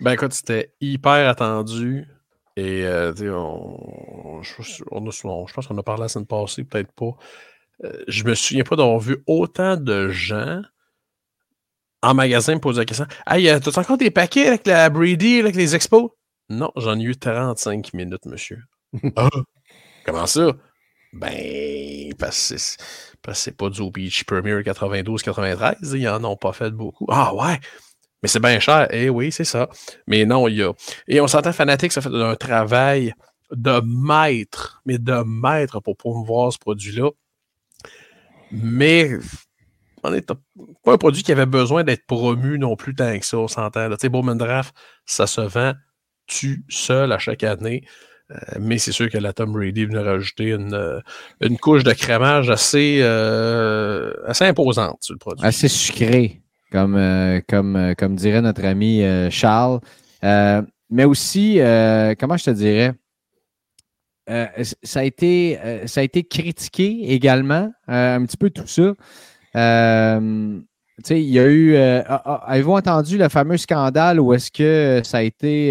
Ben 0.00 0.12
écoute, 0.12 0.32
c'était 0.32 0.72
hyper 0.80 1.28
attendu. 1.28 2.06
Et 2.56 2.84
euh, 2.84 3.12
on, 3.32 4.40
on 4.40 4.42
je 4.42 5.54
pense 5.54 5.66
qu'on 5.66 5.78
a 5.78 5.82
parlé 5.82 6.02
la 6.02 6.08
semaine 6.08 6.26
passée, 6.26 6.64
peut-être 6.64 6.90
pas. 6.92 7.16
Euh, 7.84 8.02
je 8.08 8.24
me 8.24 8.34
souviens 8.34 8.64
pas 8.64 8.76
d'avoir 8.76 8.98
vu 8.98 9.18
autant 9.26 9.76
de 9.76 10.08
gens 10.08 10.62
en 12.02 12.14
magasin 12.14 12.54
me 12.54 12.60
poser 12.60 12.80
la 12.80 12.84
question 12.84 13.06
Hey, 13.26 13.48
euh, 13.48 13.58
t'as 13.60 13.80
encore 13.80 13.98
des 13.98 14.10
paquets 14.10 14.48
avec 14.48 14.66
la 14.66 14.88
Brady, 14.90 15.40
avec 15.40 15.54
les 15.54 15.74
expos? 15.74 16.10
Non, 16.48 16.70
j'en 16.76 16.98
ai 16.98 17.02
eu 17.02 17.16
35 17.16 17.92
minutes, 17.94 18.24
monsieur. 18.26 18.60
ah, 19.16 19.28
comment 20.06 20.26
ça? 20.26 20.52
Ben, 21.12 22.12
parce 22.18 22.50
que 22.50 22.58
c'est- 22.58 22.76
parce 23.22 23.38
que 23.38 23.44
c'est 23.44 23.56
pas 23.56 23.70
du 23.70 23.90
Beach 23.90 24.24
Premier 24.24 24.62
92-93, 24.62 25.94
ils 25.94 26.08
en 26.08 26.22
ont 26.24 26.36
pas 26.36 26.52
fait 26.52 26.70
beaucoup. 26.70 27.06
Ah 27.10 27.34
ouais 27.34 27.58
mais 28.22 28.28
c'est 28.28 28.40
bien 28.40 28.58
cher. 28.58 28.88
Eh 28.90 29.08
oui, 29.10 29.30
c'est 29.30 29.44
ça. 29.44 29.68
Mais 30.08 30.24
non, 30.24 30.48
il 30.48 30.56
y 30.56 30.62
a. 30.62 30.72
Et 31.06 31.20
on 31.20 31.28
s'entend 31.28 31.52
Fanatics, 31.52 31.92
ça 31.92 32.00
fait 32.00 32.08
un 32.12 32.34
travail 32.34 33.14
de 33.52 33.80
maître, 33.84 34.82
mais 34.86 34.98
de 34.98 35.22
maître 35.24 35.80
pour 35.80 35.96
promouvoir 35.96 36.52
ce 36.52 36.58
produit-là. 36.58 37.10
Mais 38.52 39.10
on 40.02 40.12
est 40.14 40.26
pas 40.26 40.92
un 40.92 40.98
produit 40.98 41.22
qui 41.22 41.32
avait 41.32 41.46
besoin 41.46 41.84
d'être 41.84 42.06
promu 42.06 42.58
non 42.58 42.76
plus 42.76 42.94
tant 42.94 43.18
que 43.18 43.26
ça, 43.26 43.38
on 43.38 43.48
s'entend. 43.48 43.88
Tu 43.90 43.96
sais, 44.00 44.08
Bowman 44.08 44.36
Draft, 44.36 44.74
ça 45.06 45.26
se 45.26 45.40
vend 45.40 45.74
tu 46.26 46.64
seul 46.68 47.12
à 47.12 47.18
chaque 47.18 47.42
année. 47.42 47.84
Euh, 48.30 48.36
mais 48.60 48.76
c'est 48.78 48.92
sûr 48.92 49.08
que 49.08 49.16
la 49.16 49.32
Tom 49.32 49.52
Brady 49.52 49.86
venu 49.86 49.98
rajouter 49.98 50.50
une, 50.50 50.74
euh, 50.74 51.00
couche 51.60 51.82
de 51.82 51.92
crémage 51.92 52.50
assez, 52.50 52.98
euh, 53.00 54.12
assez 54.26 54.44
imposante 54.44 54.98
sur 55.00 55.14
le 55.14 55.18
produit. 55.18 55.46
Assez 55.46 55.68
sucré, 55.68 56.42
comme, 56.70 57.00
comme, 57.48 57.94
comme 57.96 58.16
dirait 58.16 58.42
notre 58.42 58.64
ami 58.64 59.02
Charles. 59.30 59.80
Mais 60.22 61.04
aussi, 61.04 61.58
comment 62.18 62.36
je 62.36 62.44
te 62.44 62.50
dirais, 62.50 62.92
euh, 64.28 64.46
c- 64.62 64.74
ça, 64.82 65.00
a 65.00 65.04
été, 65.04 65.58
euh, 65.64 65.86
ça 65.86 66.00
a 66.00 66.04
été 66.04 66.24
critiqué 66.24 67.12
également, 67.12 67.70
euh, 67.88 68.16
un 68.16 68.24
petit 68.24 68.36
peu 68.36 68.50
tout 68.50 68.66
ça. 68.66 68.92
Il 71.10 71.18
y 71.20 71.38
a 71.38 71.46
eu. 71.46 71.76
ah, 71.76 72.22
ah, 72.24 72.42
Avez-vous 72.46 72.72
entendu 72.72 73.18
le 73.18 73.28
fameux 73.28 73.56
scandale 73.56 74.20
où 74.20 74.32
est-ce 74.34 74.50
que 74.50 75.00
ça 75.04 75.18
a 75.18 75.22
été. 75.22 75.68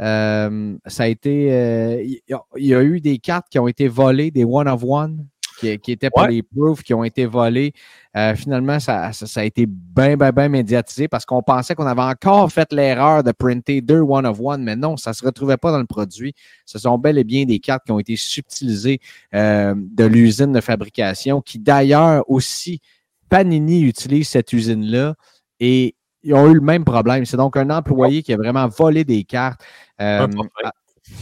Il 0.00 2.20
y, 2.28 2.66
y 2.66 2.74
a 2.74 2.82
eu 2.82 3.00
des 3.00 3.18
cartes 3.18 3.46
qui 3.50 3.58
ont 3.58 3.68
été 3.68 3.88
volées, 3.88 4.30
des 4.30 4.44
one-of-one, 4.44 5.26
qui, 5.58 5.78
qui 5.78 5.92
étaient 5.92 6.10
pour 6.10 6.22
Ouais. 6.22 6.30
les 6.30 6.42
proofs, 6.42 6.82
qui 6.82 6.94
ont 6.94 7.04
été 7.04 7.26
volées. 7.26 7.72
Euh, 8.16 8.34
finalement, 8.34 8.80
ça, 8.80 9.12
ça, 9.12 9.26
ça 9.26 9.40
a 9.40 9.44
été 9.44 9.66
bien, 9.66 10.16
bien, 10.16 10.30
bien 10.32 10.48
médiatisé 10.48 11.08
parce 11.08 11.24
qu'on 11.24 11.42
pensait 11.42 11.74
qu'on 11.74 11.86
avait 11.86 12.00
encore 12.02 12.50
fait 12.50 12.72
l'erreur 12.72 13.22
de 13.22 13.32
printer 13.32 13.80
deux 13.80 14.00
one-of-one, 14.00 14.62
mais 14.62 14.76
non, 14.76 14.96
ça 14.96 15.10
ne 15.10 15.14
se 15.14 15.24
retrouvait 15.24 15.56
pas 15.56 15.70
dans 15.72 15.78
le 15.78 15.86
produit. 15.86 16.34
Ce 16.64 16.78
sont 16.78 16.98
bel 16.98 17.18
et 17.18 17.24
bien 17.24 17.44
des 17.44 17.58
cartes 17.58 17.84
qui 17.84 17.92
ont 17.92 17.98
été 17.98 18.16
subtilisées 18.16 19.00
euh, 19.34 19.74
de 19.76 20.04
l'usine 20.04 20.52
de 20.52 20.60
fabrication, 20.60 21.40
qui 21.42 21.58
d'ailleurs 21.58 22.24
aussi, 22.28 22.80
Panini 23.28 23.82
utilise 23.82 24.28
cette 24.28 24.52
usine-là 24.52 25.14
et 25.60 25.94
ils 26.22 26.34
ont 26.34 26.50
eu 26.50 26.54
le 26.54 26.60
même 26.60 26.84
problème. 26.84 27.24
C'est 27.24 27.36
donc 27.36 27.56
un 27.56 27.70
employé 27.70 28.22
qui 28.22 28.32
a 28.32 28.36
vraiment 28.36 28.66
volé 28.68 29.04
des 29.04 29.22
cartes. 29.24 29.60
Euh, 30.00 30.26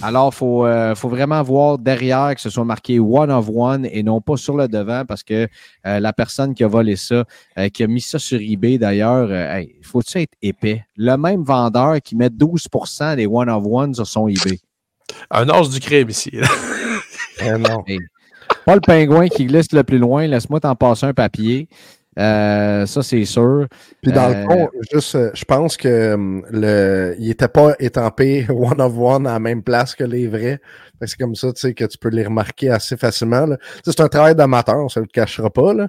alors, 0.03 0.31
il 0.33 0.37
faut, 0.37 0.67
euh, 0.67 0.95
faut 0.95 1.09
vraiment 1.09 1.43
voir 1.43 1.79
derrière 1.79 2.35
que 2.35 2.41
ce 2.41 2.51
soit 2.51 2.65
marqué 2.65 2.99
one 2.99 3.31
of 3.31 3.49
one 3.53 3.87
et 3.91 4.03
non 4.03 4.21
pas 4.21 4.37
sur 4.37 4.57
le 4.57 4.69
devant 4.69 5.05
parce 5.07 5.23
que 5.23 5.49
euh, 5.87 6.01
la 6.01 6.13
personne 6.13 6.55
qui 6.55 6.65
a 6.65 6.69
volé 6.69 6.97
ça, 6.97 7.25
euh, 7.59 7.69
qui 7.71 7.83
a 7.83 7.87
mis 7.87 8.03
ça 8.03 8.19
sur 8.19 8.39
eBay 8.39 8.77
d'ailleurs, 8.77 9.29
euh, 9.31 9.57
hey, 9.57 9.75
faut-tu 9.83 10.21
être 10.21 10.35
épais? 10.43 10.85
Le 10.97 11.17
même 11.17 11.43
vendeur 11.43 11.97
qui 12.03 12.15
met 12.15 12.29
12% 12.29 13.17
des 13.17 13.27
one 13.27 13.49
of 13.49 13.65
one 13.65 13.95
sur 13.95 14.07
son 14.07 14.29
eBay. 14.29 14.61
Un 15.31 15.49
os 15.49 15.71
du 15.71 15.81
crème 15.81 16.11
ici. 16.11 16.31
Eh 17.39 17.51
non. 17.51 17.85
Pas 18.65 18.75
le 18.75 18.81
pingouin 18.81 19.29
qui 19.29 19.45
glisse 19.45 19.71
le 19.73 19.85
plus 19.85 19.99
loin, 19.99 20.27
laisse-moi 20.27 20.59
t'en 20.59 20.75
passer 20.75 21.05
un 21.05 21.13
papier. 21.13 21.69
Euh, 22.19 22.87
ça, 22.87 23.03
c'est 23.03 23.25
sûr. 23.27 23.67
Puis 24.03 24.13
dans 24.13 24.31
Euh, 24.31 24.33
le 24.33 24.35
fond, 24.35 24.71
juste, 24.93 25.15
euh, 25.17 25.31
je 25.35 25.45
pense 25.45 25.77
que 25.77 26.15
hum, 26.15 26.45
le, 26.51 27.15
il 27.19 27.31
était 27.31 27.49
pas 27.49 27.75
étampé 27.79 28.47
one 28.51 28.81
of 28.81 28.95
one 28.99 29.27
à 29.27 29.33
la 29.35 29.39
même 29.39 29.63
place 29.63 29.95
que 29.95 30.05
les 30.05 30.27
vrais. 30.27 30.61
C'est 31.05 31.19
comme 31.19 31.35
ça, 31.35 31.53
tu 31.53 31.61
sais, 31.61 31.75
que 31.75 31.85
tu 31.85 31.99
peux 31.99 32.09
les 32.09 32.25
remarquer 32.25 32.71
assez 32.71 32.97
facilement. 32.97 33.47
C'est 33.85 34.01
un 34.01 34.09
travail 34.09 34.35
d'amateur, 34.35 34.77
on 34.79 34.89
se 34.89 34.99
le 34.99 35.05
cachera 35.07 35.51
pas, 35.51 35.75
là. 35.75 35.89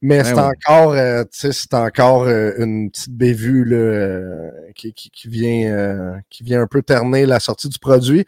Mais 0.00 0.22
Ben 0.22 0.24
c'est 0.24 0.34
oui. 0.34 0.40
encore, 0.40 0.92
euh, 0.94 1.24
tu 1.24 1.28
sais, 1.40 1.52
c'est 1.52 1.74
encore 1.74 2.22
euh, 2.24 2.52
une 2.58 2.90
petite 2.90 3.10
bévue 3.12 3.64
là, 3.66 3.76
euh, 3.76 4.50
qui, 4.74 4.94
qui, 4.94 5.10
qui 5.10 5.28
vient, 5.28 5.70
euh, 5.74 6.14
qui 6.30 6.42
vient 6.42 6.62
un 6.62 6.66
peu 6.66 6.80
terner 6.82 7.26
la 7.26 7.38
sortie 7.38 7.68
du 7.68 7.78
produit. 7.78 8.24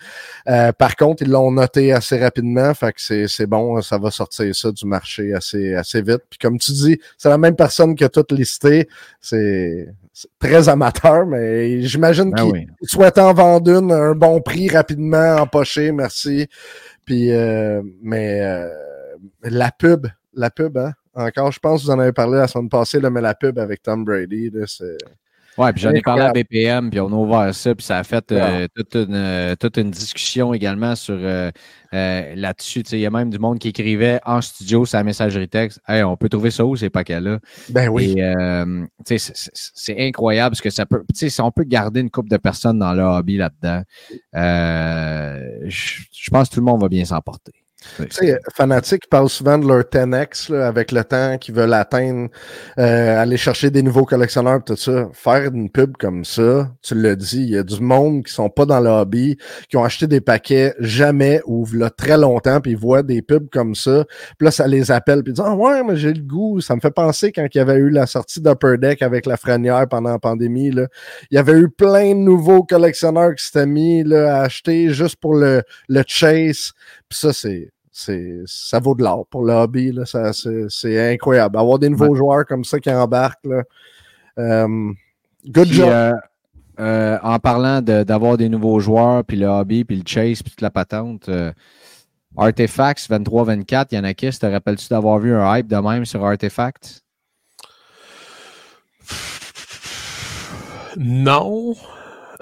Euh, 0.49 0.73
par 0.73 0.97
contre, 0.97 1.23
ils 1.23 1.31
l'ont 1.31 1.51
noté 1.51 1.93
assez 1.93 2.19
rapidement, 2.19 2.75
fait 2.75 2.93
que 2.93 3.01
c'est, 3.01 3.27
c'est 3.29 3.47
bon, 3.47 3.81
ça 3.81 3.97
va 3.99 4.11
sortir 4.11 4.55
ça 4.55 4.71
du 4.71 4.85
marché 4.87 5.33
assez, 5.35 5.75
assez 5.75 6.03
vite. 6.03 6.23
Puis 6.29 6.39
comme 6.39 6.59
tu 6.59 6.73
dis, 6.73 6.99
c'est 7.17 7.31
la 7.31 7.38
même 7.39 7.57
personne 7.57 7.95
qui 7.95 8.05
a 8.05 8.09
tout 8.09 8.25
listé. 8.31 8.89
C'est, 9.21 9.89
c'est 10.13 10.29
très 10.39 10.69
amateur, 10.69 11.27
mais 11.27 11.83
j'imagine 11.83 12.31
Ben 12.31 12.43
qu'il 12.43 12.53
oui. 12.53 12.67
souhaite 12.83 13.19
en 13.19 13.33
vendre 13.33 13.71
une, 13.71 13.93
un 13.93 14.15
bon 14.15 14.41
prix 14.41 14.69
rapidement, 14.69 15.37
empoché, 15.37 15.93
merci. 15.93 16.47
Puis, 17.05 17.33
euh, 17.33 17.83
mais 18.03 18.41
euh, 18.43 18.69
la 19.43 19.71
pub, 19.71 20.07
la 20.35 20.51
pub, 20.51 20.77
hein, 20.79 20.93
encore. 21.15 21.53
Je 21.53 21.59
pense 21.59 21.81
que 21.81 21.87
vous 21.87 21.93
en 21.93 21.99
avez 21.99 22.13
parlé 22.13 22.39
la 22.39 22.49
semaine 22.49 22.69
passée, 22.69 23.01
là, 23.01 23.11
mais 23.11 23.21
la 23.21 23.35
pub 23.35 23.59
avec 23.59 23.83
Tom 23.83 24.05
Brady, 24.05 24.51
c'est. 24.67 24.99
Ouais, 25.59 25.73
puis 25.73 25.83
j'en 25.83 25.91
ai 25.91 26.01
parlé 26.03 26.23
à 26.23 26.33
BPM, 26.33 26.89
puis 26.89 27.01
on 27.01 27.09
a 27.09 27.17
ouvert 27.17 27.53
ça, 27.53 27.75
puis 27.75 27.85
ça 27.85 27.99
a 27.99 28.05
fait 28.05 28.31
euh, 28.31 28.69
toute, 28.77 28.95
une, 28.95 29.15
euh, 29.15 29.57
toute, 29.57 29.77
une, 29.77 29.91
discussion 29.91 30.55
également 30.55 30.95
sur 30.95 31.19
euh, 31.19 31.51
là-dessus. 31.93 32.83
Il 32.93 33.01
y 33.01 33.07
a 33.07 33.11
même 33.11 33.29
du 33.29 33.41
monde 33.41 33.59
qui 33.59 33.69
écrivait 33.69 34.21
en 34.25 34.41
studio 34.41 34.87
sa 34.87 35.03
messagerie 35.03 35.49
texte 35.49 35.81
Hey, 35.89 36.05
on 36.05 36.17
peut 36.17 36.29
trouver 36.29 36.53
ça 36.53 36.65
où 36.65 36.77
ces 36.77 36.91
paquets-là? 36.91 37.41
Ben 37.71 37.89
oui. 37.89 38.17
c'est 39.05 39.99
incroyable 39.99 40.51
parce 40.51 40.61
que 40.61 40.71
ça 40.71 40.87
peut. 40.87 41.03
Si 41.13 41.41
on 41.41 41.51
peut 41.51 41.65
garder 41.65 42.01
une 42.01 42.11
couple 42.11 42.31
de 42.31 42.37
personnes 42.37 42.79
dans 42.79 42.93
le 42.93 43.03
hobby 43.03 43.37
là-dedans, 43.37 43.83
je 44.33 46.31
pense 46.31 46.49
que 46.49 46.55
tout 46.55 46.61
le 46.61 46.67
monde 46.67 46.81
va 46.81 46.89
bien 46.89 47.05
s'emporter. 47.81 48.09
Tu 48.09 48.27
sais, 48.27 48.39
fanatiques 48.55 49.09
parlent 49.09 49.29
souvent 49.29 49.59
de 49.59 49.67
leur 49.67 49.83
10x 49.83 50.53
avec 50.55 50.93
le 50.93 51.05
temps 51.05 51.39
qu'ils 51.39 51.55
veulent 51.55 51.75
atteindre, 51.75 52.29
euh, 52.79 53.23
aller 53.23 53.37
chercher 53.37 53.71
des 53.71 53.83
nouveaux 53.83 54.05
collectionneurs 54.05 54.63
tout 54.65 54.77
ça. 54.77 55.09
Faire 55.13 55.45
une 55.53 55.71
pub 55.71 55.97
comme 55.97 56.25
ça, 56.25 56.71
tu 56.83 56.95
l'as 56.95 57.17
dit, 57.17 57.43
il 57.43 57.51
y 57.51 57.59
a 57.59 57.63
du 57.63 57.81
monde 57.81 58.25
qui 58.25 58.33
sont 58.33 58.51
pas 58.51 58.67
dans 58.67 58.81
le 58.81 58.91
hobby, 58.91 59.37
qui 59.69 59.77
ont 59.77 59.85
acheté 59.85 60.07
des 60.07 60.21
paquets 60.21 60.75
jamais 60.79 61.41
ou 61.47 61.67
là 61.73 61.91
très 61.91 62.19
longtemps, 62.19 62.61
puis 62.61 62.73
ils 62.73 62.79
voient 62.79 63.03
des 63.03 63.23
pubs 63.23 63.49
comme 63.51 63.75
ça. 63.75 64.05
Puis 64.39 64.45
là, 64.47 64.51
ça 64.51 64.67
les 64.67 64.91
appelle, 64.91 65.23
puis 65.23 65.33
ils 65.33 65.35
disent 65.35 65.45
Ah 65.47 65.55
ouais, 65.55 65.83
mais 65.85 65.97
j'ai 65.97 66.13
le 66.13 66.23
goût. 66.23 66.61
Ça 66.61 66.75
me 66.75 66.81
fait 66.81 66.91
penser 66.91 67.33
quand 67.33 67.47
il 67.53 67.59
y 67.59 67.61
avait 67.61 67.77
eu 67.77 67.91
la 67.91 68.07
sortie 68.07 68.41
d'Upper 68.41 68.77
Deck 68.79 69.03
avec 69.03 69.27
la 69.27 69.37
frenière 69.37 69.87
pendant 69.89 70.11
la 70.11 70.19
pandémie. 70.19 70.71
Là. 70.71 70.89
Il 71.31 71.37
y 71.37 71.39
avait 71.39 71.59
eu 71.59 71.69
plein 71.69 72.15
de 72.15 72.21
nouveaux 72.21 72.65
collectionneurs 72.65 73.35
qui 73.35 73.45
s'étaient 73.45 73.67
mis 73.67 74.05
là, 74.05 74.39
à 74.39 74.43
acheter 74.43 74.91
juste 74.91 75.17
pour 75.17 75.35
le, 75.35 75.63
le 75.89 76.03
chase. 76.07 76.73
Puis 77.09 77.19
ça, 77.19 77.33
c'est 77.33 77.71
c'est 77.91 78.43
ça 78.47 78.79
vaut 78.79 78.95
de 78.95 79.03
l'or 79.03 79.27
pour 79.29 79.45
le 79.45 79.53
hobby. 79.53 79.93
C'est 80.05 81.13
incroyable. 81.13 81.59
Avoir 81.59 81.79
des 81.79 81.89
nouveaux 81.89 82.15
joueurs 82.15 82.45
comme 82.47 82.65
ça 82.65 82.79
qui 82.79 82.91
embarquent. 82.91 83.45
Là, 83.45 83.63
euh, 84.39 84.93
good 85.47 85.67
job. 85.67 85.89
Euh, 85.89 86.13
euh, 86.79 87.19
en 87.25 87.41
parlant 87.41 87.83
d'avoir 87.83 88.37
des 88.37 88.49
nouveaux 88.49 88.79
joueurs, 88.79 89.25
puis 89.25 89.37
le 89.37 89.47
hobby, 89.47 89.85
puis 89.85 89.97
le 89.97 90.05
chase, 90.07 90.43
puis 90.43 90.53
toute 90.53 90.61
la 90.61 90.71
patente, 90.71 91.29
Artifacts 92.37 93.09
23-24, 93.11 93.89
Yanakis, 93.91 94.39
te 94.39 94.47
rappelles-tu 94.47 94.89
d'avoir 94.89 95.19
vu 95.19 95.35
un 95.35 95.57
hype 95.57 95.67
de 95.67 95.77
même 95.77 96.05
sur 96.05 96.25
Artifacts? 96.25 97.03
Non. 100.97 101.75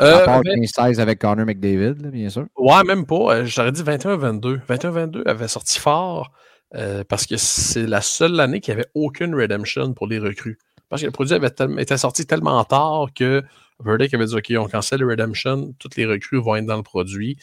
Euh, 0.01 0.23
à 0.23 0.25
part 0.25 0.43
16 0.45 1.01
avec 1.01 1.21
Connor 1.21 1.47
McDavid, 1.47 1.95
bien 2.11 2.29
sûr. 2.29 2.47
Ouais, 2.57 2.83
même 2.85 3.07
pas. 3.07 3.37
Euh, 3.37 3.45
j'aurais 3.47 3.73
dit 3.73 3.83
21-22. 3.83 4.61
21-22 4.67 5.23
avait 5.27 5.49
sorti 5.49 5.79
fort 5.79 6.33
euh, 6.75 7.03
parce 7.05 7.27
que 7.27 7.37
c'est 7.37 7.87
la 7.87 8.03
seule 8.03 8.39
année 8.41 8.61
qu'il 8.61 8.75
n'y 8.75 8.81
avait 8.81 8.91
aucune 8.95 9.35
redemption 9.35 9.95
pour 9.95 10.07
les 10.07 10.19
recrues. 10.19 10.59
Parce 10.89 11.03
que 11.03 11.07
le 11.07 11.13
produit 11.13 11.35
avait 11.35 11.51
était 11.79 11.97
sorti 11.97 12.27
tellement 12.27 12.63
tard 12.65 13.09
que 13.15 13.43
Verdict 13.85 14.15
avait 14.15 14.27
dit 14.27 14.35
OK, 14.35 14.53
on 14.59 14.69
cancelle 14.69 15.01
le 15.01 15.09
redemption, 15.09 15.75
toutes 15.79 15.97
les 15.97 16.07
recrues 16.07 16.41
vont 16.41 16.57
être 16.57 16.67
dans 16.67 16.77
le 16.77 16.83
produit. 16.83 17.37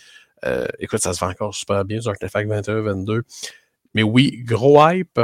écoute, 0.80 1.00
ça 1.00 1.14
se 1.14 1.20
fait 1.20 1.26
encore 1.26 1.54
super 1.54 1.84
bien 1.86 2.00
sur 2.00 2.12
Artefact 2.12 2.50
21-22. 2.50 3.22
Mais 3.94 4.04
oui, 4.04 4.44
gros 4.44 4.80
hype. 4.88 5.20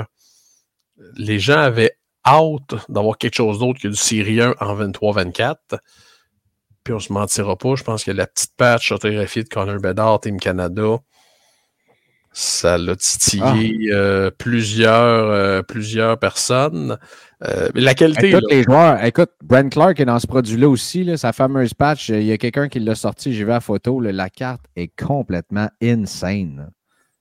Les 1.16 1.40
gens 1.40 1.60
avaient 1.60 1.98
hâte 2.26 2.76
d'avoir 2.90 3.18
quelque 3.18 3.36
chose 3.36 3.60
d'autre 3.60 3.80
que 3.80 3.88
du 3.88 3.96
Syrien 3.96 4.54
en 4.60 4.76
23-24 4.76 5.80
puis 6.90 6.96
on 6.96 7.00
se 7.00 7.14
mentira 7.14 7.56
pas, 7.56 7.76
je 7.76 7.84
pense 7.84 8.04
que 8.04 8.10
la 8.10 8.26
petite 8.26 8.56
patch 8.58 8.92
autographiée 8.92 9.44
de 9.44 9.48
Connor 9.48 9.80
Bedard, 9.80 10.22
Team 10.22 10.40
Canada, 10.40 10.98
ça 12.34 12.80
l'a 12.80 12.96
titillé 12.96 13.92
ah. 13.92 13.96
euh, 13.96 14.32
plusieurs, 14.36 15.30
euh, 15.30 15.62
plusieurs 15.62 16.18
personnes. 16.18 16.98
Euh, 17.48 17.70
la 17.76 17.94
qualité. 17.94 18.30
Écoute, 18.30 18.46
les 18.50 18.64
joueurs, 18.64 19.04
écoute, 19.04 19.30
Brent 19.44 19.70
Clark 19.70 20.00
est 20.00 20.06
dans 20.06 20.18
ce 20.18 20.26
produit-là 20.26 20.68
aussi, 20.68 21.04
là, 21.04 21.16
sa 21.16 21.32
fameuse 21.32 21.76
patch. 21.76 22.10
Il 22.10 22.24
y 22.24 22.32
a 22.32 22.40
quelqu'un 22.40 22.70
qui 22.70 22.80
l'a 22.80 22.96
sorti, 22.96 23.36
j'ai 23.36 23.44
vu 23.44 23.52
la 23.52 23.60
photo. 23.60 24.00
la 24.02 24.32
carte 24.32 24.66
est 24.76 24.92
complètement 25.00 25.70
insane. 25.84 26.72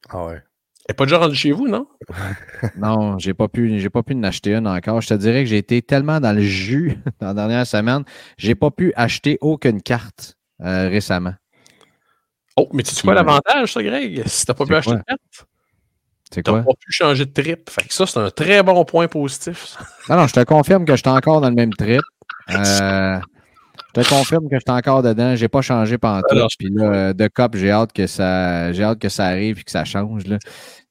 Ah 0.08 0.24
ouais. 0.24 0.42
N'est 0.88 0.94
pas 0.94 1.04
déjà 1.04 1.18
rendue 1.18 1.34
chez 1.34 1.52
vous, 1.52 1.68
non? 1.68 1.86
non, 2.78 3.18
j'ai 3.18 3.34
pas 3.34 3.48
pu, 3.48 3.78
j'ai 3.78 3.90
pas 3.90 4.02
pu 4.02 4.14
en 4.14 4.22
acheter 4.22 4.54
une 4.54 4.66
encore. 4.66 5.02
Je 5.02 5.08
te 5.08 5.14
dirais 5.14 5.44
que 5.44 5.50
j'ai 5.50 5.58
été 5.58 5.82
tellement 5.82 6.18
dans 6.18 6.34
le 6.34 6.40
jus 6.40 6.98
dans 7.20 7.28
la 7.28 7.34
dernière 7.34 7.66
semaine, 7.66 8.04
j'ai 8.38 8.54
pas 8.54 8.70
pu 8.70 8.92
acheter 8.96 9.36
aucune 9.42 9.82
carte 9.82 10.36
euh, 10.62 10.88
récemment. 10.88 11.34
Oh, 12.56 12.68
mais 12.72 12.82
tu 12.82 12.94
sais 12.94 13.02
quoi 13.02 13.14
l'avantage, 13.14 13.72
ça, 13.72 13.82
Greg? 13.82 14.22
Si 14.26 14.46
t'as 14.46 14.54
pas 14.54 14.64
pu 14.64 14.74
acheter 14.74 14.92
une 14.92 15.04
carte? 15.04 15.46
C'est 16.32 16.46
quoi? 16.46 16.62
pas 16.62 16.72
pu 16.72 16.92
changer 16.92 17.24
de 17.24 17.32
trip. 17.32 17.70
Fait 17.70 17.86
que 17.86 17.94
ça, 17.94 18.06
c'est 18.06 18.18
un 18.18 18.30
très 18.30 18.62
bon 18.62 18.84
point 18.84 19.08
positif. 19.08 19.76
Non, 20.08 20.16
non, 20.16 20.26
je 20.26 20.34
te 20.34 20.44
confirme 20.44 20.84
que 20.84 20.92
je 20.92 21.02
suis 21.02 21.08
encore 21.08 21.40
dans 21.40 21.48
le 21.48 21.54
même 21.54 21.74
trip. 21.74 22.02
Euh, 22.50 23.20
je 23.96 24.02
te 24.02 24.08
confirme 24.08 24.48
que 24.48 24.56
je 24.56 24.60
suis 24.60 24.76
encore 24.76 25.02
dedans. 25.02 25.34
J'ai 25.34 25.48
pas 25.48 25.62
changé 25.62 25.98
pendant 25.98 26.20
tout. 26.28 26.36
Puis 26.58 26.68
là, 26.70 26.84
euh, 26.84 27.12
de 27.12 27.28
cop, 27.28 27.56
j'ai 27.56 27.70
hâte 27.70 27.92
que 27.92 28.06
ça, 28.06 28.72
j'ai 28.72 28.84
hâte 28.84 28.98
que 28.98 29.08
ça 29.08 29.26
arrive 29.26 29.58
et 29.58 29.62
que 29.62 29.70
ça 29.70 29.84
change. 29.84 30.26
Là. 30.26 30.38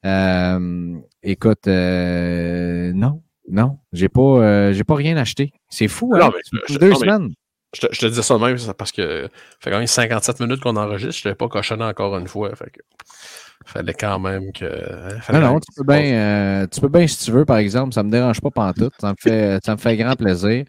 Euh, 0.05 0.97
écoute, 1.23 1.67
euh, 1.67 2.91
non, 2.93 3.21
non, 3.49 3.79
j'ai 3.93 4.09
pas, 4.09 4.21
euh, 4.21 4.73
j'ai 4.73 4.83
pas 4.83 4.95
rien 4.95 5.17
acheté. 5.17 5.51
C'est 5.69 5.87
fou, 5.87 6.13
hein? 6.15 6.31
je, 6.67 6.77
deux 6.77 6.93
semaines. 6.93 7.29
Je 7.73 7.81
te, 7.81 7.93
je 7.93 7.99
te, 7.99 8.05
dis 8.05 8.23
ça 8.23 8.37
même 8.37 8.57
parce 8.77 8.91
que 8.91 9.23
ça 9.23 9.29
fait 9.59 9.71
quand 9.71 9.77
même 9.77 9.87
57 9.87 10.39
minutes 10.39 10.61
qu'on 10.61 10.75
enregistre. 10.75 11.21
Je 11.23 11.29
l'ai 11.29 11.35
pas 11.35 11.47
cochonné 11.47 11.83
encore 11.83 12.17
une 12.17 12.27
fois. 12.27 12.55
Fait 12.55 12.71
que 12.71 12.79
fallait 13.65 13.93
quand 13.93 14.19
même 14.19 14.51
que. 14.51 14.65
Hein, 14.65 15.33
non, 15.33 15.39
non, 15.39 15.59
tu 15.59 15.73
peux, 15.75 15.83
bien, 15.83 16.65
tu 16.71 16.79
peux 16.79 16.87
bien 16.87 17.07
si 17.07 17.25
tu 17.25 17.31
veux, 17.31 17.45
par 17.45 17.57
exemple. 17.57 17.93
Ça 17.93 18.03
me 18.03 18.09
dérange 18.09 18.39
pas 18.41 18.51
pantoute. 18.51 18.93
Ça 18.99 19.09
me 19.09 19.15
fait, 19.19 19.59
ça 19.65 19.73
me 19.73 19.77
fait 19.77 19.97
grand 19.97 20.15
plaisir. 20.15 20.65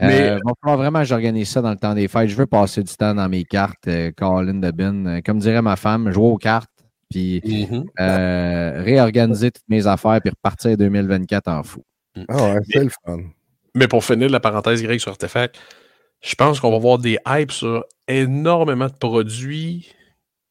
Mais 0.00 0.30
euh, 0.30 0.38
va 0.44 0.52
falloir 0.60 0.78
vraiment 0.78 1.00
que 1.00 1.06
j'organise 1.06 1.48
ça 1.48 1.62
dans 1.62 1.70
le 1.70 1.76
temps 1.76 1.94
des 1.94 2.08
fêtes. 2.08 2.28
Je 2.28 2.36
veux 2.36 2.46
passer 2.46 2.82
du 2.82 2.94
temps 2.94 3.14
dans 3.14 3.28
mes 3.28 3.44
cartes, 3.44 3.88
Colin 4.16 4.54
de 4.54 4.70
Bin. 4.70 5.20
Comme 5.22 5.38
dirait 5.38 5.62
ma 5.62 5.76
femme, 5.76 6.10
jouer 6.12 6.28
aux 6.28 6.38
cartes 6.38 6.70
puis 7.10 7.40
mm-hmm. 7.40 7.84
euh, 8.00 8.82
réorganiser 8.82 9.50
toutes 9.50 9.68
mes 9.68 9.86
affaires, 9.86 10.20
puis 10.20 10.30
repartir 10.30 10.76
2024 10.76 11.48
en 11.48 11.62
fou. 11.62 11.82
Mm. 12.16 12.24
Ah 12.28 12.36
ouais, 12.36 12.60
c'est 12.68 12.84
le 12.84 12.90
fun. 13.04 13.18
Mais 13.74 13.88
pour 13.88 14.04
finir 14.04 14.30
la 14.30 14.40
parenthèse 14.40 14.82
grecque 14.82 15.00
sur 15.00 15.10
Artefact, 15.10 15.56
je 16.22 16.34
pense 16.34 16.60
qu'on 16.60 16.70
va 16.70 16.78
voir 16.78 16.98
des 16.98 17.18
hypes 17.26 17.52
sur 17.52 17.84
énormément 18.08 18.86
de 18.86 18.94
produits 18.94 19.92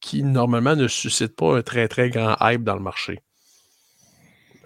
qui, 0.06 0.22
normalement, 0.22 0.76
ne 0.76 0.88
suscitent 0.88 1.36
pas 1.36 1.58
un 1.58 1.64
très, 1.64 1.88
très 1.88 2.12
grand 2.12 2.36
hype 2.40 2.64
dans 2.64 2.76
le 2.76 2.82
marché. 2.82 3.22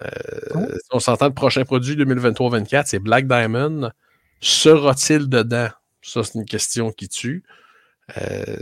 Euh, 0.02 0.76
on 0.92 1.00
s'entend 1.00 1.28
le 1.28 1.32
prochain 1.32 1.64
produit 1.64 1.96
2023-24, 1.96 2.82
c'est 2.84 2.98
Black 2.98 3.26
Diamond. 3.26 3.90
Sera-t-il 4.42 5.30
dedans? 5.30 5.68
Ça, 6.02 6.24
c'est 6.24 6.34
une 6.38 6.44
question 6.44 6.92
qui 6.92 7.08
tue. 7.08 7.42
Euh, 8.18 8.56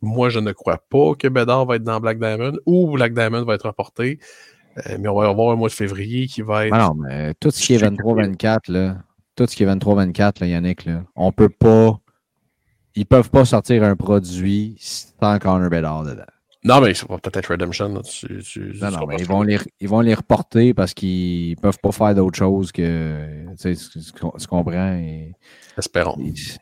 moi, 0.00 0.30
je 0.30 0.40
ne 0.40 0.50
crois 0.50 0.78
pas 0.90 1.14
que 1.16 1.28
Bedard 1.28 1.64
va 1.64 1.76
être 1.76 1.84
dans 1.84 2.00
Black 2.00 2.18
Diamond 2.18 2.58
ou 2.66 2.90
Black 2.90 3.14
Diamond 3.14 3.44
va 3.44 3.54
être 3.54 3.66
reporté. 3.66 4.18
Euh, 4.88 4.96
mais 4.98 5.08
on 5.08 5.14
va 5.14 5.28
avoir 5.28 5.52
un 5.52 5.56
mois 5.56 5.68
de 5.68 5.74
février 5.74 6.26
qui 6.26 6.42
va 6.42 6.66
être. 6.66 6.76
Non, 6.76 6.94
mais 6.94 7.34
tout 7.34 7.52
ce 7.52 7.64
qui 7.64 7.74
est 7.74 7.78
23-24, 7.78 8.72
là, 8.72 8.96
tout 9.36 9.46
ce 9.46 9.54
qui 9.54 9.62
est 9.62 9.66
23-24, 9.66 10.44
Yannick, 10.44 10.86
là, 10.86 11.04
on 11.14 11.30
peut 11.30 11.50
pas. 11.50 12.00
Ils 12.94 13.06
peuvent 13.06 13.30
pas 13.30 13.44
sortir 13.44 13.82
un 13.84 13.96
produit 13.96 14.76
sans 14.78 15.38
Connor 15.38 15.70
Bedard 15.70 16.04
dedans. 16.04 16.24
Non, 16.64 16.80
mais 16.80 16.94
c'est 16.94 17.08
peut-être 17.08 17.50
Redemption. 17.50 17.88
non, 17.88 18.00
non, 18.90 19.06
mais 19.08 19.16
ils 19.18 19.26
vont, 19.26 19.42
les, 19.42 19.58
ils 19.80 19.88
vont 19.88 20.00
les 20.00 20.14
reporter 20.14 20.74
parce 20.74 20.94
qu'ils 20.94 21.56
peuvent 21.56 21.78
pas 21.82 21.90
faire 21.90 22.14
d'autre 22.14 22.38
chose 22.38 22.70
que. 22.70 23.44
Tu, 23.60 23.74
sais, 23.74 24.00
tu 24.00 24.46
comprends? 24.46 24.94
Et, 24.94 25.32
Espérons. 25.76 26.16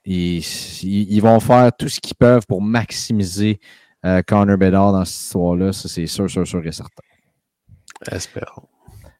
Ils, 0.06 1.20
vont 1.20 1.40
faire 1.40 1.70
tout 1.76 1.88
ce 1.88 2.00
qu'ils 2.00 2.16
peuvent 2.16 2.46
pour 2.46 2.62
maximiser 2.62 3.60
euh, 4.06 4.22
Connor 4.22 4.56
Bedard 4.56 4.92
dans 4.92 5.04
cette 5.04 5.22
histoire-là. 5.22 5.72
Ça, 5.72 5.88
c'est 5.88 6.06
sûr, 6.06 6.30
sûr, 6.30 6.46
sûr 6.46 6.66
et 6.66 6.72
certain. 6.72 7.02
Espérons. 8.10 8.68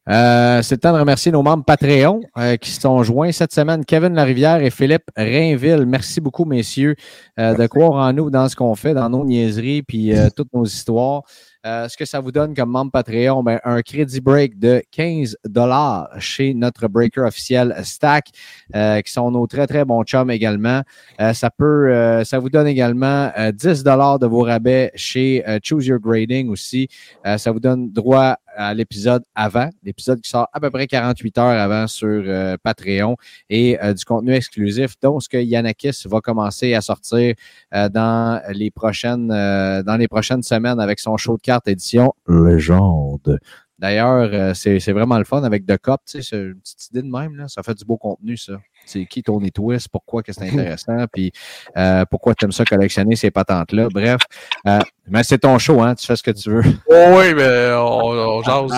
Euh, 0.09 0.63
c'est 0.63 0.77
le 0.77 0.81
temps 0.81 0.93
de 0.93 0.99
remercier 0.99 1.31
nos 1.31 1.43
membres 1.43 1.65
Patreon 1.65 2.21
euh, 2.39 2.57
qui 2.57 2.71
se 2.71 2.81
sont 2.81 3.03
joints 3.03 3.33
cette 3.33 3.53
semaine, 3.53 3.85
Kevin 3.85 4.15
Larivière 4.15 4.63
et 4.63 4.71
Philippe 4.71 5.11
Rainville. 5.15 5.85
Merci 5.87 6.21
beaucoup, 6.21 6.45
messieurs, 6.45 6.97
de 7.37 7.67
croire 7.67 7.93
en 7.93 8.13
nous 8.13 8.31
dans 8.31 8.49
ce 8.49 8.57
qu'on 8.57 8.75
fait, 8.75 8.95
dans 8.95 9.11
nos 9.11 9.25
niaiseries, 9.25 9.83
puis 9.83 10.13
toutes 10.37 10.53
nos 10.53 10.65
histoires. 10.65 11.23
Euh, 11.67 11.89
ce 11.89 11.97
que 11.97 12.07
ça 12.07 12.21
vous 12.21 12.33
donne 12.33 12.55
comme 12.55 12.71
membre 12.71 12.91
Patreon, 12.91 13.43
ben, 13.43 13.61
un 13.65 13.83
crédit 13.83 14.21
break 14.21 14.59
de 14.59 14.83
15 14.93 15.37
dollars 15.45 16.09
chez 16.19 16.55
notre 16.55 16.89
breaker 16.89 17.21
officiel 17.23 17.75
Stack, 17.83 18.29
euh, 18.75 19.03
qui 19.03 19.13
sont 19.13 19.31
nos 19.31 19.47
très 19.47 19.67
très 19.67 19.85
bons 19.85 20.03
chums 20.05 20.31
également. 20.31 20.83
Euh, 21.21 21.35
ça 21.35 21.51
peut, 21.51 22.25
ça 22.25 22.39
vous 22.39 22.49
donne 22.49 22.67
également 22.67 23.31
10 23.53 23.83
dollars 23.83 24.19
de 24.19 24.27
vos 24.27 24.43
rabais 24.43 24.91
chez 24.95 25.45
Choose 25.63 25.87
Your 25.87 26.01
Grading 26.01 26.49
aussi. 26.49 26.89
ça 27.37 27.51
vous 27.53 27.61
donne 27.61 27.91
droit 27.91 28.37
à 28.61 28.75
l'épisode 28.75 29.23
avant, 29.35 29.71
l'épisode 29.83 30.21
qui 30.21 30.29
sort 30.29 30.49
à 30.53 30.61
peu 30.61 30.71
près 30.71 30.87
48 30.87 31.39
heures 31.39 31.61
avant 31.61 31.87
sur 31.87 32.23
Patreon 32.63 33.17
et 33.49 33.79
du 33.97 34.05
contenu 34.05 34.35
exclusif, 34.35 34.95
dont 35.03 35.19
ce 35.21 35.29
que 35.29 35.39
Yanakis 35.39 36.03
va 36.07 36.21
commencer 36.21 36.75
à 36.75 36.81
sortir 36.81 37.35
dans 37.73 38.43
les 38.53 38.71
prochaines 38.71 39.29
dans 39.29 39.97
les 39.99 40.09
prochaines 40.09 40.43
semaines 40.43 40.81
avec 40.81 41.01
son 41.01 41.17
show 41.17 41.39
de 41.43 41.71
édition 41.71 42.13
Légende 42.29 43.39
D'ailleurs, 43.81 44.29
euh, 44.35 44.53
c'est 44.53 44.93
vraiment 44.93 45.17
le 45.17 45.25
fun 45.25 45.43
avec 45.43 45.65
The 45.65 45.79
Cup. 45.79 46.01
tu 46.07 46.21
sais, 46.21 46.23
C'est 46.23 46.37
une 46.37 46.61
petite 46.61 46.89
idée 46.91 47.01
de 47.01 47.11
même. 47.11 47.35
Là. 47.35 47.49
Ça 47.49 47.63
fait 47.63 47.75
du 47.75 47.87
beau 47.87 47.97
contenu, 47.97 48.37
ça. 48.37 48.61
C'est 48.87 49.07
qui 49.07 49.23
Tony 49.23 49.53
Twist, 49.53 49.89
pourquoi 49.89 50.23
que 50.23 50.33
c'est 50.33 50.49
intéressant, 50.49 51.07
puis 51.13 51.33
euh, 51.77 52.05
pourquoi 52.11 52.35
tu 52.35 52.45
aimes 52.45 52.53
ça 52.53 52.65
collectionner 52.65 53.17
ces 53.17 53.31
patentes-là. 53.31 53.89
Bref, 53.93 54.21
euh, 54.67 54.81
mais 55.09 55.23
c'est 55.23 55.39
ton 55.39 55.59
show, 55.59 55.81
hein? 55.83 55.95
Tu 55.95 56.07
fais 56.07 56.17
ce 56.17 56.23
que 56.23 56.31
tu 56.33 56.51
veux. 56.51 56.63
Oh, 56.89 57.19
oui, 57.19 57.35
mais 57.35 57.73
on, 57.75 58.11
on 58.11 58.43
jase. 58.43 58.73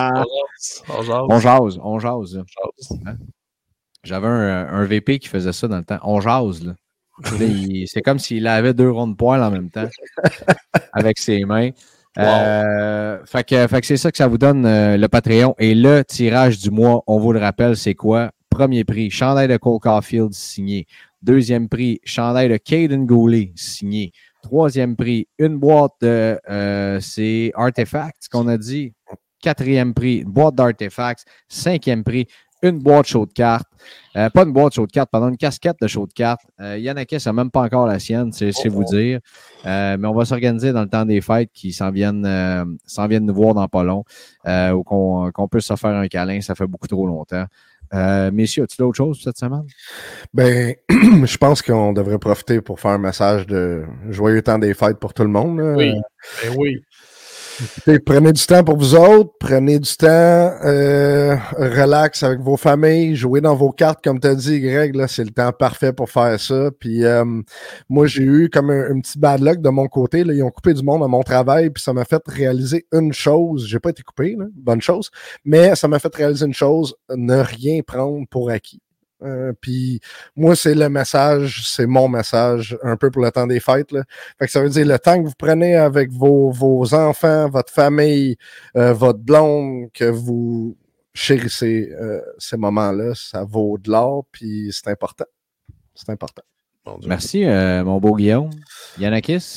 On 0.89 1.03
jase. 1.03 1.11
On 1.29 1.41
jase. 1.41 1.79
On 1.83 1.99
jase, 1.99 2.39
on 2.39 2.45
jase. 2.45 2.45
jase. 2.47 3.19
J'avais 4.05 4.27
un, 4.27 4.69
un 4.69 4.85
VP 4.85 5.19
qui 5.19 5.29
faisait 5.29 5.53
ça 5.53 5.69
dans 5.69 5.79
le 5.79 5.85
temps. 5.85 5.99
On 6.03 6.21
jase, 6.21 6.65
là. 6.65 6.73
C'est 7.87 8.03
comme 8.03 8.19
s'il 8.19 8.47
avait 8.47 8.75
deux 8.75 8.91
ronds 8.91 9.09
de 9.09 9.15
poils 9.15 9.43
en 9.43 9.51
même 9.51 9.71
temps 9.71 9.89
avec 10.93 11.19
ses 11.19 11.45
mains. 11.45 11.71
Euh, 12.19 13.19
fait 13.25 13.45
que, 13.45 13.67
fait 13.67 13.81
que 13.81 13.87
c'est 13.87 13.97
ça 13.97 14.11
que 14.11 14.19
ça 14.19 14.27
vous 14.27 14.39
donne 14.39 14.67
euh, 14.67 14.97
le 14.97 15.09
Patreon. 15.09 15.55
Et 15.59 15.75
le 15.75 16.05
tirage 16.05 16.59
du 16.59 16.71
mois, 16.71 17.03
on 17.07 17.19
vous 17.19 17.33
le 17.33 17.39
rappelle, 17.41 17.77
c'est 17.77 17.95
quoi? 17.95 18.31
Premier 18.53 18.85
prix, 18.85 19.09
chandail 19.09 19.49
de 19.49 19.57
Cole 19.57 19.81
Caulfield 19.81 20.35
signé. 20.35 20.87
Deuxième 21.23 21.71
prix, 21.71 22.01
chandail 22.05 22.51
de 22.51 22.59
Caden 22.59 23.07
Goulet 23.07 23.51
signé. 23.57 24.13
Troisième 24.43 24.95
prix, 24.95 25.27
une 25.39 25.57
boîte 25.57 25.93
de 26.03 26.39
euh, 26.51 27.01
c'est 27.01 27.51
Artifacts 27.55 28.29
qu'on 28.31 28.49
a 28.49 28.59
dit. 28.59 28.93
Quatrième 29.41 29.95
prix, 29.95 30.19
une 30.19 30.31
boîte 30.31 30.55
d'Artifacts. 30.55 31.25
Cinquième 31.49 32.05
prix, 32.05 32.27
une 32.61 32.79
boîte 32.79 33.07
show 33.07 33.25
de 33.25 33.33
cartes. 33.33 33.69
Euh, 34.17 34.29
pas 34.29 34.43
une 34.43 34.53
boîte 34.53 34.75
show 34.75 34.87
de 34.87 34.93
cartes, 34.93 35.11
pardon, 35.11 35.31
une 35.31 35.39
casquette 35.39 35.79
de 35.81 35.87
show 35.87 36.07
de 36.07 36.13
cartes. 36.13 36.45
Euh, 36.61 36.77
Yannakis 36.77 37.23
n'a 37.25 37.33
même 37.33 37.51
pas 37.51 37.63
encore 37.63 37.87
la 37.87 37.99
sienne, 37.99 38.33
c'est 38.33 38.53
c'est 38.53 38.69
vous 38.69 38.85
dire. 38.85 39.21
Euh, 39.65 39.97
mais 39.99 40.07
on 40.09 40.15
va 40.15 40.27
s'organiser 40.27 40.75
dans 40.75 40.83
le 40.83 40.89
temps 40.91 41.07
des 41.07 41.23
fêtes 41.23 41.51
qui 41.55 41.73
s'en 41.73 41.91
viennent, 41.91 42.27
euh, 42.27 42.67
s'en 42.85 43.07
viennent 43.07 43.25
nous 43.25 43.35
voir 43.35 43.55
dans 43.55 43.67
pas 43.67 43.83
long. 43.83 44.05
Ou 44.47 44.83
qu'on 44.83 45.31
qu'on 45.33 45.49
puisse 45.49 45.65
se 45.65 45.77
faire 45.77 45.97
un 45.97 46.07
câlin, 46.09 46.43
ça 46.43 46.55
fait 46.55 46.67
beaucoup 46.67 46.87
trop 46.87 47.07
longtemps. 47.07 47.47
Euh, 47.95 48.31
messieurs, 48.31 48.65
as-tu 48.65 48.77
d'autres 48.79 48.97
choses 48.97 49.21
cette 49.23 49.37
semaine? 49.39 49.67
Ben, 50.33 50.75
je 50.91 51.37
pense 51.37 51.61
qu'on 51.63 51.93
devrait 51.93 52.19
profiter 52.19 52.61
pour 52.61 52.81
faire 52.81 52.93
un 52.93 52.99
message 52.99 53.47
de 53.47 53.85
joyeux 54.09 54.43
temps 54.43 54.59
des 54.59 54.75
fêtes 54.75 54.99
pour 54.99 55.13
tout 55.13 55.23
le 55.23 55.29
monde. 55.29 55.59
là. 55.59 55.75
Oui. 55.77 55.93
Ben 56.43 56.55
oui. 56.57 56.83
Prenez 58.07 58.33
du 58.33 58.47
temps 58.47 58.65
pour 58.65 58.77
vous 58.77 58.95
autres, 58.95 59.33
prenez 59.39 59.79
du 59.79 59.97
temps, 59.97 60.07
euh, 60.09 61.37
relax 61.57 62.23
avec 62.23 62.41
vos 62.41 62.57
familles, 62.57 63.17
jouez 63.17 63.41
dans 63.41 63.55
vos 63.55 63.71
cartes, 63.71 64.03
comme 64.03 64.21
tu 64.21 64.27
as 64.29 64.35
dit, 64.35 64.61
Greg, 64.61 64.95
c'est 65.07 65.25
le 65.25 65.31
temps 65.31 65.53
parfait 65.53 65.93
pour 65.93 66.11
faire 66.11 66.39
ça. 66.41 66.71
Puis 66.79 67.05
euh, 67.05 67.25
moi, 67.89 68.07
j'ai 68.07 68.23
eu 68.23 68.51
comme 68.51 68.71
un, 68.71 68.97
un 68.97 69.01
petit 69.01 69.19
bad 69.19 69.41
luck 69.41 69.61
de 69.61 69.69
mon 69.69 69.87
côté. 69.87 70.25
Là, 70.25 70.33
ils 70.35 70.43
ont 70.43 70.51
coupé 70.51 70.75
du 70.75 70.83
monde 70.83 71.03
à 71.03 71.09
mon 71.09 71.23
travail, 71.23 71.71
puis 71.71 71.83
ça 71.83 71.93
m'a 71.93 72.05
fait 72.05 72.23
réaliser 72.27 72.87
une 72.93 73.13
chose. 73.13 73.67
J'ai 73.67 73.79
pas 73.79 73.91
été 73.91 74.03
coupé, 74.03 74.37
là, 74.39 74.47
bonne 74.55 74.81
chose, 74.81 75.11
mais 75.45 75.75
ça 75.75 75.89
m'a 75.89 75.99
fait 75.99 76.15
réaliser 76.15 76.47
une 76.47 76.55
chose, 76.55 76.95
ne 77.11 77.37
rien 77.37 77.83
prendre 77.83 78.27
pour 78.31 78.51
acquis. 78.51 78.81
Euh, 79.25 79.53
puis 79.61 80.01
moi, 80.37 80.57
c'est 80.57 80.75
le 80.75 80.89
message, 80.89 81.63
c'est 81.67 81.87
mon 81.87 82.09
message, 82.09 82.77
un 82.83 82.97
peu 82.97 83.11
pour 83.11 83.23
le 83.23 83.31
temps 83.31 83.47
des 83.47 83.61
fêtes. 83.61 83.93
Là. 83.93 84.03
Fait 84.39 84.47
que 84.47 84.53
ça 84.53 84.61
veut 84.61 84.69
dire 84.69 84.87
le 84.87 84.99
temps 84.99 85.23
que 85.23 85.29
vous 85.29 85.35
prenez 85.37 85.77
avec 85.77 86.11
vos, 86.11 86.51
vos 86.51 86.95
enfants, 86.95 87.49
votre 87.49 87.73
famille, 87.73 88.37
euh, 88.77 88.93
votre 88.93 89.21
blonde, 89.21 89.91
que 89.93 90.05
vous 90.05 90.77
chérissez 91.15 91.91
euh, 92.01 92.21
ces 92.39 92.57
moments-là, 92.57 93.13
ça 93.15 93.45
vaut 93.45 93.79
de 93.79 93.91
l'or, 93.91 94.25
puis 94.33 94.71
c'est 94.73 94.89
important. 94.89 95.27
C'est 95.95 96.11
important. 96.11 96.43
Merci, 97.07 97.45
euh, 97.45 97.85
mon 97.85 97.99
beau 98.01 98.17
Guillaume. 98.17 98.51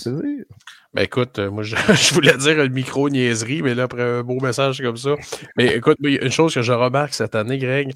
Vrai. 0.06 0.46
Ben 0.94 1.02
écoute, 1.02 1.40
moi 1.40 1.64
je, 1.64 1.76
je 1.94 2.14
voulais 2.14 2.38
dire 2.38 2.62
une 2.62 2.72
micro-niaiserie, 2.72 3.62
mais 3.62 3.74
là, 3.74 3.84
après 3.84 4.02
un 4.02 4.24
beau 4.24 4.40
message 4.40 4.82
comme 4.82 4.96
ça. 4.96 5.16
Mais 5.58 5.76
écoute, 5.76 5.98
une 6.02 6.32
chose 6.32 6.54
que 6.54 6.62
je 6.62 6.72
remarque 6.72 7.14
cette 7.14 7.36
année, 7.36 7.58
Greg, 7.58 7.94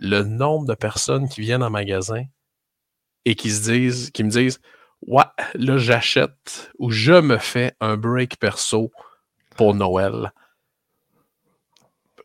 le 0.00 0.22
nombre 0.22 0.66
de 0.66 0.74
personnes 0.74 1.28
qui 1.28 1.42
viennent 1.42 1.62
en 1.62 1.70
magasin 1.70 2.24
et 3.24 3.34
qui 3.34 3.50
se 3.50 3.70
disent, 3.70 4.10
qui 4.10 4.24
me 4.24 4.30
disent 4.30 4.60
Ouais, 5.06 5.24
là, 5.54 5.78
j'achète 5.78 6.72
ou 6.78 6.90
je 6.90 7.20
me 7.20 7.38
fais 7.38 7.74
un 7.80 7.96
break 7.96 8.38
perso 8.38 8.90
pour 9.56 9.74
Noël. 9.74 10.32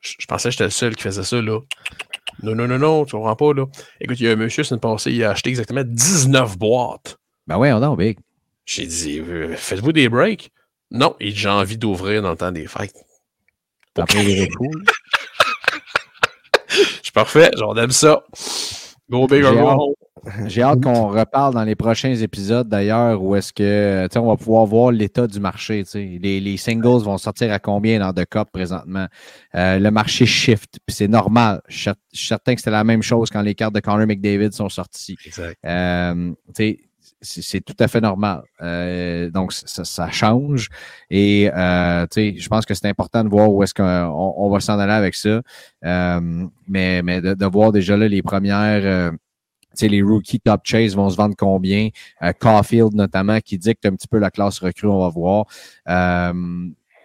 Je, 0.02 0.14
je 0.20 0.26
pensais 0.26 0.50
que 0.50 0.54
j'étais 0.54 0.66
le 0.66 0.70
seul 0.72 0.96
qui 0.96 1.04
faisait 1.04 1.24
ça, 1.24 1.42
là. 1.42 1.60
Non, 2.44 2.56
non, 2.56 2.68
non, 2.68 2.80
non, 2.80 3.06
tu 3.06 3.16
comprends 3.16 3.36
pas, 3.36 3.54
là. 3.54 3.66
Écoute, 4.02 4.20
il 4.20 4.26
y 4.26 4.30
a 4.30 4.34
un 4.34 4.36
monsieur, 4.36 4.64
c'est 4.64 4.76
une 4.76 4.82
passée, 4.82 5.12
il 5.12 5.24
a 5.24 5.32
acheté 5.32 5.50
exactement 5.50 5.84
19 5.86 6.58
boîtes. 6.58 7.18
Ben 7.48 7.58
ouais, 7.58 7.72
on 7.72 7.82
a 7.82 7.96
Big. 7.96 8.18
J'ai 8.66 8.88
dit, 8.88 9.20
euh, 9.20 9.56
faites-vous 9.56 9.94
des 9.94 10.10
breaks? 10.10 10.52
Non, 10.92 11.16
et 11.20 11.32
j'ai 11.32 11.50
envie 11.50 11.78
d'ouvrir 11.78 12.22
dans 12.22 12.32
le 12.32 12.38
temps 12.38 12.52
des 12.52 12.68
fêtes. 12.68 12.96
Je 13.98 14.18
suis 14.18 14.48
parfait, 17.16 17.50
j'en 17.58 17.74
aime 17.76 17.92
ça. 17.92 18.24
Go 19.10 19.28
big 19.28 19.44
or 19.44 19.54
go. 19.54 19.96
J'ai 20.48 20.64
hâte 20.64 20.82
qu'on 20.82 21.10
reparle 21.10 21.54
dans 21.54 21.64
les 21.64 21.76
prochains 21.76 22.16
épisodes 22.16 22.68
d'ailleurs 22.68 23.22
où 23.22 23.36
est-ce 23.36 23.54
que 23.54 24.08
on 24.18 24.28
va 24.28 24.36
pouvoir 24.36 24.66
voir 24.66 24.92
l'état 24.92 25.28
du 25.28 25.40
marché. 25.40 25.84
Les, 25.94 26.40
les 26.40 26.58
singles 26.58 27.04
vont 27.04 27.18
sortir 27.18 27.52
à 27.54 27.60
combien 27.60 28.00
dans 28.00 28.12
The 28.12 28.26
Cup 28.26 28.50
présentement? 28.52 29.08
Euh, 29.54 29.78
le 29.78 29.92
marché 29.92 30.26
shift, 30.26 30.80
puis 30.86 30.96
c'est 30.96 31.08
normal. 31.08 31.62
Je 31.68 31.92
suis 32.12 32.28
certain 32.28 32.56
que 32.56 32.62
c'était 32.62 32.72
la 32.72 32.84
même 32.84 33.04
chose 33.04 33.30
quand 33.30 33.42
les 33.42 33.54
cartes 33.54 33.76
de 33.76 33.80
Connor 33.80 34.08
McDavid 34.08 34.52
sont 34.54 34.70
sorties. 34.70 35.16
Exact. 35.26 35.58
Euh, 35.64 36.34
c'est 37.26 37.62
tout 37.62 37.76
à 37.80 37.88
fait 37.88 38.02
normal. 38.02 38.44
Euh, 38.62 39.30
donc, 39.30 39.52
ça, 39.52 39.84
ça 39.84 40.10
change. 40.12 40.70
Et 41.10 41.50
euh, 41.54 42.06
tu 42.12 42.34
sais, 42.34 42.36
je 42.38 42.48
pense 42.48 42.66
que 42.66 42.74
c'est 42.74 42.88
important 42.88 43.24
de 43.24 43.30
voir 43.30 43.52
où 43.52 43.64
est-ce 43.64 43.74
qu'on 43.74 43.84
on 44.38 44.50
va 44.50 44.60
s'en 44.60 44.80
aller 44.80 44.94
avec 44.94 45.16
ça. 45.16 45.42
Euh, 45.84 46.48
mais 46.68 47.02
mais 47.02 47.20
de, 47.22 47.34
de 47.34 47.46
voir 47.46 47.72
déjà 47.72 47.98
là 47.98 48.08
les 48.08 48.22
premières. 48.22 48.86
euh, 48.86 49.12
tu 49.12 49.80
sais, 49.80 49.88
les 49.90 50.02
rookies 50.02 50.40
top 50.40 50.62
chase 50.64 50.96
vont 50.96 51.10
se 51.10 51.18
vendre 51.18 51.36
combien? 51.38 51.90
Caulfield, 52.40 52.94
notamment, 52.94 53.40
qui 53.42 53.58
dicte 53.58 53.86
un 53.86 53.92
petit 53.96 54.08
peu 54.08 54.20
la 54.20 54.32
classe 54.32 54.60
recrue, 54.60 54.88
on 54.88 55.00
va 55.00 55.10
voir. 55.10 55.46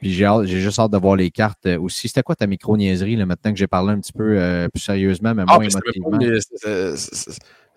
Puis 0.01 0.13
j'ai 0.15 0.47
juste 0.47 0.79
hâte 0.79 0.93
de 0.93 0.97
voir 0.97 1.17
les 1.17 1.31
cartes 1.31 1.67
aussi. 1.67 2.09
C'était 2.09 2.23
quoi 2.23 2.35
ta 2.35 2.47
micro-niaiserie, 2.47 3.17
là, 3.17 3.27
maintenant 3.27 3.51
que 3.53 3.59
j'ai 3.59 3.67
parlé 3.67 3.93
un 3.93 4.01
petit 4.01 4.13
peu 4.15 4.39
euh, 4.39 4.69
plus 4.69 4.81
sérieusement, 4.81 5.35
mais 5.35 5.43
Ah, 5.47 5.57
moins 5.59 5.65
émotivement? 5.69 6.19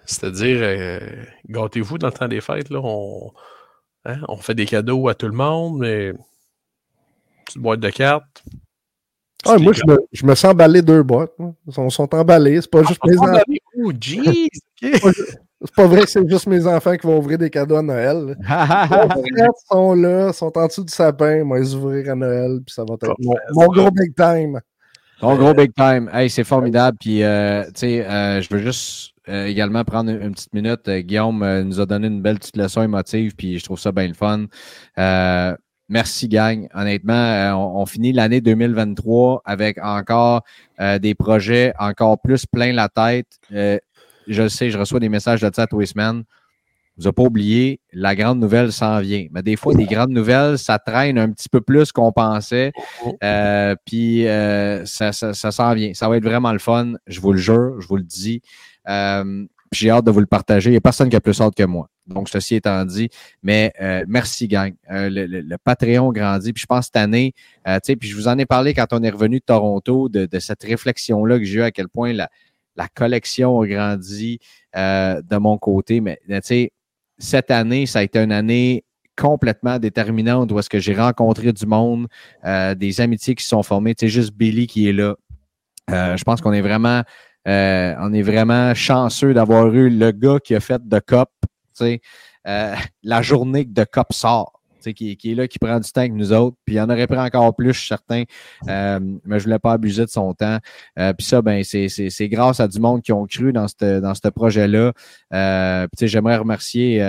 C'est-à-dire, 0.06 0.58
euh, 0.62 1.00
gâtez-vous 1.48 1.98
dans 1.98 2.08
le 2.08 2.14
temps 2.14 2.28
des 2.28 2.42
fêtes, 2.42 2.70
là. 2.70 2.80
On, 2.84 3.32
hein, 4.06 4.18
on 4.28 4.38
fait 4.38 4.56
des 4.56 4.66
cadeaux 4.66 5.08
à 5.08 5.16
tout 5.16 5.28
le 5.28 5.34
monde, 5.34 5.80
mais. 5.80 6.14
Petite 7.46 7.62
boîte 7.62 7.80
de 7.80 7.90
cartes. 7.90 8.44
Ah, 9.46 9.58
moi, 9.58 9.74
je 9.74 9.82
me, 9.86 10.00
je 10.14 10.26
me 10.26 10.36
sens 10.36 10.52
emballer 10.52 10.82
deux 10.82 11.04
boîtes. 11.04 11.34
hein. 11.40 11.54
Ils 11.68 11.74
sont, 11.74 11.90
sont 11.90 12.14
emballés. 12.16 12.62
C'est 12.62 12.72
pas 12.72 12.84
juste 12.84 13.02
mes 13.06 13.18
enfants. 13.18 13.42
Oh, 13.78 13.92
jeez! 14.00 14.48
C'est 15.66 15.76
pas 15.76 15.88
vrai 15.88 16.02
que 16.02 16.10
c'est 16.10 16.30
juste 16.30 16.48
mes 16.48 16.68
enfants 16.68 16.98
qui 16.98 17.08
vont 17.08 17.20
ouvrir 17.20 17.38
des 17.38 17.50
cadeaux 17.50 17.78
à 17.78 17.82
Noël. 17.82 18.36
Les 18.38 18.46
frères 19.34 19.50
sont 19.72 19.94
là, 19.94 20.34
sont 20.34 20.52
en 20.58 20.68
dessous 20.68 20.84
du 20.84 20.92
sapin. 20.92 21.46
Moi, 21.46 21.60
ils 21.62 21.74
ouvrir 21.74 22.12
à 22.12 22.16
Noël, 22.16 22.60
puis 22.66 22.74
ça 22.74 22.84
va 22.84 22.96
être 22.96 23.16
mon, 23.20 23.34
mon 23.54 23.68
gros 23.68 23.90
big 23.90 24.14
time. 24.14 24.60
Ton 25.22 25.38
gros 25.38 25.54
big 25.54 25.74
time. 25.74 26.10
Hey, 26.12 26.30
c'est 26.30 26.44
formidable. 26.44 26.98
Puis, 27.00 27.24
euh, 27.24 27.64
tu 27.68 27.72
sais, 27.76 28.06
euh, 28.06 28.42
je 28.42 28.54
veux 28.54 28.60
juste 28.60 29.13
euh, 29.30 29.46
également 29.46 29.84
prendre 29.84 30.12
une, 30.12 30.34
petite 30.34 30.54
minute. 30.54 30.88
Euh, 30.88 31.02
Guillaume 31.02 31.44
euh, 31.44 31.64
nous 31.64 31.80
a 31.80 31.86
donné 31.86 32.08
une 32.08 32.22
belle 32.22 32.40
petite 32.40 32.58
leçon 32.58 32.82
émotive, 32.82 33.36
puis 33.36 33.58
je 33.60 33.64
trouve 33.64 33.80
ça 33.80 33.92
bien 33.92 34.08
le 34.08 34.14
fun. 34.14 34.46
Euh, 34.98 35.56
merci, 35.88 36.28
gang. 36.28 36.68
Honnêtement, 36.74 37.14
euh, 37.14 37.52
on, 37.54 37.82
on 37.82 37.86
finit 37.86 38.12
l'année 38.12 38.42
2023 38.42 39.42
avec 39.46 39.78
encore 39.82 40.42
des 41.00 41.16
projets 41.16 41.74
encore 41.80 42.20
plus 42.20 42.46
plein 42.46 42.74
la 42.74 42.90
tête. 42.90 43.40
Je 43.50 44.42
le 44.42 44.50
sais, 44.50 44.70
je 44.70 44.78
reçois 44.78 45.00
des 45.00 45.10
messages 45.10 45.42
de 45.42 45.50
ça 45.54 45.68
tous 45.68 45.80
les 45.80 45.86
semaines. 45.86 46.24
Vous 46.98 47.04
n'avez 47.06 47.14
pas 47.14 47.24
oublié, 47.24 47.80
la 47.92 48.16
grande 48.16 48.40
nouvelle 48.40 48.72
s'en 48.72 49.00
vient. 49.00 49.26
Mais 49.32 49.42
des 49.42 49.56
fois, 49.56 49.74
des 49.74 49.86
grandes 49.86 50.12
nouvelles, 50.12 50.60
ça 50.60 50.78
traîne 50.78 51.18
un 51.18 51.32
petit 51.32 51.50
peu 51.50 51.60
plus 51.60 51.92
qu'on 51.92 52.12
pensait. 52.12 52.72
Euh, 53.24 53.76
puis 53.84 54.28
euh, 54.28 54.86
ça, 54.86 55.12
ça, 55.12 55.34
ça 55.34 55.52
s'en 55.52 55.74
vient. 55.74 55.94
Ça 55.96 56.08
va 56.08 56.18
être 56.18 56.24
vraiment 56.24 56.54
le 56.54 56.60
fun. 56.60 56.94
Je 57.08 57.20
vous 57.20 57.34
le 57.34 57.40
jure, 57.40 57.82
je 57.82 57.88
vous 57.88 57.98
le 57.98 58.04
dis. 58.04 58.42
Euh, 58.88 59.46
j'ai 59.72 59.90
hâte 59.90 60.06
de 60.06 60.12
vous 60.12 60.20
le 60.20 60.26
partager. 60.28 60.70
Il 60.70 60.74
n'y 60.74 60.78
a 60.78 60.82
personne 60.82 61.10
qui 61.10 61.16
a 61.16 61.22
plus 61.22 61.40
hâte 61.42 61.56
que 61.56 61.64
moi. 61.64 61.90
Donc, 62.06 62.30
ceci 62.30 62.56
étant 62.56 62.84
dit, 62.86 63.10
mais 63.42 63.72
euh, 63.82 64.04
merci, 64.08 64.48
gang. 64.48 64.74
Euh, 64.92 65.10
le, 65.10 65.26
le- 65.26 65.42
le 65.42 65.58
Patreon 65.58 66.12
grandit. 66.12 66.54
Puis 66.54 66.62
je 66.62 66.66
pense 66.68 66.86
cette 66.86 66.98
année, 66.98 67.34
euh, 67.68 67.76
tu 67.76 67.88
sais, 67.88 67.96
puis 67.96 68.10
je 68.10 68.16
vous 68.16 68.28
en 68.28 68.38
ai 68.38 68.46
parlé 68.46 68.74
quand 68.74 68.88
on 68.92 69.02
est 69.02 69.10
revenu 69.10 69.40
de 69.40 69.44
Toronto, 69.46 70.10
de, 70.10 70.26
de 70.26 70.40
cette 70.40 70.64
réflexion-là 70.64 71.40
que 71.40 71.46
j'ai 71.46 71.60
eue, 71.60 71.64
à 71.64 71.72
quel 71.72 71.88
point 71.88 72.14
la, 72.14 72.30
la 72.76 72.88
collection 72.90 73.62
a 73.62 73.68
grandi 73.68 74.40
euh, 74.76 75.22
de 75.22 75.38
mon 75.38 75.58
côté. 75.58 76.02
Mais 76.02 76.20
tu 76.28 76.36
sais, 76.44 76.72
cette 77.18 77.50
année, 77.52 77.86
ça 77.86 78.00
a 78.00 78.04
été 78.04 78.20
une 78.20 78.32
année 78.34 78.84
complètement 79.16 79.80
déterminante 79.80 80.52
où 80.52 80.60
est-ce 80.60 80.70
que 80.70 80.80
j'ai 80.80 80.96
rencontré 80.96 81.54
du 81.54 81.66
monde, 81.66 82.08
euh, 82.46 82.76
des 82.76 83.00
amitiés 83.00 83.34
qui 83.36 83.44
se 83.44 83.50
sont 83.50 83.64
formées. 83.64 83.96
Tu 83.96 84.06
sais, 84.06 84.10
juste 84.10 84.34
Billy 84.34 84.68
qui 84.68 84.90
est 84.90 84.94
là. 84.94 85.16
Euh, 85.90 86.18
je 86.18 86.24
pense 86.24 86.42
qu'on 86.42 86.54
est 86.54 86.62
vraiment, 86.62 87.04
euh, 87.48 87.96
on 88.00 88.14
est 88.14 88.22
vraiment 88.22 88.74
chanceux 88.74 89.34
d'avoir 89.34 89.74
eu 89.74 89.90
le 89.90 90.12
gars 90.12 90.40
qui 90.44 90.56
a 90.56 90.60
fait 90.60 90.88
de 90.88 91.00
Cop, 91.00 91.30
euh, 91.82 92.76
la 93.04 93.22
journée 93.22 93.66
que 93.66 93.72
de 93.72 93.84
Cop 93.84 94.14
sort. 94.14 94.60
Qui, 94.92 95.16
qui, 95.16 95.32
est 95.32 95.36
là, 95.36 95.48
qui 95.48 95.60
prend 95.60 95.80
du 95.80 95.90
temps 95.90 96.02
avec 96.02 96.12
nous 96.12 96.34
autres. 96.34 96.58
Puis 96.66 96.76
il 96.76 96.82
en 96.82 96.90
aurait 96.90 97.08
pris 97.08 97.18
encore 97.18 97.56
plus, 97.56 97.72
je 97.72 97.80
suis 97.80 97.88
certain. 97.88 98.24
Euh, 98.68 99.00
mais 99.24 99.40
je 99.40 99.46
voulais 99.46 99.58
pas 99.58 99.72
abuser 99.72 100.04
de 100.04 100.10
son 100.10 100.34
temps. 100.34 100.58
Euh, 101.00 101.14
puis 101.14 101.26
ça, 101.26 101.42
ben, 101.42 101.64
c'est 101.64 102.28
grâce 102.28 102.60
à 102.60 102.68
du 102.68 102.82
monde 102.82 103.02
qui 103.02 103.14
ont 103.14 103.26
cru 103.26 103.54
dans 103.54 103.70
ce 103.70 104.02
dans 104.02 104.14
projet-là. 104.32 104.92
Euh, 105.34 105.88
j'aimerais 106.02 106.36
remercier 106.36 107.00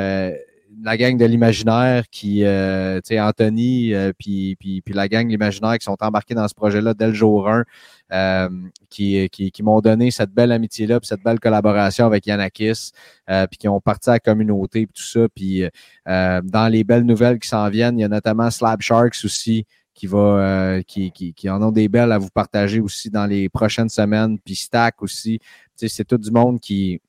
la 0.83 0.97
gang 0.97 1.17
de 1.17 1.25
l'imaginaire 1.25 2.05
qui, 2.11 2.45
euh, 2.45 2.97
tu 2.97 3.09
sais, 3.09 3.21
Anthony, 3.21 3.95
euh, 3.95 4.13
puis, 4.19 4.57
puis, 4.59 4.81
puis, 4.83 4.95
la 4.95 5.09
gang 5.09 5.27
de 5.27 5.31
l'imaginaire 5.31 5.79
qui 5.79 5.85
sont 5.85 5.97
embarqués 6.01 6.35
dans 6.35 6.49
ce 6.49 6.55
projet-là 6.55 6.95
dès 6.95 7.09
le 7.09 7.13
jour 7.13 7.49
1, 7.49 7.65
euh, 8.13 8.49
qui, 8.91 9.29
qui, 9.31 9.51
qui 9.51 9.63
m'ont 9.63 9.81
donné 9.81 10.11
cette 10.11 10.31
belle 10.31 10.53
amitié-là, 10.53 11.01
puis 11.01 11.07
cette 11.07 11.23
belle 11.23 11.41
collaboration 11.41 12.07
avec 12.07 12.27
Yanakis, 12.27 12.93
puis 13.27 13.59
qui 13.59 13.69
ont 13.69 13.81
parti 13.81 14.11
à 14.11 14.15
la 14.15 14.21
communauté, 14.21 14.87
puis 14.87 14.95
tout 14.95 15.09
ça. 15.09 15.29
Puis 15.35 15.65
dans 16.07 16.71
les 16.71 16.85
belles 16.85 17.05
nouvelles 17.05 17.39
qui 17.39 17.49
s'en 17.49 17.69
viennent, 17.69 17.99
il 17.99 18.03
y 18.03 18.05
a 18.05 18.09
notamment 18.09 18.51
Slab 18.51 18.81
Sharks 18.81 19.25
aussi, 19.25 19.67
qui 19.95 20.07
va 20.07 20.81
qui, 20.87 21.13
qui, 21.13 21.33
qui, 21.35 21.49
en 21.51 21.63
ont 21.63 21.73
des 21.73 21.89
belles 21.89 22.13
à 22.13 22.19
vous 22.19 22.31
partager 22.31 22.81
aussi 22.81 23.11
dans 23.11 23.27
les 23.27 23.49
prochaines 23.49 23.89
semaines, 23.89 24.39
puis 24.39 24.55
Stack 24.55 25.03
aussi. 25.03 25.41
C'est 25.77 26.07
tout 26.07 26.19
du 26.19 26.31
monde 26.31 26.61
qui 26.61 27.01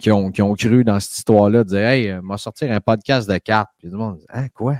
qui 0.00 0.10
ont, 0.10 0.30
qui 0.30 0.42
ont 0.42 0.54
cru 0.54 0.82
dans 0.84 0.98
cette 0.98 1.18
histoire-là, 1.18 1.64
dire 1.64 1.86
Hey, 1.86 2.08
euh, 2.08 2.22
m'a 2.22 2.38
sortir 2.38 2.72
un 2.72 2.80
podcast 2.80 3.28
de 3.28 3.38
cartes. 3.38 3.70
Puis 3.78 3.88
tout 3.88 3.92
le 3.92 3.98
monde 3.98 4.18
dit 4.18 4.26
Hein, 4.30 4.48
quoi? 4.48 4.76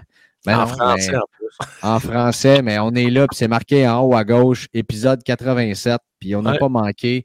Ben 0.47 0.59
en 0.59 0.67
français, 0.67 1.15
en 1.15 1.27
plus. 1.31 1.49
En 1.83 2.01
français, 2.01 2.63
mais 2.63 2.79
on 2.79 2.93
est 2.93 3.11
là, 3.11 3.27
puis 3.27 3.37
c'est 3.37 3.49
marqué 3.49 3.87
en 3.87 4.01
haut 4.01 4.15
à 4.15 4.25
gauche, 4.25 4.69
épisode 4.73 5.23
87, 5.23 6.01
puis 6.19 6.35
on 6.35 6.41
n'a 6.41 6.57
pas 6.57 6.71
manqué. 6.71 7.25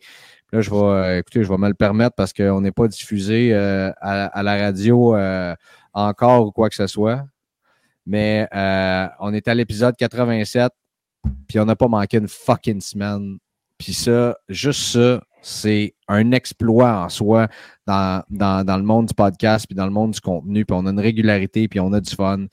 là, 0.51 0.59
je 0.59 0.69
vais, 0.69 0.75
euh, 0.75 1.19
écoutez, 1.19 1.43
je 1.43 1.49
vais 1.49 1.57
me 1.57 1.69
le 1.69 1.75
permettre 1.75 2.15
parce 2.15 2.33
qu'on 2.33 2.59
n'est 2.59 2.73
pas 2.73 2.89
diffusé 2.89 3.53
euh, 3.53 3.89
à, 4.01 4.43
la 4.43 4.57
radio 4.57 5.15
encore 5.93 6.47
ou 6.47 6.51
quoi 6.51 6.67
que 6.69 6.75
ce 6.75 6.87
soit. 6.87 7.23
Mais 8.05 8.47
on 9.19 9.33
est 9.33 9.47
à 9.47 9.53
l'épisode 9.53 9.95
87, 9.95 10.73
puis 11.47 11.59
on 11.59 11.65
n'a 11.65 11.77
pas 11.77 11.87
manqué 11.87 12.17
une 12.17 12.27
fucking 12.27 12.81
semaine. 12.81 13.37
Puis 13.77 13.93
ça, 13.93 14.35
juste 14.49 14.81
ça, 14.81 15.21
c'est 15.45 15.93
un 16.07 16.31
exploit 16.31 17.03
en 17.05 17.09
soi 17.09 17.47
dans, 17.85 18.23
dans, 18.31 18.77
le 18.77 18.83
monde 18.83 19.05
du 19.05 19.13
podcast, 19.13 19.67
puis 19.67 19.75
dans 19.75 19.85
le 19.85 19.91
monde 19.91 20.11
du 20.11 20.19
contenu, 20.19 20.65
puis 20.65 20.75
on 20.75 20.87
a 20.87 20.89
une 20.89 20.99
régularité, 20.99 21.67
puis 21.67 21.79
on 21.79 21.93
a 21.93 22.01
du 22.01 22.15
fun. 22.15 22.45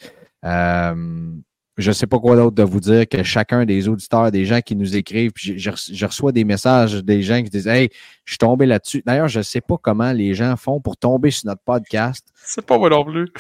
Euh, 0.45 1.35
je 1.79 1.89
ne 1.89 1.93
sais 1.95 2.07
pas 2.07 2.19
quoi 2.19 2.37
d'autre 2.37 2.55
de 2.55 2.63
vous 2.63 2.81
dire 2.81 3.09
que 3.09 3.23
chacun 3.23 3.65
des 3.65 3.89
auditeurs, 3.89 4.31
des 4.31 4.45
gens 4.45 4.61
qui 4.61 4.77
nous 4.77 4.95
écrivent, 4.95 5.33
puis 5.33 5.59
je, 5.59 6.07
reçois 6.07 6.33
des 6.33 6.45
messages 6.45 7.03
des 7.03 7.23
gens 7.23 7.43
qui 7.43 7.49
disent 7.49 7.67
Hey, 7.67 7.89
je 8.27 8.33
suis 8.33 8.39
tombé 8.39 8.67
là-dessus. 8.67 9.03
D'ailleurs, 9.07 9.29
je 9.29 9.39
ne 9.39 9.43
sais 9.43 9.63
pas 9.63 9.79
comment 9.81 10.13
les 10.13 10.35
gens 10.35 10.55
font 10.59 10.79
pour 10.79 10.99
tomber 10.99 11.31
sur 11.31 11.47
notre 11.47 11.63
podcast. 11.63 12.29
C'est 12.45 12.65
pas 12.67 12.77
moi 12.77 12.91
non 12.91 13.07
plus. 13.07 13.33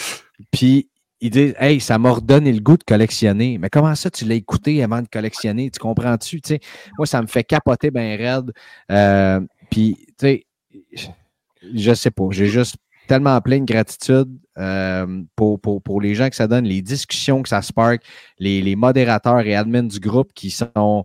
Puis 0.50 0.88
ils 1.22 1.30
disent 1.30 1.54
Hey, 1.58 1.80
ça 1.80 1.98
m'a 1.98 2.10
redonné 2.10 2.52
le 2.52 2.60
goût 2.60 2.76
de 2.76 2.82
collectionner. 2.82 3.56
Mais 3.56 3.70
comment 3.70 3.94
ça, 3.94 4.10
tu 4.10 4.24
l'as 4.26 4.34
écouté 4.34 4.82
avant 4.82 5.00
de 5.00 5.08
collectionner? 5.08 5.70
Tu 5.70 5.78
comprends-tu? 5.78 6.40
moi, 6.98 7.06
ça 7.06 7.22
me 7.22 7.28
fait 7.28 7.44
capoter 7.44 7.90
bien 7.90 8.16
raide. 8.16 8.52
Euh, 8.90 9.40
puis, 9.70 9.96
tu 10.18 10.26
sais, 10.26 10.46
je 11.74 11.94
sais 11.94 12.10
pas. 12.10 12.24
J'ai 12.30 12.48
juste 12.48 12.76
tellement 13.06 13.40
plein 13.40 13.60
de 13.60 13.64
gratitude 13.64 14.36
euh, 14.58 15.22
pour, 15.36 15.60
pour, 15.60 16.00
les 16.00 16.14
gens 16.14 16.28
que 16.28 16.36
ça 16.36 16.48
donne, 16.48 16.64
les 16.64 16.82
discussions 16.82 17.42
que 17.42 17.48
ça 17.48 17.62
spark, 17.62 18.02
les, 18.38 18.60
les 18.60 18.76
modérateurs 18.76 19.40
et 19.40 19.54
admins 19.54 19.82
du 19.82 20.00
groupe 20.00 20.32
qui 20.34 20.50
sont 20.50 21.04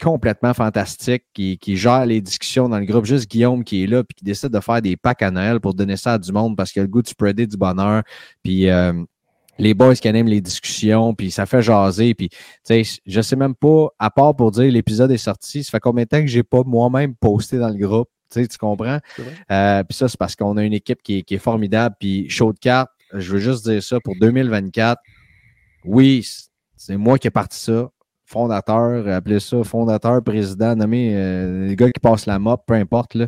complètement 0.00 0.54
fantastiques, 0.54 1.24
qui, 1.32 1.58
qui 1.58 1.76
gèrent 1.76 2.06
les 2.06 2.20
discussions 2.20 2.68
dans 2.68 2.78
le 2.78 2.84
groupe. 2.84 3.04
Juste 3.04 3.30
Guillaume 3.30 3.64
qui 3.64 3.84
est 3.84 3.86
là 3.86 4.02
puis 4.04 4.14
qui 4.16 4.24
décide 4.24 4.50
de 4.50 4.60
faire 4.60 4.82
des 4.82 4.96
packs 4.96 5.22
à 5.22 5.30
Noël 5.30 5.60
pour 5.60 5.74
donner 5.74 5.96
ça 5.96 6.14
à 6.14 6.18
du 6.18 6.32
monde 6.32 6.56
parce 6.56 6.72
qu'il 6.72 6.80
a 6.80 6.84
le 6.84 6.90
goût 6.90 7.02
de 7.02 7.08
spreader 7.08 7.46
du 7.46 7.56
bonheur. 7.56 8.02
Puis 8.42 8.68
euh, 8.68 8.92
les 9.58 9.74
boys 9.74 9.94
qui 9.94 10.08
aiment 10.08 10.26
les 10.26 10.40
discussions, 10.40 11.14
puis 11.14 11.30
ça 11.30 11.46
fait 11.46 11.62
jaser. 11.62 12.14
Puis, 12.14 12.28
tu 12.30 12.38
sais, 12.64 12.82
je 13.06 13.20
sais 13.20 13.36
même 13.36 13.54
pas, 13.54 13.88
à 13.98 14.10
part 14.10 14.34
pour 14.34 14.50
dire 14.50 14.70
l'épisode 14.72 15.10
est 15.10 15.18
sorti, 15.18 15.64
ça 15.64 15.70
fait 15.70 15.80
combien 15.80 16.04
de 16.04 16.08
temps 16.08 16.20
que 16.20 16.26
j'ai 16.26 16.42
pas 16.42 16.62
moi-même 16.64 17.14
posté 17.14 17.58
dans 17.58 17.68
le 17.68 17.76
groupe. 17.76 18.08
Tu 18.30 18.40
sais, 18.40 18.48
tu 18.48 18.58
comprends? 18.58 18.98
Euh, 19.50 19.84
puis 19.84 19.96
ça, 19.96 20.08
c'est 20.08 20.18
parce 20.18 20.34
qu'on 20.34 20.56
a 20.56 20.64
une 20.64 20.72
équipe 20.72 21.02
qui 21.02 21.24
est, 21.28 21.38
formidable. 21.38 21.94
Puis, 22.00 22.28
chaud 22.30 22.52
de 22.52 22.58
carte, 22.58 22.90
je 23.12 23.32
veux 23.32 23.40
juste 23.40 23.68
dire 23.68 23.82
ça 23.82 24.00
pour 24.00 24.14
2024. 24.18 25.00
Oui, 25.84 26.26
c'est 26.76 26.96
moi 26.96 27.18
qui 27.18 27.26
ai 27.26 27.30
parti 27.30 27.58
ça. 27.58 27.90
Fondateur, 28.24 29.06
appelez 29.08 29.40
ça 29.40 29.62
fondateur, 29.62 30.22
président, 30.22 30.74
nommé 30.74 31.14
euh, 31.14 31.66
les 31.66 31.76
gars 31.76 31.90
qui 31.90 32.00
passent 32.00 32.24
la 32.24 32.38
mop, 32.38 32.62
peu 32.66 32.72
importe. 32.72 33.14
Là. 33.14 33.26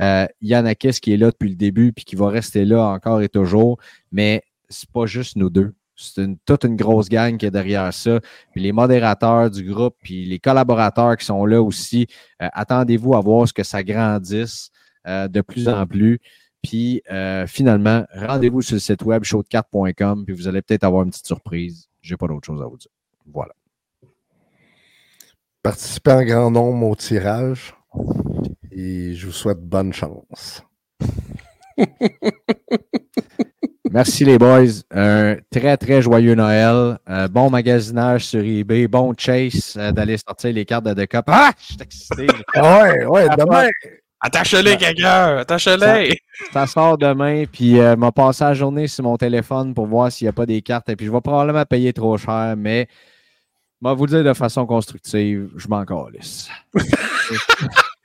Euh, 0.00 0.26
Yanakis 0.40 0.92
qui 0.92 1.12
est 1.12 1.18
là 1.18 1.30
depuis 1.30 1.50
le 1.50 1.56
début 1.56 1.92
puis 1.92 2.06
qui 2.06 2.16
va 2.16 2.30
rester 2.30 2.64
là 2.64 2.86
encore 2.86 3.20
et 3.20 3.28
toujours. 3.28 3.78
Mais 4.12 4.42
c'est 4.68 4.90
pas 4.90 5.06
juste 5.06 5.36
nous 5.36 5.50
deux. 5.50 5.74
C'est 5.96 6.28
toute 6.44 6.64
une 6.64 6.76
grosse 6.76 7.08
gang 7.08 7.38
qui 7.38 7.46
est 7.46 7.50
derrière 7.50 7.92
ça. 7.92 8.20
Puis 8.52 8.60
les 8.60 8.72
modérateurs 8.72 9.50
du 9.50 9.64
groupe, 9.64 9.96
puis 10.02 10.26
les 10.26 10.38
collaborateurs 10.38 11.16
qui 11.16 11.24
sont 11.24 11.46
là 11.46 11.62
aussi. 11.62 12.06
Euh, 12.42 12.48
attendez-vous 12.52 13.14
à 13.14 13.20
voir 13.20 13.48
ce 13.48 13.54
que 13.54 13.62
ça 13.62 13.82
grandisse 13.82 14.70
euh, 15.06 15.26
de 15.28 15.40
plus 15.40 15.68
en 15.68 15.86
plus. 15.86 16.20
Puis 16.62 17.02
euh, 17.10 17.46
finalement, 17.46 18.04
rendez-vous 18.14 18.60
sur 18.60 18.74
le 18.74 18.80
site 18.80 19.02
web 19.04 19.24
showcard.com, 19.24 20.24
puis 20.26 20.34
vous 20.34 20.48
allez 20.48 20.60
peut-être 20.60 20.84
avoir 20.84 21.04
une 21.04 21.10
petite 21.10 21.26
surprise. 21.26 21.88
J'ai 22.02 22.16
pas 22.16 22.26
d'autre 22.26 22.46
chose 22.46 22.60
à 22.60 22.66
vous 22.66 22.76
dire. 22.76 22.90
Voilà. 23.32 23.54
Participez 25.62 26.12
en 26.12 26.24
grand 26.24 26.50
nombre 26.50 26.86
au 26.86 26.94
tirage 26.94 27.74
et 28.70 29.14
je 29.14 29.26
vous 29.26 29.32
souhaite 29.32 29.60
bonne 29.60 29.92
chance. 29.92 30.62
Merci 33.96 34.26
les 34.26 34.36
boys. 34.36 34.82
Un 34.94 35.36
très, 35.50 35.74
très 35.78 36.02
joyeux 36.02 36.34
Noël. 36.34 36.98
Euh, 37.08 37.28
bon 37.28 37.48
magasinage 37.48 38.26
sur 38.26 38.44
eBay. 38.44 38.88
Bon 38.88 39.14
chase 39.16 39.74
euh, 39.78 39.90
d'aller 39.90 40.18
sortir 40.18 40.52
les 40.52 40.66
cartes 40.66 40.84
de 40.84 40.92
The 40.92 41.06
Cup. 41.06 41.24
Ah! 41.28 41.50
Je 41.58 41.64
suis 41.64 41.76
excité. 41.80 42.26
ouais, 42.56 43.06
ouais, 43.06 43.26
demain. 43.38 43.70
Attache-les, 44.20 44.76
quelqu'un! 44.76 45.38
Attache-les! 45.38 46.10
Ça, 46.52 46.66
sort 46.66 46.98
demain, 46.98 47.44
puis 47.50 47.80
euh, 47.80 47.96
m'a 47.96 48.12
passé 48.12 48.44
la 48.44 48.52
journée 48.52 48.86
sur 48.86 49.04
mon 49.04 49.16
téléphone 49.16 49.72
pour 49.72 49.86
voir 49.86 50.12
s'il 50.12 50.26
n'y 50.26 50.28
a 50.28 50.32
pas 50.34 50.44
des 50.44 50.60
cartes. 50.60 50.90
Et 50.90 50.96
puis 50.96 51.06
je 51.06 51.10
vais 51.10 51.22
probablement 51.22 51.64
payer 51.64 51.94
trop 51.94 52.18
cher, 52.18 52.54
mais 52.54 52.88
je 53.80 53.88
vais 53.88 53.94
vous 53.94 54.06
dire 54.06 54.22
de 54.22 54.34
façon 54.34 54.66
constructive, 54.66 55.48
je 55.56 55.68
m'en 55.68 55.86
calisse. 55.86 56.50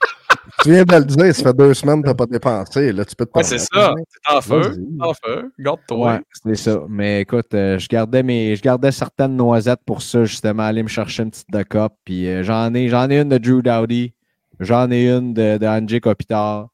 tu 0.63 0.71
viens 0.71 0.83
de 0.83 0.95
le 0.95 1.05
dire, 1.05 1.35
ça 1.35 1.43
fait 1.43 1.53
deux 1.53 1.73
semaines 1.73 2.01
que 2.01 2.07
tu 2.07 2.09
n'as 2.09 2.15
pas 2.15 2.25
dépensé. 2.25 2.91
Là, 2.91 3.05
tu 3.05 3.15
peux 3.15 3.25
te 3.25 3.37
ouais, 3.37 3.43
c'est 3.43 3.59
ça. 3.59 3.93
C'est 3.95 4.35
en 4.35 4.41
feu. 4.41 4.73
en 4.99 5.13
feu. 5.13 5.51
Garde-toi. 5.59 6.13
Ouais, 6.13 6.21
c'est 6.43 6.55
ça. 6.55 6.83
Mais 6.89 7.21
écoute, 7.21 7.53
euh, 7.53 7.77
je, 7.77 7.87
gardais 7.87 8.23
mes, 8.23 8.55
je 8.55 8.61
gardais 8.61 8.91
certaines 8.91 9.35
noisettes 9.35 9.81
pour 9.85 10.01
ça, 10.01 10.25
justement, 10.25 10.63
aller 10.63 10.83
me 10.83 10.87
chercher 10.87 11.23
une 11.23 11.31
petite 11.31 11.51
de 11.51 11.63
cop. 11.63 11.93
Puis 12.03 12.27
euh, 12.27 12.43
j'en 12.43 12.73
ai, 12.73 12.87
j'en 12.89 13.09
ai 13.09 13.19
une 13.19 13.29
de 13.29 13.37
Drew 13.37 13.61
Dowdy. 13.61 14.13
J'en 14.59 14.89
ai 14.91 15.09
une 15.09 15.33
de, 15.33 15.57
de 15.57 15.65
Angie 15.65 15.99
Kopitar. 15.99 16.67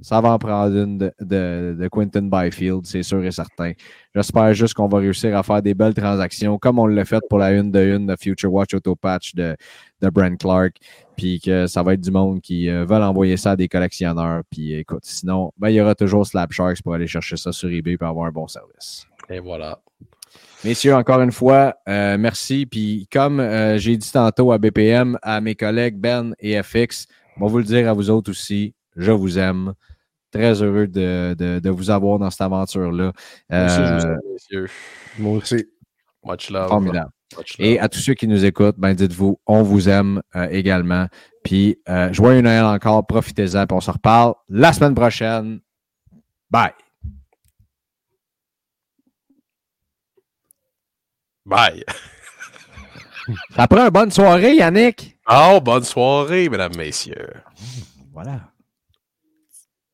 Ça 0.00 0.20
va 0.22 0.30
en 0.30 0.38
prendre 0.38 0.74
une 0.74 0.96
de, 0.96 1.12
de, 1.20 1.76
de 1.78 1.88
Quentin 1.88 2.22
Byfield, 2.22 2.86
c'est 2.86 3.02
sûr 3.02 3.22
et 3.22 3.30
certain. 3.30 3.72
J'espère 4.14 4.54
juste 4.54 4.72
qu'on 4.72 4.88
va 4.88 4.98
réussir 4.98 5.36
à 5.36 5.42
faire 5.42 5.60
des 5.60 5.74
belles 5.74 5.92
transactions, 5.92 6.56
comme 6.56 6.78
on 6.78 6.86
l'a 6.86 7.04
fait 7.04 7.20
pour 7.28 7.38
la 7.38 7.52
une 7.52 7.70
de 7.70 7.80
une 7.80 8.06
de 8.06 8.16
Future 8.18 8.50
Watch 8.50 8.72
Auto 8.72 8.96
Patch 8.96 9.34
de, 9.34 9.54
de 10.04 10.10
Brent 10.10 10.36
Clark 10.38 10.76
puis 11.16 11.40
que 11.40 11.66
ça 11.66 11.82
va 11.82 11.94
être 11.94 12.00
du 12.00 12.10
monde 12.10 12.40
qui 12.40 12.68
euh, 12.68 12.84
veulent 12.84 13.02
envoyer 13.02 13.36
ça 13.36 13.52
à 13.52 13.56
des 13.56 13.68
collectionneurs. 13.68 14.42
Puis 14.50 14.74
écoute, 14.74 15.04
sinon, 15.04 15.52
ben, 15.56 15.70
il 15.70 15.76
y 15.76 15.80
aura 15.80 15.94
toujours 15.94 16.26
Slap 16.26 16.52
Sharks 16.52 16.82
pour 16.82 16.94
aller 16.94 17.06
chercher 17.06 17.36
ça 17.36 17.52
sur 17.52 17.70
eBay 17.70 17.96
pour 17.96 18.08
avoir 18.08 18.26
un 18.26 18.32
bon 18.32 18.48
service. 18.48 19.06
Et 19.28 19.38
voilà. 19.38 19.80
Messieurs, 20.64 20.94
encore 20.94 21.20
une 21.20 21.32
fois, 21.32 21.76
euh, 21.88 22.16
merci. 22.18 22.66
Puis 22.66 23.08
comme 23.12 23.40
euh, 23.40 23.78
j'ai 23.78 23.96
dit 23.96 24.10
tantôt 24.10 24.52
à 24.52 24.58
BPM, 24.58 25.18
à 25.22 25.40
mes 25.40 25.54
collègues 25.54 25.96
Ben 25.96 26.34
et 26.38 26.60
FX, 26.62 27.06
on 27.36 27.44
va 27.44 27.50
vous 27.50 27.58
le 27.58 27.64
dire 27.64 27.88
à 27.88 27.92
vous 27.92 28.10
autres 28.10 28.30
aussi, 28.30 28.74
je 28.96 29.12
vous 29.12 29.38
aime. 29.38 29.74
Très 30.30 30.60
heureux 30.60 30.88
de, 30.88 31.36
de, 31.38 31.70
vous 31.70 31.90
avoir 31.90 32.18
dans 32.18 32.28
cette 32.28 32.40
aventure-là. 32.40 33.12
Je 33.48 33.98
vous 33.98 34.04
aime, 34.04 34.18
messieurs. 34.32 34.66
Moi 35.16 35.36
aussi. 35.36 35.64
Much 36.24 36.50
love. 36.50 36.68
Formidable. 36.68 37.10
Et 37.58 37.78
à 37.78 37.88
tous 37.88 37.98
ceux 38.00 38.14
qui 38.14 38.26
nous 38.28 38.44
écoutent, 38.44 38.78
ben 38.78 38.94
dites-vous, 38.94 39.40
on 39.46 39.62
vous 39.62 39.88
aime 39.88 40.22
euh, 40.36 40.48
également. 40.50 41.06
Puis 41.42 41.78
euh, 41.88 42.12
joyeux 42.12 42.40
Noël 42.40 42.64
encore, 42.64 43.06
profitez-en, 43.06 43.66
puis 43.66 43.76
on 43.76 43.80
se 43.80 43.90
reparle 43.90 44.34
la 44.48 44.72
semaine 44.72 44.94
prochaine. 44.94 45.60
Bye. 46.50 46.72
Bye. 51.44 51.84
Ça 53.56 53.66
prend 53.68 53.84
une 53.84 53.90
bonne 53.90 54.10
soirée, 54.10 54.56
Yannick. 54.56 55.18
Oh, 55.28 55.60
bonne 55.62 55.84
soirée, 55.84 56.48
mesdames, 56.48 56.76
messieurs. 56.76 57.32
Voilà. 58.12 58.40